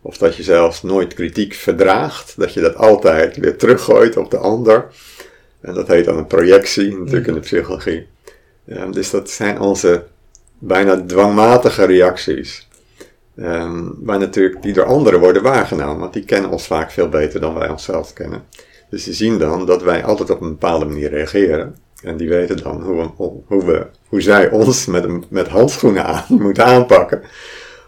Of 0.01 0.17
dat 0.17 0.35
je 0.35 0.43
zelfs 0.43 0.83
nooit 0.83 1.13
kritiek 1.13 1.53
verdraagt. 1.53 2.33
Dat 2.37 2.53
je 2.53 2.61
dat 2.61 2.75
altijd 2.75 3.37
weer 3.37 3.57
teruggooit 3.57 4.17
op 4.17 4.31
de 4.31 4.37
ander. 4.37 4.87
En 5.63 5.73
dat 5.73 5.87
heet 5.87 6.05
dan 6.05 6.17
een 6.17 6.27
projectie, 6.27 6.97
natuurlijk 6.97 7.27
in 7.27 7.33
de 7.33 7.39
psychologie. 7.39 8.07
Ja, 8.63 8.85
dus 8.85 9.09
dat 9.09 9.29
zijn 9.29 9.59
onze 9.59 10.03
bijna 10.59 11.03
dwangmatige 11.05 11.85
reacties. 11.85 12.67
Um, 13.35 13.95
waar 13.99 14.19
natuurlijk 14.19 14.61
die 14.61 14.73
door 14.73 14.85
anderen 14.85 15.19
worden 15.19 15.43
waargenomen, 15.43 15.99
want 15.99 16.13
die 16.13 16.25
kennen 16.25 16.49
ons 16.49 16.67
vaak 16.67 16.91
veel 16.91 17.09
beter 17.09 17.39
dan 17.39 17.53
wij 17.53 17.69
onszelf 17.69 18.13
kennen. 18.13 18.43
Dus 18.89 19.03
die 19.03 19.13
zien 19.13 19.37
dan 19.37 19.65
dat 19.65 19.83
wij 19.83 20.03
altijd 20.03 20.29
op 20.29 20.41
een 20.41 20.49
bepaalde 20.49 20.85
manier 20.85 21.09
reageren. 21.09 21.75
En 22.03 22.17
die 22.17 22.29
weten 22.29 22.63
dan 22.63 22.81
hoe, 22.81 23.01
we, 23.17 23.31
hoe, 23.45 23.65
we, 23.65 23.85
hoe 24.07 24.21
zij 24.21 24.49
ons 24.49 24.85
met, 24.85 25.31
met 25.31 25.47
handschoenen 25.47 26.05
aan 26.05 26.25
moeten 26.45 26.65
aanpakken. 26.65 27.21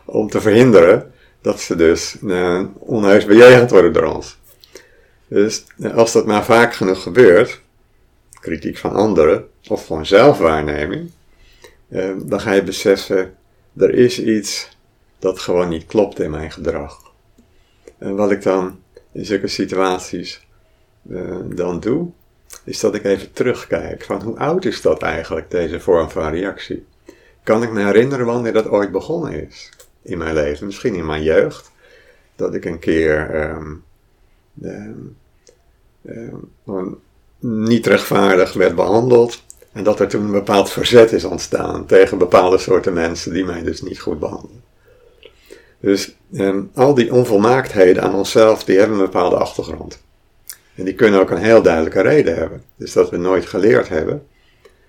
Om 0.05 0.29
te 0.29 0.41
verhinderen 0.41 1.11
dat 1.41 1.59
ze 1.59 1.75
dus 1.75 2.17
uh, 2.23 2.61
onheus 2.79 3.25
bejegend 3.25 3.71
worden 3.71 3.93
door 3.93 4.13
ons. 4.13 4.37
Dus 5.27 5.65
als 5.93 6.11
dat 6.11 6.25
maar 6.25 6.45
vaak 6.45 6.73
genoeg 6.73 7.01
gebeurt, 7.01 7.63
kritiek 8.45 8.77
van 8.77 8.93
anderen 8.93 9.47
of 9.67 9.85
van 9.85 10.05
zelfwaarneming, 10.05 11.11
uh, 11.89 12.11
dan 12.23 12.39
ga 12.39 12.51
je 12.51 12.63
beseffen, 12.63 13.35
er 13.77 13.93
is 13.93 14.19
iets 14.19 14.69
dat 15.19 15.39
gewoon 15.39 15.69
niet 15.69 15.85
klopt 15.85 16.19
in 16.19 16.29
mijn 16.29 16.51
gedrag. 16.51 17.13
En 17.97 18.15
wat 18.15 18.31
ik 18.31 18.41
dan 18.41 18.79
in 19.11 19.25
zulke 19.25 19.47
situaties 19.47 20.47
uh, 21.09 21.37
dan 21.45 21.79
doe, 21.79 22.09
is 22.63 22.79
dat 22.79 22.95
ik 22.95 23.03
even 23.03 23.31
terugkijk 23.31 24.03
van 24.03 24.21
hoe 24.21 24.37
oud 24.37 24.65
is 24.65 24.81
dat 24.81 25.01
eigenlijk, 25.01 25.51
deze 25.51 25.79
vorm 25.79 26.09
van 26.09 26.31
reactie. 26.31 26.85
Kan 27.43 27.63
ik 27.63 27.71
me 27.71 27.83
herinneren 27.83 28.25
wanneer 28.25 28.53
dat 28.53 28.67
ooit 28.67 28.91
begonnen 28.91 29.47
is 29.47 29.69
in 30.01 30.17
mijn 30.17 30.33
leven, 30.33 30.65
misschien 30.65 30.95
in 30.95 31.05
mijn 31.05 31.23
jeugd, 31.23 31.71
dat 32.35 32.53
ik 32.53 32.65
een 32.65 32.79
keer 32.79 33.35
um, 33.49 33.83
um, 36.65 37.01
niet 37.47 37.87
rechtvaardig 37.87 38.53
werd 38.53 38.75
behandeld 38.75 39.43
en 39.71 39.83
dat 39.83 39.99
er 39.99 40.07
toen 40.07 40.25
een 40.25 40.31
bepaald 40.31 40.71
verzet 40.71 41.11
is 41.11 41.23
ontstaan 41.23 41.85
tegen 41.85 42.17
bepaalde 42.17 42.57
soorten 42.57 42.93
mensen 42.93 43.33
die 43.33 43.45
mij 43.45 43.63
dus 43.63 43.81
niet 43.81 43.99
goed 43.99 44.19
behandelen. 44.19 44.63
Dus 45.79 46.15
um, 46.33 46.71
al 46.73 46.93
die 46.93 47.13
onvolmaaktheden 47.13 48.03
aan 48.03 48.15
onszelf, 48.15 48.63
die 48.63 48.77
hebben 48.77 48.97
een 48.97 49.05
bepaalde 49.05 49.35
achtergrond. 49.35 50.03
En 50.75 50.83
die 50.85 50.95
kunnen 50.95 51.19
ook 51.19 51.29
een 51.29 51.37
heel 51.37 51.61
duidelijke 51.61 52.01
reden 52.01 52.35
hebben. 52.35 52.63
Dus 52.75 52.93
dat 52.93 53.09
we 53.09 53.17
nooit 53.17 53.45
geleerd 53.45 53.89
hebben 53.89 54.27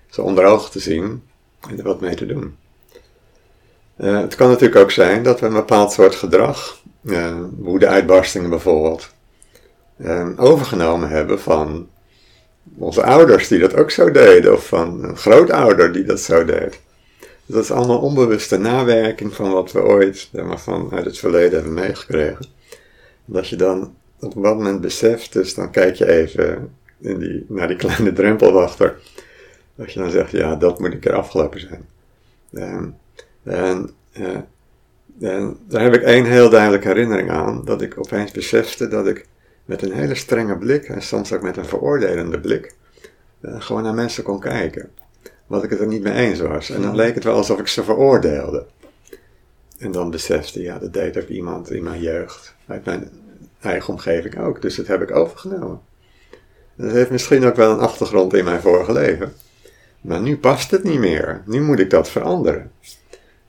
ze 0.09 0.21
onder 0.21 0.45
ogen 0.45 0.71
te 0.71 0.79
zien 0.79 1.23
en 1.69 1.77
er 1.77 1.83
wat 1.83 2.01
mee 2.01 2.15
te 2.15 2.25
doen. 2.25 2.57
Uh, 3.97 4.21
het 4.21 4.35
kan 4.35 4.49
natuurlijk 4.49 4.81
ook 4.81 4.91
zijn 4.91 5.23
dat 5.23 5.39
we 5.39 5.45
een 5.45 5.53
bepaald 5.53 5.91
soort 5.91 6.15
gedrag, 6.15 6.81
uh, 7.01 7.35
woede-uitbarstingen 7.57 8.49
bijvoorbeeld, 8.49 9.09
uh, 9.97 10.27
overgenomen 10.37 11.09
hebben 11.09 11.39
van 11.39 11.87
onze 12.77 13.03
ouders 13.03 13.47
die 13.47 13.59
dat 13.59 13.75
ook 13.75 13.91
zo 13.91 14.11
deden, 14.11 14.53
of 14.53 14.67
van 14.67 15.03
een 15.03 15.17
grootouder 15.17 15.91
die 15.91 16.03
dat 16.03 16.19
zo 16.19 16.45
deed. 16.45 16.79
Dat 17.45 17.63
is 17.63 17.71
allemaal 17.71 17.99
onbewuste 17.99 18.57
nawerking 18.57 19.33
van 19.33 19.51
wat 19.51 19.71
we 19.71 19.81
ooit 19.81 20.29
van 20.55 20.91
uit 20.91 21.05
het 21.05 21.17
verleden 21.17 21.53
hebben 21.53 21.73
meegekregen. 21.73 22.45
Dat 23.25 23.47
je 23.47 23.55
dan 23.55 23.95
op 24.19 24.35
een 24.35 24.41
moment 24.41 24.81
beseft, 24.81 25.33
dus 25.33 25.53
dan 25.53 25.71
kijk 25.71 25.95
je 25.95 26.07
even 26.09 26.75
in 26.99 27.19
die, 27.19 27.45
naar 27.47 27.67
die 27.67 27.77
kleine 27.77 28.13
drempelwachter. 28.13 28.99
Dat 29.75 29.93
je 29.93 29.99
dan 29.99 30.11
zegt, 30.11 30.31
ja, 30.31 30.55
dat 30.55 30.79
moet 30.79 30.91
een 30.91 30.99
keer 30.99 31.13
afgelopen 31.13 31.59
zijn. 31.59 31.85
En, 32.51 32.97
en, 33.43 33.89
eh, 34.11 34.39
en 35.19 35.57
daar 35.67 35.81
heb 35.81 35.93
ik 35.93 36.01
één 36.01 36.25
heel 36.25 36.49
duidelijke 36.49 36.87
herinnering 36.87 37.29
aan, 37.29 37.61
dat 37.65 37.81
ik 37.81 37.99
opeens 37.99 38.31
besefte 38.31 38.87
dat 38.87 39.07
ik 39.07 39.25
met 39.67 39.81
een 39.81 39.91
hele 39.91 40.15
strenge 40.15 40.57
blik, 40.57 40.83
en 40.83 41.01
soms 41.01 41.33
ook 41.33 41.41
met 41.41 41.57
een 41.57 41.65
veroordelende 41.65 42.39
blik, 42.39 42.75
uh, 43.41 43.61
gewoon 43.61 43.83
naar 43.83 43.93
mensen 43.93 44.23
kon 44.23 44.39
kijken. 44.39 44.89
Wat 45.47 45.63
ik 45.63 45.69
het 45.69 45.79
er 45.79 45.87
niet 45.87 46.03
mee 46.03 46.13
eens 46.13 46.39
was. 46.39 46.69
En 46.69 46.81
dan 46.81 46.95
leek 46.95 47.15
het 47.15 47.23
wel 47.23 47.35
alsof 47.35 47.59
ik 47.59 47.67
ze 47.67 47.83
veroordeelde. 47.83 48.65
En 49.77 49.91
dan 49.91 50.11
besefte, 50.11 50.61
ja, 50.61 50.79
dat 50.79 50.93
deed 50.93 51.17
ook 51.17 51.27
iemand 51.27 51.71
in 51.71 51.83
mijn 51.83 52.01
jeugd, 52.01 52.55
uit 52.67 52.85
mijn 52.85 53.09
eigen 53.61 53.93
omgeving 53.93 54.39
ook. 54.39 54.61
Dus 54.61 54.75
dat 54.75 54.87
heb 54.87 55.01
ik 55.01 55.15
overgenomen. 55.15 55.81
Dat 56.75 56.91
heeft 56.91 57.09
misschien 57.09 57.45
ook 57.45 57.55
wel 57.55 57.71
een 57.71 57.79
achtergrond 57.79 58.33
in 58.33 58.43
mijn 58.43 58.61
vorige 58.61 58.91
leven. 58.91 59.33
Maar 60.01 60.21
nu 60.21 60.37
past 60.37 60.71
het 60.71 60.83
niet 60.83 60.99
meer. 60.99 61.43
Nu 61.45 61.61
moet 61.61 61.79
ik 61.79 61.89
dat 61.89 62.09
veranderen. 62.09 62.71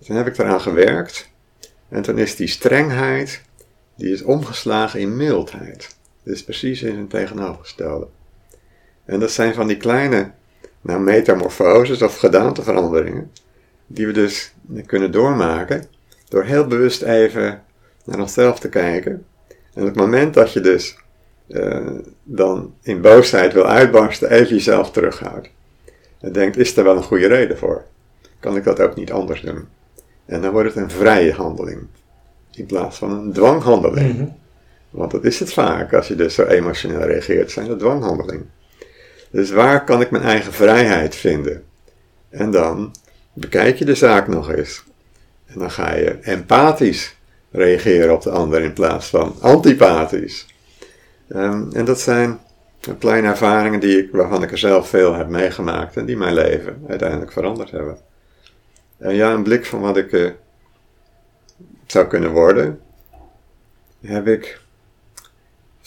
Toen 0.07 0.17
heb 0.17 0.27
ik 0.27 0.39
eraan 0.39 0.61
gewerkt. 0.61 1.31
En 1.89 2.03
toen 2.03 2.19
is 2.19 2.37
die 2.37 2.49
strengheid, 2.49 3.43
die 3.97 4.13
is 4.13 4.23
omgeslagen 4.23 5.01
in 5.01 5.17
mildheid. 5.17 5.97
Dus 6.29 6.45
precies 6.45 6.83
in 6.83 6.99
een 6.99 7.09
tegenovergestelde. 7.09 8.07
En 9.05 9.21
dat 9.21 9.31
zijn 9.31 9.55
van 9.55 9.67
die 9.67 9.77
kleine 9.77 10.31
nou, 10.81 11.01
metamorfoses 11.01 12.03
of 12.03 12.17
gedaanteveranderingen. 12.17 13.33
Die 13.87 14.07
we 14.07 14.13
dus 14.13 14.55
kunnen 14.87 15.13
doormaken 15.13 15.85
door 16.29 16.45
heel 16.45 16.67
bewust 16.67 17.03
even 17.03 17.63
naar 18.05 18.21
onszelf 18.21 18.59
te 18.59 18.69
kijken 18.69 19.27
en 19.75 19.83
op 19.83 19.89
het 19.89 19.97
moment 19.97 20.35
dat 20.35 20.53
je 20.53 20.61
dus 20.61 20.97
eh, 21.47 21.91
dan 22.23 22.75
in 22.83 23.01
boosheid 23.01 23.53
wil 23.53 23.67
uitbarsten, 23.67 24.31
even 24.31 24.55
jezelf 24.55 24.91
terughoudt. 24.91 25.51
En 26.21 26.33
denkt, 26.33 26.57
is 26.57 26.77
er 26.77 26.85
wel 26.85 26.97
een 26.97 27.03
goede 27.03 27.27
reden 27.27 27.59
voor? 27.59 27.85
Kan 28.41 28.57
ik 28.57 28.65
dat 28.65 28.81
ook 28.81 28.95
niet 28.95 29.13
anders 29.13 29.41
doen? 29.41 29.69
En 30.27 30.43
dan 30.43 30.53
wordt 30.53 30.75
het 30.75 30.83
een 30.83 30.91
vrije 30.91 31.33
handeling. 31.33 31.87
In 32.53 32.67
plaats 32.67 32.99
van 32.99 33.11
een 33.11 33.33
dwanghandeling. 33.33 34.15
Mhm. 34.15 34.29
Want 34.91 35.11
dat 35.11 35.25
is 35.25 35.39
het 35.39 35.53
vaak, 35.53 35.93
als 35.93 36.09
je 36.09 36.15
dus 36.15 36.35
zo 36.35 36.45
emotioneel 36.45 37.03
reageert, 37.03 37.51
zijn 37.51 37.67
dat 37.67 37.79
dwanghandelingen. 37.79 38.51
Dus 39.31 39.51
waar 39.51 39.85
kan 39.85 40.01
ik 40.01 40.11
mijn 40.11 40.23
eigen 40.23 40.53
vrijheid 40.53 41.15
vinden? 41.15 41.65
En 42.31 42.51
dan 42.51 42.95
bekijk 43.33 43.77
je 43.77 43.85
de 43.85 43.95
zaak 43.95 44.29
nog 44.29 44.53
eens. 44.53 44.85
En 45.47 45.59
dan 45.59 45.71
ga 45.71 45.95
je 45.95 46.19
empathisch 46.21 47.17
reageren 47.51 48.15
op 48.15 48.23
de 48.23 48.31
ander 48.31 48.63
in 48.63 48.73
plaats 48.73 49.07
van 49.07 49.37
antipathisch. 49.41 50.47
Ehm, 51.29 51.71
en 51.73 51.85
dat 51.85 52.01
zijn 52.01 52.39
kleine 52.99 53.29
ervaringen 53.29 53.81
die 53.81 54.09
waarvan 54.13 54.43
ik 54.43 54.51
er 54.51 54.59
zelf 54.59 54.89
veel 54.89 55.15
heb 55.15 55.29
meegemaakt 55.29 55.97
en 55.97 56.07
die 56.07 56.17
mijn 56.17 56.35
leven 56.35 56.85
uiteindelijk 56.89 57.33
veranderd 57.33 57.71
hebben. 57.71 57.99
En 58.99 59.15
ja, 59.15 59.33
een 59.33 59.43
blik 59.43 59.67
van 59.67 59.81
wat 59.81 59.97
ik 59.97 60.13
eh, 60.13 60.31
zou 61.87 62.07
kunnen 62.07 62.31
worden, 62.31 62.81
heb 64.01 64.27
ik 64.27 64.61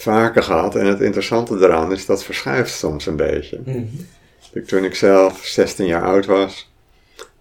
vaker 0.01 0.43
gehad. 0.43 0.75
En 0.75 0.85
het 0.85 1.01
interessante 1.01 1.57
daaraan 1.57 1.91
is 1.91 2.05
dat 2.05 2.23
verschuift 2.23 2.73
soms 2.73 3.05
een 3.05 3.15
beetje. 3.15 3.61
Mhm. 3.65 4.63
Toen 4.65 4.83
ik 4.83 4.95
zelf 4.95 5.45
16 5.45 5.85
jaar 5.85 6.03
oud 6.03 6.25
was, 6.25 6.71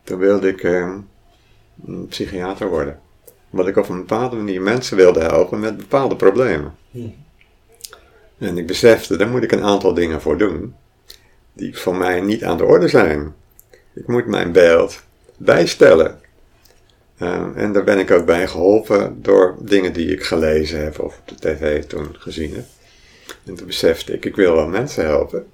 toen 0.02 0.18
wilde 0.18 0.48
ik 0.48 0.62
eh, 0.62 0.94
een 1.86 2.06
psychiater 2.08 2.68
worden. 2.68 3.00
Omdat 3.50 3.68
ik 3.68 3.76
op 3.76 3.88
een 3.88 3.98
bepaalde 3.98 4.36
manier 4.36 4.62
mensen 4.62 4.96
wilde 4.96 5.20
helpen 5.20 5.60
met 5.60 5.76
bepaalde 5.76 6.16
problemen. 6.16 6.74
Mhm. 6.90 7.08
En 8.38 8.58
ik 8.58 8.66
besefte, 8.66 9.16
daar 9.16 9.28
moet 9.28 9.42
ik 9.42 9.52
een 9.52 9.64
aantal 9.64 9.94
dingen 9.94 10.20
voor 10.20 10.38
doen. 10.38 10.74
Die 11.52 11.78
voor 11.78 11.96
mij 11.96 12.20
niet 12.20 12.44
aan 12.44 12.56
de 12.56 12.64
orde 12.64 12.88
zijn. 12.88 13.34
Ik 13.94 14.06
moet 14.06 14.26
mijn 14.26 14.52
beeld 14.52 15.02
bijstellen. 15.36 16.19
Eh, 17.20 17.46
en 17.54 17.72
daar 17.72 17.84
ben 17.84 17.98
ik 17.98 18.10
ook 18.10 18.24
bij 18.24 18.48
geholpen 18.48 19.22
door 19.22 19.56
dingen 19.58 19.92
die 19.92 20.08
ik 20.08 20.24
gelezen 20.24 20.82
heb 20.82 20.98
of 20.98 21.18
op 21.18 21.28
de 21.28 21.34
tv 21.34 21.84
toen 21.84 22.16
gezien 22.18 22.54
heb. 22.54 22.64
En 23.44 23.54
toen 23.54 23.66
besefte 23.66 24.12
ik, 24.12 24.24
ik 24.24 24.36
wil 24.36 24.54
wel 24.54 24.68
mensen 24.68 25.04
helpen, 25.04 25.46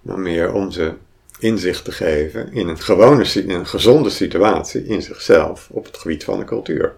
maar 0.00 0.18
meer 0.18 0.52
om 0.52 0.70
ze 0.70 0.92
inzicht 1.38 1.84
te 1.84 1.92
geven 1.92 2.52
in 2.52 2.68
een 2.68 2.78
gewone, 2.78 3.24
in 3.32 3.50
een 3.50 3.66
gezonde 3.66 4.10
situatie 4.10 4.86
in 4.86 5.02
zichzelf 5.02 5.68
op 5.70 5.84
het 5.84 5.96
gebied 5.96 6.24
van 6.24 6.38
de 6.38 6.44
cultuur. 6.44 6.94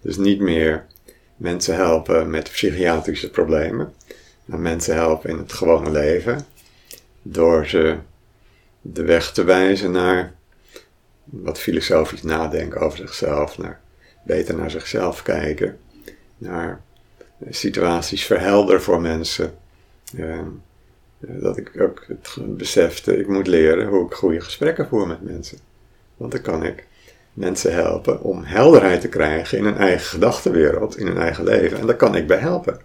Dus 0.00 0.16
niet 0.16 0.40
meer 0.40 0.86
mensen 1.36 1.74
helpen 1.74 2.30
met 2.30 2.50
psychiatrische 2.50 3.30
problemen, 3.30 3.94
maar 4.44 4.58
mensen 4.60 4.94
helpen 4.94 5.30
in 5.30 5.38
het 5.38 5.52
gewone 5.52 5.90
leven 5.90 6.46
door 7.22 7.66
ze 7.66 7.96
de 8.80 9.02
weg 9.02 9.32
te 9.32 9.44
wijzen 9.44 9.90
naar 9.90 10.34
wat 11.24 11.58
filosofisch 11.58 12.22
nadenken 12.22 12.80
over 12.80 12.98
zichzelf, 12.98 13.58
naar 13.58 13.80
beter 14.24 14.56
naar 14.56 14.70
zichzelf 14.70 15.22
kijken, 15.22 15.78
naar 16.38 16.80
situaties 17.50 18.24
verhelderen 18.24 18.82
voor 18.82 19.00
mensen. 19.00 19.54
Eh, 20.16 20.38
dat 21.18 21.56
ik 21.56 21.80
ook 21.80 22.04
het 22.08 22.56
besefte, 22.56 23.18
ik 23.18 23.28
moet 23.28 23.46
leren 23.46 23.86
hoe 23.86 24.06
ik 24.06 24.14
goede 24.14 24.40
gesprekken 24.40 24.88
voer 24.88 25.06
met 25.06 25.22
mensen. 25.22 25.58
Want 26.16 26.32
dan 26.32 26.40
kan 26.40 26.64
ik 26.64 26.86
mensen 27.32 27.74
helpen 27.74 28.22
om 28.22 28.44
helderheid 28.44 29.00
te 29.00 29.08
krijgen 29.08 29.58
in 29.58 29.64
hun 29.64 29.76
eigen 29.76 30.06
gedachtenwereld, 30.06 30.96
in 30.98 31.06
hun 31.06 31.18
eigen 31.18 31.44
leven. 31.44 31.78
En 31.78 31.86
daar 31.86 31.96
kan 31.96 32.14
ik 32.14 32.26
bij 32.26 32.38
helpen. 32.38 32.80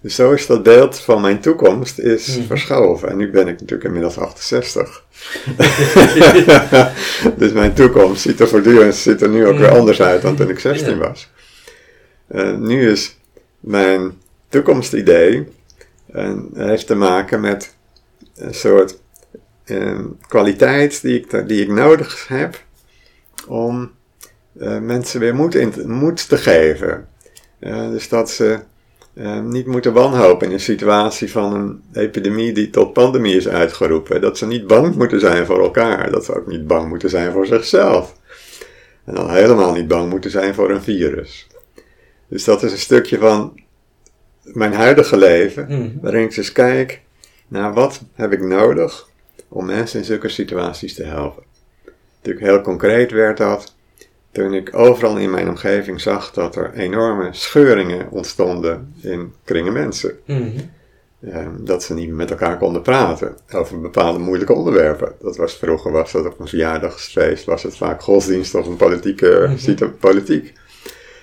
Dus 0.00 0.14
zo 0.14 0.32
is 0.32 0.46
dat 0.46 0.62
beeld 0.62 0.98
van 1.00 1.20
mijn 1.20 1.40
toekomst 1.40 1.98
is 1.98 2.36
Mhm. 2.36 2.46
verschoven. 2.46 3.08
En 3.08 3.16
nu 3.16 3.30
ben 3.30 3.48
ik 3.48 3.52
natuurlijk 3.60 3.84
inmiddels 3.84 4.18
68. 4.18 5.04
dus 7.36 7.52
mijn 7.52 7.74
toekomst 7.74 8.22
ziet 8.22 8.40
er 8.40 8.48
voortdurend 8.48 8.94
ziet 8.94 9.22
er 9.22 9.28
nu 9.28 9.46
ook 9.46 9.58
weer 9.58 9.70
anders 9.78 10.00
uit 10.00 10.22
dan 10.22 10.36
toen 10.36 10.48
ik 10.48 10.58
16 10.58 10.88
Ja. 10.98 11.08
was. 11.08 11.30
Eh, 12.28 12.56
nu 12.56 12.90
is 12.90 13.16
mijn 13.60 14.12
toekomstidee 14.48 15.48
en 16.12 16.48
heeft 16.54 16.86
te 16.86 16.94
maken 16.94 17.40
met 17.40 17.74
een 18.36 18.54
soort 18.54 18.98
eh, 19.64 19.98
kwaliteit 20.28 21.02
die 21.02 21.18
ik, 21.20 21.48
die 21.48 21.62
ik 21.62 21.68
nodig 21.68 22.28
heb 22.28 22.62
om 23.46 23.90
eh, 24.60 24.78
mensen 24.78 25.20
weer 25.20 25.34
moed, 25.34 25.54
in 25.54 25.70
te, 25.70 25.88
moed 25.88 26.28
te 26.28 26.36
geven. 26.36 27.08
Eh, 27.58 27.90
dus 27.90 28.08
dat 28.08 28.30
ze 28.30 28.58
eh, 29.18 29.40
niet 29.40 29.66
moeten 29.66 29.92
wanhopen 29.92 30.46
in 30.46 30.52
een 30.52 30.60
situatie 30.60 31.30
van 31.30 31.54
een 31.54 31.82
epidemie 31.92 32.52
die 32.52 32.70
tot 32.70 32.92
pandemie 32.92 33.36
is 33.36 33.48
uitgeroepen. 33.48 34.20
Dat 34.20 34.38
ze 34.38 34.46
niet 34.46 34.66
bang 34.66 34.94
moeten 34.94 35.20
zijn 35.20 35.46
voor 35.46 35.60
elkaar. 35.62 36.10
Dat 36.10 36.24
ze 36.24 36.34
ook 36.36 36.46
niet 36.46 36.66
bang 36.66 36.88
moeten 36.88 37.10
zijn 37.10 37.32
voor 37.32 37.46
zichzelf. 37.46 38.16
En 39.04 39.16
al 39.16 39.30
helemaal 39.30 39.72
niet 39.72 39.88
bang 39.88 40.10
moeten 40.10 40.30
zijn 40.30 40.54
voor 40.54 40.70
een 40.70 40.82
virus. 40.82 41.46
Dus 42.28 42.44
dat 42.44 42.62
is 42.62 42.72
een 42.72 42.78
stukje 42.78 43.18
van 43.18 43.60
mijn 44.42 44.72
huidige 44.72 45.16
leven, 45.16 45.66
Mhm. 45.68 45.88
waarin 46.00 46.22
ik 46.24 46.36
eens 46.36 46.52
kijk 46.52 47.00
naar 47.48 47.72
wat 47.74 48.00
heb 48.14 48.32
ik 48.32 48.40
nodig 48.40 49.08
om 49.48 49.66
mensen 49.66 49.98
in 49.98 50.04
zulke 50.04 50.28
situaties 50.28 50.94
te 50.94 51.04
helpen. 51.04 51.42
Natuurlijk 52.16 52.46
heel 52.46 52.60
concreet 52.60 53.10
werd 53.10 53.36
dat 53.36 53.74
toen 54.38 54.54
ik 54.54 54.76
overal 54.76 55.16
in 55.16 55.30
mijn 55.30 55.48
omgeving 55.48 56.00
zag 56.00 56.32
dat 56.32 56.56
er 56.56 56.74
enorme 56.74 57.28
scheuringen 57.30 58.10
ontstonden 58.10 58.94
in 59.00 59.32
kringen 59.44 59.72
mensen. 59.72 60.18
Mhm. 60.26 60.48
Eh, 61.20 61.46
dat 61.60 61.82
ze 61.82 61.94
niet 61.94 62.10
met 62.10 62.30
elkaar 62.30 62.58
konden 62.58 62.82
praten 62.82 63.36
over 63.52 63.80
bepaalde 63.80 64.18
moeilijke 64.18 64.52
onderwerpen. 64.52 65.12
Dat 65.20 65.36
was 65.36 65.54
vroeger 65.56 65.92
was 65.92 66.12
dat 66.12 66.26
op 66.26 66.40
een 66.40 66.48
verjaardagsfeest, 66.48 67.44
was 67.44 67.62
het 67.62 67.76
vaak 67.76 68.02
godsdienst 68.02 68.54
of 68.54 68.66
een 68.66 68.76
politieke 68.76 69.52
situ- 69.56 69.88
politiek. 69.88 70.52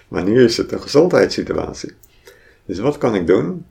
Maar 0.08 0.24
nu 0.24 0.44
is 0.44 0.58
het 0.58 0.72
een 0.72 0.82
gezondheidssituatie. 0.82 1.94
Dus 2.66 2.80
wat 2.80 2.98
kan 2.98 3.16
ik 3.16 3.28
doen 3.28 3.66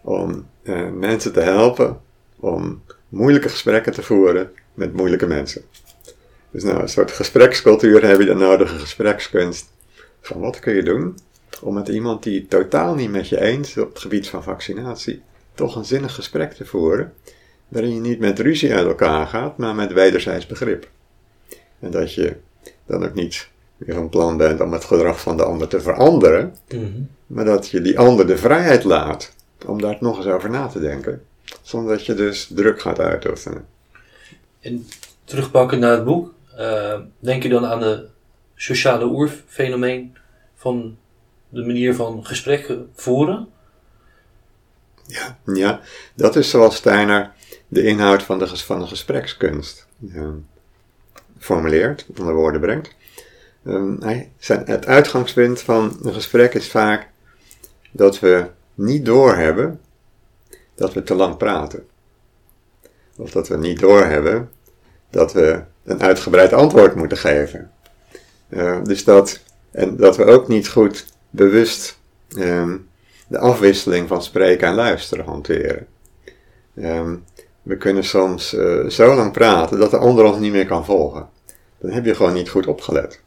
om 0.00 0.46
eh, 0.62 0.88
mensen 0.90 1.32
te 1.32 1.40
helpen 1.40 2.00
om 2.40 2.82
moeilijke 3.08 3.48
gesprekken 3.48 3.92
te 3.92 4.02
voeren 4.02 4.50
met 4.74 4.92
moeilijke 4.92 5.26
mensen? 5.26 5.62
Dus 6.52 6.62
nou, 6.62 6.80
een 6.80 6.88
soort 6.88 7.10
gesprekscultuur 7.10 8.06
heb 8.06 8.18
je 8.18 8.24
de 8.24 8.34
nodige 8.34 8.78
gesprekskunst. 8.78 9.70
Van 10.20 10.40
wat 10.40 10.58
kun 10.58 10.74
je 10.74 10.82
doen 10.82 11.18
om 11.60 11.74
met 11.74 11.88
iemand 11.88 12.22
die 12.22 12.38
het 12.40 12.50
totaal 12.50 12.94
niet 12.94 13.10
met 13.10 13.28
je 13.28 13.40
eens 13.40 13.68
is 13.68 13.82
op 13.82 13.88
het 13.88 13.98
gebied 13.98 14.28
van 14.28 14.42
vaccinatie, 14.42 15.22
toch 15.54 15.76
een 15.76 15.84
zinnig 15.84 16.14
gesprek 16.14 16.52
te 16.52 16.64
voeren, 16.64 17.12
waarin 17.68 17.94
je 17.94 18.00
niet 18.00 18.18
met 18.18 18.38
ruzie 18.38 18.74
uit 18.74 18.86
elkaar 18.86 19.26
gaat, 19.26 19.56
maar 19.56 19.74
met 19.74 19.92
wederzijds 19.92 20.46
begrip. 20.46 20.88
En 21.80 21.90
dat 21.90 22.14
je 22.14 22.36
dan 22.86 23.04
ook 23.04 23.14
niet 23.14 23.48
weer 23.76 23.94
van 23.94 24.08
plan 24.08 24.36
bent 24.36 24.60
om 24.60 24.72
het 24.72 24.84
gedrag 24.84 25.20
van 25.20 25.36
de 25.36 25.44
ander 25.44 25.68
te 25.68 25.80
veranderen, 25.80 26.56
Mhm. 26.68 26.86
maar 27.26 27.44
dat 27.44 27.68
je 27.68 27.80
die 27.80 27.98
ander 27.98 28.26
de 28.26 28.36
vrijheid 28.36 28.84
laat 28.84 29.32
om 29.66 29.80
daar 29.80 29.96
nog 30.00 30.16
eens 30.16 30.26
over 30.26 30.50
na 30.50 30.66
te 30.66 30.80
denken, 30.80 31.22
zonder 31.62 31.96
dat 31.96 32.06
je 32.06 32.14
dus 32.14 32.50
druk 32.54 32.80
gaat 32.80 33.00
uitoefenen. 33.00 33.66
En 34.60 34.86
terugpakken 35.24 35.78
naar 35.78 35.92
het 35.92 36.04
boek, 36.04 36.32
eh, 36.56 37.00
denk 37.18 37.42
je 37.42 37.48
dan 37.48 37.66
aan 37.66 37.80
de 37.80 38.08
sociale 38.54 39.04
oerfenomeen 39.04 40.16
van 40.54 40.96
de 41.48 41.64
manier 41.64 41.94
van 41.94 42.26
gesprekken 42.26 42.90
voeren? 42.94 43.48
Ja, 45.06 45.38
ja, 45.54 45.80
dat 46.14 46.36
is 46.36 46.50
zoals 46.50 46.76
Steiner 46.76 47.32
de 47.68 47.82
inhoud 47.82 48.22
van 48.22 48.38
de, 48.38 48.56
van 48.56 48.80
de 48.80 48.86
gesprekskunst 48.86 49.86
eh, 50.14 50.28
formuleert, 51.38 52.06
onder 52.18 52.34
woorden 52.34 52.60
brengt. 52.60 52.94
Ehm, 53.64 54.24
zijn, 54.38 54.62
het 54.66 54.86
uitgangspunt 54.86 55.60
van 55.60 55.98
een 56.02 56.14
gesprek 56.14 56.54
is 56.54 56.70
vaak 56.70 57.08
dat 57.90 58.20
we 58.20 58.50
niet 58.74 59.04
doorhebben 59.04 59.80
dat 60.74 60.92
we 60.92 61.02
te 61.02 61.14
lang 61.14 61.36
praten. 61.36 61.86
Of 63.16 63.30
dat 63.30 63.48
we 63.48 63.56
niet 63.56 63.80
doorhebben 63.80 64.50
dat 65.12 65.32
we 65.32 65.60
een 65.84 66.02
uitgebreid 66.02 66.52
antwoord 66.52 66.94
moeten 66.94 67.18
geven. 67.18 67.70
Eh, 68.48 68.78
dus 68.82 69.04
dat, 69.04 69.40
en 69.70 69.96
dat 69.96 70.16
we 70.16 70.24
ook 70.24 70.48
niet 70.48 70.68
goed 70.68 71.06
bewust 71.30 71.98
ehm, 72.36 72.76
de 73.26 73.38
afwisseling 73.38 74.08
van 74.08 74.22
spreken 74.22 74.68
en 74.68 74.74
luisteren 74.74 75.24
hanteren. 75.24 75.86
Ehm, 76.76 77.14
we 77.62 77.76
kunnen 77.76 78.04
soms 78.04 78.54
eh, 78.54 78.86
zo 78.86 79.14
lang 79.14 79.32
praten 79.32 79.78
dat 79.78 79.90
de 79.90 79.96
ander 79.96 80.24
ons 80.24 80.38
niet 80.38 80.52
meer 80.52 80.66
kan 80.66 80.84
volgen. 80.84 81.28
Dan 81.78 81.90
heb 81.90 82.04
je 82.04 82.14
gewoon 82.14 82.32
niet 82.34 82.48
goed 82.48 82.66
opgelet. 82.66 83.20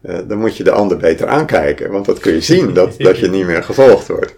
Eh, 0.00 0.18
dan 0.28 0.38
moet 0.38 0.56
je 0.56 0.64
de 0.64 0.72
ander 0.72 0.96
beter 0.96 1.26
aankijken, 1.26 1.90
want 1.90 2.04
dat 2.04 2.18
kun 2.18 2.32
je 2.32 2.40
zien, 2.40 2.74
dat, 2.74 2.94
dat 2.98 3.18
je 3.18 3.28
niet 3.28 3.46
meer 3.46 3.62
gevolgd 3.62 4.08
wordt. 4.08 4.34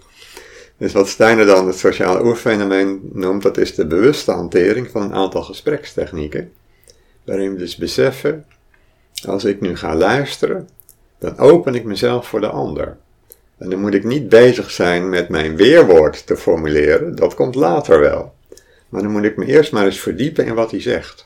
Dus 0.77 0.93
wat 0.93 1.07
Steiner 1.07 1.45
dan 1.45 1.67
het 1.67 1.77
sociale 1.77 2.23
oerfenomeen 2.23 3.09
noemt, 3.13 3.43
dat 3.43 3.57
is 3.57 3.75
de 3.75 3.85
bewuste 3.85 4.31
hantering 4.31 4.89
van 4.91 5.01
een 5.01 5.13
aantal 5.13 5.43
gesprekstechnieken. 5.43 6.51
Waarin 7.23 7.51
we 7.51 7.57
dus 7.57 7.75
beseffen, 7.75 8.45
als 9.27 9.45
ik 9.45 9.61
nu 9.61 9.75
ga 9.75 9.95
luisteren, 9.95 10.69
dan 11.19 11.37
open 11.37 11.75
ik 11.75 11.83
mezelf 11.83 12.27
voor 12.27 12.41
de 12.41 12.49
ander. 12.49 12.97
En 13.57 13.69
dan 13.69 13.79
moet 13.79 13.93
ik 13.93 14.03
niet 14.03 14.29
bezig 14.29 14.71
zijn 14.71 15.09
met 15.09 15.29
mijn 15.29 15.55
weerwoord 15.55 16.25
te 16.25 16.37
formuleren, 16.37 17.15
dat 17.15 17.33
komt 17.33 17.55
later 17.55 17.99
wel. 17.99 18.33
Maar 18.89 19.01
dan 19.01 19.11
moet 19.11 19.23
ik 19.23 19.37
me 19.37 19.45
eerst 19.45 19.71
maar 19.71 19.85
eens 19.85 19.99
verdiepen 19.99 20.45
in 20.45 20.53
wat 20.53 20.71
hij 20.71 20.81
zegt. 20.81 21.25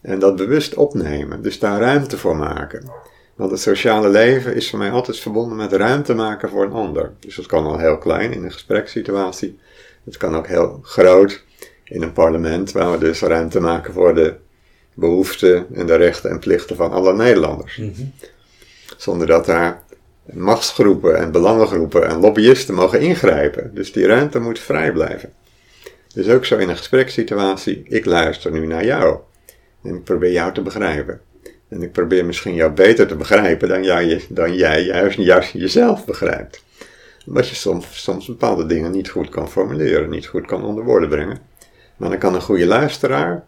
En 0.00 0.18
dat 0.18 0.36
bewust 0.36 0.74
opnemen, 0.74 1.42
dus 1.42 1.58
daar 1.58 1.80
ruimte 1.80 2.18
voor 2.18 2.36
maken. 2.36 2.90
Want 3.34 3.50
het 3.50 3.60
sociale 3.60 4.08
leven 4.08 4.54
is 4.54 4.70
voor 4.70 4.78
mij 4.78 4.90
altijd 4.90 5.18
verbonden 5.18 5.56
met 5.56 5.72
ruimte 5.72 6.14
maken 6.14 6.48
voor 6.48 6.64
een 6.64 6.72
ander. 6.72 7.12
Dus 7.18 7.36
dat 7.36 7.46
kan 7.46 7.64
al 7.64 7.78
heel 7.78 7.98
klein 7.98 8.32
in 8.32 8.44
een 8.44 8.52
gesprekssituatie. 8.52 9.58
Het 10.04 10.16
kan 10.16 10.36
ook 10.36 10.46
heel 10.46 10.78
groot 10.82 11.44
in 11.84 12.02
een 12.02 12.12
parlement, 12.12 12.72
waar 12.72 12.90
we 12.90 12.98
dus 12.98 13.20
ruimte 13.20 13.60
maken 13.60 13.92
voor 13.92 14.14
de 14.14 14.34
behoeften 14.94 15.66
en 15.72 15.86
de 15.86 15.96
rechten 15.96 16.30
en 16.30 16.38
plichten 16.38 16.76
van 16.76 16.92
alle 16.92 17.14
Nederlanders. 17.14 17.80
Zonder 18.96 19.26
dat 19.26 19.46
daar 19.46 19.82
machtsgroepen 20.32 21.16
en 21.16 21.32
belangengroepen 21.32 22.08
en 22.08 22.20
lobbyisten 22.20 22.74
mogen 22.74 23.00
ingrijpen. 23.00 23.70
Dus 23.74 23.92
die 23.92 24.06
ruimte 24.06 24.38
moet 24.38 24.58
vrij 24.58 24.92
blijven. 24.92 25.32
Dus 26.14 26.28
ook 26.28 26.44
zo 26.44 26.56
in 26.56 26.68
een 26.68 26.76
gesprekssituatie, 26.76 27.82
ik 27.88 28.04
luister 28.04 28.50
nu 28.50 28.66
naar 28.66 28.84
jou. 28.84 29.18
En 29.82 29.94
ik 29.94 30.04
probeer 30.04 30.32
jou 30.32 30.54
te 30.54 30.62
begrijpen. 30.62 31.20
En 31.74 31.82
ik 31.82 31.92
probeer 31.92 32.24
misschien 32.24 32.54
jou 32.54 32.72
beter 32.72 33.06
te 33.06 33.16
begrijpen 33.16 33.68
dan 33.68 33.84
jij, 33.84 34.24
dan 34.28 34.54
jij 34.54 34.84
juist, 34.84 35.18
juist 35.18 35.52
jezelf 35.52 36.04
begrijpt. 36.04 36.64
Omdat 37.26 37.48
je 37.48 37.54
soms, 37.54 38.02
soms 38.02 38.26
bepaalde 38.26 38.66
dingen 38.66 38.90
niet 38.90 39.08
goed 39.08 39.28
kan 39.28 39.50
formuleren, 39.50 40.10
niet 40.10 40.26
goed 40.26 40.46
kan 40.46 40.64
onder 40.64 40.84
woorden 40.84 41.08
brengen. 41.08 41.38
Maar 41.96 42.08
dan 42.08 42.18
kan 42.18 42.34
een 42.34 42.42
goede 42.42 42.66
luisteraar, 42.66 43.44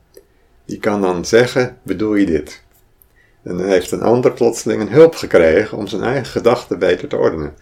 die 0.64 0.78
kan 0.78 1.00
dan 1.00 1.24
zeggen, 1.24 1.78
bedoel 1.82 2.14
je 2.14 2.26
dit? 2.26 2.62
En 3.42 3.56
dan 3.56 3.66
heeft 3.66 3.90
een 3.90 4.02
ander 4.02 4.32
plotseling 4.32 4.80
een 4.80 4.92
hulp 4.92 5.14
gekregen 5.14 5.78
om 5.78 5.86
zijn 5.86 6.02
eigen 6.02 6.26
gedachten 6.26 6.78
beter 6.78 7.08
te 7.08 7.16
ordenen. 7.16 7.54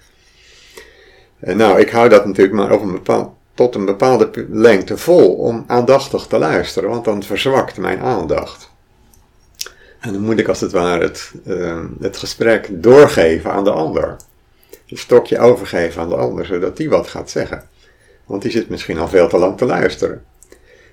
En 1.39 1.57
nou, 1.57 1.81
ik 1.81 1.91
hou 1.91 2.09
dat 2.09 2.27
natuurlijk 2.27 2.57
maar 2.57 2.71
een 2.71 3.31
tot 3.55 3.75
een 3.75 3.85
bepaalde 3.85 4.47
lengte 4.51 4.97
vol 4.97 5.35
om 5.35 5.65
aandachtig 5.67 6.27
te 6.27 6.39
luisteren, 6.39 6.91
want 6.91 7.05
dan 7.05 7.23
verzwakt 7.23 7.77
mijn 7.77 8.01
aandacht. 8.01 8.73
En 10.05 10.13
dan 10.13 10.23
moet 10.23 10.39
ik 10.39 10.49
als 10.49 10.61
het 10.61 10.73
ware 10.73 11.03
het, 11.03 11.33
uh, 11.47 11.85
het 12.01 12.17
gesprek 12.17 12.69
doorgeven 12.71 13.53
aan 13.53 13.65
de 13.65 13.71
ander. 13.71 14.17
Een 14.89 14.99
stokje 14.99 15.39
overgeven 15.39 16.03
aan 16.03 16.09
de 16.09 16.17
ander, 16.17 16.47
zodat 16.47 16.77
die 16.77 16.89
wat 16.89 17.09
gaat 17.09 17.31
zeggen. 17.31 17.69
Want 18.25 18.43
die 18.43 18.51
zit 18.51 18.69
misschien 18.69 18.99
al 18.99 19.09
veel 19.09 19.29
te 19.29 19.39
lang 19.39 19.59
te 19.59 19.65
luisteren. 19.65 20.25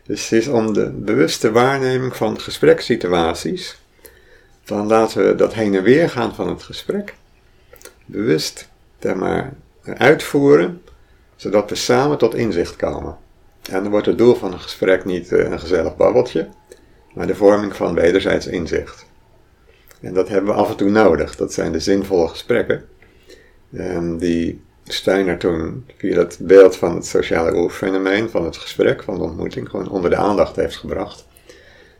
Dus 0.04 0.30
het 0.30 0.40
is 0.40 0.48
om 0.48 0.74
de 0.74 0.90
bewuste 0.90 1.52
waarneming 1.52 2.16
van 2.16 2.40
gesprekssituaties. 2.40 3.82
Dan 4.66 4.88
laten 4.88 5.28
we 5.28 5.36
dat 5.36 5.54
heen 5.54 5.76
en 5.76 5.84
weer 5.84 6.10
gaan 6.10 6.36
van 6.36 6.48
het 6.48 6.64
gesprek. 6.64 7.16
Bewust 8.06 8.70
daar 9.00 9.18
maar 9.18 9.54
uitvoeren, 9.84 10.82
zodat 11.36 11.70
we 11.70 11.76
samen 11.76 12.18
tot 12.18 12.36
inzicht 12.36 12.76
komen. 12.76 13.18
En 13.70 13.82
dan 13.82 13.92
wordt 13.92 14.06
het 14.06 14.18
doel 14.18 14.36
van 14.36 14.54
een 14.54 14.60
gesprek 14.60 15.06
niet 15.06 15.32
een 15.32 15.60
gezellig 15.60 15.96
babbeltje, 15.96 16.50
maar 17.14 17.28
de 17.28 17.36
vorming 17.36 17.76
van 17.76 17.94
wederzijds 17.94 18.48
inzicht. 18.48 19.06
En 20.02 20.14
dat 20.14 20.30
hebben 20.30 20.54
we 20.54 20.60
af 20.60 20.70
en 20.70 20.76
toe 20.76 20.90
nodig. 20.90 21.36
Dat 21.36 21.54
zijn 21.54 21.72
de 21.72 21.80
zinvolle 21.80 22.28
gesprekken. 22.28 22.86
Um, 23.74 24.18
die 24.18 24.62
Steiner 24.84 25.38
toen 25.38 25.86
via 25.98 26.16
dat 26.16 26.38
beeld 26.40 26.76
van 26.76 26.96
het 26.96 27.06
sociale 27.06 27.56
oerfenomeen, 27.56 28.30
van 28.30 28.46
het 28.46 28.58
gesprek, 28.58 29.04
van 29.04 29.16
de 29.16 29.24
ontmoeting, 29.24 29.70
gewoon 29.70 29.90
onder 29.90 30.10
de 30.10 30.16
aandacht 30.16 30.56
heeft 30.56 30.76
gebracht. 30.76 31.26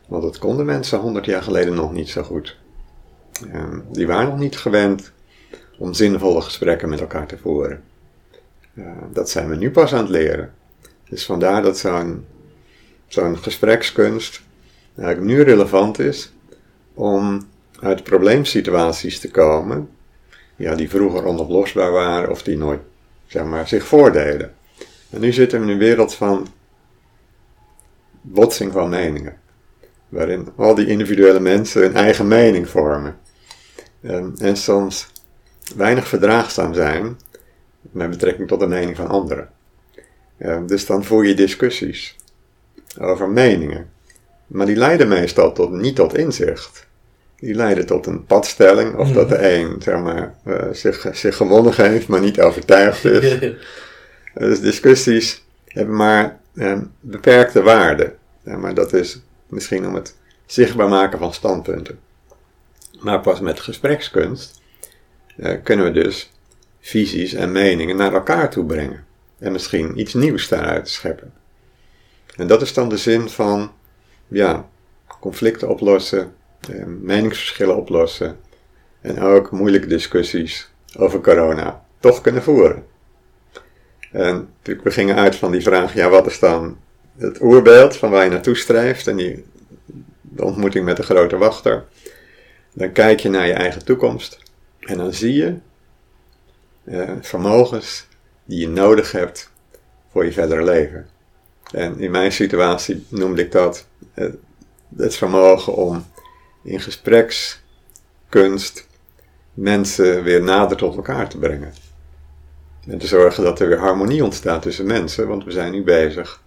Want 0.08 0.22
dat 0.22 0.38
konden 0.38 0.66
mensen 0.66 0.98
honderd 0.98 1.24
jaar 1.24 1.42
geleden 1.42 1.74
nog 1.74 1.92
niet 1.92 2.08
zo 2.08 2.22
goed. 2.22 2.56
Um, 3.54 3.84
die 3.92 4.06
waren 4.06 4.28
nog 4.28 4.38
niet 4.38 4.56
gewend 4.56 5.12
om 5.78 5.94
zinvolle 5.94 6.40
gesprekken 6.40 6.88
met 6.88 7.00
elkaar 7.00 7.26
te 7.26 7.38
voeren. 7.38 7.82
Uh, 8.74 8.86
dat 9.12 9.30
zijn 9.30 9.48
we 9.48 9.56
nu 9.56 9.70
pas 9.70 9.92
aan 9.92 10.02
het 10.02 10.08
leren. 10.08 10.52
Dus 11.08 11.24
vandaar 11.24 11.62
dat 11.62 11.78
zo'n 11.78 12.26
zo'n 13.06 13.38
gesprekskunst 13.38 14.42
eigenlijk 14.96 15.26
nu 15.26 15.42
relevant 15.42 15.98
is 15.98 16.32
om 16.94 17.48
uit 17.80 18.04
probleemsituaties 18.04 19.20
te 19.20 19.30
komen, 19.30 19.88
ja, 20.56 20.74
die 20.74 20.90
vroeger 20.90 21.24
onoplosbaar 21.24 21.90
waren 21.90 22.30
of 22.30 22.42
die 22.42 22.56
nooit 22.56 22.80
zeg 23.26 23.44
maar, 23.44 23.68
zich 23.68 23.86
voordeden. 23.86 24.54
En 25.10 25.20
nu 25.20 25.32
zitten 25.32 25.58
we 25.58 25.66
in 25.66 25.72
een 25.72 25.78
wereld 25.78 26.14
van 26.14 26.46
botsing 28.20 28.72
van 28.72 28.88
meningen, 28.88 29.36
waarin 30.08 30.48
al 30.56 30.74
die 30.74 30.86
individuele 30.86 31.40
mensen 31.40 31.82
hun 31.82 31.94
eigen 31.94 32.28
mening 32.28 32.68
vormen. 32.68 33.18
Um, 34.02 34.34
en 34.38 34.56
soms 34.56 35.08
weinig 35.76 36.08
verdraagzaam 36.08 36.74
zijn 36.74 37.16
met 37.80 38.10
betrekking 38.10 38.48
tot 38.48 38.60
de 38.60 38.66
mening 38.66 38.96
van 38.96 39.08
anderen. 39.08 39.50
Um, 40.38 40.66
dus 40.66 40.86
dan 40.86 41.04
voer 41.04 41.26
je 41.26 41.34
discussies 41.34 42.16
over 43.00 43.28
meningen. 43.28 43.90
Maar 44.52 44.66
die 44.66 44.76
leiden 44.76 45.08
meestal 45.08 45.52
tot, 45.52 45.70
niet 45.70 45.96
tot 45.96 46.16
inzicht. 46.16 46.86
Die 47.36 47.54
leiden 47.54 47.86
tot 47.86 48.06
een 48.06 48.24
padstelling, 48.24 48.94
of 48.96 49.12
dat 49.12 49.28
de 49.28 49.52
een 49.54 49.82
zeg 49.82 50.00
maar, 50.00 50.34
uh, 50.46 50.62
zich, 50.72 51.06
zich 51.12 51.36
gewonnen 51.36 51.74
heeft, 51.74 52.08
maar 52.08 52.20
niet 52.20 52.40
overtuigd 52.40 53.04
is. 53.04 53.38
dus 54.34 54.60
discussies 54.60 55.44
hebben 55.66 55.96
maar 55.96 56.40
um, 56.54 56.92
beperkte 57.00 57.62
waarde. 57.62 58.14
Ja, 58.44 58.56
maar 58.56 58.74
dat 58.74 58.92
is 58.92 59.20
misschien 59.46 59.86
om 59.86 59.94
het 59.94 60.16
zichtbaar 60.46 60.88
maken 60.88 61.18
van 61.18 61.34
standpunten. 61.34 61.98
Maar 63.00 63.20
pas 63.20 63.40
met 63.40 63.60
gesprekskunst 63.60 64.60
uh, 65.36 65.56
kunnen 65.62 65.84
we 65.84 65.92
dus 65.92 66.32
visies 66.80 67.32
en 67.32 67.52
meningen 67.52 67.96
naar 67.96 68.12
elkaar 68.12 68.50
toe 68.50 68.64
brengen. 68.64 69.04
En 69.38 69.52
misschien 69.52 70.00
iets 70.00 70.14
nieuws 70.14 70.48
daaruit 70.48 70.88
scheppen. 70.88 71.32
En 72.36 72.46
dat 72.46 72.62
is 72.62 72.74
dan 72.74 72.88
de 72.88 72.96
zin 72.96 73.28
van 73.28 73.72
ja, 74.32 74.68
conflicten 75.20 75.68
oplossen, 75.68 76.34
eh, 76.70 76.84
meningsverschillen 76.84 77.76
oplossen 77.76 78.36
en 79.00 79.20
ook 79.20 79.50
moeilijke 79.50 79.86
discussies 79.86 80.70
over 80.96 81.20
corona 81.20 81.84
toch 82.00 82.20
kunnen 82.20 82.42
voeren. 82.42 82.84
En 84.10 84.48
natuurlijk, 84.56 84.86
we 84.86 84.92
gingen 84.92 85.16
uit 85.16 85.36
van 85.36 85.50
die 85.50 85.62
vraag, 85.62 85.94
ja, 85.94 86.08
wat 86.08 86.26
is 86.26 86.38
dan 86.38 86.78
het 87.16 87.40
oerbeeld 87.40 87.96
van 87.96 88.10
waar 88.10 88.24
je 88.24 88.30
naartoe 88.30 88.56
strijft 88.56 89.06
en 89.06 89.16
die, 89.16 89.44
de 90.20 90.44
ontmoeting 90.44 90.84
met 90.84 90.96
de 90.96 91.02
grote 91.02 91.36
wachter. 91.36 91.84
Dan 92.74 92.92
kijk 92.92 93.20
je 93.20 93.28
naar 93.28 93.46
je 93.46 93.52
eigen 93.52 93.84
toekomst 93.84 94.38
en 94.80 94.96
dan 94.96 95.12
zie 95.12 95.34
je 95.34 95.56
eh, 96.84 97.10
vermogens 97.20 98.06
die 98.44 98.60
je 98.60 98.68
nodig 98.68 99.12
hebt 99.12 99.50
voor 100.10 100.24
je 100.24 100.32
verdere 100.32 100.64
leven. 100.64 101.08
En 101.72 102.00
in 102.00 102.10
mijn 102.10 102.32
situatie 102.32 103.06
noemde 103.08 103.42
ik 103.42 103.52
dat 103.52 103.86
eh, 104.14 104.28
het 104.96 105.16
vermogen 105.16 105.74
om 105.74 106.04
in 106.62 106.80
gesprekskunst 106.80 108.86
mensen 109.54 110.22
weer 110.22 110.42
nader 110.42 110.76
tot 110.76 110.96
elkaar 110.96 111.28
te 111.28 111.38
brengen. 111.38 111.72
En 112.86 112.98
te 112.98 113.06
zorgen 113.06 113.44
dat 113.44 113.60
er 113.60 113.68
weer 113.68 113.78
harmonie 113.78 114.24
ontstaat 114.24 114.62
tussen 114.62 114.86
mensen, 114.86 115.28
want 115.28 115.44
we 115.44 115.50
zijn 115.50 115.72
nu 115.72 115.82
bezig 115.82 116.42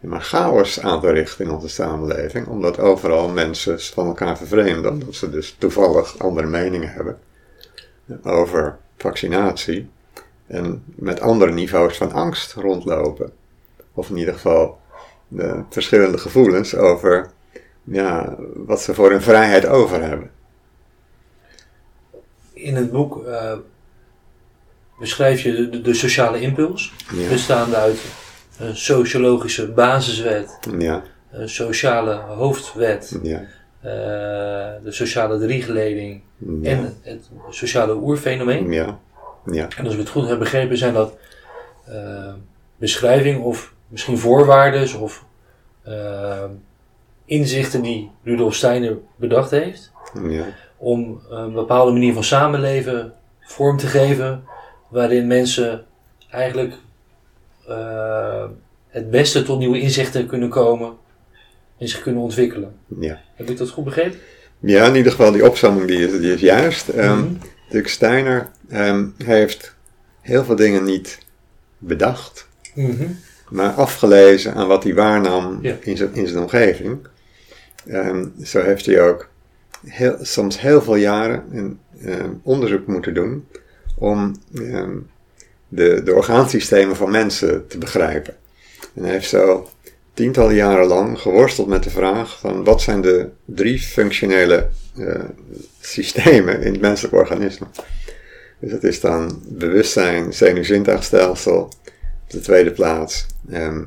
maar 0.00 0.20
chaos 0.20 0.80
aan 0.80 1.00
te 1.00 1.10
richten 1.10 1.44
in 1.44 1.50
onze 1.50 1.68
samenleving, 1.68 2.46
omdat 2.46 2.78
overal 2.78 3.28
mensen 3.28 3.80
van 3.80 4.06
elkaar 4.06 4.36
vervreemden, 4.36 4.92
omdat 4.92 5.14
ze 5.14 5.30
dus 5.30 5.56
toevallig 5.58 6.18
andere 6.18 6.46
meningen 6.46 6.92
hebben 6.92 7.18
over 8.22 8.78
vaccinatie 8.96 9.88
en 10.46 10.82
met 10.86 11.20
andere 11.20 11.52
niveaus 11.52 11.96
van 11.96 12.12
angst 12.12 12.52
rondlopen. 12.52 13.32
Of 13.92 14.10
in 14.10 14.16
ieder 14.16 14.34
geval 14.34 14.80
de 15.28 15.62
verschillende 15.70 16.18
gevoelens 16.18 16.74
over 16.74 17.30
ja, 17.84 18.36
wat 18.54 18.80
ze 18.80 18.94
voor 18.94 19.10
hun 19.10 19.22
vrijheid 19.22 19.66
over 19.66 20.02
hebben. 20.02 20.30
In 22.52 22.74
het 22.74 22.90
boek 22.90 23.26
uh, 23.26 23.52
beschrijf 24.98 25.42
je 25.42 25.68
de, 25.68 25.80
de 25.80 25.94
sociale 25.94 26.40
impuls, 26.40 26.94
ja. 27.14 27.28
bestaande 27.28 27.76
uit 27.76 27.98
een 28.58 28.76
sociologische 28.76 29.68
basiswet, 29.72 30.58
ja. 30.78 31.02
een 31.30 31.48
sociale 31.48 32.14
hoofdwet, 32.14 33.18
ja. 33.22 33.40
uh, 33.40 33.46
de 34.84 34.90
sociale 34.90 35.38
driegeleding 35.38 36.22
en 36.62 36.96
het 37.02 37.30
sociale 37.50 37.94
oerfenomeen. 37.94 38.72
Ja. 38.72 38.98
Ja. 39.50 39.68
En 39.76 39.84
als 39.84 39.94
ik 39.94 40.00
het 40.00 40.08
goed 40.08 40.28
heb 40.28 40.38
begrepen, 40.38 40.76
zijn 40.76 40.94
dat 40.94 41.16
uh, 41.88 42.32
beschrijving 42.76 43.42
of 43.42 43.74
misschien 43.88 44.18
voorwaarden 44.18 45.00
of 45.00 45.24
uh, 45.88 46.44
inzichten 47.24 47.82
die 47.82 48.10
Rudolf 48.22 48.54
Steiner 48.54 48.96
bedacht 49.16 49.50
heeft. 49.50 49.92
Ja. 50.28 50.44
Om 50.76 51.20
een 51.28 51.52
bepaalde 51.52 51.92
manier 51.92 52.14
van 52.14 52.24
samenleven 52.24 53.12
vorm 53.40 53.76
te 53.76 53.86
geven, 53.86 54.44
waarin 54.88 55.26
mensen 55.26 55.84
eigenlijk 56.30 56.74
uh, 57.68 58.44
het 58.88 59.10
beste 59.10 59.42
tot 59.42 59.58
nieuwe 59.58 59.80
inzichten 59.80 60.26
kunnen 60.26 60.48
komen 60.48 60.96
en 61.78 61.88
zich 61.88 62.02
kunnen 62.02 62.22
ontwikkelen. 62.22 62.74
Ja. 63.00 63.20
Heb 63.34 63.50
ik 63.50 63.58
dat 63.58 63.70
goed 63.70 63.84
begrepen? 63.84 64.18
Ja, 64.60 64.86
in 64.86 64.96
ieder 64.96 65.12
geval 65.12 65.32
die 65.32 65.46
opzomming 65.46 65.86
die 65.86 66.06
is, 66.06 66.20
die 66.20 66.32
is 66.32 66.40
juist. 66.40 66.94
Mm 66.94 67.00
-hmm. 67.00 67.38
Steiner 67.86 68.48
um, 68.72 69.14
heeft 69.24 69.74
heel 70.20 70.44
veel 70.44 70.56
dingen 70.56 70.84
niet 70.84 71.18
bedacht, 71.78 72.48
Mhm. 72.78 73.06
Maar 73.50 73.70
afgelezen 73.70 74.54
aan 74.54 74.66
wat 74.68 74.84
hij 74.84 74.94
waarnam 74.94 75.58
Ja. 75.62 75.76
in, 75.80 75.96
zijn, 75.96 76.14
in 76.14 76.26
zijn 76.26 76.42
omgeving. 76.42 76.98
En 77.86 78.34
zo 78.44 78.62
heeft 78.62 78.86
hij 78.86 79.00
ook 79.02 79.28
heel, 79.86 80.16
soms 80.20 80.60
heel 80.60 80.82
veel 80.82 80.96
jaren 80.96 81.44
een, 81.52 81.78
ehm, 82.04 82.30
onderzoek 82.42 82.86
moeten 82.86 83.14
doen 83.14 83.46
om 83.94 84.34
ehm, 84.54 84.96
de, 85.68 86.02
de 86.02 86.14
orgaansystemen 86.14 86.96
van 86.96 87.10
mensen 87.10 87.66
te 87.66 87.78
begrijpen. 87.78 88.34
En 88.94 89.02
hij 89.02 89.12
heeft 89.12 89.28
zo 89.28 89.68
tientallen 90.14 90.54
jaren 90.54 90.86
lang 90.86 91.18
geworsteld 91.18 91.68
met 91.68 91.82
de 91.82 91.90
vraag 91.90 92.38
van 92.38 92.64
wat 92.64 92.82
zijn 92.82 93.00
de 93.00 93.28
drie 93.44 93.78
functionele 93.80 94.68
eh, 94.98 95.24
systemen 95.80 96.62
in 96.62 96.72
het 96.72 96.80
menselijk 96.80 97.14
organisme. 97.14 97.66
Dus 98.60 98.70
dat 98.70 98.84
is 98.84 99.00
dan 99.00 99.42
bewustzijn, 99.48 100.32
zenuwzintuigstelsel, 100.32 101.68
op 102.28 102.34
de 102.34 102.40
tweede 102.40 102.70
plaats 102.70 103.26
ehm, 103.50 103.82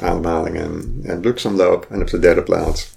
ademhaling 0.00 0.56
en, 0.56 1.00
en 1.02 1.20
bloedsomloop 1.20 1.86
en 1.90 2.00
op 2.00 2.10
de 2.10 2.18
derde 2.18 2.42
plaats 2.42 2.96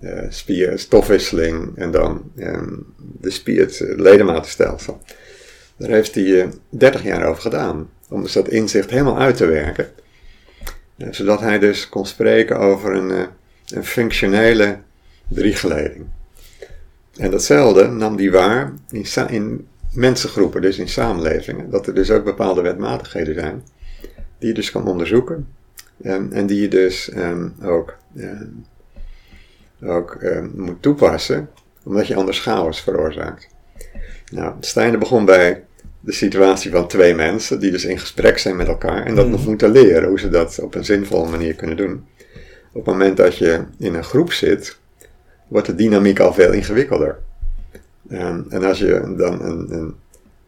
eh, 0.00 0.22
spier, 0.28 0.78
stofwisseling 0.78 1.76
en 1.76 1.90
dan 1.90 2.30
ehm, 2.36 2.72
de 2.96 3.30
spier, 3.30 3.60
het 3.60 3.80
eh, 3.80 3.98
ledematenstelsel. 3.98 5.00
Daar 5.76 5.90
heeft 5.90 6.14
hij 6.14 6.40
eh, 6.40 6.48
30 6.68 7.02
jaar 7.02 7.26
over 7.26 7.42
gedaan 7.42 7.88
om 8.08 8.22
dus 8.22 8.32
dat 8.32 8.48
inzicht 8.48 8.90
helemaal 8.90 9.18
uit 9.18 9.36
te 9.36 9.46
werken. 9.46 9.88
Eh, 10.96 11.08
zodat 11.10 11.40
hij 11.40 11.58
dus 11.58 11.88
kon 11.88 12.06
spreken 12.06 12.58
over 12.58 12.94
een, 12.94 13.10
eh, 13.10 13.26
een 13.68 13.84
functionele 13.84 14.78
driegeleding. 15.28 16.06
En 17.16 17.30
datzelfde 17.30 17.86
nam 17.88 18.16
hij 18.16 18.30
waar 18.30 18.72
in, 18.90 19.06
in 19.28 19.66
mensengroepen, 19.92 20.62
dus 20.62 20.78
in 20.78 20.88
samenlevingen. 20.88 21.70
Dat 21.70 21.86
er 21.86 21.94
dus 21.94 22.10
ook 22.10 22.24
bepaalde 22.24 22.62
wetmatigheden 22.62 23.34
zijn 23.34 23.62
die 24.44 24.52
je 24.52 24.60
dus 24.60 24.70
kan 24.70 24.86
onderzoeken. 24.86 25.48
En, 26.02 26.32
en 26.32 26.46
die 26.46 26.60
je 26.60 26.68
dus 26.68 27.10
ehm, 27.10 27.48
ook, 27.62 27.96
ehm, 28.16 28.46
ook 29.82 30.14
ehm, 30.14 30.48
moet 30.54 30.82
toepassen, 30.82 31.50
omdat 31.84 32.06
je 32.06 32.14
anders 32.14 32.40
chaos 32.40 32.80
veroorzaakt. 32.80 33.48
Nou, 34.32 34.54
Steiner 34.60 34.98
begon 34.98 35.24
bij 35.24 35.64
de 36.00 36.12
situatie 36.12 36.70
van 36.70 36.88
twee 36.88 37.14
mensen 37.14 37.60
die 37.60 37.70
dus 37.70 37.84
in 37.84 37.98
gesprek 37.98 38.38
zijn 38.38 38.56
met 38.56 38.68
elkaar 38.68 39.06
en 39.06 39.14
dat 39.14 39.28
nog 39.28 39.46
moeten 39.46 39.70
leren 39.70 40.08
hoe 40.08 40.18
ze 40.18 40.28
dat 40.28 40.58
op 40.58 40.74
een 40.74 40.84
zinvolle 40.84 41.30
manier 41.30 41.54
kunnen 41.54 41.76
doen. 41.76 42.06
Op 42.72 42.86
het 42.86 42.94
moment 42.94 43.16
dat 43.16 43.36
je 43.36 43.64
in 43.78 43.94
een 43.94 44.04
groep 44.04 44.32
zit, 44.32 44.78
wordt 45.48 45.66
de 45.66 45.74
dynamiek 45.74 46.20
al 46.20 46.32
veel 46.32 46.52
ingewikkelder. 46.52 47.18
En, 48.08 48.46
en 48.48 48.64
als 48.64 48.78
je 48.78 49.14
dan 49.16 49.42
een, 49.42 49.72
een, 49.72 49.94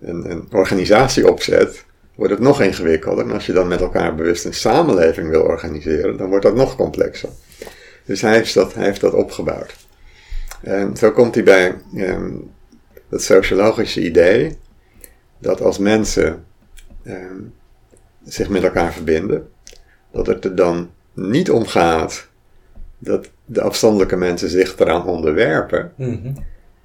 een, 0.01 0.31
een 0.31 0.47
organisatie 0.51 1.31
opzet, 1.31 1.86
wordt 2.17 2.33
het 2.33 2.43
nog 2.43 2.63
ingewikkelder. 2.63 3.25
En 3.25 3.33
als 3.33 3.47
je 3.47 3.53
dan 3.53 3.69
met 3.69 3.81
elkaar 3.81 4.15
bewust 4.15 4.45
een 4.45 4.55
samenleving 4.55 5.31
wil 5.31 5.43
organiseren, 5.43 6.17
dan 6.17 6.29
wordt 6.29 6.45
dat 6.45 6.55
nog 6.55 6.77
complexer. 6.77 7.29
Dus 8.05 8.21
hij 8.21 8.33
heeft 8.33 8.55
dat, 8.55 8.75
hij 8.75 8.85
heeft 8.85 9.01
dat 9.01 9.13
opgebouwd. 9.13 9.77
En 10.63 10.97
zo 10.97 11.11
komt 11.11 11.35
hij 11.35 11.45
bij 11.45 11.75
ehm, 11.97 12.31
het 13.09 13.23
sociologische 13.23 14.05
idee 14.05 14.59
dat 15.39 15.61
als 15.61 15.79
mensen 15.79 16.45
ehm, 17.05 17.41
zich 18.25 18.49
met 18.49 18.63
elkaar 18.63 18.93
verbinden, 18.93 19.49
dat 20.13 20.27
het 20.27 20.45
er 20.45 20.55
dan 20.55 20.91
niet 21.13 21.51
om 21.51 21.67
gaat 21.67 22.29
dat 22.99 23.31
de 23.45 23.61
afstandelijke 23.61 24.17
mensen 24.17 24.49
zich 24.49 24.79
eraan 24.79 25.05
onderwerpen, 25.05 25.93
Mhm. 25.97 26.33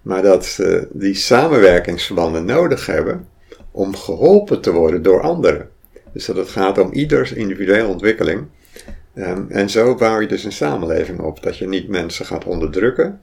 maar 0.01 0.21
dat 0.21 0.45
ze 0.45 0.87
die 0.91 1.13
samenwerkingsverbanden 1.13 2.45
nodig 2.45 2.85
hebben 2.85 3.27
om 3.71 3.95
geholpen 3.95 4.61
te 4.61 4.71
worden 4.71 5.01
door 5.01 5.21
anderen. 5.21 5.69
Dus 6.13 6.25
dat 6.25 6.35
het 6.35 6.49
gaat 6.49 6.77
om 6.77 6.91
ieders 6.91 7.31
individuele 7.31 7.87
ontwikkeling. 7.87 8.45
Ehm, 9.13 9.43
en 9.49 9.69
zo 9.69 9.95
bouw 9.95 10.19
je 10.19 10.27
dus 10.27 10.43
een 10.43 10.51
samenleving 10.51 11.19
op. 11.19 11.43
Dat 11.43 11.57
je 11.57 11.67
niet 11.67 11.87
mensen 11.87 12.25
gaat 12.25 12.45
onderdrukken, 12.45 13.21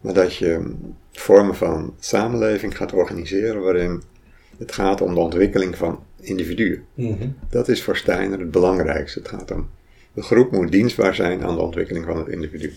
maar 0.00 0.14
dat 0.14 0.36
je 0.36 0.74
vormen 1.12 1.54
van 1.54 1.94
samenleving 1.98 2.76
gaat 2.76 2.92
organiseren 2.92 3.62
waarin 3.62 4.02
het 4.58 4.72
gaat 4.72 5.00
om 5.00 5.14
de 5.14 5.20
ontwikkeling 5.20 5.76
van 5.76 6.02
individuen. 6.20 6.84
Mhm. 6.94 7.28
Dat 7.50 7.68
is 7.68 7.82
voor 7.82 7.96
Steiner 7.96 8.38
het 8.38 8.50
belangrijkste. 8.50 9.18
Het 9.18 9.28
gaat 9.28 9.50
om 9.50 9.70
de 10.12 10.22
groep 10.22 10.50
moet 10.52 10.72
dienstbaar 10.72 11.14
zijn 11.14 11.44
aan 11.44 11.54
de 11.54 11.60
ontwikkeling 11.60 12.04
van 12.04 12.18
het 12.18 12.28
individu. 12.28 12.72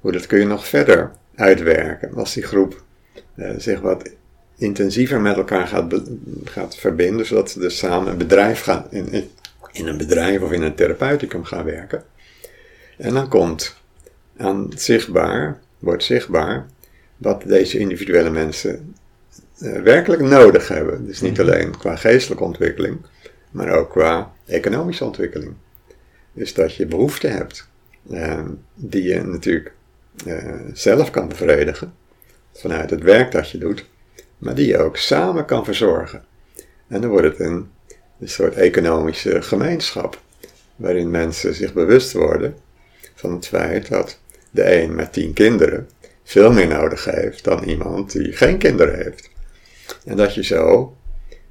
Hoe 0.00 0.12
dat 0.12 0.26
kun 0.26 0.38
je 0.38 0.46
nog 0.46 0.66
verder 0.66 1.10
uitwerken 1.34 2.14
als 2.14 2.34
die 2.34 2.42
groep 2.42 2.82
eh, 3.34 3.50
zich 3.56 3.80
wat 3.80 4.10
intensiever 4.56 5.20
met 5.20 5.36
elkaar 5.36 5.66
gaat, 5.66 6.02
gaat 6.44 6.76
verbinden, 6.76 7.26
zodat 7.26 7.50
ze 7.50 7.58
dus 7.58 7.78
samen 7.78 8.12
een 8.12 8.18
bedrijf 8.18 8.60
gaan, 8.60 8.86
in, 8.90 9.30
in, 9.72 9.86
een 9.86 9.98
bedrijf 9.98 10.40
of 10.40 10.52
in 10.52 10.62
een 10.62 10.74
therapeuticum 10.74 11.44
gaan 11.44 11.64
werken. 11.64 12.04
En 12.98 13.14
dan 13.14 13.28
komt 13.28 13.76
aan 14.36 14.68
zichtbaar, 14.76 15.60
wordt 15.78 16.04
zichtbaar, 16.04 16.66
wat 17.16 17.42
deze 17.42 17.78
individuele 17.78 18.30
mensen 18.30 18.94
eh, 19.58 19.80
werkelijk 19.80 20.22
nodig 20.22 20.68
hebben. 20.68 21.06
Dus 21.06 21.20
niet 21.20 21.40
alleen 21.40 21.78
qua 21.78 21.96
geestelijke 21.96 22.44
ontwikkeling, 22.44 22.98
maar 23.50 23.72
ook 23.72 23.90
qua 23.90 24.32
economische 24.46 25.04
ontwikkeling. 25.04 25.54
Dus 26.32 26.54
dat 26.54 26.74
je 26.74 26.86
behoeften 26.86 27.32
hebt, 27.32 27.68
eh, 28.10 28.44
die 28.74 29.02
je 29.02 29.22
natuurlijk 29.22 29.72
eh, 30.26 30.54
zelf 30.72 31.10
kan 31.10 31.28
bevredigen, 31.28 31.94
vanuit 32.52 32.90
het 32.90 33.02
werk 33.02 33.32
dat 33.32 33.50
je 33.50 33.58
doet, 33.58 33.84
maar 34.38 34.54
die 34.54 34.66
je 34.66 34.78
ook 34.78 34.96
samen 34.96 35.44
kan 35.44 35.64
verzorgen. 35.64 36.24
En 36.88 37.00
dan 37.00 37.10
wordt 37.10 37.26
het 37.26 37.40
een, 37.40 37.70
een 38.20 38.28
soort 38.28 38.54
economische 38.54 39.42
gemeenschap, 39.42 40.20
waarin 40.76 41.10
mensen 41.10 41.54
zich 41.54 41.72
bewust 41.72 42.12
worden 42.12 42.56
van 43.14 43.32
het 43.32 43.46
feit 43.46 43.88
dat 43.88 44.18
de 44.50 44.82
een 44.82 44.94
met 44.94 45.12
tien 45.12 45.32
kinderen 45.32 45.88
veel 46.24 46.52
meer 46.52 46.68
nodig 46.68 47.04
heeft 47.04 47.44
dan 47.44 47.62
iemand 47.62 48.12
die 48.12 48.32
geen 48.32 48.58
kinderen 48.58 48.96
heeft. 48.96 49.30
En 50.04 50.16
dat 50.16 50.34
je 50.34 50.44
zo 50.44 50.96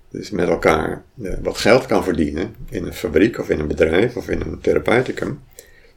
dus 0.09 0.29
met 0.29 0.49
elkaar 0.49 1.03
eh, 1.23 1.33
wat 1.41 1.57
geld 1.57 1.85
kan 1.85 2.03
verdienen 2.03 2.55
in 2.69 2.85
een 2.85 2.93
fabriek 2.93 3.39
of 3.39 3.49
in 3.49 3.59
een 3.59 3.67
bedrijf 3.67 4.15
of 4.15 4.29
in 4.29 4.41
een 4.41 4.59
therapeuticum, 4.61 5.41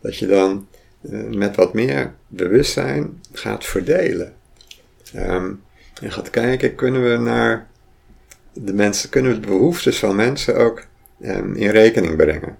dat 0.00 0.16
je 0.16 0.26
dan 0.26 0.68
eh, 1.10 1.24
met 1.24 1.56
wat 1.56 1.74
meer 1.74 2.14
bewustzijn 2.26 3.20
gaat 3.32 3.64
verdelen. 3.64 4.34
Ehm, 5.12 5.52
en 6.02 6.12
gaat 6.12 6.30
kijken, 6.30 6.74
kunnen 6.74 7.10
we 7.10 7.16
naar 7.16 7.66
de 8.52 8.72
mensen, 8.72 9.08
kunnen 9.08 9.32
we 9.32 9.40
de 9.40 9.46
behoeftes 9.46 9.98
van 9.98 10.16
mensen 10.16 10.56
ook 10.56 10.86
ehm, 11.20 11.54
in 11.54 11.70
rekening 11.70 12.16
brengen. 12.16 12.56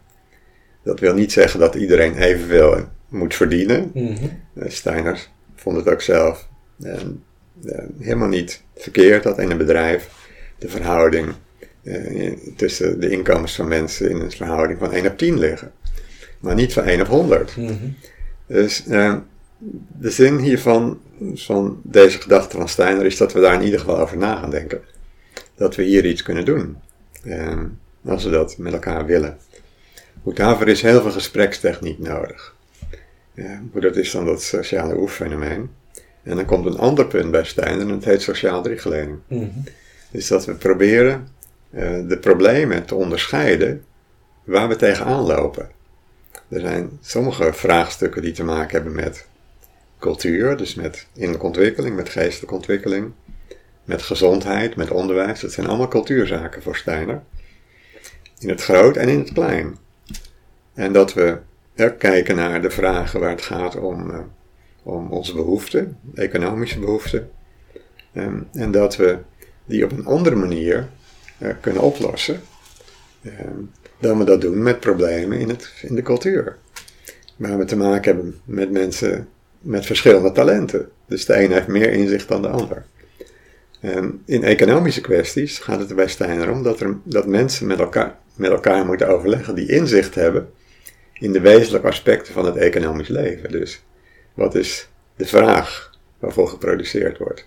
Dat 0.83 1.01
wil 1.01 1.15
niet 1.15 1.33
zeggen 1.33 1.61
dat 1.61 1.75
iedereen 1.75 2.17
evenveel 2.17 2.89
moet 3.09 3.35
verdienen. 3.35 3.91
Mhm. 3.95 4.25
Eh, 4.55 4.71
Steiner 4.71 5.29
vond 5.55 5.77
het 5.77 5.89
ook 5.89 6.01
zelf 6.01 6.49
eh, 6.83 6.93
eh, 7.65 7.85
helemaal 7.99 8.29
niet 8.29 8.63
verkeerd 8.77 9.23
dat 9.23 9.39
in 9.39 9.51
een 9.51 9.59
bedrijf 9.59 10.09
de 10.59 10.69
verhouding 10.69 11.35
eh, 11.83 12.33
tussen 12.57 13.01
de 13.01 13.11
inkomens 13.11 13.55
van 13.55 13.69
mensen 13.69 14.11
in 14.11 14.21
een 14.21 14.31
verhouding 14.31 14.79
van 14.79 14.93
1 14.93 15.07
op 15.07 15.19
10 15.19 15.39
liggen. 15.39 15.73
Maar 16.41 16.55
niet 16.55 16.73
van 16.73 16.85
1 16.85 17.01
op 17.01 17.07
100. 17.07 17.57
Mhm. 17.57 17.73
Dus 18.47 18.87
eh, 18.87 19.15
de 19.99 20.11
zin 20.11 20.39
hiervan, 20.39 21.01
van 21.35 21.81
deze 21.83 22.21
gedachte 22.21 22.57
van 22.57 22.69
Steiner, 22.69 23.05
is 23.05 23.17
dat 23.17 23.33
we 23.33 23.41
daar 23.41 23.55
in 23.55 23.63
ieder 23.63 23.81
geval 23.81 23.99
over 23.99 24.17
na 24.17 24.37
gaan 24.37 24.51
denken. 24.51 24.81
Dat 25.55 25.75
we 25.75 25.83
hier 25.83 26.07
iets 26.07 26.23
kunnen 26.23 26.45
doen. 26.45 26.77
eh, 27.25 27.63
als 28.05 28.25
we 28.25 28.31
dat 28.31 28.59
met 28.59 28.73
elkaar 28.73 29.07
willen. 29.07 29.37
Goed, 30.23 30.37
daarvoor 30.37 30.69
is 30.69 30.83
heel 30.83 31.01
veel 31.03 31.11
gesprekstechniek 31.11 31.99
nodig. 31.99 32.55
Ja, 33.35 33.63
maar 33.73 33.83
dat 33.83 33.97
is 33.97 34.11
dan 34.11 34.25
dat 34.25 34.43
sociale 34.43 34.97
oeffenomeen. 34.97 35.71
En 36.23 36.37
dan 36.37 36.45
komt 36.45 36.67
een 36.67 36.79
ander 36.79 37.07
punt 37.07 37.31
bij 37.31 37.45
Steiner 37.45 37.81
en 37.81 37.89
dat 37.89 38.05
heet 38.05 38.23
sociaal 38.23 38.63
driegeleding. 38.63 39.19
Mhm. 39.29 39.45
Dus 40.11 40.27
dat 40.29 40.45
we 40.45 40.55
proberen 40.55 41.29
eh, 41.71 42.09
de 42.09 42.19
problemen 42.19 42.85
te 42.85 42.95
onderscheiden 42.95 43.85
waar 44.45 44.69
we 44.69 44.77
tegenaan 44.77 45.23
lopen. 45.27 45.69
Er 46.49 46.61
zijn 46.61 46.91
sommige 47.01 47.53
vraagstukken 47.53 48.23
die 48.23 48.33
te 48.33 48.45
maken 48.45 48.75
hebben 48.77 48.95
met 48.95 49.27
cultuur, 49.99 50.57
dus 50.57 50.75
met 50.75 51.07
innerlijke 51.13 51.47
ontwikkeling, 51.47 51.97
met 51.97 52.09
geestelijke 52.09 52.55
ontwikkeling, 52.55 53.13
met 53.85 54.03
gezondheid, 54.03 54.77
met 54.77 54.91
onderwijs. 54.91 55.41
Dat 55.41 55.53
zijn 55.53 55.67
allemaal 55.67 55.89
cultuurzaken 55.89 56.63
voor 56.63 56.77
Steiner. 56.77 57.23
In 58.39 58.49
het 58.49 58.63
groot 58.63 58.97
en 58.97 59.09
in 59.09 59.19
het 59.19 59.33
klein. 59.33 59.77
En 60.75 60.93
dat 60.93 61.15
we 61.15 61.39
ook 61.77 61.99
kijken 61.99 62.37
naar 62.37 62.63
de 62.63 62.71
vragen 62.71 63.21
waar 63.21 63.31
het 63.31 63.43
gaat 63.43 63.77
om, 63.77 64.11
eh, 64.11 64.19
om 64.83 65.13
onze 65.13 65.35
behoeften, 65.35 65.99
economische 66.15 66.79
behoeften. 66.79 67.31
Ehm, 68.13 68.39
en 68.53 68.71
dat 68.71 68.97
we 68.97 69.19
die 69.65 69.85
op 69.85 69.93
een 69.93 70.07
andere 70.07 70.37
manier 70.37 70.89
eh, 71.39 71.51
kunnen 71.61 71.83
oplossen 71.83 72.41
ehm, 73.23 73.61
dan 73.99 74.19
we 74.19 74.25
dat 74.25 74.41
doen 74.41 74.63
met 74.63 74.81
problemen 74.81 75.39
in, 75.39 75.49
het, 75.49 75.73
in 75.83 75.95
de 75.95 76.03
cultuur. 76.03 76.57
Waar 77.37 77.59
we 77.59 77.65
te 77.65 77.77
maken 77.77 78.15
hebben 78.15 78.41
met 78.45 78.71
mensen 78.71 79.29
met 79.67 79.87
verschillende 79.87 80.33
talenten. 80.33 80.89
Dus 81.07 81.25
de 81.25 81.43
een 81.43 81.53
heeft 81.53 81.67
meer 81.67 81.93
inzicht 81.93 82.29
dan 82.29 82.43
de 82.43 82.49
ander. 82.49 82.85
En 83.81 84.23
in 84.25 84.43
economische 84.43 85.01
kwesties 85.01 85.59
gaat 85.59 85.79
het 85.79 85.91
er 85.91 85.97
bij 85.97 86.09
Steiner 86.09 86.51
om 86.51 86.63
dat, 86.63 86.81
er, 86.81 86.97
dat 87.03 87.27
mensen 87.27 87.67
met 87.67 87.79
elkaar, 87.79 88.19
met 88.35 88.51
elkaar 88.51 88.87
moeten 88.87 89.09
overleggen 89.09 89.55
die 89.55 89.69
inzicht 89.69 90.15
hebben 90.15 90.51
in 91.13 91.33
de 91.33 91.41
wezenlijke 91.41 91.89
aspecten 91.89 92.33
van 92.33 92.45
het 92.45 92.57
economisch 92.57 93.09
leven. 93.09 93.51
Dus 93.51 93.83
wat 94.35 94.55
is 94.55 94.89
de 95.17 95.27
vraag 95.27 95.91
waarvoor 96.19 96.49
geproduceerd 96.49 97.19
wordt? 97.19 97.47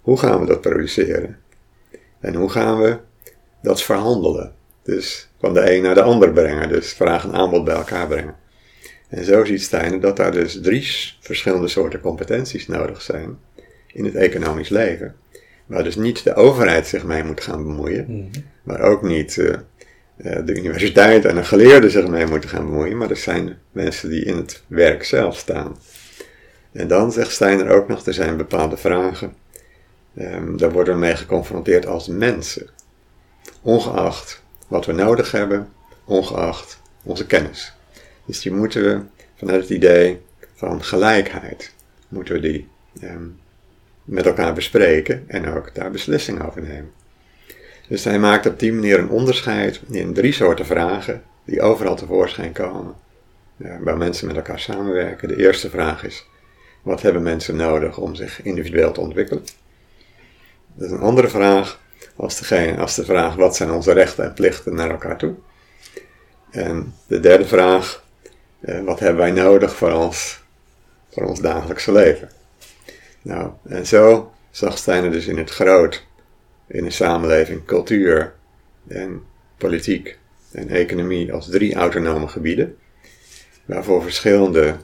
Hoe 0.00 0.18
gaan 0.18 0.40
we 0.40 0.46
dat 0.46 0.60
produceren? 0.60 1.38
En 2.20 2.34
hoe 2.34 2.50
gaan 2.50 2.80
we 2.80 2.98
dat 3.62 3.82
verhandelen? 3.82 4.54
Dus 4.82 5.28
van 5.40 5.54
de 5.54 5.74
een 5.74 5.82
naar 5.82 5.94
de 5.94 6.02
ander 6.02 6.32
brengen, 6.32 6.68
dus 6.68 6.92
vraag 6.92 7.24
en 7.24 7.32
aanbod 7.32 7.64
bij 7.64 7.74
elkaar 7.74 8.06
brengen. 8.06 8.34
En 9.16 9.24
zo 9.24 9.44
ziet 9.44 9.62
Steiner 9.62 10.00
dat 10.00 10.16
daar 10.16 10.32
dus 10.32 10.60
drie 10.62 10.88
verschillende 11.20 11.68
soorten 11.68 12.00
competenties 12.00 12.66
nodig 12.66 13.02
zijn 13.02 13.38
in 13.92 14.04
het 14.04 14.14
economisch 14.14 14.68
leven. 14.68 15.16
Waar 15.66 15.84
dus 15.84 15.96
niet 15.96 16.24
de 16.24 16.34
overheid 16.34 16.86
zich 16.86 17.04
mee 17.04 17.24
moet 17.24 17.40
gaan 17.40 17.62
bemoeien, 17.62 18.04
mm 18.08 18.30
maar 18.62 18.80
ook 18.80 19.02
niet 19.02 19.36
uh, 19.36 19.54
de 20.16 20.54
universiteit 20.54 21.24
en 21.24 21.36
een 21.36 21.44
geleerde 21.44 21.90
zich 21.90 22.06
mee 22.06 22.26
moeten 22.26 22.48
gaan 22.48 22.64
bemoeien, 22.64 22.96
maar 22.96 23.10
er 23.10 23.16
zijn 23.16 23.58
mensen 23.72 24.08
die 24.08 24.24
in 24.24 24.36
het 24.36 24.62
werk 24.66 25.04
zelf 25.04 25.36
staan. 25.36 25.76
En 26.72 26.88
dan 26.88 27.12
zegt 27.12 27.30
Steiner 27.30 27.68
ook 27.68 27.88
nog, 27.88 28.06
er 28.06 28.14
zijn 28.14 28.36
bepaalde 28.36 28.76
vragen, 28.76 29.34
um, 30.18 30.56
daar 30.56 30.72
worden 30.72 30.94
we 30.94 31.00
mee 31.00 31.16
geconfronteerd 31.16 31.86
als 31.86 32.08
mensen. 32.08 32.68
Ongeacht 33.62 34.42
wat 34.68 34.86
we 34.86 34.92
nodig 34.92 35.30
hebben, 35.30 35.68
ongeacht 36.04 36.80
onze 37.02 37.26
kennis. 37.26 37.75
Dus 38.26 38.40
die 38.40 38.52
moeten 38.52 38.82
we 38.82 39.00
vanuit 39.34 39.60
het 39.60 39.70
idee 39.70 40.20
van 40.54 40.82
gelijkheid, 40.82 41.72
moeten 42.08 42.34
we 42.34 42.40
die 42.40 42.68
um, 43.02 43.38
met 44.04 44.26
elkaar 44.26 44.54
bespreken 44.54 45.24
en 45.26 45.48
ook 45.54 45.74
daar 45.74 45.90
beslissingen 45.90 46.46
over 46.46 46.62
nemen. 46.62 46.92
Dus 47.88 48.04
hij 48.04 48.18
maakt 48.18 48.46
op 48.46 48.58
die 48.58 48.72
manier 48.72 48.98
een 48.98 49.08
onderscheid 49.08 49.80
in 49.90 50.14
drie 50.14 50.32
soorten 50.32 50.66
vragen 50.66 51.22
die 51.44 51.60
overal 51.60 51.96
tevoorschijn 51.96 52.52
komen. 52.52 52.94
waar 53.56 53.96
mensen 53.96 54.26
met 54.26 54.36
elkaar 54.36 54.60
samenwerken. 54.60 55.28
De 55.28 55.36
eerste 55.36 55.70
vraag 55.70 56.04
is: 56.04 56.26
wat 56.82 57.02
hebben 57.02 57.22
mensen 57.22 57.56
nodig 57.56 57.98
om 57.98 58.14
zich 58.14 58.42
individueel 58.42 58.92
te 58.92 59.00
ontwikkelen? 59.00 59.44
Dat 60.74 60.86
is 60.86 60.92
een 60.92 61.00
andere 61.00 61.28
vraag 61.28 61.80
als 62.16 62.38
de 62.94 63.04
vraag: 63.04 63.34
wat 63.34 63.56
zijn 63.56 63.70
onze 63.70 63.92
rechten 63.92 64.24
en 64.24 64.32
plichten 64.34 64.74
naar 64.74 64.90
elkaar 64.90 65.18
toe? 65.18 65.34
En 66.50 66.94
de 67.06 67.20
derde 67.20 67.46
vraag: 67.46 68.04
eh, 68.60 68.84
wat 68.84 69.00
hebben 69.00 69.20
wij 69.20 69.30
nodig 69.30 69.76
voor 69.76 69.92
ons, 69.92 70.42
voor 71.10 71.24
ons 71.24 71.40
dagelijkse 71.40 71.92
leven? 71.92 72.30
Nou, 73.22 73.50
en 73.68 73.86
zo 73.86 74.32
zag 74.50 74.78
Steiner 74.78 75.10
dus 75.10 75.26
in 75.26 75.38
het 75.38 75.50
groot, 75.50 76.06
in 76.66 76.84
een 76.84 76.92
samenleving, 76.92 77.64
cultuur 77.64 78.34
en 78.88 79.22
politiek 79.56 80.18
en 80.52 80.68
economie 80.68 81.32
als 81.32 81.50
drie 81.50 81.74
autonome 81.74 82.28
gebieden, 82.28 82.76
waarvoor 83.64 84.02
verschillende 84.02 84.76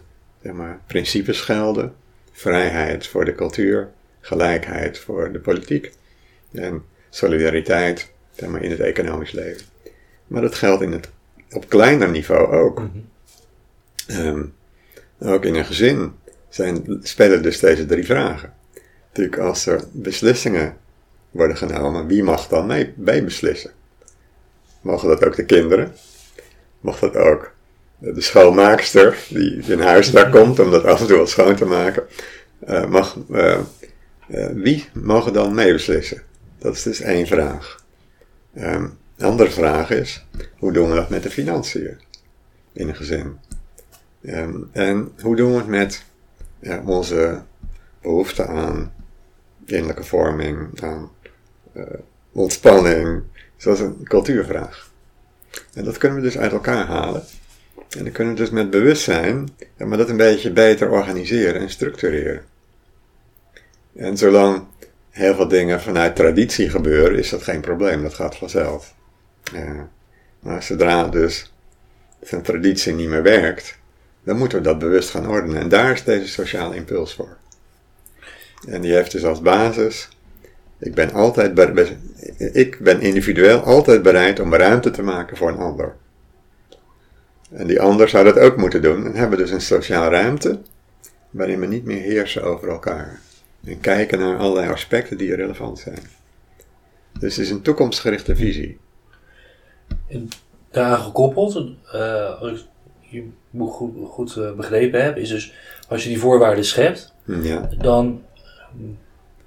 zeg 0.42 0.52
maar, 0.52 0.80
principes 0.86 1.40
gelden. 1.40 1.94
Vrijheid 2.32 3.06
voor 3.06 3.24
de 3.24 3.34
cultuur, 3.34 3.90
gelijkheid 4.20 4.98
voor 4.98 5.32
de 5.32 5.38
politiek 5.38 5.92
en 6.52 6.84
solidariteit 7.10 8.12
zeg 8.32 8.48
maar, 8.48 8.62
in 8.62 8.70
het 8.70 8.80
economisch 8.80 9.32
leven. 9.32 9.66
Maar 10.26 10.42
dat 10.42 10.54
geldt 10.54 10.82
in 10.82 10.92
het, 10.92 11.10
op 11.50 11.68
kleiner 11.68 12.10
niveau 12.10 12.56
ook. 12.56 12.78
Mm 12.78 13.10
ook 15.18 15.44
in 15.44 15.54
een 15.54 15.64
gezin 15.64 16.12
zijn, 16.48 17.00
spelen 17.02 17.42
dus 17.42 17.58
deze 17.58 17.86
drie 17.86 18.04
vragen. 18.04 18.52
Natuurlijk, 19.08 19.38
als 19.38 19.66
er 19.66 19.84
beslissingen 19.92 20.76
worden 21.30 21.56
genomen, 21.56 22.06
wie 22.06 22.22
mag 22.22 22.48
dan 22.48 22.66
mee, 22.66 22.92
mee 22.96 23.24
beslissen? 23.24 23.70
Mogen 24.80 25.08
dat 25.08 25.24
ook 25.24 25.36
de 25.36 25.44
kinderen? 25.44 25.92
Mag 26.80 26.98
dat 26.98 27.16
ook 27.16 27.52
de 27.98 28.20
schoonmaakster 28.20 29.18
die 29.28 29.62
in 29.66 29.80
huis 29.80 30.10
daar 30.10 30.30
komt 30.30 30.58
om 30.58 30.70
dat 30.70 30.84
af 30.84 31.00
en 31.00 31.06
toe 31.06 31.16
wat 31.16 31.30
schoon 31.30 31.56
te 31.56 31.64
maken? 31.64 32.02
Uh, 32.68 32.86
mag, 32.86 33.16
uh, 33.30 33.58
uh, 34.28 34.46
wie 34.52 34.88
mogen 34.92 35.32
dan 35.32 35.54
meebeslissen? 35.54 36.22
Dat 36.58 36.74
is 36.74 36.82
dus 36.82 37.00
één 37.00 37.26
vraag. 37.26 37.84
Um, 38.56 38.98
een 39.16 39.26
andere 39.26 39.50
vraag 39.50 39.90
is, 39.90 40.26
hoe 40.58 40.72
doen 40.72 40.88
we 40.88 40.94
dat 40.94 41.08
met 41.08 41.22
de 41.22 41.30
financiën 41.30 42.00
in 42.72 42.88
een 42.88 42.96
gezin? 42.96 43.38
Um, 44.22 44.68
en 44.72 45.12
hoe 45.20 45.36
doen 45.36 45.52
we 45.52 45.58
het 45.58 45.66
met 45.66 46.04
ja, 46.58 46.82
onze 46.86 47.42
behoefte 48.02 48.46
aan 48.46 48.92
innerlijke 49.64 50.04
vorming, 50.04 50.80
aan 50.82 51.10
uh, 51.74 51.84
ontspanning. 52.32 53.22
zoals 53.56 53.80
een 53.80 54.04
cultuurvraag. 54.04 54.90
En 55.74 55.84
dat 55.84 55.98
kunnen 55.98 56.18
we 56.18 56.24
dus 56.24 56.38
uit 56.38 56.52
elkaar 56.52 56.86
halen. 56.86 57.22
En 57.96 58.04
dan 58.04 58.12
kunnen 58.12 58.34
we 58.34 58.40
dus 58.40 58.50
met 58.50 58.70
bewustzijn, 58.70 59.48
ja, 59.76 59.86
maar 59.86 59.98
dat 59.98 60.08
een 60.08 60.16
beetje 60.16 60.52
beter 60.52 60.90
organiseren 60.90 61.60
en 61.60 61.70
structureren. 61.70 62.44
En 63.96 64.16
zolang 64.16 64.64
heel 65.10 65.34
veel 65.34 65.48
dingen 65.48 65.80
vanuit 65.80 66.16
traditie 66.16 66.70
gebeuren, 66.70 67.18
is 67.18 67.28
dat 67.28 67.42
geen 67.42 67.60
probleem, 67.60 68.02
dat 68.02 68.14
gaat 68.14 68.36
vanzelf. 68.36 68.94
Ja. 69.52 69.88
Maar 70.40 70.62
zodra 70.62 71.08
dus 71.08 71.52
zijn 72.20 72.42
traditie 72.42 72.94
niet 72.94 73.08
meer 73.08 73.22
werkt, 73.22 73.78
dan 74.24 74.36
moeten 74.36 74.58
we 74.58 74.64
dat 74.64 74.78
bewust 74.78 75.10
gaan 75.10 75.28
ordenen. 75.28 75.60
En 75.60 75.68
daar 75.68 75.92
is 75.92 76.04
deze 76.04 76.28
sociale 76.28 76.74
impuls 76.74 77.14
voor. 77.14 77.36
En 78.68 78.80
die 78.80 78.92
heeft 78.92 79.12
dus 79.12 79.24
als 79.24 79.40
basis, 79.40 80.08
ik 80.78 80.94
ben 80.94 81.12
altijd, 81.12 81.58
ik 82.36 82.78
ben 82.80 83.00
individueel 83.00 83.60
altijd 83.60 84.02
bereid 84.02 84.40
om 84.40 84.54
ruimte 84.54 84.90
te 84.90 85.02
maken 85.02 85.36
voor 85.36 85.48
een 85.48 85.58
ander. 85.58 85.94
En 87.50 87.66
die 87.66 87.80
ander 87.80 88.08
zou 88.08 88.24
dat 88.24 88.38
ook 88.38 88.56
moeten 88.56 88.82
doen. 88.82 89.06
En 89.06 89.14
hebben 89.14 89.38
dus 89.38 89.50
een 89.50 89.60
sociale 89.60 90.08
ruimte 90.08 90.60
waarin 91.30 91.60
we 91.60 91.66
niet 91.66 91.84
meer 91.84 92.00
heersen 92.00 92.42
over 92.42 92.68
elkaar. 92.68 93.20
En 93.64 93.80
kijken 93.80 94.18
naar 94.18 94.38
allerlei 94.38 94.70
aspecten 94.70 95.18
die 95.18 95.34
relevant 95.34 95.78
zijn. 95.78 96.02
Dus 97.18 97.36
het 97.36 97.44
is 97.44 97.50
een 97.50 97.62
toekomstgerichte 97.62 98.36
visie. 98.36 98.78
En 100.08 100.28
daaraan 100.70 101.02
gekoppeld, 101.02 101.56
ik 102.40 102.64
je 103.12 103.24
boek 103.50 103.72
goed, 103.72 103.90
goed 104.04 104.36
uh, 104.38 104.52
begrepen 104.52 105.04
heb, 105.04 105.16
is 105.16 105.28
dus 105.28 105.54
als 105.88 106.02
je 106.02 106.08
die 106.08 106.18
voorwaarden 106.18 106.64
schept, 106.64 107.14
ja. 107.24 107.68
dan 107.78 108.22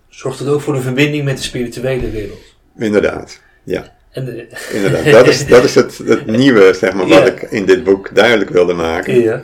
zorgt 0.09 0.39
het 0.39 0.47
ook 0.47 0.61
voor 0.61 0.75
een 0.75 0.81
verbinding 0.81 1.23
met 1.23 1.37
de 1.37 1.43
spirituele 1.43 2.09
wereld. 2.09 2.41
Inderdaad, 2.77 3.41
ja. 3.63 3.95
En 4.11 4.27
Inderdaad, 4.73 5.11
dat 5.11 5.27
is, 5.27 5.47
dat 5.47 5.63
is 5.63 5.75
het, 5.75 5.97
het 5.97 6.25
nieuwe, 6.41 6.73
zeg 6.73 6.93
maar, 6.93 7.07
wat 7.07 7.27
ik 7.27 7.41
in 7.41 7.65
dit 7.65 7.83
boek 7.83 8.15
duidelijk 8.15 8.49
wilde 8.49 8.73
maken. 8.73 9.21
Ja. 9.21 9.43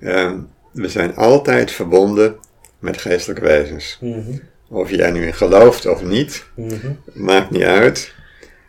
Um, 0.00 0.48
we 0.72 0.88
zijn 0.88 1.16
altijd 1.16 1.70
verbonden 1.70 2.36
met 2.78 3.00
geestelijke 3.00 3.42
wezens. 3.42 3.98
Mm 4.00 4.12
-hmm. 4.12 4.40
Of 4.68 4.90
jij 4.90 5.10
nu 5.10 5.26
in 5.26 5.34
gelooft 5.34 5.86
of 5.86 6.04
niet, 6.04 6.44
mm 6.54 6.68
-hmm. 6.68 6.98
maakt 7.12 7.50
niet 7.50 7.62
uit. 7.62 8.14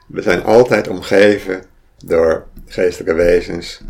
We 0.08 0.22
zijn 0.22 0.44
altijd 0.44 0.88
omgeven 0.88 1.64
door 1.98 2.48
geestelijke 2.68 3.14
wezens 3.14 3.82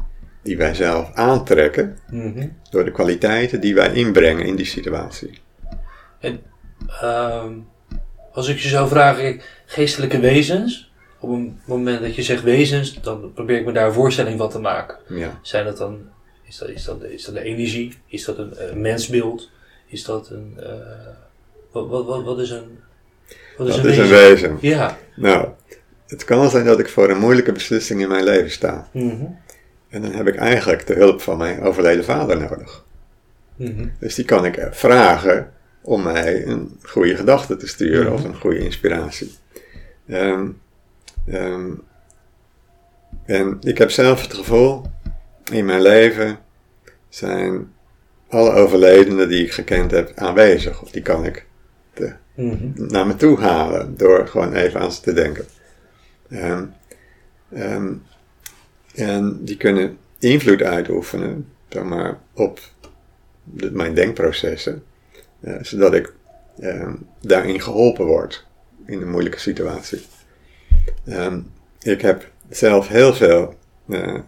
die 0.42 0.58
wij 0.58 0.74
zelf 0.74 1.14
aantrekken, 1.14 1.98
mm 2.10 2.34
-hmm. 2.34 2.58
door 2.70 2.86
de 2.86 2.92
kwaliteiten 2.92 3.62
die 3.62 3.76
wij 3.76 3.94
inbrengen 3.94 4.46
in 4.46 4.56
die 4.56 4.66
situatie. 4.66 5.40
En 6.20 6.40
uh, 7.04 7.46
als 8.34 8.48
ik 8.48 8.60
je 8.60 8.70
zou 8.70 8.88
vragen, 8.88 9.42
geestelijke 9.66 10.20
wezens, 10.20 10.92
op 11.20 11.30
een 11.30 11.60
moment 11.66 12.02
dat 12.02 12.16
je 12.16 12.22
zegt 12.22 12.44
wezens, 12.44 13.02
dan 13.02 13.32
probeer 13.34 13.58
ik 13.58 13.66
me 13.66 13.72
daar 13.72 13.88
een 13.88 13.94
voorstelling 13.94 14.38
van 14.38 14.50
te 14.50 14.60
maken. 14.60 14.98
Ja. 15.08 15.40
Zijn 15.42 15.66
dat 15.66 15.78
dan, 15.78 16.00
is 16.44 16.58
dat, 16.58 16.70
is 16.70 16.84
dat, 16.84 17.04
is 17.04 17.26
dat 17.26 17.36
een 17.36 17.42
energie? 17.42 17.94
Is 18.08 18.26
dat 18.26 18.38
een, 18.38 18.54
een 18.58 18.82
mensbeeld? 18.82 19.50
Is 19.88 20.04
dat 20.04 20.30
een, 20.30 20.58
uh, 20.60 20.66
wat, 21.72 21.88
wat, 21.88 22.06
wat, 22.06 22.24
wat 22.24 22.40
is 22.40 22.50
een, 22.50 22.80
wat 23.58 23.68
is, 23.68 23.76
een, 23.76 23.90
is 23.90 23.98
wezen? 23.98 24.04
een 24.04 24.10
wezen? 24.10 24.58
Ja. 24.62 24.98
Nou, 25.16 25.48
het 26.08 26.24
kan 26.24 26.50
zijn 26.50 26.66
dat 26.66 26.80
ik 26.80 26.90
voor 26.90 27.10
een 27.10 27.20
moeilijke 27.20 27.52
beslissing 27.52 28.02
in 28.02 28.08
mijn 28.08 28.24
leven 28.24 28.52
sta. 28.52 28.90
Mm 28.92 29.40
En 29.92 30.02
dan 30.02 30.12
heb 30.12 30.28
ik 30.28 30.36
eigenlijk 30.36 30.88
de 30.88 30.94
hulp 30.94 31.22
van 31.22 31.38
mijn 31.38 31.62
overleden 31.62 32.04
vader 32.04 32.38
nodig. 32.38 32.86
Mm 33.56 33.76
-hmm. 33.76 33.92
Dus 34.00 34.16
die 34.16 34.26
kan 34.26 34.46
ik 34.46 34.68
vragen 34.72 35.54
om 35.82 36.04
mij 36.04 36.46
een 36.46 36.80
goede 36.82 37.16
gedachte 37.16 37.58
te 37.58 37.68
sturen 37.68 38.06
mhm. 38.06 38.14
of 38.14 38.24
een 38.24 38.36
goede 38.36 38.60
inspiratie. 38.60 39.32
Um, 40.08 40.62
um, 41.28 41.84
en 43.26 43.58
ik 43.62 43.78
heb 43.78 43.90
zelf 43.90 44.22
het 44.22 44.34
gevoel, 44.34 44.86
in 45.52 45.66
mijn 45.66 45.82
leven 45.82 46.40
zijn 47.10 47.74
alle 48.28 48.52
overledenen 48.52 49.30
die 49.30 49.44
ik 49.44 49.52
gekend 49.52 49.92
heb 49.92 50.12
aanwezig. 50.16 50.82
Of 50.82 50.92
die 50.92 51.02
kan 51.02 51.26
ik 51.26 51.46
te, 51.94 52.14
mm 52.36 52.74
naar 52.76 53.08
me 53.08 53.16
toe 53.16 53.40
halen 53.40 53.98
door 53.98 54.28
gewoon 54.28 54.54
even 54.54 54.80
aan 54.80 54.92
ze 54.92 55.02
te 55.02 55.14
denken. 55.14 55.46
Um, 57.50 58.04
en 58.96 59.40
die 59.44 59.58
kunnen 59.58 59.98
invloed 60.20 60.62
uitoefenen 60.62 61.48
zeg 61.70 61.84
maar, 61.84 62.20
op 62.34 62.60
de, 63.44 63.72
mijn 63.72 63.94
denkprocessen. 63.94 64.84
Eh, 65.40 65.56
zodat 65.62 65.94
ik 65.94 66.14
uh, 66.60 66.94
daarin 67.22 67.62
geholpen 67.62 68.06
word. 68.06 68.46
in 68.86 69.02
een 69.02 69.10
moeilijke 69.10 69.40
situatie. 69.40 70.02
Ehm, 71.06 71.40
ik 71.82 72.02
heb 72.02 72.30
zelf 72.50 72.88
heel 72.88 73.14
veel, 73.14 73.56
uh, 73.88 74.20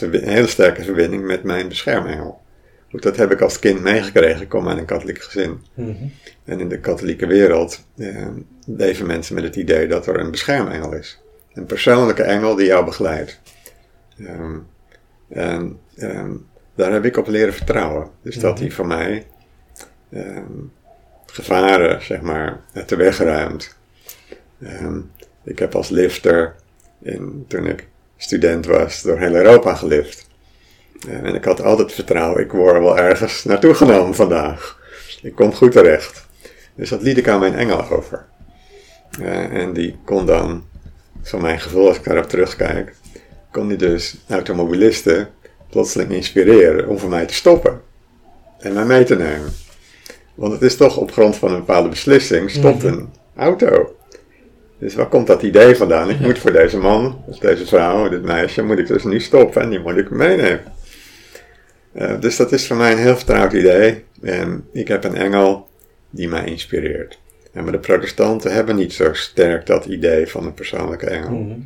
een 0.00 0.28
hele 0.28 0.46
sterke 0.46 0.82
verbinding 0.82 1.26
met 1.26 1.42
mijn 1.42 1.68
beschermengel. 1.68 2.42
Dat 2.90 3.16
heb 3.16 3.32
ik 3.32 3.40
als 3.40 3.58
kind 3.58 3.80
meegekregen. 3.80 4.42
Ik 4.42 4.48
kom 4.48 4.68
uit 4.68 4.78
een 4.78 4.84
katholiek 4.84 5.22
gezin. 5.22 5.60
Mhm. 5.74 6.06
En 6.44 6.60
in 6.60 6.68
de 6.68 6.80
katholieke 6.80 7.26
wereld 7.26 7.84
uh, 7.96 8.28
leven 8.66 9.06
mensen 9.06 9.34
met 9.34 9.44
het 9.44 9.56
idee 9.56 9.86
dat 9.86 10.06
er 10.06 10.20
een 10.20 10.30
beschermengel 10.30 10.94
is. 10.94 11.20
Een 11.52 11.66
persoonlijke 11.66 12.22
engel 12.22 12.54
die 12.54 12.66
jou 12.66 12.84
begeleidt. 12.84 13.40
Ehm, 14.18 14.58
en 15.28 15.78
ehm, 15.96 16.32
daar 16.74 16.92
heb 16.92 17.04
ik 17.04 17.16
op 17.16 17.26
leren 17.26 17.54
vertrouwen. 17.54 18.10
Dus 18.22 18.36
dat 18.36 18.58
hij 18.58 18.70
voor 18.70 18.86
mij 18.86 19.26
gevaren, 21.26 22.02
zeg 22.02 22.20
maar, 22.20 22.60
uit 22.72 22.88
de 22.88 22.96
weg 22.96 23.18
ruimt. 23.18 23.76
ik 25.44 25.58
heb 25.58 25.74
als 25.74 25.88
lifter, 25.88 26.54
in, 27.02 27.44
toen 27.48 27.66
ik 27.66 27.88
student 28.16 28.66
was, 28.66 29.02
door 29.02 29.18
heel 29.18 29.34
Europa 29.34 29.74
gelift. 29.74 30.28
en 31.08 31.34
ik 31.34 31.44
had 31.44 31.62
altijd 31.62 31.92
vertrouwen, 31.92 32.42
ik 32.42 32.52
word 32.52 32.78
wel 32.78 32.98
ergens 32.98 33.44
naartoe 33.44 33.74
genomen 33.74 34.14
vandaag. 34.14 34.82
Ik 35.22 35.34
kom 35.34 35.52
goed 35.52 35.72
terecht. 35.72 36.26
Dus 36.74 36.88
dat 36.88 37.02
liet 37.02 37.18
ik 37.18 37.28
aan 37.28 37.40
mijn 37.40 37.54
engel 37.54 37.90
over. 37.90 38.24
en 39.20 39.72
die 39.72 39.98
kon 40.04 40.26
dan, 40.26 40.64
van 41.22 41.40
mijn 41.40 41.60
gevoel 41.60 41.88
als 41.88 41.96
ik 41.96 42.04
daarop 42.04 42.28
terugkijk, 42.28 42.94
kon 43.54 43.68
die 43.68 43.76
dus 43.76 44.16
automobilisten 44.28 45.28
plotseling 45.70 46.10
inspireren 46.10 46.88
om 46.88 46.98
voor 46.98 47.08
mij 47.08 47.26
te 47.26 47.34
stoppen. 47.34 47.80
En 48.58 48.72
mij 48.72 48.84
mee 48.84 49.04
te 49.04 49.16
nemen. 49.16 49.52
Want 50.34 50.52
het 50.52 50.62
is 50.62 50.76
toch 50.76 50.96
op 50.96 51.12
grond 51.12 51.36
van 51.36 51.50
een 51.50 51.58
bepaalde 51.58 51.88
beslissing 51.88 52.50
stopt 52.50 52.82
mhm. 52.82 52.86
een 52.86 53.08
auto. 53.36 53.96
Dus 54.78 54.94
waar 54.94 55.08
komt 55.08 55.26
dat 55.26 55.42
idee 55.42 55.76
vandaan? 55.76 56.10
Ik 56.10 56.20
moet 56.20 56.38
voor 56.38 56.52
deze 56.52 56.78
man, 56.78 57.24
deze 57.40 57.66
vrouw, 57.66 58.08
dit 58.08 58.22
meisje, 58.22 58.62
moet 58.62 58.78
ik 58.78 58.86
dus 58.86 59.04
nu 59.04 59.20
stoppen 59.20 59.62
en 59.62 59.70
die 59.70 59.80
moet 59.80 59.96
ik 59.96 60.10
meenemen. 60.10 60.72
Uh, 61.94 62.20
dus 62.20 62.36
dat 62.36 62.52
is 62.52 62.66
voor 62.66 62.76
mij 62.76 62.92
een 62.92 62.98
heel 62.98 63.16
vertrouwd 63.16 63.52
idee. 63.52 64.04
En 64.22 64.68
ik 64.72 64.88
heb 64.88 65.04
een 65.04 65.16
engel 65.16 65.68
die 66.10 66.28
mij 66.28 66.44
inspireert. 66.44 67.18
En 67.52 67.62
maar 67.62 67.72
de 67.72 67.78
protestanten 67.78 68.52
hebben 68.52 68.76
niet 68.76 68.92
zo 68.92 69.12
sterk 69.12 69.66
dat 69.66 69.84
idee 69.84 70.26
van 70.26 70.44
een 70.44 70.54
persoonlijke 70.54 71.06
engel. 71.06 71.30
Mhm. 71.30 71.60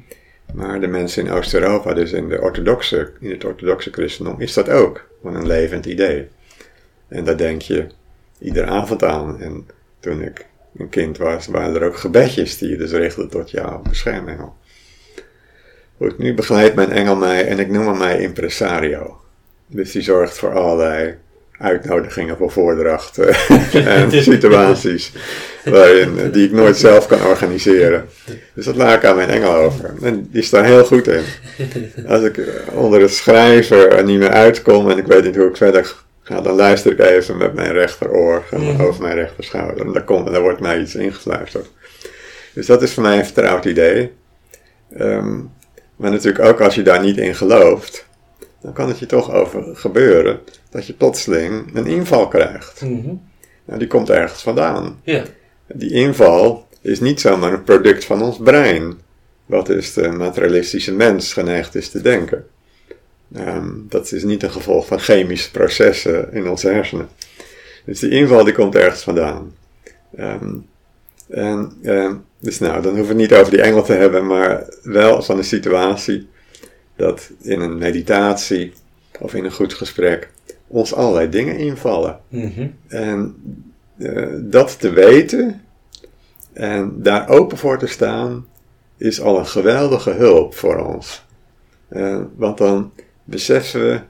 Maar 0.54 0.80
de 0.80 0.86
mensen 0.86 1.26
in 1.26 1.32
Oost-Europa, 1.32 1.94
dus 1.94 2.12
in, 2.12 2.28
de 2.28 2.40
orthodoxe, 2.40 3.12
in 3.20 3.30
het 3.30 3.44
orthodoxe 3.44 3.92
christendom, 3.92 4.40
is 4.40 4.54
dat 4.54 4.68
ook. 4.68 5.06
Gewoon 5.20 5.36
een 5.36 5.46
levend 5.46 5.86
idee. 5.86 6.28
En 7.08 7.24
daar 7.24 7.36
denk 7.36 7.62
je 7.62 7.86
iedere 8.38 8.66
avond 8.66 9.04
aan. 9.04 9.40
En 9.40 9.66
toen 10.00 10.22
ik 10.22 10.46
een 10.76 10.88
kind 10.88 11.18
was, 11.18 11.46
waren 11.46 11.74
er 11.74 11.86
ook 11.86 11.96
gebedjes 11.96 12.58
die 12.58 12.68
je 12.68 12.76
dus 12.76 12.92
richtte 12.92 13.26
tot 13.26 13.50
jouw 13.50 13.82
beschermengel. 13.88 14.56
Goed, 15.96 16.18
nu 16.18 16.34
begeleidt 16.34 16.74
mijn 16.74 16.92
engel 16.92 17.16
mij 17.16 17.46
en 17.46 17.58
ik 17.58 17.68
noem 17.68 17.86
hem 17.86 17.98
mij 17.98 18.20
impresario. 18.20 19.20
Dus 19.66 19.92
die 19.92 20.02
zorgt 20.02 20.38
voor 20.38 20.58
allerlei 20.58 21.18
uitnodigingen 21.58 22.36
voor 22.36 22.50
voordrachten 22.50 23.34
en 23.72 24.22
situaties 24.22 25.12
waarin, 25.64 26.30
die 26.32 26.46
ik 26.46 26.52
nooit 26.52 26.76
zelf 26.88 27.06
kan 27.06 27.24
organiseren. 27.24 28.08
Dus 28.54 28.64
dat 28.64 28.76
laat 28.76 28.96
ik 28.96 29.04
aan 29.04 29.16
mijn 29.16 29.28
engel 29.28 29.52
over. 29.52 29.94
En 30.02 30.28
die 30.30 30.42
is 30.42 30.50
daar 30.50 30.64
heel 30.64 30.84
goed 30.84 31.06
in. 31.06 31.22
Als 32.06 32.22
ik 32.22 32.40
onder 32.72 33.00
het 33.00 33.14
schrijven 33.14 33.90
er 33.90 34.04
niet 34.04 34.18
meer 34.18 34.30
uitkom 34.30 34.90
en 34.90 34.98
ik 34.98 35.06
weet 35.06 35.24
niet 35.24 35.36
hoe 35.36 35.48
ik 35.48 35.56
verder 35.56 35.94
ga, 36.22 36.40
dan 36.40 36.54
luister 36.54 36.92
ik 36.92 36.98
even 36.98 37.36
met 37.36 37.54
mijn 37.54 37.72
rechteroor 37.72 38.44
mm. 38.50 38.80
over 38.80 39.02
mijn 39.02 39.14
rechterschouder. 39.14 39.86
En 39.86 39.92
daar, 39.92 40.04
komt, 40.04 40.32
daar 40.32 40.40
wordt 40.40 40.60
mij 40.60 40.80
iets 40.80 40.94
ingefluisterd. 40.94 41.66
Dus 42.54 42.66
dat 42.66 42.82
is 42.82 42.92
voor 42.92 43.02
mij 43.02 43.18
een 43.18 43.24
vertrouwd 43.24 43.64
idee. 43.64 44.12
Ehm, 44.96 45.36
maar 45.96 46.10
natuurlijk 46.10 46.44
ook 46.44 46.60
als 46.60 46.74
je 46.74 46.82
daar 46.82 47.00
niet 47.00 47.16
in 47.16 47.34
gelooft, 47.34 48.07
dan 48.60 48.72
kan 48.72 48.88
het 48.88 48.98
je 48.98 49.06
toch 49.06 49.32
over 49.32 49.76
gebeuren 49.76 50.40
dat 50.70 50.86
je 50.86 50.92
plotseling 50.92 51.74
een 51.74 51.86
inval 51.86 52.28
krijgt. 52.28 52.80
Mhm. 52.82 53.14
Nou, 53.64 53.78
die 53.78 53.88
komt 53.88 54.10
ergens 54.10 54.42
vandaan. 54.42 55.00
Ja. 55.02 55.24
Die 55.66 55.92
inval 55.92 56.66
is 56.80 57.00
niet 57.00 57.20
zomaar 57.20 57.52
een 57.52 57.64
product 57.64 58.04
van 58.04 58.22
ons 58.22 58.38
brein, 58.42 58.98
wat 59.46 59.68
is 59.68 59.92
de 59.92 60.08
materialistische 60.08 60.94
mens 60.94 61.32
geneigd 61.32 61.74
is 61.74 61.90
te 61.90 62.00
denken. 62.00 62.46
Ehm, 63.34 63.68
dat 63.88 64.12
is 64.12 64.22
niet 64.22 64.42
een 64.42 64.50
gevolg 64.50 64.86
van 64.86 64.98
chemische 64.98 65.50
processen 65.50 66.32
in 66.32 66.48
onze 66.48 66.68
hersenen. 66.68 67.08
Dus 67.84 67.98
die 67.98 68.10
inval 68.10 68.44
die 68.44 68.54
komt 68.54 68.74
ergens 68.74 69.02
vandaan. 69.02 69.54
Ehm, 70.16 70.54
en, 71.28 71.72
ehm, 71.82 72.14
dus 72.40 72.58
nou, 72.58 72.82
dan 72.82 72.96
hoeven 72.96 73.16
we 73.16 73.22
het 73.22 73.30
niet 73.30 73.40
over 73.40 73.52
die 73.52 73.62
engel 73.62 73.82
te 73.82 73.92
hebben, 73.92 74.26
maar 74.26 74.66
wel 74.82 75.22
van 75.22 75.38
een 75.38 75.44
situatie 75.44 76.28
dat 76.98 77.30
in 77.40 77.60
een 77.60 77.78
meditatie 77.78 78.72
of 79.20 79.34
in 79.34 79.44
een 79.44 79.52
goed 79.52 79.74
gesprek 79.74 80.30
ons 80.66 80.94
allerlei 80.94 81.28
dingen 81.28 81.56
invallen. 81.56 82.20
Mhm. 82.28 82.66
En 82.88 83.36
uh, 83.96 84.26
dat 84.40 84.80
te 84.80 84.90
weten 84.90 85.62
en 86.52 87.02
daar 87.02 87.28
open 87.28 87.58
voor 87.58 87.78
te 87.78 87.86
staan, 87.86 88.46
is 88.96 89.20
al 89.20 89.38
een 89.38 89.46
geweldige 89.46 90.10
hulp 90.10 90.54
voor 90.54 90.76
ons. 90.76 91.26
Uh, 91.90 92.20
want 92.36 92.58
dan 92.58 92.92
beseffen 93.24 93.80
we, 93.80 94.00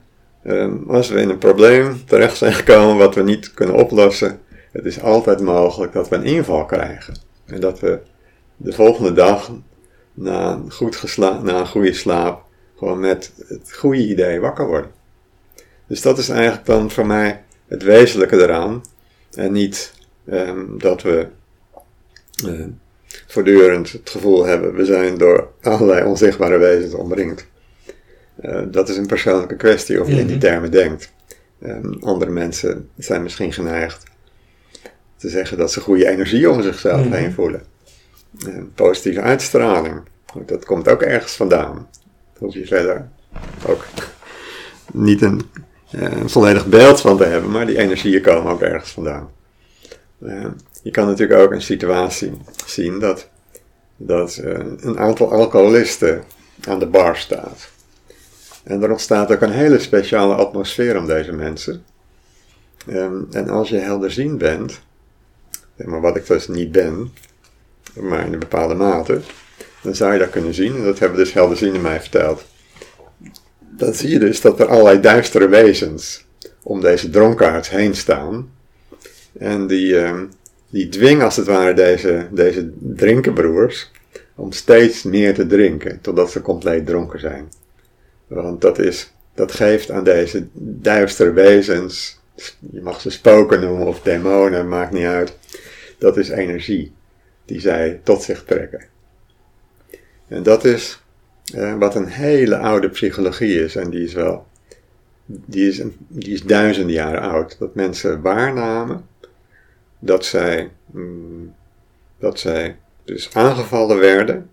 um, 0.52 0.84
als 0.88 1.08
we 1.08 1.20
in 1.20 1.28
een 1.28 1.38
probleem 1.38 2.04
terecht 2.06 2.36
zijn 2.36 2.52
gekomen 2.52 2.96
wat 2.96 3.14
we 3.14 3.22
niet 3.22 3.54
kunnen 3.54 3.76
oplossen, 3.76 4.40
het 4.72 4.84
is 4.84 5.00
altijd 5.00 5.40
mogelijk 5.40 5.92
dat 5.92 6.08
we 6.08 6.16
een 6.16 6.24
inval 6.24 6.64
krijgen. 6.64 7.14
En 7.44 7.60
dat 7.60 7.80
we 7.80 7.98
de 8.56 8.72
volgende 8.72 9.12
dag, 9.12 9.52
na 10.14 10.52
een, 10.52 10.72
goed 10.72 11.16
na 11.18 11.58
een 11.58 11.66
goede 11.66 11.92
slaap, 11.92 12.47
gewoon 12.78 13.00
met 13.00 13.32
het 13.46 13.72
goede 13.72 14.08
idee 14.08 14.40
wakker 14.40 14.66
worden. 14.66 14.90
Dus 15.86 16.02
dat 16.02 16.18
is 16.18 16.28
eigenlijk 16.28 16.66
dan 16.66 16.90
voor 16.90 17.06
mij 17.06 17.42
het 17.66 17.82
wezenlijke 17.82 18.36
eraan. 18.36 18.82
En 19.34 19.52
niet 19.52 19.92
um, 20.30 20.78
dat 20.78 21.02
we 21.02 21.26
uh, 22.44 22.66
voortdurend 23.26 23.92
het 23.92 24.10
gevoel 24.10 24.44
hebben, 24.44 24.74
we 24.74 24.84
zijn 24.84 25.18
door 25.18 25.48
allerlei 25.62 26.06
onzichtbare 26.06 26.58
wezens 26.58 26.94
omringd. 26.94 27.46
Uh, 28.42 28.62
dat 28.66 28.88
is 28.88 28.96
een 28.96 29.06
persoonlijke 29.06 29.56
kwestie 29.56 30.00
of 30.00 30.08
je 30.08 30.14
in 30.14 30.26
die 30.26 30.36
mhm. 30.36 30.46
termen 30.46 30.70
denkt. 30.70 31.12
Um, 31.62 31.98
andere 32.00 32.30
mensen 32.30 32.90
zijn 32.96 33.22
misschien 33.22 33.52
geneigd 33.52 34.02
te 35.16 35.28
zeggen 35.28 35.58
dat 35.58 35.72
ze 35.72 35.80
goede 35.80 36.08
energie 36.08 36.50
om 36.50 36.62
zichzelf 36.62 37.04
mm 37.04 37.12
heen 37.12 37.32
voelen. 37.32 37.62
Een 38.38 38.72
positieve 38.74 39.20
uitstraling. 39.20 40.00
Dat 40.46 40.64
komt 40.64 40.88
ook 40.88 41.02
ergens 41.02 41.32
vandaan. 41.32 41.88
Dat 42.40 42.52
je 42.52 42.66
verder 42.66 43.08
ook 43.66 43.84
niet 44.92 45.22
een 45.22 45.42
eh, 45.90 46.12
een 46.12 46.30
volledig 46.30 46.66
beeld 46.66 47.00
van 47.00 47.16
te 47.16 47.24
hebben, 47.24 47.50
maar 47.50 47.66
die 47.66 47.78
energieën 47.78 48.22
komen 48.22 48.52
ook 48.52 48.60
ergens 48.60 48.90
vandaan. 48.90 49.30
Uh, 50.22 50.46
je 50.82 50.90
kan 50.90 51.06
natuurlijk 51.06 51.40
ook 51.40 51.52
een 51.52 51.62
situatie 51.62 52.32
zien 52.66 52.98
dat, 52.98 53.28
dat 53.96 54.40
uh, 54.44 54.58
een 54.76 54.98
aantal 54.98 55.32
alcoholisten 55.32 56.22
aan 56.68 56.78
de 56.78 56.86
bar 56.86 57.16
staat. 57.16 57.70
En 58.62 58.82
er 58.82 58.90
ontstaat 58.90 59.32
ook 59.32 59.40
een 59.40 59.50
hele 59.50 59.78
speciale 59.78 60.34
atmosfeer 60.34 60.98
om 60.98 61.06
deze 61.06 61.32
mensen. 61.32 61.84
Um, 62.88 63.26
en 63.30 63.48
als 63.48 63.68
je 63.68 63.78
helderzien 63.78 64.38
bent, 64.38 64.80
maar 65.76 66.00
wat 66.00 66.16
ik 66.16 66.26
dus 66.26 66.48
niet 66.48 66.72
ben, 66.72 67.12
maar 67.94 68.26
in 68.26 68.32
een 68.32 68.38
bepaalde 68.38 68.74
mate, 68.74 69.20
dan 69.82 69.94
zou 69.94 70.12
je 70.12 70.18
dat 70.18 70.30
kunnen 70.30 70.54
zien. 70.54 70.76
En 70.76 70.84
dat 70.84 70.98
hebben 70.98 71.18
dus 71.18 71.32
helderzienden 71.32 71.82
mij 71.82 72.00
verteld 72.00 72.44
dan 73.78 73.94
zie 73.94 74.10
je 74.10 74.18
dus 74.18 74.40
dat 74.40 74.60
er 74.60 74.66
allerlei 74.66 75.00
duistere 75.00 75.48
wezens 75.48 76.24
om 76.62 76.80
deze 76.80 77.10
dronkaards 77.10 77.70
heen 77.70 77.94
staan. 77.94 78.50
En 79.38 79.66
die, 79.66 79.92
uh, 79.92 80.20
die 80.70 80.88
dwingen 80.88 81.24
als 81.24 81.36
het 81.36 81.46
ware 81.46 81.74
deze, 81.74 82.28
deze 82.30 82.70
drinkenbroers 82.78 83.90
om 84.34 84.52
steeds 84.52 85.02
meer 85.02 85.34
te 85.34 85.46
drinken, 85.46 86.00
totdat 86.00 86.30
ze 86.30 86.40
compleet 86.40 86.86
dronken 86.86 87.20
zijn. 87.20 87.52
Want 88.26 88.60
dat, 88.60 88.78
is, 88.78 89.12
dat 89.34 89.52
geeft 89.52 89.90
aan 89.90 90.04
deze 90.04 90.46
duistere 90.54 91.32
wezens, 91.32 92.20
je 92.72 92.80
mag 92.80 93.00
ze 93.00 93.10
spoken 93.10 93.60
noemen 93.60 93.86
of 93.86 94.00
demonen, 94.00 94.68
maakt 94.68 94.92
niet 94.92 95.06
uit, 95.06 95.36
dat 95.98 96.16
is 96.16 96.28
energie 96.28 96.92
die 97.44 97.60
zij 97.60 98.00
tot 98.04 98.22
zich 98.22 98.44
trekken. 98.44 98.96
En 100.28 100.42
dat 100.42 100.64
is 100.64 101.02
wat 101.78 101.94
een 101.94 102.06
hele 102.06 102.56
oude 102.56 102.88
psychologie 102.88 103.62
is, 103.62 103.76
en 103.76 103.90
die 103.90 104.04
is 104.04 104.12
wel, 104.12 104.46
die 105.26 105.68
is, 105.68 105.82
die 106.08 106.32
is 106.32 106.42
duizenden 106.42 106.94
jaren 106.94 107.20
oud, 107.20 107.58
dat 107.58 107.74
mensen 107.74 108.20
waarnamen 108.20 109.06
dat 109.98 110.24
zij, 110.24 110.70
mm, 110.86 111.54
dat 112.18 112.38
zij 112.38 112.76
dus 113.04 113.34
aangevallen 113.34 113.98
werden 113.98 114.50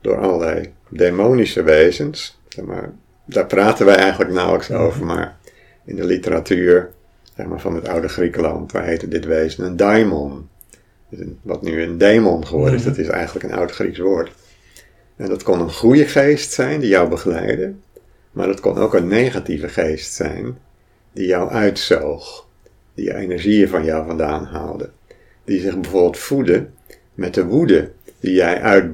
door 0.00 0.16
allerlei 0.18 0.72
demonische 0.88 1.62
wezens. 1.62 2.40
Maar, 2.64 2.92
daar 3.24 3.46
praten 3.46 3.86
wij 3.86 3.96
eigenlijk 3.96 4.32
nauwelijks 4.32 4.68
mhm. 4.68 4.80
over, 4.80 5.04
maar 5.04 5.36
in 5.84 5.96
de 5.96 6.04
literatuur 6.04 6.90
zeg 7.36 7.46
maar, 7.46 7.60
van 7.60 7.74
het 7.74 7.88
oude 7.88 8.08
Griekenland, 8.08 8.72
waar 8.72 8.84
heette 8.84 9.08
dit 9.08 9.24
wezen 9.24 9.64
een 9.64 9.76
daimon. 9.76 10.48
wat 11.42 11.62
nu 11.62 11.82
een 11.82 11.98
demon 11.98 12.46
geworden 12.46 12.74
is, 12.74 12.80
Mhm. 12.80 12.90
dat 12.90 12.98
is 12.98 13.08
eigenlijk 13.08 13.44
een 13.44 13.58
oud 13.58 13.70
Grieks 13.70 13.98
woord. 13.98 14.30
En 15.16 15.28
dat 15.28 15.42
kon 15.42 15.60
een 15.60 15.72
goede 15.72 16.06
geest 16.06 16.52
zijn 16.52 16.80
die 16.80 16.88
jou 16.88 17.08
begeleidde, 17.08 17.72
maar 18.32 18.46
dat 18.46 18.60
kon 18.60 18.78
ook 18.78 18.94
een 18.94 19.08
negatieve 19.08 19.68
geest 19.68 20.12
zijn 20.12 20.58
die 21.12 21.26
jou 21.26 21.50
uitzoog, 21.50 22.46
die 22.94 23.14
energieën 23.14 23.68
van 23.68 23.84
jou 23.84 24.06
vandaan 24.06 24.44
haalde. 24.44 24.90
Die 25.44 25.60
zich 25.60 25.80
bijvoorbeeld 25.80 26.18
voedde 26.18 26.66
met 27.14 27.34
de 27.34 27.44
woede 27.44 27.90
die 28.20 28.34
jij, 28.34 28.60
uit, 28.60 28.90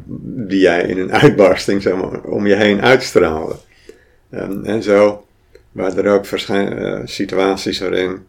die 0.49 0.61
jij 0.61 0.83
in 0.83 0.99
een 0.99 1.13
uitbarsting 1.13 1.83
zeg 1.83 1.95
maar, 1.95 2.23
om 2.23 2.47
je 2.47 2.55
heen 2.55 2.81
uitstraalde. 2.81 3.57
En, 4.29 4.65
en 4.65 4.83
zo 4.83 5.27
waren 5.73 6.05
er 6.05 6.13
ook 6.13 6.27
verschijn, 6.27 6.79
eh, 6.79 7.01
situaties 7.05 7.79
waarin 7.79 8.27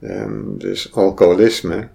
ehm, 0.00 0.42
dus 0.44 0.92
alcoholisme 0.92 1.88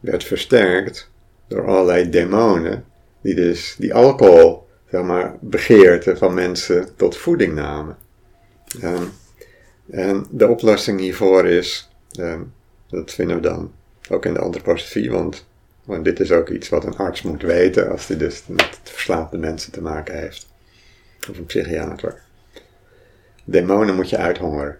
werd 0.00 0.24
versterkt 0.24 1.10
door 1.48 1.66
allerlei 1.66 2.10
demonen 2.10 2.84
die 3.20 3.34
dus 3.34 3.74
die 3.78 3.94
alcohol, 3.94 4.66
zeg 4.90 5.02
maar, 5.02 5.36
begeerte 5.40 6.16
van 6.16 6.34
mensen 6.34 6.96
tot 6.96 7.16
voeding 7.16 7.54
namen. 7.54 7.96
En 9.90 10.26
de 10.30 10.48
oplossing 10.48 11.00
hiervoor 11.00 11.46
is, 11.46 11.90
ehm, 12.12 12.40
dat 12.88 13.12
vinden 13.12 13.36
we 13.36 13.42
dan 13.42 13.72
ook 14.10 14.24
in 14.24 14.34
de 14.34 14.40
antroposofie, 14.40 15.10
want, 15.10 15.46
want 15.84 16.04
dit 16.04 16.20
is 16.20 16.32
ook 16.32 16.48
iets 16.48 16.68
wat 16.68 16.84
een 16.84 16.96
arts 16.96 17.22
moet 17.22 17.42
weten 17.42 17.90
als 17.90 18.06
hij 18.06 18.16
dus 18.16 18.42
met 18.46 18.78
verslaafde 18.82 19.38
mensen 19.38 19.72
te 19.72 19.82
maken 19.82 20.18
heeft. 20.18 20.48
Of 21.30 21.38
een 21.38 21.46
psychiater. 21.46 22.22
Demonen 23.44 23.94
moet 23.94 24.10
je 24.10 24.16
uithongeren. 24.16 24.78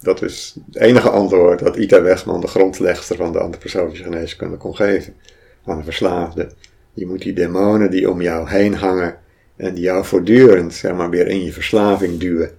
Dat 0.00 0.22
is 0.22 0.56
het 0.66 0.82
enige 0.82 1.10
antwoord 1.10 1.58
dat 1.58 1.76
Ita 1.76 2.02
Wegman, 2.02 2.40
de 2.40 2.46
grondlegster 2.46 3.16
van 3.16 3.32
de 3.32 3.38
antroposofische 3.38 4.04
geneeskunde, 4.04 4.56
kon 4.56 4.76
geven 4.76 5.16
aan 5.64 5.78
de 5.78 5.84
verslaafde. 5.84 6.50
Je 6.94 7.06
moet 7.06 7.22
die 7.22 7.32
demonen 7.32 7.90
die 7.90 8.10
om 8.10 8.22
jou 8.22 8.48
heen 8.48 8.74
hangen 8.74 9.18
en 9.56 9.74
die 9.74 9.82
jou 9.82 10.04
voortdurend 10.04 10.74
zeg 10.74 10.94
maar, 10.94 11.10
weer 11.10 11.26
in 11.26 11.44
je 11.44 11.52
verslaving 11.52 12.18
duwen, 12.18 12.50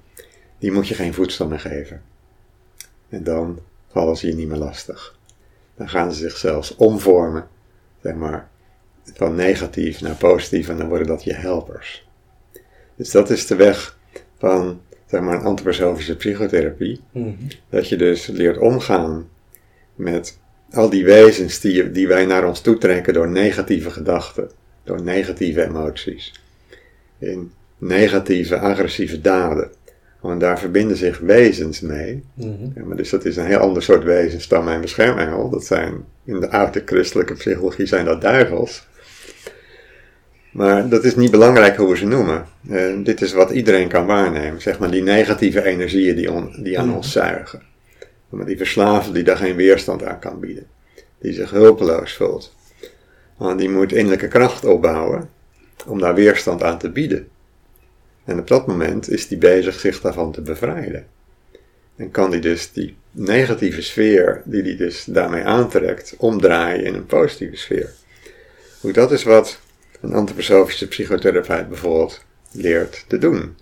die 0.59 0.71
moet 0.71 0.87
je 0.87 0.93
geen 0.93 1.13
voedsel 1.13 1.47
meer 1.47 1.59
geven. 1.59 2.01
En 3.09 3.23
dan 3.23 3.59
vallen 3.91 4.17
ze 4.17 4.27
je 4.27 4.35
niet 4.35 4.47
meer 4.47 4.57
lastig. 4.57 5.17
Dan 5.75 5.89
gaan 5.89 6.13
ze 6.13 6.19
zich 6.19 6.37
zelfs 6.37 6.75
omvormen, 6.75 7.47
zeg 8.01 8.15
maar, 8.15 8.49
van 9.13 9.35
negatief 9.35 10.01
naar 10.01 10.15
positief 10.15 10.69
en 10.69 10.77
dan 10.77 10.87
worden 10.87 11.07
dat 11.07 11.23
je 11.23 11.33
helpers. 11.33 12.07
Dus 12.95 13.11
dat 13.11 13.29
is 13.29 13.47
de 13.47 13.55
weg 13.55 13.97
van 14.37 14.81
zeg 15.05 15.21
maar, 15.21 15.35
een 15.35 15.45
antroposofische 15.45 16.15
psychotherapie. 16.15 17.01
Mhm. 17.11 17.33
Dat 17.69 17.89
je 17.89 17.97
dus 17.97 18.27
leert 18.27 18.57
omgaan 18.57 19.29
met 19.95 20.39
al 20.75 20.89
die 20.89 21.05
wezens 21.05 21.59
die, 21.59 21.91
die 21.91 22.07
wij 22.07 22.25
naar 22.25 22.47
ons 22.47 22.61
toe 22.61 22.77
trekken 22.77 23.13
door 23.13 23.29
negatieve 23.29 23.89
gedachten, 23.91 24.49
door 24.83 25.01
negatieve 25.01 25.63
emoties, 25.63 26.33
in 27.19 27.51
negatieve, 27.77 28.57
agressieve 28.59 29.21
daden. 29.21 29.69
Want 30.19 30.39
daar 30.39 30.59
verbinden 30.59 30.97
zich 30.97 31.19
wezens 31.19 31.79
mee. 31.81 32.23
Mhm. 32.33 32.47
Ja, 32.75 32.83
maar 32.85 32.97
dus 32.97 33.09
dat 33.09 33.25
is 33.25 33.35
een 33.37 33.45
heel 33.45 33.57
ander 33.57 33.83
soort 33.83 34.03
wezens 34.03 34.47
dan 34.47 34.63
mijn 34.63 34.81
beschermengel. 34.81 35.49
Dat 35.49 35.65
zijn, 35.65 35.93
in 36.25 36.39
de 36.39 36.49
oude 36.51 36.81
christelijke 36.85 37.33
psychologie 37.33 37.85
zijn 37.85 38.05
dat 38.05 38.21
duivels. 38.21 38.87
Maar 40.51 40.89
dat 40.89 41.03
is 41.03 41.15
niet 41.15 41.31
belangrijk 41.31 41.75
hoe 41.77 41.89
we 41.89 41.97
ze 41.97 42.05
noemen. 42.05 42.45
Eh, 42.69 42.83
dit 43.03 43.21
is 43.21 43.33
wat 43.33 43.51
iedereen 43.51 43.87
kan 43.87 44.05
waarnemen. 44.05 44.61
Zeg 44.61 44.79
maar 44.79 44.91
die 44.91 45.03
negatieve 45.03 45.63
energieën 45.63 46.15
die, 46.15 46.31
on- 46.31 46.55
die 46.63 46.79
aan 46.79 46.87
Mhm. 46.87 46.95
ons 46.95 47.11
zuigen. 47.11 47.61
Maar 48.29 48.45
die 48.45 48.57
verslaafde 48.57 49.11
die 49.11 49.23
daar 49.23 49.37
geen 49.37 49.55
weerstand 49.55 50.03
aan 50.03 50.19
kan 50.19 50.39
bieden. 50.39 50.67
Die 51.17 51.33
zich 51.33 51.49
hulpeloos 51.49 52.13
voelt. 52.13 52.55
Die 53.57 53.69
moet 53.69 53.91
innerlijke 53.91 54.27
kracht 54.27 54.65
opbouwen 54.65 55.29
om 55.85 55.99
daar 55.99 56.15
weerstand 56.15 56.63
aan 56.63 56.77
te 56.79 56.89
bieden. 56.89 57.27
En 58.23 58.39
op 58.39 58.47
dat 58.47 58.67
moment 58.67 59.09
is 59.09 59.27
die 59.27 59.37
bezig 59.37 59.79
zich 59.79 60.01
daarvan 60.01 60.31
te 60.31 60.41
bevrijden. 60.41 61.07
En 61.95 62.11
kan 62.11 62.31
die 62.31 62.39
dus 62.39 62.71
die 62.71 62.95
negatieve 63.11 63.81
sfeer 63.81 64.41
die 64.45 64.63
die 64.63 64.75
dus 64.75 65.03
daarmee 65.03 65.43
aantrekt, 65.43 66.15
omdraaien 66.17 66.83
in 66.83 66.93
een 66.93 67.05
positieve 67.05 67.55
sfeer. 67.55 67.89
Ook 68.81 68.93
dat 68.93 69.11
is 69.11 69.23
wat 69.23 69.59
een 70.01 70.13
antroposofische 70.13 70.87
psychotherapeut 70.87 71.69
bijvoorbeeld 71.69 72.23
leert 72.51 73.05
te 73.07 73.17
doen. 73.17 73.57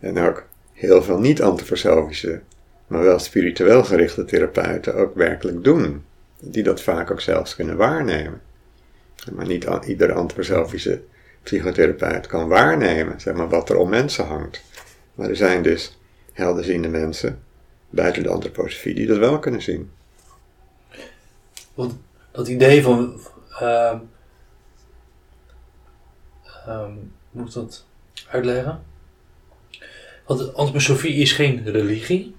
En 0.00 0.18
ook 0.18 0.46
heel 0.74 1.02
veel 1.02 1.18
niet-antroposofische, 1.18 2.40
maar 2.86 3.02
wel 3.02 3.18
spiritueel 3.18 3.84
gerichte 3.84 4.24
therapeuten 4.24 4.94
ook 4.94 5.14
werkelijk 5.14 5.64
doen. 5.64 6.04
Die 6.38 6.62
dat 6.62 6.80
vaak 6.80 7.10
ook 7.10 7.20
zelfs 7.20 7.54
kunnen 7.54 7.76
waarnemen. 7.76 8.40
Maar 9.32 9.46
niet 9.46 9.66
iedere 9.86 10.12
antroposofische 10.12 11.02
psychotherapeut 11.42 12.26
kan 12.26 12.48
waarnemen 12.48 13.20
zeg 13.20 13.34
maar, 13.34 13.48
wat 13.48 13.70
er 13.70 13.76
om 13.76 13.88
mensen 13.88 14.26
hangt. 14.26 14.62
Maar 15.14 15.28
er 15.28 15.36
zijn 15.36 15.62
dus 15.62 15.98
helderziende 16.32 16.88
mensen 16.88 17.42
buiten 17.90 18.22
de 18.22 18.28
antroposofie 18.28 18.94
die 18.94 19.06
dat 19.06 19.18
wel 19.18 19.38
kunnen 19.38 19.62
zien. 19.62 19.90
Want 21.74 21.94
dat 22.30 22.48
idee 22.48 22.82
van. 22.82 23.20
ehm, 23.58 23.98
hoe 26.64 26.92
moet 27.30 27.52
dat 27.52 27.84
uitleggen? 28.28 28.82
Want 30.26 30.54
antroposofie 30.54 31.14
is 31.14 31.32
geen 31.32 31.62
religie. 31.64 32.34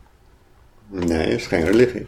Nee, 0.88 1.18
het 1.18 1.40
is 1.40 1.48
geen 1.48 1.66
religie. 1.66 2.08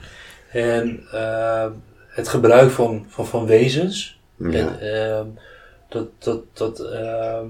En 0.52 1.04
ehm, 1.12 1.72
het 2.08 2.28
gebruik 2.28 2.72
van, 2.72 3.06
van, 3.08 3.28
van 3.28 3.46
wezens. 3.46 4.20
Ja, 4.36 4.50
En, 4.50 4.80
ehm, 4.80 5.28
dat, 5.90 6.08
dat, 6.18 6.42
dat, 6.54 6.80
ehm, 6.80 7.46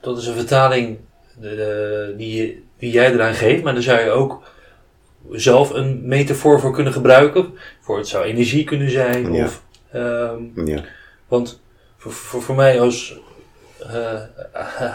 dat 0.00 0.18
is 0.18 0.26
een 0.26 0.34
vertaling 0.34 0.98
eh, 1.42 2.16
die, 2.16 2.64
die 2.78 2.90
jij 2.90 3.12
eraan 3.12 3.34
geeft, 3.34 3.62
maar 3.62 3.72
daar 3.72 3.82
zou 3.82 4.00
je 4.00 4.10
ook 4.10 4.42
zelf 5.30 5.70
een 5.70 6.00
metafoor 6.08 6.60
voor 6.60 6.72
kunnen 6.72 6.92
gebruiken. 6.92 7.54
Voor 7.80 7.96
het 7.98 8.08
zou 8.08 8.24
energie 8.24 8.64
kunnen 8.64 8.90
zijn. 8.90 9.32
Ja. 9.32 9.44
Of, 9.44 9.62
ja, 10.64 10.84
want 11.28 11.60
voor, 11.96 12.12
voor, 12.12 12.42
voor 12.42 12.54
mij 12.54 12.80
als 12.80 13.20
eh 13.78 14.20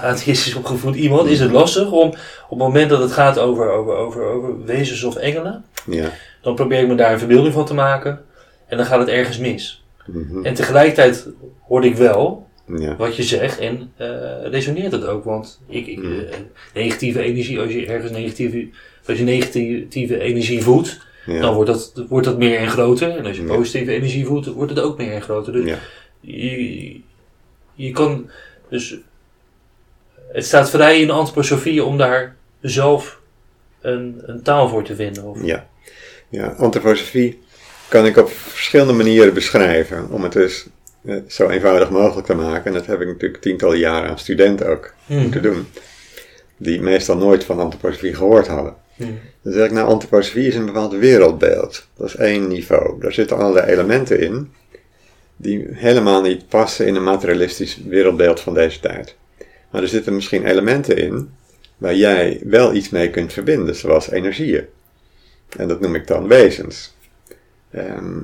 atheïstisch 0.04 0.56
opgevoed 0.56 0.96
iemand 0.96 1.28
is 1.30 1.40
het 1.40 1.52
lastig 1.52 1.92
om 1.92 2.08
op 2.10 2.50
het 2.50 2.58
moment 2.58 2.90
dat 2.90 3.00
het 3.02 3.12
gaat 3.12 3.40
over, 3.40 3.70
over, 3.72 3.94
over, 3.96 4.24
over 4.24 4.66
wezens 4.66 5.04
of 5.04 5.16
engelen, 5.16 5.64
ja. 5.86 6.10
dan 6.42 6.56
probeer 6.56 6.80
ik 6.82 6.88
me 6.88 6.96
daar 6.96 7.12
een 7.14 7.20
verbeelding 7.20 7.54
van 7.54 7.66
te 7.66 7.74
maken 7.74 8.22
en 8.68 8.78
dan 8.78 8.86
gaat 8.86 9.00
het 9.00 9.08
ergens 9.10 9.38
mis. 9.38 9.84
mhm, 10.06 10.46
En 10.46 10.54
tegelijkertijd 10.54 11.28
hoorde 11.68 11.88
ik 11.88 11.96
wel 11.96 12.48
ja, 12.78 12.96
wat 12.96 13.16
je 13.16 13.24
zegt 13.24 13.60
en 13.60 13.92
eh, 13.98 14.08
resoneert 14.44 14.92
het 14.92 15.06
ook. 15.06 15.24
Want 15.24 15.60
ik, 15.68 15.88
ik, 15.88 15.98
Mm. 16.04 16.20
eh, 16.20 16.38
negatieve 16.74 17.22
energie, 17.22 17.60
als 17.60 17.72
je 17.72 17.86
ergens 17.86 18.12
negatieve, 18.12 18.68
als 19.08 19.18
je 19.18 19.24
negatieve 19.24 20.20
energie 20.20 20.62
voedt, 20.64 21.00
dan 21.26 21.54
wordt 21.54 21.70
dat, 21.70 22.06
wordt 22.10 22.26
dat 22.28 22.38
meer 22.38 22.58
en 22.58 22.68
groter. 22.70 23.18
En 23.18 23.26
als 23.26 23.38
je 23.38 23.44
positieve 23.44 23.92
energie 23.92 24.26
voedt, 24.26 24.48
wordt 24.48 24.72
het 24.72 24.80
ook 24.80 24.98
meer 24.98 25.12
en 25.14 25.22
groter. 25.22 25.54
Dus 25.54 25.74
je, 26.20 27.00
je 27.74 27.92
kan 27.92 28.30
dus, 28.74 28.98
het 30.32 30.46
staat 30.46 30.70
vrij 30.70 31.02
in 31.02 31.08
de 31.08 31.14
antroposofie 31.14 31.84
om 31.84 31.98
daar 31.98 32.36
zelf 32.62 33.20
een, 33.82 34.22
een 34.26 34.42
taal 34.42 34.70
voor 34.70 34.84
te 34.84 34.96
vinden. 34.96 35.24
Of, 35.24 35.38
ja. 35.44 35.68
Ja, 36.30 36.48
antroposofie 36.48 37.40
kan 37.88 38.06
ik 38.06 38.18
op 38.18 38.30
verschillende 38.30 38.94
manieren 38.94 39.34
beschrijven. 39.34 40.10
Om 40.10 40.24
het 40.24 40.32
dus 40.32 40.68
eh, 41.06 41.16
zo 41.28 41.50
eenvoudig 41.50 41.90
mogelijk 41.90 42.28
te 42.28 42.34
maken. 42.34 42.66
En 42.66 42.74
dat 42.74 42.86
heb 42.86 43.02
ik 43.02 43.08
natuurlijk 43.08 43.42
tientallen 43.42 43.78
jaren 43.78 44.10
aan 44.10 44.20
studenten 44.20 44.68
ook 44.68 44.94
Hmm. 45.06 45.22
moeten 45.22 45.42
doen. 45.42 45.68
Die 46.58 46.82
meestal 46.82 47.18
nooit 47.18 47.44
van 47.44 47.60
antroposofie 47.60 48.14
gehoord 48.16 48.48
hadden. 48.48 48.76
Hmm. 48.96 49.20
Dan 49.42 49.54
zeg 49.54 49.66
ik, 49.66 49.72
nou, 49.72 49.88
antroposofie 49.88 50.48
is 50.48 50.56
een 50.56 50.66
bepaald 50.66 50.94
wereldbeeld. 50.94 51.88
Dat 51.98 52.08
is 52.08 52.16
één 52.16 52.48
niveau. 52.48 53.02
Daar 53.02 53.14
zitten 53.14 53.38
allerlei 53.38 53.72
elementen 53.72 54.20
in 54.20 54.54
die 55.38 55.68
helemaal 55.72 56.22
niet 56.22 56.48
passen 56.48 56.88
in 56.88 56.96
een 56.96 57.04
materialistisch 57.04 57.78
wereldbeeld 57.78 58.40
van 58.40 58.54
deze 58.54 58.80
tijd. 58.80 59.16
Maar 59.72 59.82
er 59.82 59.88
zitten 59.88 60.16
misschien 60.16 60.46
elementen 60.46 60.98
in 60.98 61.34
waar 61.78 61.96
jij 61.96 62.42
wel 62.44 62.74
iets 62.74 62.90
mee 62.90 63.10
kunt 63.10 63.34
verbinden, 63.34 63.76
zoals 63.76 64.10
energieën. 64.10 64.66
En 65.58 65.68
dat 65.68 65.80
noem 65.80 65.96
ik 65.96 66.08
dan 66.08 66.28
wezens. 66.28 66.96
Ehm, 67.72 68.20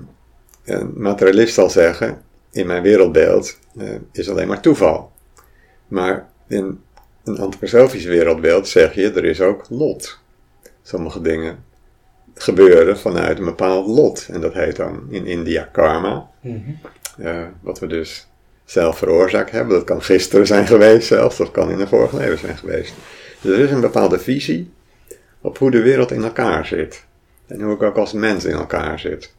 een 0.66 0.94
materialist 0.96 1.54
zal 1.54 1.70
zeggen, 1.70 2.22
in 2.52 2.68
mijn 2.68 2.84
wereldbeeld 2.84 3.58
eh, 3.78 3.90
is 4.12 4.30
alleen 4.30 4.48
maar 4.48 4.62
toeval. 4.62 5.12
Maar 5.88 6.30
in 6.48 6.80
een 7.24 7.38
antroposofisch 7.38 8.06
wereldbeeld 8.06 8.68
zeg 8.68 8.94
je, 8.94 9.12
er 9.12 9.26
is 9.26 9.42
ook 9.42 9.66
lot. 9.70 10.20
Sommige 10.82 11.22
dingen 11.22 11.64
gebeuren 12.34 13.00
vanuit 13.00 13.40
een 13.40 13.46
bepaald 13.46 13.88
lot. 13.88 14.28
En 14.32 14.42
dat 14.42 14.54
heet 14.54 14.76
dan 14.76 15.08
in 15.10 15.26
India 15.26 15.70
karma. 15.72 16.30
Mhm. 16.42 16.72
Eh, 17.20 17.42
wat 17.62 17.80
we 17.80 17.88
dus 17.88 18.28
zelf 18.66 18.98
veroorzaakt 18.98 19.52
hebben. 19.52 19.76
Dat 19.76 19.84
kan 19.84 20.02
gisteren 20.02 20.48
zijn 20.48 20.68
geweest 20.68 21.08
zelfs, 21.08 21.38
dat 21.38 21.52
kan 21.52 21.72
in 21.72 21.80
een 21.80 21.88
vorig 21.88 22.12
leven 22.14 22.38
zijn 22.38 22.58
geweest. 22.58 22.94
Dus 23.42 23.58
er 23.58 23.64
is 23.64 23.72
een 23.72 23.82
bepaalde 23.82 24.20
visie 24.20 24.72
op 25.42 25.58
hoe 25.58 25.72
de 25.72 25.82
wereld 25.82 26.12
in 26.12 26.24
elkaar 26.24 26.66
zit. 26.66 27.04
En 27.48 27.62
hoe 27.62 27.74
ik 27.74 27.82
ook 27.84 27.98
als 27.98 28.14
mens 28.14 28.46
in 28.46 28.54
elkaar 28.56 29.00
zit. 29.00 29.34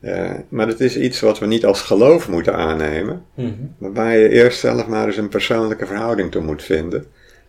Uh, 0.00 0.30
maar 0.48 0.66
het 0.66 0.80
is 0.80 0.96
iets 0.96 1.20
wat 1.20 1.38
we 1.38 1.46
niet 1.46 1.64
als 1.64 1.80
geloof 1.82 2.28
moeten 2.28 2.54
aannemen, 2.56 3.24
Mhm. 3.34 3.50
waarbij 3.78 4.20
je 4.20 4.28
eerst 4.28 4.58
zelf 4.58 4.86
maar 4.86 5.06
eens 5.06 5.16
een 5.16 5.28
persoonlijke 5.28 5.86
verhouding 5.86 6.30
toe 6.30 6.42
moet 6.42 6.62
vinden. 6.62 7.06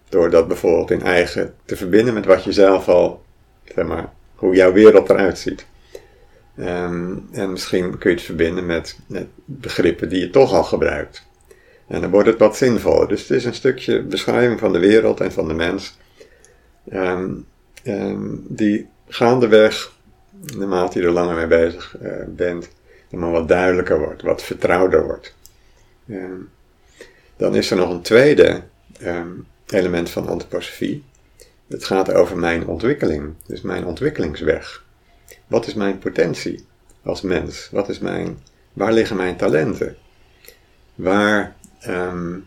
Door 0.09 0.29
dat 0.29 0.47
bijvoorbeeld 0.47 0.91
in 0.91 1.01
eigen 1.01 1.53
te 1.65 1.75
verbinden 1.75 2.13
met 2.13 2.25
wat 2.25 2.43
je 2.43 2.51
zelf 2.51 2.87
al, 2.87 3.23
zeg 3.75 3.85
maar, 3.85 4.09
hoe 4.35 4.55
jouw 4.55 4.71
wereld 4.73 5.09
eruit 5.09 5.37
ziet. 5.37 5.65
Ehm, 6.57 7.17
en 7.31 7.51
misschien 7.51 7.97
kun 7.97 8.09
je 8.09 8.15
het 8.15 8.25
verbinden 8.25 8.65
met, 8.65 8.99
begrippen 9.45 10.09
die 10.09 10.19
je 10.19 10.29
toch 10.29 10.53
al 10.53 10.63
gebruikt. 10.63 11.27
En 11.87 12.01
dan 12.01 12.09
wordt 12.09 12.27
het 12.27 12.39
wat 12.39 12.57
zinvoller. 12.57 13.07
Dus 13.07 13.21
het 13.21 13.29
is 13.29 13.45
een 13.45 13.53
stukje 13.53 14.01
beschrijving 14.03 14.59
van 14.59 14.73
de 14.73 14.79
wereld 14.79 15.19
en 15.19 15.31
van 15.31 15.47
de 15.47 15.53
mens. 15.53 15.97
ehm, 16.89 17.31
ehm, 17.83 18.25
die 18.47 18.87
gaandeweg, 19.07 19.93
naarmate 20.57 20.99
je 20.99 21.05
er 21.05 21.11
langer 21.11 21.35
mee 21.35 21.47
bezig 21.47 21.97
eh, 21.97 22.11
bent, 22.27 22.69
maar 23.09 23.31
wat 23.31 23.47
duidelijker 23.47 23.99
wordt, 23.99 24.21
wat 24.21 24.43
vertrouwder 24.43 25.03
wordt. 25.03 25.35
Dan 27.37 27.55
is 27.55 27.71
er 27.71 27.77
nog 27.77 27.89
een 27.89 28.01
tweede 28.01 28.61
element 29.67 30.09
van 30.09 30.27
antroposofie. 30.27 31.03
Het 31.67 31.83
gaat 31.83 32.13
over 32.13 32.37
mijn 32.37 32.67
ontwikkeling, 32.67 33.33
dus 33.45 33.61
mijn 33.61 33.85
ontwikkelingsweg. 33.85 34.82
Wat 35.53 35.67
is 35.67 35.73
mijn 35.73 35.97
potentie 35.97 36.65
als 37.03 37.21
mens? 37.21 37.69
Wat 37.71 37.89
is 37.89 37.99
mijn, 37.99 38.37
waar 38.73 38.93
liggen 38.93 39.15
mijn 39.15 39.35
talenten? 39.35 39.95
Waar, 40.95 41.55
ehm, 41.79 42.39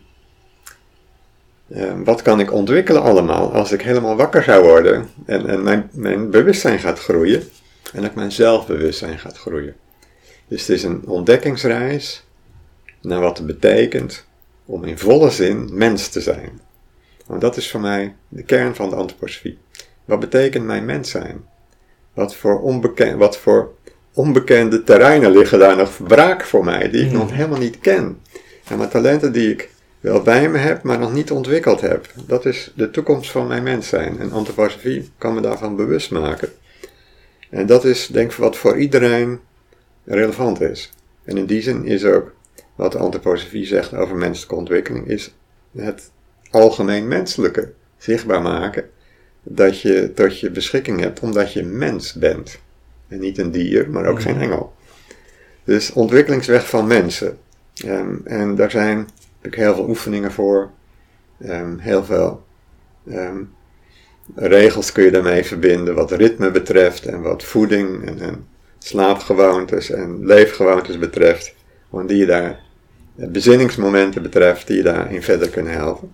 ehm, 1.69 2.03
wat 2.03 2.21
kan 2.21 2.39
ik 2.39 2.51
ontwikkelen 2.51 3.01
allemaal 3.01 3.53
als 3.53 3.71
ik 3.71 3.81
helemaal 3.81 4.15
wakker 4.15 4.43
zou 4.43 4.63
worden 4.63 5.09
en, 5.25 5.47
en 5.47 5.63
mijn, 5.63 5.89
mijn 5.91 6.29
bewustzijn 6.29 6.79
gaat 6.79 6.99
groeien 6.99 7.43
en 7.93 8.01
dat 8.01 8.15
mijn 8.15 8.31
zelfbewustzijn 8.31 9.19
gaat 9.19 9.37
groeien? 9.37 9.75
Dus 10.47 10.61
het 10.61 10.69
is 10.69 10.83
een 10.83 11.07
ontdekkingsreis 11.07 12.25
naar 13.01 13.19
wat 13.19 13.37
het 13.37 13.47
betekent 13.47 14.25
om 14.65 14.83
in 14.83 14.97
volle 14.97 15.29
zin 15.29 15.69
mens 15.77 16.09
te 16.09 16.21
zijn. 16.21 16.59
Want 17.25 17.41
dat 17.41 17.57
is 17.57 17.71
voor 17.71 17.81
mij 17.81 18.15
de 18.27 18.43
kern 18.43 18.75
van 18.75 18.89
de 18.89 18.95
antroposofie. 18.95 19.57
Wat 20.05 20.19
betekent 20.19 20.65
mijn 20.65 20.85
mens 20.85 21.09
zijn? 21.09 21.55
Wat 22.17 22.35
voor, 22.35 22.81
wat 23.17 23.37
voor 23.37 23.73
onbekende 24.13 24.83
terreinen 24.83 25.31
liggen 25.31 25.59
daar 25.59 25.77
nog 25.77 26.03
braak 26.03 26.43
voor 26.43 26.63
mij, 26.63 26.89
die 26.89 27.05
ik 27.05 27.11
nog 27.11 27.31
helemaal 27.31 27.59
niet 27.59 27.79
ken? 27.79 28.21
En 28.67 28.77
mijn 28.77 28.89
talenten 28.89 29.31
die 29.31 29.51
ik 29.51 29.69
wel 29.99 30.21
bij 30.21 30.49
me 30.49 30.57
heb, 30.57 30.83
maar 30.83 30.99
nog 30.99 31.13
niet 31.13 31.31
ontwikkeld 31.31 31.81
heb. 31.81 32.07
Dat 32.27 32.45
is 32.45 32.73
de 32.75 32.91
toekomst 32.91 33.31
van 33.31 33.47
mijn 33.47 33.63
mens 33.63 33.87
zijn. 33.87 34.19
En 34.19 34.31
antroposofie 34.31 35.11
kan 35.17 35.33
me 35.33 35.41
daarvan 35.41 35.75
bewust 35.75 36.11
maken. 36.11 36.49
En 37.49 37.65
dat 37.65 37.85
is 37.85 38.07
denk 38.07 38.31
ik 38.31 38.37
wat 38.37 38.57
voor 38.57 38.77
iedereen 38.77 39.39
relevant 40.03 40.61
is. 40.61 40.93
En 41.23 41.37
in 41.37 41.45
die 41.45 41.61
zin 41.61 41.85
is 41.85 42.05
ook 42.05 42.33
wat 42.75 42.91
de 42.91 42.97
antroposofie 42.97 43.65
zegt 43.65 43.93
over 43.93 44.15
menselijke 44.15 44.55
ontwikkeling, 44.55 45.07
is 45.07 45.33
het 45.75 46.11
algemeen 46.51 47.07
menselijke 47.07 47.71
zichtbaar 47.97 48.41
maken 48.41 48.89
dat 49.49 49.81
je 49.81 50.11
tot 50.13 50.39
je 50.39 50.49
beschikking 50.49 50.99
hebt 50.99 51.19
omdat 51.19 51.53
je 51.53 51.63
mens 51.63 52.13
bent. 52.13 52.59
En 53.07 53.19
niet 53.19 53.37
een 53.37 53.51
dier, 53.51 53.89
maar 53.89 54.05
ook 54.05 54.21
geen 54.21 54.41
engel. 54.41 54.73
Dus 55.63 55.91
ontwikkelingsweg 55.93 56.69
van 56.69 56.87
mensen. 56.87 57.37
Ehm, 57.85 58.15
en 58.23 58.55
daar 58.55 58.71
zijn 58.71 58.97
natuurlijk 58.97 59.55
heel 59.55 59.75
veel 59.75 59.89
oefeningen 59.89 60.31
voor. 60.31 60.69
Ehm, 61.39 61.77
heel 61.77 62.03
veel 62.03 62.45
ehm, 63.09 63.43
regels 64.35 64.91
kun 64.91 65.03
je 65.03 65.11
daarmee 65.11 65.43
verbinden 65.43 65.95
wat 65.95 66.11
ritme 66.11 66.51
betreft 66.51 67.05
en 67.05 67.21
wat 67.21 67.43
voeding 67.43 68.05
en, 68.05 68.19
en 68.19 68.47
slaapgewoontes 68.79 69.89
en 69.89 70.25
leefgewoontes 70.25 70.97
betreft. 70.97 71.55
Want 71.89 72.09
die 72.09 72.17
je 72.17 72.25
daar, 72.25 72.59
bezinningsmomenten 73.15 74.21
betreft, 74.21 74.67
die 74.67 74.77
je 74.77 74.83
daarin 74.83 75.23
verder 75.23 75.49
kunnen 75.49 75.73
helpen. 75.73 76.11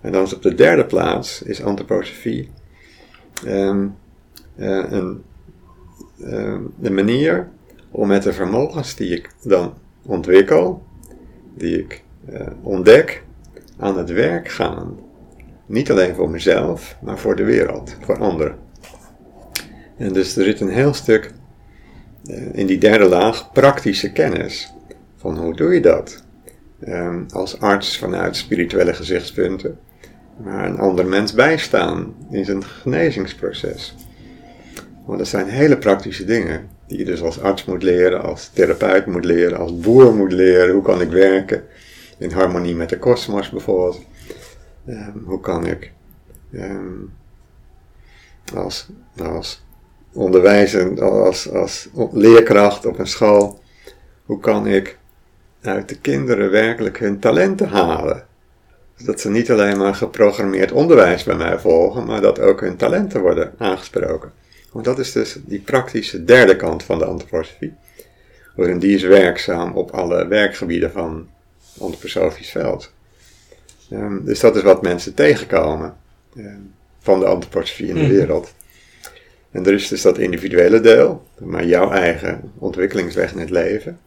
En 0.00 0.12
dan 0.12 0.22
is 0.22 0.34
op 0.34 0.42
de 0.42 0.54
derde 0.54 0.84
plaats 0.84 1.42
is 1.42 1.62
antroposofie 1.62 2.50
um, 3.46 3.96
uh, 4.56 4.90
een, 4.90 5.22
uh, 6.18 6.58
de 6.78 6.90
manier 6.90 7.48
om 7.90 8.08
met 8.08 8.22
de 8.22 8.32
vermogens 8.32 8.94
die 8.94 9.16
ik 9.16 9.30
dan 9.42 9.74
ontwikkel, 10.02 10.82
die 11.54 11.78
ik 11.78 12.02
uh, 12.30 12.46
ontdek, 12.62 13.24
aan 13.78 13.98
het 13.98 14.10
werk 14.10 14.48
gaan. 14.48 14.98
Niet 15.66 15.90
alleen 15.90 16.14
voor 16.14 16.30
mezelf, 16.30 16.96
maar 17.02 17.18
voor 17.18 17.36
de 17.36 17.44
wereld, 17.44 17.96
voor 18.00 18.18
anderen. 18.18 18.58
En 19.96 20.12
dus 20.12 20.36
er 20.36 20.44
zit 20.44 20.60
een 20.60 20.68
heel 20.68 20.94
stuk 20.94 21.32
in 22.52 22.66
die 22.66 22.78
derde 22.78 23.04
laag 23.04 23.52
praktische 23.52 24.12
kennis. 24.12 24.72
Van 25.16 25.38
hoe 25.38 25.54
doe 25.54 25.74
je 25.74 25.80
dat? 25.80 26.24
Um, 26.88 27.26
als 27.32 27.60
arts 27.60 27.98
vanuit 27.98 28.36
spirituele 28.36 28.94
gezichtspunten 28.94 29.78
maar 30.44 30.66
een 30.66 30.78
ander 30.78 31.06
mens 31.06 31.32
bijstaan 31.32 32.14
in 32.30 32.44
zijn 32.44 32.64
genezingsproces. 32.64 33.94
Want 35.06 35.18
dat 35.18 35.28
zijn 35.28 35.48
hele 35.48 35.78
praktische 35.78 36.24
dingen 36.24 36.68
die 36.86 36.98
je 36.98 37.04
dus 37.04 37.22
als 37.22 37.40
arts 37.40 37.64
moet 37.64 37.82
leren, 37.82 38.22
als 38.22 38.48
therapeut 38.48 39.06
moet 39.06 39.24
leren, 39.24 39.58
als 39.58 39.78
boer 39.78 40.14
moet 40.14 40.32
leren. 40.32 40.74
Hoe 40.74 40.82
kan 40.82 41.00
ik 41.00 41.10
werken 41.10 41.64
in 42.18 42.30
harmonie 42.30 42.74
met 42.74 42.88
de 42.88 42.98
kosmos 42.98 43.50
bijvoorbeeld? 43.50 44.04
Um, 44.88 45.22
hoe 45.24 45.40
kan 45.40 45.66
ik 45.66 45.92
um, 46.52 47.12
als, 48.54 48.88
als 49.16 49.64
onderwijzer, 50.12 51.02
als, 51.02 51.50
als 51.50 51.88
leerkracht 52.12 52.86
op 52.86 52.98
een 52.98 53.06
school, 53.06 53.60
hoe 54.24 54.40
kan 54.40 54.66
ik 54.66 54.98
uit 55.62 55.88
de 55.88 55.98
kinderen 55.98 56.50
werkelijk 56.50 56.98
hun 56.98 57.18
talenten 57.18 57.68
halen? 57.68 58.25
Dat 59.04 59.20
ze 59.20 59.30
niet 59.30 59.50
alleen 59.50 59.78
maar 59.78 59.94
geprogrammeerd 59.94 60.72
onderwijs 60.72 61.24
bij 61.24 61.36
mij 61.36 61.58
volgen, 61.58 62.04
maar 62.04 62.20
dat 62.20 62.40
ook 62.40 62.60
hun 62.60 62.76
talenten 62.76 63.20
worden 63.20 63.54
aangesproken. 63.58 64.32
Want 64.72 64.84
dat 64.84 64.98
is 64.98 65.12
dus 65.12 65.38
die 65.44 65.60
praktische 65.60 66.24
derde 66.24 66.56
kant 66.56 66.82
van 66.82 66.98
de 66.98 67.04
antroposofie. 67.04 67.74
En 68.56 68.78
die 68.78 68.94
is 68.94 69.02
werkzaam 69.02 69.72
op 69.72 69.90
alle 69.90 70.26
werkgebieden 70.26 70.92
van 70.92 71.28
het 71.72 71.82
antroposofisch 71.82 72.50
veld. 72.50 72.92
Um, 73.90 74.24
dus 74.24 74.40
dat 74.40 74.56
is 74.56 74.62
wat 74.62 74.82
mensen 74.82 75.14
tegenkomen 75.14 75.96
um, 76.36 76.72
van 77.00 77.20
de 77.20 77.26
antroposofie 77.26 77.88
in 77.88 77.94
de 77.94 78.06
wereld. 78.06 78.54
En 79.50 79.66
er 79.66 79.72
is 79.72 79.88
dus 79.88 80.02
dat 80.02 80.18
individuele 80.18 80.80
deel, 80.80 81.26
maar 81.38 81.64
jouw 81.64 81.90
eigen 81.90 82.52
ontwikkelingsweg 82.58 83.32
in 83.32 83.38
het 83.38 83.50
leven 83.50 83.98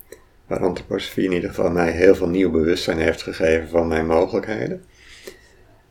waar 0.49 0.59
antroposofie 0.59 1.25
in 1.25 1.31
ieder 1.31 1.49
geval 1.49 1.71
mij 1.71 1.91
heel 1.91 2.15
veel 2.15 2.29
nieuw 2.29 2.51
bewustzijn 2.51 2.99
heeft 2.99 3.21
gegeven 3.21 3.69
van 3.69 3.87
mijn 3.87 4.05
mogelijkheden. 4.05 4.83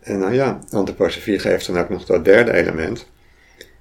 En 0.01 0.19
nou 0.19 0.35
ja, 0.35 0.59
antroposofie 0.71 1.39
geeft 1.39 1.67
dan 1.67 1.79
ook 1.79 1.89
nog 1.89 2.05
dat 2.05 2.25
derde 2.25 2.53
element. 2.53 3.11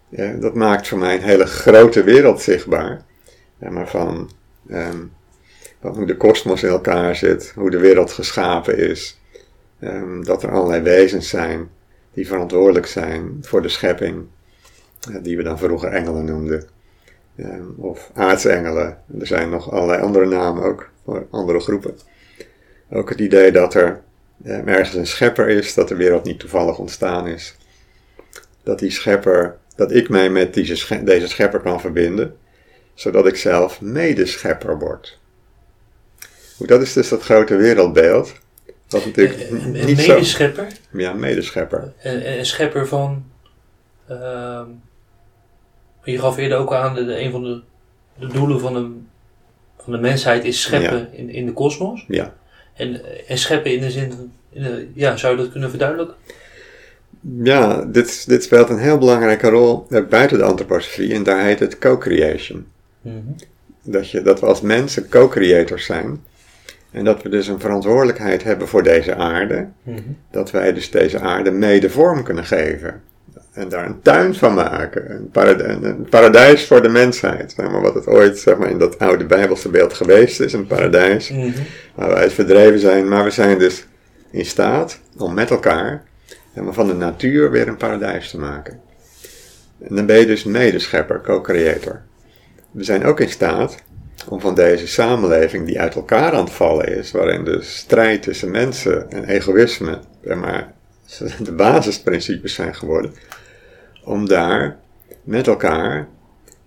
Ja, 0.09 0.33
dat 0.33 0.53
maakt 0.53 0.87
voor 0.87 0.97
mij 0.97 1.15
een 1.15 1.21
hele 1.21 1.45
grote 1.45 2.03
wereld 2.03 2.41
zichtbaar. 2.41 3.01
Ja, 3.59 3.69
maar 3.69 3.87
van, 3.87 4.31
van 5.81 5.95
hoe 5.95 6.05
de 6.05 6.17
kosmos 6.17 6.63
in 6.63 6.69
elkaar 6.69 7.15
zit, 7.15 7.51
hoe 7.55 7.71
de 7.71 7.79
wereld 7.79 8.11
geschapen 8.11 8.77
is. 8.77 9.19
Um, 9.81 10.25
dat 10.25 10.43
er 10.43 10.51
allerlei 10.51 10.81
wezens 10.81 11.29
zijn 11.29 11.69
die 12.13 12.27
verantwoordelijk 12.27 12.85
zijn 12.85 13.37
voor 13.41 13.61
de 13.61 13.69
schepping, 13.69 14.25
die 15.21 15.37
we 15.37 15.43
dan 15.43 15.57
vroeger 15.57 15.89
engelen 15.89 16.25
noemden. 16.25 16.67
Um, 17.39 17.75
of 17.77 18.11
aartsengelen. 18.13 18.97
Er 19.19 19.27
zijn 19.27 19.49
nog 19.49 19.71
allerlei 19.71 20.01
andere 20.01 20.25
namen 20.25 20.63
ook 20.63 20.89
voor 21.03 21.27
andere 21.31 21.59
groepen. 21.59 21.97
Ook 22.89 23.09
het 23.09 23.19
idee 23.19 23.51
dat 23.51 23.73
er 23.73 24.01
um, 24.45 24.67
ergens 24.67 24.93
een 24.93 25.07
schepper 25.07 25.49
is, 25.49 25.73
dat 25.73 25.87
de 25.87 25.95
wereld 25.95 26.23
niet 26.23 26.39
toevallig 26.39 26.77
ontstaan 26.77 27.27
is. 27.27 27.55
Dat 28.63 28.79
die 28.79 28.91
schepper, 28.91 29.57
dat 29.75 29.91
ik 29.91 30.09
mij 30.09 30.29
met 30.29 30.53
deze, 30.53 30.75
sche 30.75 31.03
deze 31.03 31.27
schepper 31.27 31.59
kan 31.59 31.81
verbinden, 31.81 32.37
zodat 32.93 33.27
ik 33.27 33.35
zelf 33.35 33.81
medeschepper 33.81 34.79
word. 34.79 35.19
Dat 36.57 36.81
is 36.81 36.93
dus 36.93 37.09
dat 37.09 37.23
grote 37.23 37.55
wereldbeeld. 37.55 38.33
Wat 38.87 39.05
natuurlijk 39.05 39.49
een, 39.49 39.61
een 39.61 39.85
niet 39.85 40.07
medeschepper? 40.07 40.67
Zo, 40.69 40.97
ja, 40.97 41.13
medeschepper. 41.13 41.93
Een, 42.01 42.37
een 42.37 42.45
schepper 42.45 42.87
van. 42.87 43.25
Uh, 44.09 44.61
je 46.13 46.19
gaf 46.19 46.37
eerder 46.37 46.57
ook 46.57 46.73
aan, 46.73 46.95
de, 46.95 47.05
de, 47.05 47.19
een 47.21 47.31
van 47.31 47.43
de, 47.43 47.61
de 48.19 48.27
doelen 48.27 48.59
van 48.59 48.73
de, 48.73 48.89
van 49.83 49.93
de 49.93 49.99
mensheid 49.99 50.43
is 50.45 50.61
scheppen 50.61 50.97
Ja. 50.99 51.07
in, 51.11 51.29
in 51.29 51.45
de 51.45 51.53
kosmos. 51.53 52.05
Ja. 52.07 52.33
En, 52.73 53.01
en 53.27 53.37
scheppen 53.37 53.71
in 53.73 53.79
de 53.81 53.91
zin 53.91 54.11
van, 54.11 54.31
in 54.49 54.63
de- 54.63 54.87
ja, 54.93 55.17
zou 55.17 55.35
je 55.35 55.41
dat 55.41 55.51
kunnen 55.51 55.69
verduidelijken? 55.69 56.15
Ja, 57.43 57.85
dit, 57.85 58.27
dit 58.27 58.43
speelt 58.43 58.69
een 58.69 58.77
heel 58.79 58.97
belangrijke 58.97 59.49
rol 59.49 59.85
eh, 59.89 60.05
buiten 60.09 60.37
de 60.37 60.43
antroposofie 60.43 61.13
en 61.13 61.23
daar 61.23 61.43
heet 61.43 61.59
het 61.59 61.77
co-creation. 61.79 62.65
Mhm. 63.01 63.15
Dat, 63.83 64.09
je, 64.09 64.21
dat 64.21 64.39
we 64.39 64.45
als 64.45 64.61
mensen 64.61 65.09
co-creators 65.09 65.85
zijn 65.85 66.23
en 66.91 67.03
dat 67.03 67.21
we 67.23 67.29
dus 67.29 67.47
een 67.47 67.59
verantwoordelijkheid 67.59 68.43
hebben 68.43 68.67
voor 68.67 68.83
deze 68.83 69.15
aarde. 69.15 69.67
Mhm. 69.83 69.99
Dat 70.31 70.51
wij 70.51 70.73
dus 70.73 70.91
deze 70.91 71.19
aarde 71.19 71.51
mede 71.51 71.89
vorm 71.89 72.23
kunnen 72.23 72.45
geven. 72.45 73.01
En 73.57 73.69
daar 73.69 73.85
een 73.85 74.01
tuin 74.01 74.35
van 74.35 74.53
maken. 74.53 75.11
Een, 75.11 75.29
paradijs, 75.29 75.75
een 75.81 76.07
paradijs 76.09 76.67
voor 76.67 76.81
de 76.81 76.89
mensheid. 76.89 77.53
Zeg 77.55 77.71
maar, 77.71 77.81
wat 77.81 77.93
het 77.93 78.07
ooit 78.07 78.39
zeg 78.39 78.57
maar, 78.57 78.69
in 78.69 78.77
dat 78.77 78.99
oude 78.99 79.25
Bijbelse 79.25 79.69
beeld 79.69 79.93
geweest 79.93 80.39
is. 80.39 80.53
Een 80.53 80.67
paradijs 80.67 81.29
Mhm. 81.29 81.51
waar 81.95 82.09
wij 82.09 82.29
verdreven 82.29 82.79
zijn. 82.79 83.07
Maar 83.07 83.23
we 83.23 83.29
zijn 83.29 83.57
dus 83.59 83.85
in 84.31 84.45
staat 84.45 84.99
om 85.17 85.33
met 85.33 85.49
elkaar 85.49 86.03
zeg 86.53 86.63
maar, 86.63 86.73
van 86.73 86.87
de 86.87 86.93
natuur 86.93 87.51
weer 87.51 87.67
een 87.67 87.77
paradijs 87.77 88.29
te 88.29 88.37
maken. 88.39 88.79
En 89.81 89.95
dan 89.95 90.05
ben 90.05 90.17
je 90.19 90.25
dus 90.25 90.43
medeschepper, 90.43 91.21
co-creator. 91.21 92.01
We 92.71 92.83
zijn 92.83 93.05
ook 93.05 93.19
in 93.19 93.29
staat 93.29 93.77
om 94.27 94.41
van 94.41 94.55
deze 94.55 94.87
samenleving 94.87 95.65
die 95.65 95.79
uit 95.79 95.95
elkaar 95.95 96.31
aan 96.31 96.43
het 96.43 96.53
vallen 96.53 96.97
is, 96.97 97.11
waarin 97.11 97.43
de 97.43 97.61
strijd 97.61 98.21
tussen 98.23 98.51
mensen 98.51 99.11
en 99.11 99.23
egoïsme 99.25 99.99
zeg 100.23 100.37
maar, 100.37 100.73
de 101.43 101.51
basisprincipes 101.51 102.53
zijn 102.53 102.75
geworden, 102.75 103.13
om 104.07 104.27
daar 104.27 104.79
met 105.23 105.47
elkaar 105.47 106.07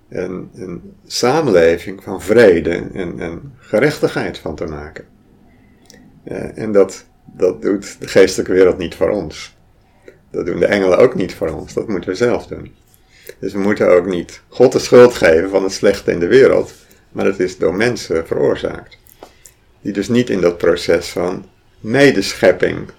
een, 0.09 0.51
een 0.55 0.95
samenleving 1.07 2.03
van 2.03 2.23
vrede 2.23 2.89
en, 2.95 3.21
en 3.21 3.55
gerechtigheid 3.59 4.39
van 4.39 4.55
te 4.55 4.65
maken. 4.65 5.05
Eh, 6.25 6.59
en 6.59 6.73
dat, 6.73 7.05
dat 7.25 7.63
doet 7.63 7.97
de 8.01 8.09
geestelijke 8.09 8.53
wereld 8.53 8.79
niet 8.79 8.95
voor 8.95 9.11
ons. 9.11 9.57
Dat 10.31 10.47
doen 10.47 10.59
de 10.59 10.67
engelen 10.67 10.99
ook 10.99 11.15
niet 11.15 11.35
voor 11.35 11.51
ons, 11.51 11.75
dat 11.75 11.89
moeten 11.89 12.11
we 12.11 12.17
zelf 12.17 12.47
doen. 12.47 12.75
Dus 13.39 13.53
we 13.53 13.59
moeten 13.59 13.89
ook 13.89 14.07
niet 14.07 14.43
God 14.49 14.73
de 14.73 14.79
schuld 14.79 15.15
geven 15.15 15.51
van 15.51 15.63
het 15.63 15.73
slechte 15.73 16.13
in 16.13 16.21
de 16.21 16.27
wereld, 16.27 16.73
maar 17.13 17.25
het 17.25 17.41
is 17.41 17.59
door 17.59 17.75
mensen 17.75 18.27
veroorzaakt. 18.27 18.99
Die 19.81 19.93
dus 19.93 20.09
niet 20.09 20.31
in 20.31 20.41
dat 20.41 20.59
proces 20.59 21.09
van 21.09 21.45
medeschepping 21.81 22.91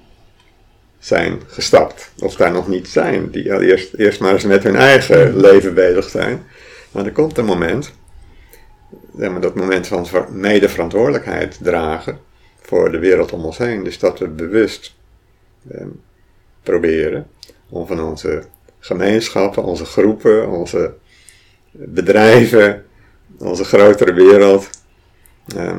zijn 1.02 1.42
gestapt, 1.48 2.12
of 2.20 2.36
daar 2.36 2.52
nog 2.52 2.68
niet 2.68 2.88
zijn, 2.88 3.30
die 3.32 3.54
al 3.54 3.62
eerst, 3.62 3.94
eerst 3.94 4.20
maar 4.20 4.34
eens 4.34 4.44
met 4.44 4.64
hun 4.64 4.76
eigen 4.76 5.36
leven 5.36 5.74
bezig 5.74 6.10
zijn. 6.10 6.44
Maar 6.92 7.06
er 7.06 7.12
komt 7.12 7.38
een 7.38 7.46
moment, 7.46 7.94
zeg 9.18 9.32
maar, 9.32 9.42
dat 9.42 9.56
moment 9.56 9.88
van 9.88 10.08
ver- 10.08 10.32
medeverantwoordelijkheid 10.32 11.60
dragen 11.62 12.20
voor 12.62 12.92
de 12.92 13.00
wereld 13.00 13.32
om 13.32 13.46
ons 13.46 13.58
heen. 13.58 13.84
Dus 13.84 14.00
dat 14.00 14.20
we 14.20 14.28
bewust 14.28 14.96
eh, 15.72 15.86
proberen 16.64 17.28
om 17.70 17.88
van 17.88 18.02
onze 18.02 18.44
gemeenschappen, 18.80 19.64
onze 19.64 19.86
groepen, 19.86 20.50
onze 20.50 20.94
bedrijven, 21.72 22.86
onze 23.40 23.64
grotere 23.64 24.14
wereld, 24.14 24.70
eh, 25.56 25.78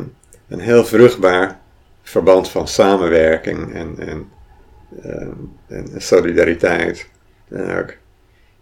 een 0.49 0.61
heel 0.61 0.85
vruchtbaar 0.85 1.61
verband 2.03 2.49
van 2.49 2.69
samenwerking 2.69 3.75
en, 3.75 3.95
en, 3.99 4.29
en 5.69 5.91
solidariteit. 5.97 7.09
En 7.49 7.79
ook, 7.79 7.95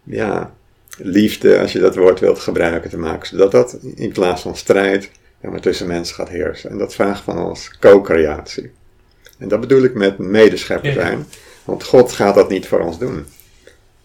ja, 0.03 0.53
liefde, 0.97 1.59
als 1.59 1.71
je 1.71 1.79
dat 1.79 1.95
woord 1.95 2.19
wilt 2.19 2.39
gebruiken, 2.39 2.89
te 2.89 2.97
maken. 2.97 3.27
Zodat 3.27 3.51
dat 3.51 3.77
in 3.95 4.11
plaats 4.11 4.41
van 4.41 4.55
strijd 4.55 5.09
maar 5.49 5.61
tussen 5.61 5.87
mensen 5.87 6.15
gaat 6.15 6.29
heersen. 6.29 6.69
En 6.69 6.77
dat 6.77 6.93
vraagt 6.93 7.23
van 7.23 7.37
ons 7.37 7.77
co-creatie. 7.79 8.71
En 9.37 9.47
dat 9.47 9.59
bedoel 9.59 9.83
ik 9.83 9.93
met 9.93 10.17
medeschepper 10.17 10.93
zijn. 10.93 11.25
Want 11.65 11.83
God 11.83 12.11
gaat 12.11 12.35
dat 12.35 12.49
niet 12.49 12.67
voor 12.67 12.79
ons 12.79 12.99
doen. 12.99 13.25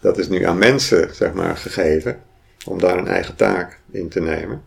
Dat 0.01 0.19
is 0.19 0.28
nu 0.28 0.44
aan 0.44 0.59
mensen, 0.59 1.15
zeg 1.15 1.32
maar, 1.32 1.57
gegeven. 1.57 2.23
Om 2.65 2.81
daar 2.81 2.98
een 2.98 3.09
eigen 3.09 3.36
taak 3.36 3.81
in 3.90 4.09
te 4.09 4.20
nemen. 4.20 4.62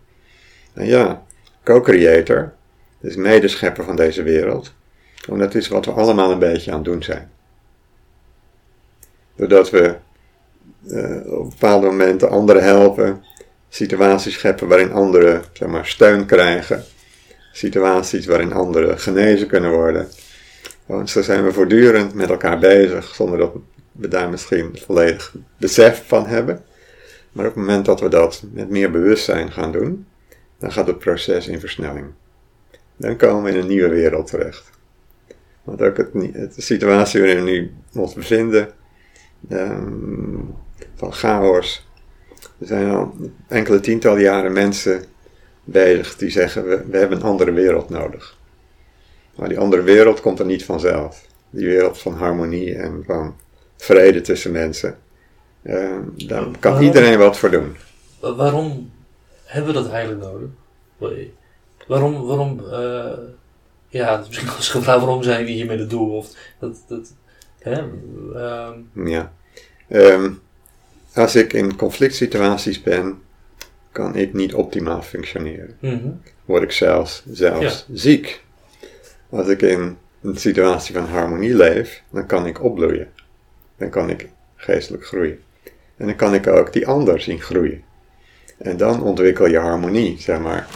En 0.72 0.86
ja, 0.86 1.22
co-creator. 1.64 2.52
Dus 3.00 3.16
medeschepper 3.16 3.84
van 3.84 3.96
deze 3.96 4.22
wereld. 4.22 4.72
Want 5.26 5.40
dat 5.40 5.54
is 5.54 5.68
wat 5.68 5.84
we 5.84 5.90
allemaal 5.90 6.30
een 6.30 6.38
beetje 6.38 6.70
aan 6.70 6.76
het 6.76 6.86
doen 6.86 7.02
zijn. 7.02 7.30
Doordat 9.40 9.70
we 9.70 9.96
eh, 10.88 11.32
op 11.32 11.50
bepaalde 11.50 11.86
momenten 11.86 12.30
anderen 12.30 12.62
helpen, 12.62 13.24
situaties 13.68 14.34
scheppen 14.34 14.68
waarin 14.68 14.92
anderen 14.92 15.42
zeg 15.52 15.68
maar, 15.68 15.86
steun 15.86 16.26
krijgen, 16.26 16.84
situaties 17.52 18.26
waarin 18.26 18.52
anderen 18.52 18.98
genezen 18.98 19.46
kunnen 19.46 19.70
worden. 19.70 20.08
Want 20.86 21.10
zo 21.10 21.22
zijn 21.22 21.44
we 21.44 21.52
voortdurend 21.52 22.14
met 22.14 22.30
elkaar 22.30 22.58
bezig, 22.58 23.14
zonder 23.14 23.38
dat 23.38 23.52
we 23.92 24.08
daar 24.08 24.30
misschien 24.30 24.78
volledig 24.84 25.34
besef 25.56 26.02
van 26.06 26.26
hebben. 26.26 26.64
Maar 27.32 27.46
op 27.46 27.54
het 27.54 27.64
moment 27.64 27.84
dat 27.84 28.00
we 28.00 28.08
dat 28.08 28.42
met 28.52 28.70
meer 28.70 28.90
bewustzijn 28.90 29.52
gaan 29.52 29.72
doen, 29.72 30.06
dan 30.58 30.72
gaat 30.72 30.86
het 30.86 30.98
proces 30.98 31.46
in 31.46 31.60
versnelling. 31.60 32.06
Dan 32.96 33.16
komen 33.16 33.42
we 33.42 33.50
in 33.50 33.56
een 33.56 33.68
nieuwe 33.68 33.88
wereld 33.88 34.26
terecht. 34.26 34.70
Want 35.62 35.82
ook 35.82 35.96
het, 35.96 36.12
de 36.32 36.62
situatie 36.62 37.20
waarin 37.20 37.44
we 37.44 37.50
nu 37.50 37.72
ons 37.94 38.14
bevinden, 38.14 38.78
ehm, 39.48 40.36
van 40.94 41.12
chaos. 41.12 41.88
Er 42.58 42.66
zijn 42.66 42.90
al 42.90 43.14
enkele 43.48 43.80
tientallen 43.80 44.20
jaren 44.20 44.52
mensen 44.52 45.04
bezig 45.64 46.16
die 46.16 46.30
zeggen: 46.30 46.68
we, 46.68 46.84
we 46.90 46.98
hebben 46.98 47.18
een 47.18 47.24
andere 47.24 47.52
wereld 47.52 47.88
nodig. 47.88 48.38
Maar 49.34 49.48
die 49.48 49.58
andere 49.58 49.82
wereld 49.82 50.20
komt 50.20 50.38
er 50.38 50.46
niet 50.46 50.64
vanzelf. 50.64 51.26
Die 51.50 51.66
wereld 51.66 51.98
van 51.98 52.14
harmonie 52.14 52.74
en 52.74 53.02
van 53.06 53.36
vrede 53.76 54.20
tussen 54.20 54.52
mensen. 54.52 54.98
Ehm, 55.62 56.02
daar 56.16 56.42
kan 56.44 56.58
Waarom? 56.60 56.82
iedereen 56.82 57.18
wat 57.18 57.38
voor 57.38 57.50
doen. 57.50 57.76
Wa- 58.20 58.34
Waarom 58.34 58.90
hebben 59.44 59.74
we 59.74 59.80
dat 59.82 59.90
eigenlijk 59.90 60.22
nodig? 60.24 60.48
Wa- 60.96 61.10
Waarom, 61.86 62.26
waarom, 62.26 62.60
eh, 62.70 63.18
ja, 63.88 64.24
misschien 64.26 64.48
eens 64.56 64.68
gevraagd 64.68 64.98
waarom 65.00 65.22
zijn 65.22 65.44
we 65.44 65.50
hier 65.50 65.66
met 65.66 65.78
het 65.78 65.90
doel? 65.90 66.16
Of 66.16 66.28
dat, 66.58 66.84
dat, 66.88 67.12
hè, 67.60 67.84
ehm, 68.34 69.08
Ja. 69.08 69.32
Ehm, 69.88 70.30
als 71.14 71.36
ik 71.36 71.52
in 71.52 71.76
conflict 71.76 72.14
situaties 72.14 72.82
ben, 72.82 73.22
kan 73.92 74.16
ik 74.16 74.32
niet 74.32 74.54
optimaal 74.54 75.02
functioneren. 75.02 75.76
mhm. 75.80 76.08
word 76.44 76.62
ik 76.62 76.72
zelfs, 76.72 77.22
zelfs 77.30 77.86
ziek. 77.92 78.42
Als 79.30 79.48
ik 79.48 79.62
in 79.62 79.96
een 80.22 80.36
situatie 80.36 80.94
van 80.94 81.04
harmonie 81.06 81.54
leef, 81.54 82.02
dan 82.10 82.26
kan 82.26 82.46
ik 82.46 82.62
opbloeien. 82.62 83.08
Dan 83.76 83.90
kan 83.90 84.10
ik 84.10 84.28
geestelijk 84.56 85.06
groeien. 85.06 85.40
En 85.96 86.06
dan 86.06 86.16
kan 86.16 86.34
ik 86.34 86.46
ook 86.46 86.72
die 86.72 86.86
ander 86.86 87.20
zien 87.20 87.40
groeien. 87.40 87.82
En 88.58 88.76
dan 88.76 89.02
ontwikkel 89.02 89.46
je 89.46 89.58
harmonie, 89.58 90.20
zeg 90.20 90.38
maar, 90.40 90.66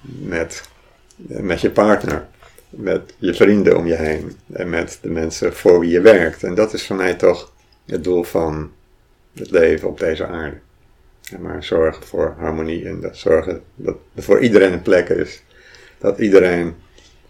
met, 0.00 0.68
met 1.16 1.60
je 1.60 1.70
partner, 1.70 2.26
met 2.70 3.14
je 3.18 3.34
vrienden 3.34 3.76
om 3.76 3.86
je 3.86 3.94
heen 3.94 4.36
en 4.52 4.70
met 4.70 4.98
de 5.02 5.10
mensen 5.10 5.54
voor 5.54 5.80
wie 5.80 5.90
je 5.90 6.00
werkt. 6.00 6.42
En 6.42 6.54
dat 6.54 6.72
is 6.72 6.86
voor 6.86 6.96
mij 6.96 7.14
toch 7.14 7.52
het 7.86 8.04
doel 8.04 8.22
van 8.22 8.72
het 9.34 9.50
leven 9.50 9.88
op 9.88 9.98
deze 9.98 10.26
aarde. 10.26 10.56
Ja, 11.20 11.38
maar 11.38 11.64
zorgen 11.64 12.06
voor 12.06 12.34
harmonie 12.38 12.88
en 12.88 13.00
dat 13.00 13.16
zorgen 13.16 13.62
dat 13.74 13.96
er 14.14 14.22
voor 14.22 14.40
iedereen 14.40 14.72
een 14.72 14.82
plek 14.82 15.08
is. 15.08 15.42
Dat 15.98 16.18
iedereen 16.18 16.74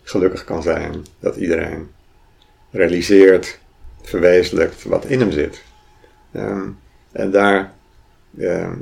gelukkig 0.03 0.45
kan 0.45 0.63
zijn. 0.63 1.05
Dat 1.19 1.37
iedereen 1.37 1.91
realiseert, 2.71 3.59
verwezenlijkt 4.03 4.85
wat 4.85 5.05
in 5.05 5.21
hem 5.21 5.31
zit. 5.31 5.63
Ehm, 6.33 6.69
en 7.13 7.31
daar 7.31 7.73
ehm, 8.39 8.77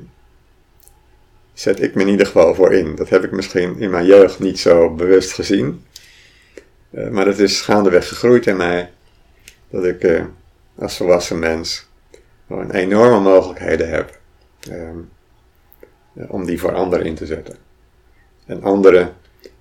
zet 1.52 1.82
ik 1.82 1.94
me 1.94 2.02
in 2.02 2.08
ieder 2.08 2.26
geval 2.26 2.54
voor 2.54 2.72
in. 2.72 2.94
Dat 2.94 3.08
heb 3.08 3.24
ik 3.24 3.30
misschien 3.30 3.78
in 3.78 3.90
mijn 3.90 4.06
jeugd 4.06 4.38
niet 4.38 4.58
zo 4.58 4.94
bewust 4.94 5.32
gezien. 5.32 5.84
Eh, 6.90 7.08
maar 7.08 7.26
het 7.26 7.38
is 7.38 7.60
gaandeweg 7.60 8.08
gegroeid 8.08 8.46
in 8.46 8.56
mij. 8.56 8.90
Dat 9.70 9.84
ik 9.84 10.02
eh, 10.02 10.24
als 10.78 10.96
volwassen 10.96 11.38
mens 11.38 11.88
gewoon 12.46 12.70
enorme 12.70 13.20
mogelijkheden 13.20 13.90
heb. 13.90 14.18
ehm, 14.70 14.98
eh, 16.14 16.32
om 16.32 16.44
die 16.46 16.60
voor 16.60 16.74
anderen 16.74 17.06
in 17.06 17.14
te 17.14 17.26
zetten. 17.26 17.56
En 18.46 18.62
anderen 18.62 19.14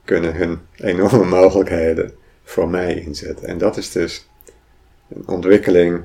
kunnen 0.04 0.36
hun 0.36 0.60
enorme 0.76 1.26
mogelijkheden 1.40 2.16
voor 2.44 2.70
mij 2.70 2.96
inzetten. 2.96 3.48
En 3.48 3.58
dat 3.58 3.78
is 3.78 3.92
dus 3.92 4.28
een 5.10 5.28
ontwikkeling 5.28 6.04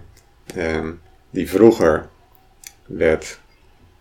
ehm, 0.54 0.92
die 1.30 1.50
vroeger 1.50 2.08
werd 2.86 3.40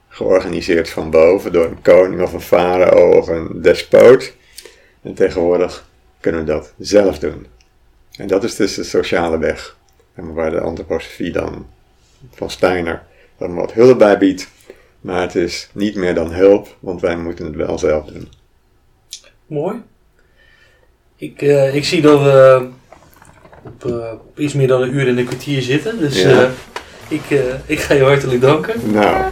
georganiseerd 0.08 0.90
van 0.90 1.10
boven 1.10 1.52
door 1.52 1.66
een 1.66 1.82
koning 1.82 2.22
of 2.22 2.34
een 2.34 2.42
farao 2.42 3.18
of 3.18 3.28
een 3.28 3.62
despoot. 3.62 4.36
En 5.02 5.14
tegenwoordig 5.14 5.91
kunnen 6.22 6.42
we 6.46 6.52
dat 6.52 6.74
zelf 6.80 7.20
doen. 7.20 7.46
En 8.18 8.28
dat 8.28 8.44
is 8.44 8.56
dus 8.56 8.76
de 8.76 8.84
sociale 8.84 9.38
weg. 9.38 9.78
En 10.14 10.34
waar 10.34 10.52
de 10.52 10.60
antroposofie 10.60 11.32
dan 11.32 11.66
van 12.34 12.50
Steiner 12.50 13.04
dan 13.38 13.54
wat 13.56 13.74
hulp 13.74 13.98
bij 14.00 14.18
biedt. 14.18 14.48
Maar 15.02 15.22
het 15.22 15.36
is 15.36 15.70
niet 15.74 15.96
meer 15.96 16.14
dan 16.16 16.32
hulp, 16.34 16.76
want 16.80 17.02
wij 17.02 17.18
moeten 17.18 17.46
het 17.46 17.56
wel 17.56 17.78
zelf 17.78 18.06
doen. 18.06 18.30
Mooi. 19.46 19.82
Ik, 21.16 21.42
eh, 21.42 21.76
ik 21.76 21.86
zie 21.86 22.02
dat 22.02 22.22
we 22.22 22.68
op, 23.64 23.86
eh, 23.86 24.12
op 24.14 24.40
iets 24.40 24.54
meer 24.54 24.68
dan 24.68 24.82
een 24.82 24.94
uur 24.94 25.08
en 25.08 25.18
een 25.18 25.26
kwartier 25.26 25.62
zitten. 25.62 26.00
Dus 26.00 26.22
Ja. 26.22 26.44
eh, 26.44 26.50
ik, 27.08 27.40
ik 27.66 27.80
ga 27.80 27.94
je 27.94 28.04
hartelijk 28.04 28.42
danken. 28.42 28.92
Nou, 28.92 29.32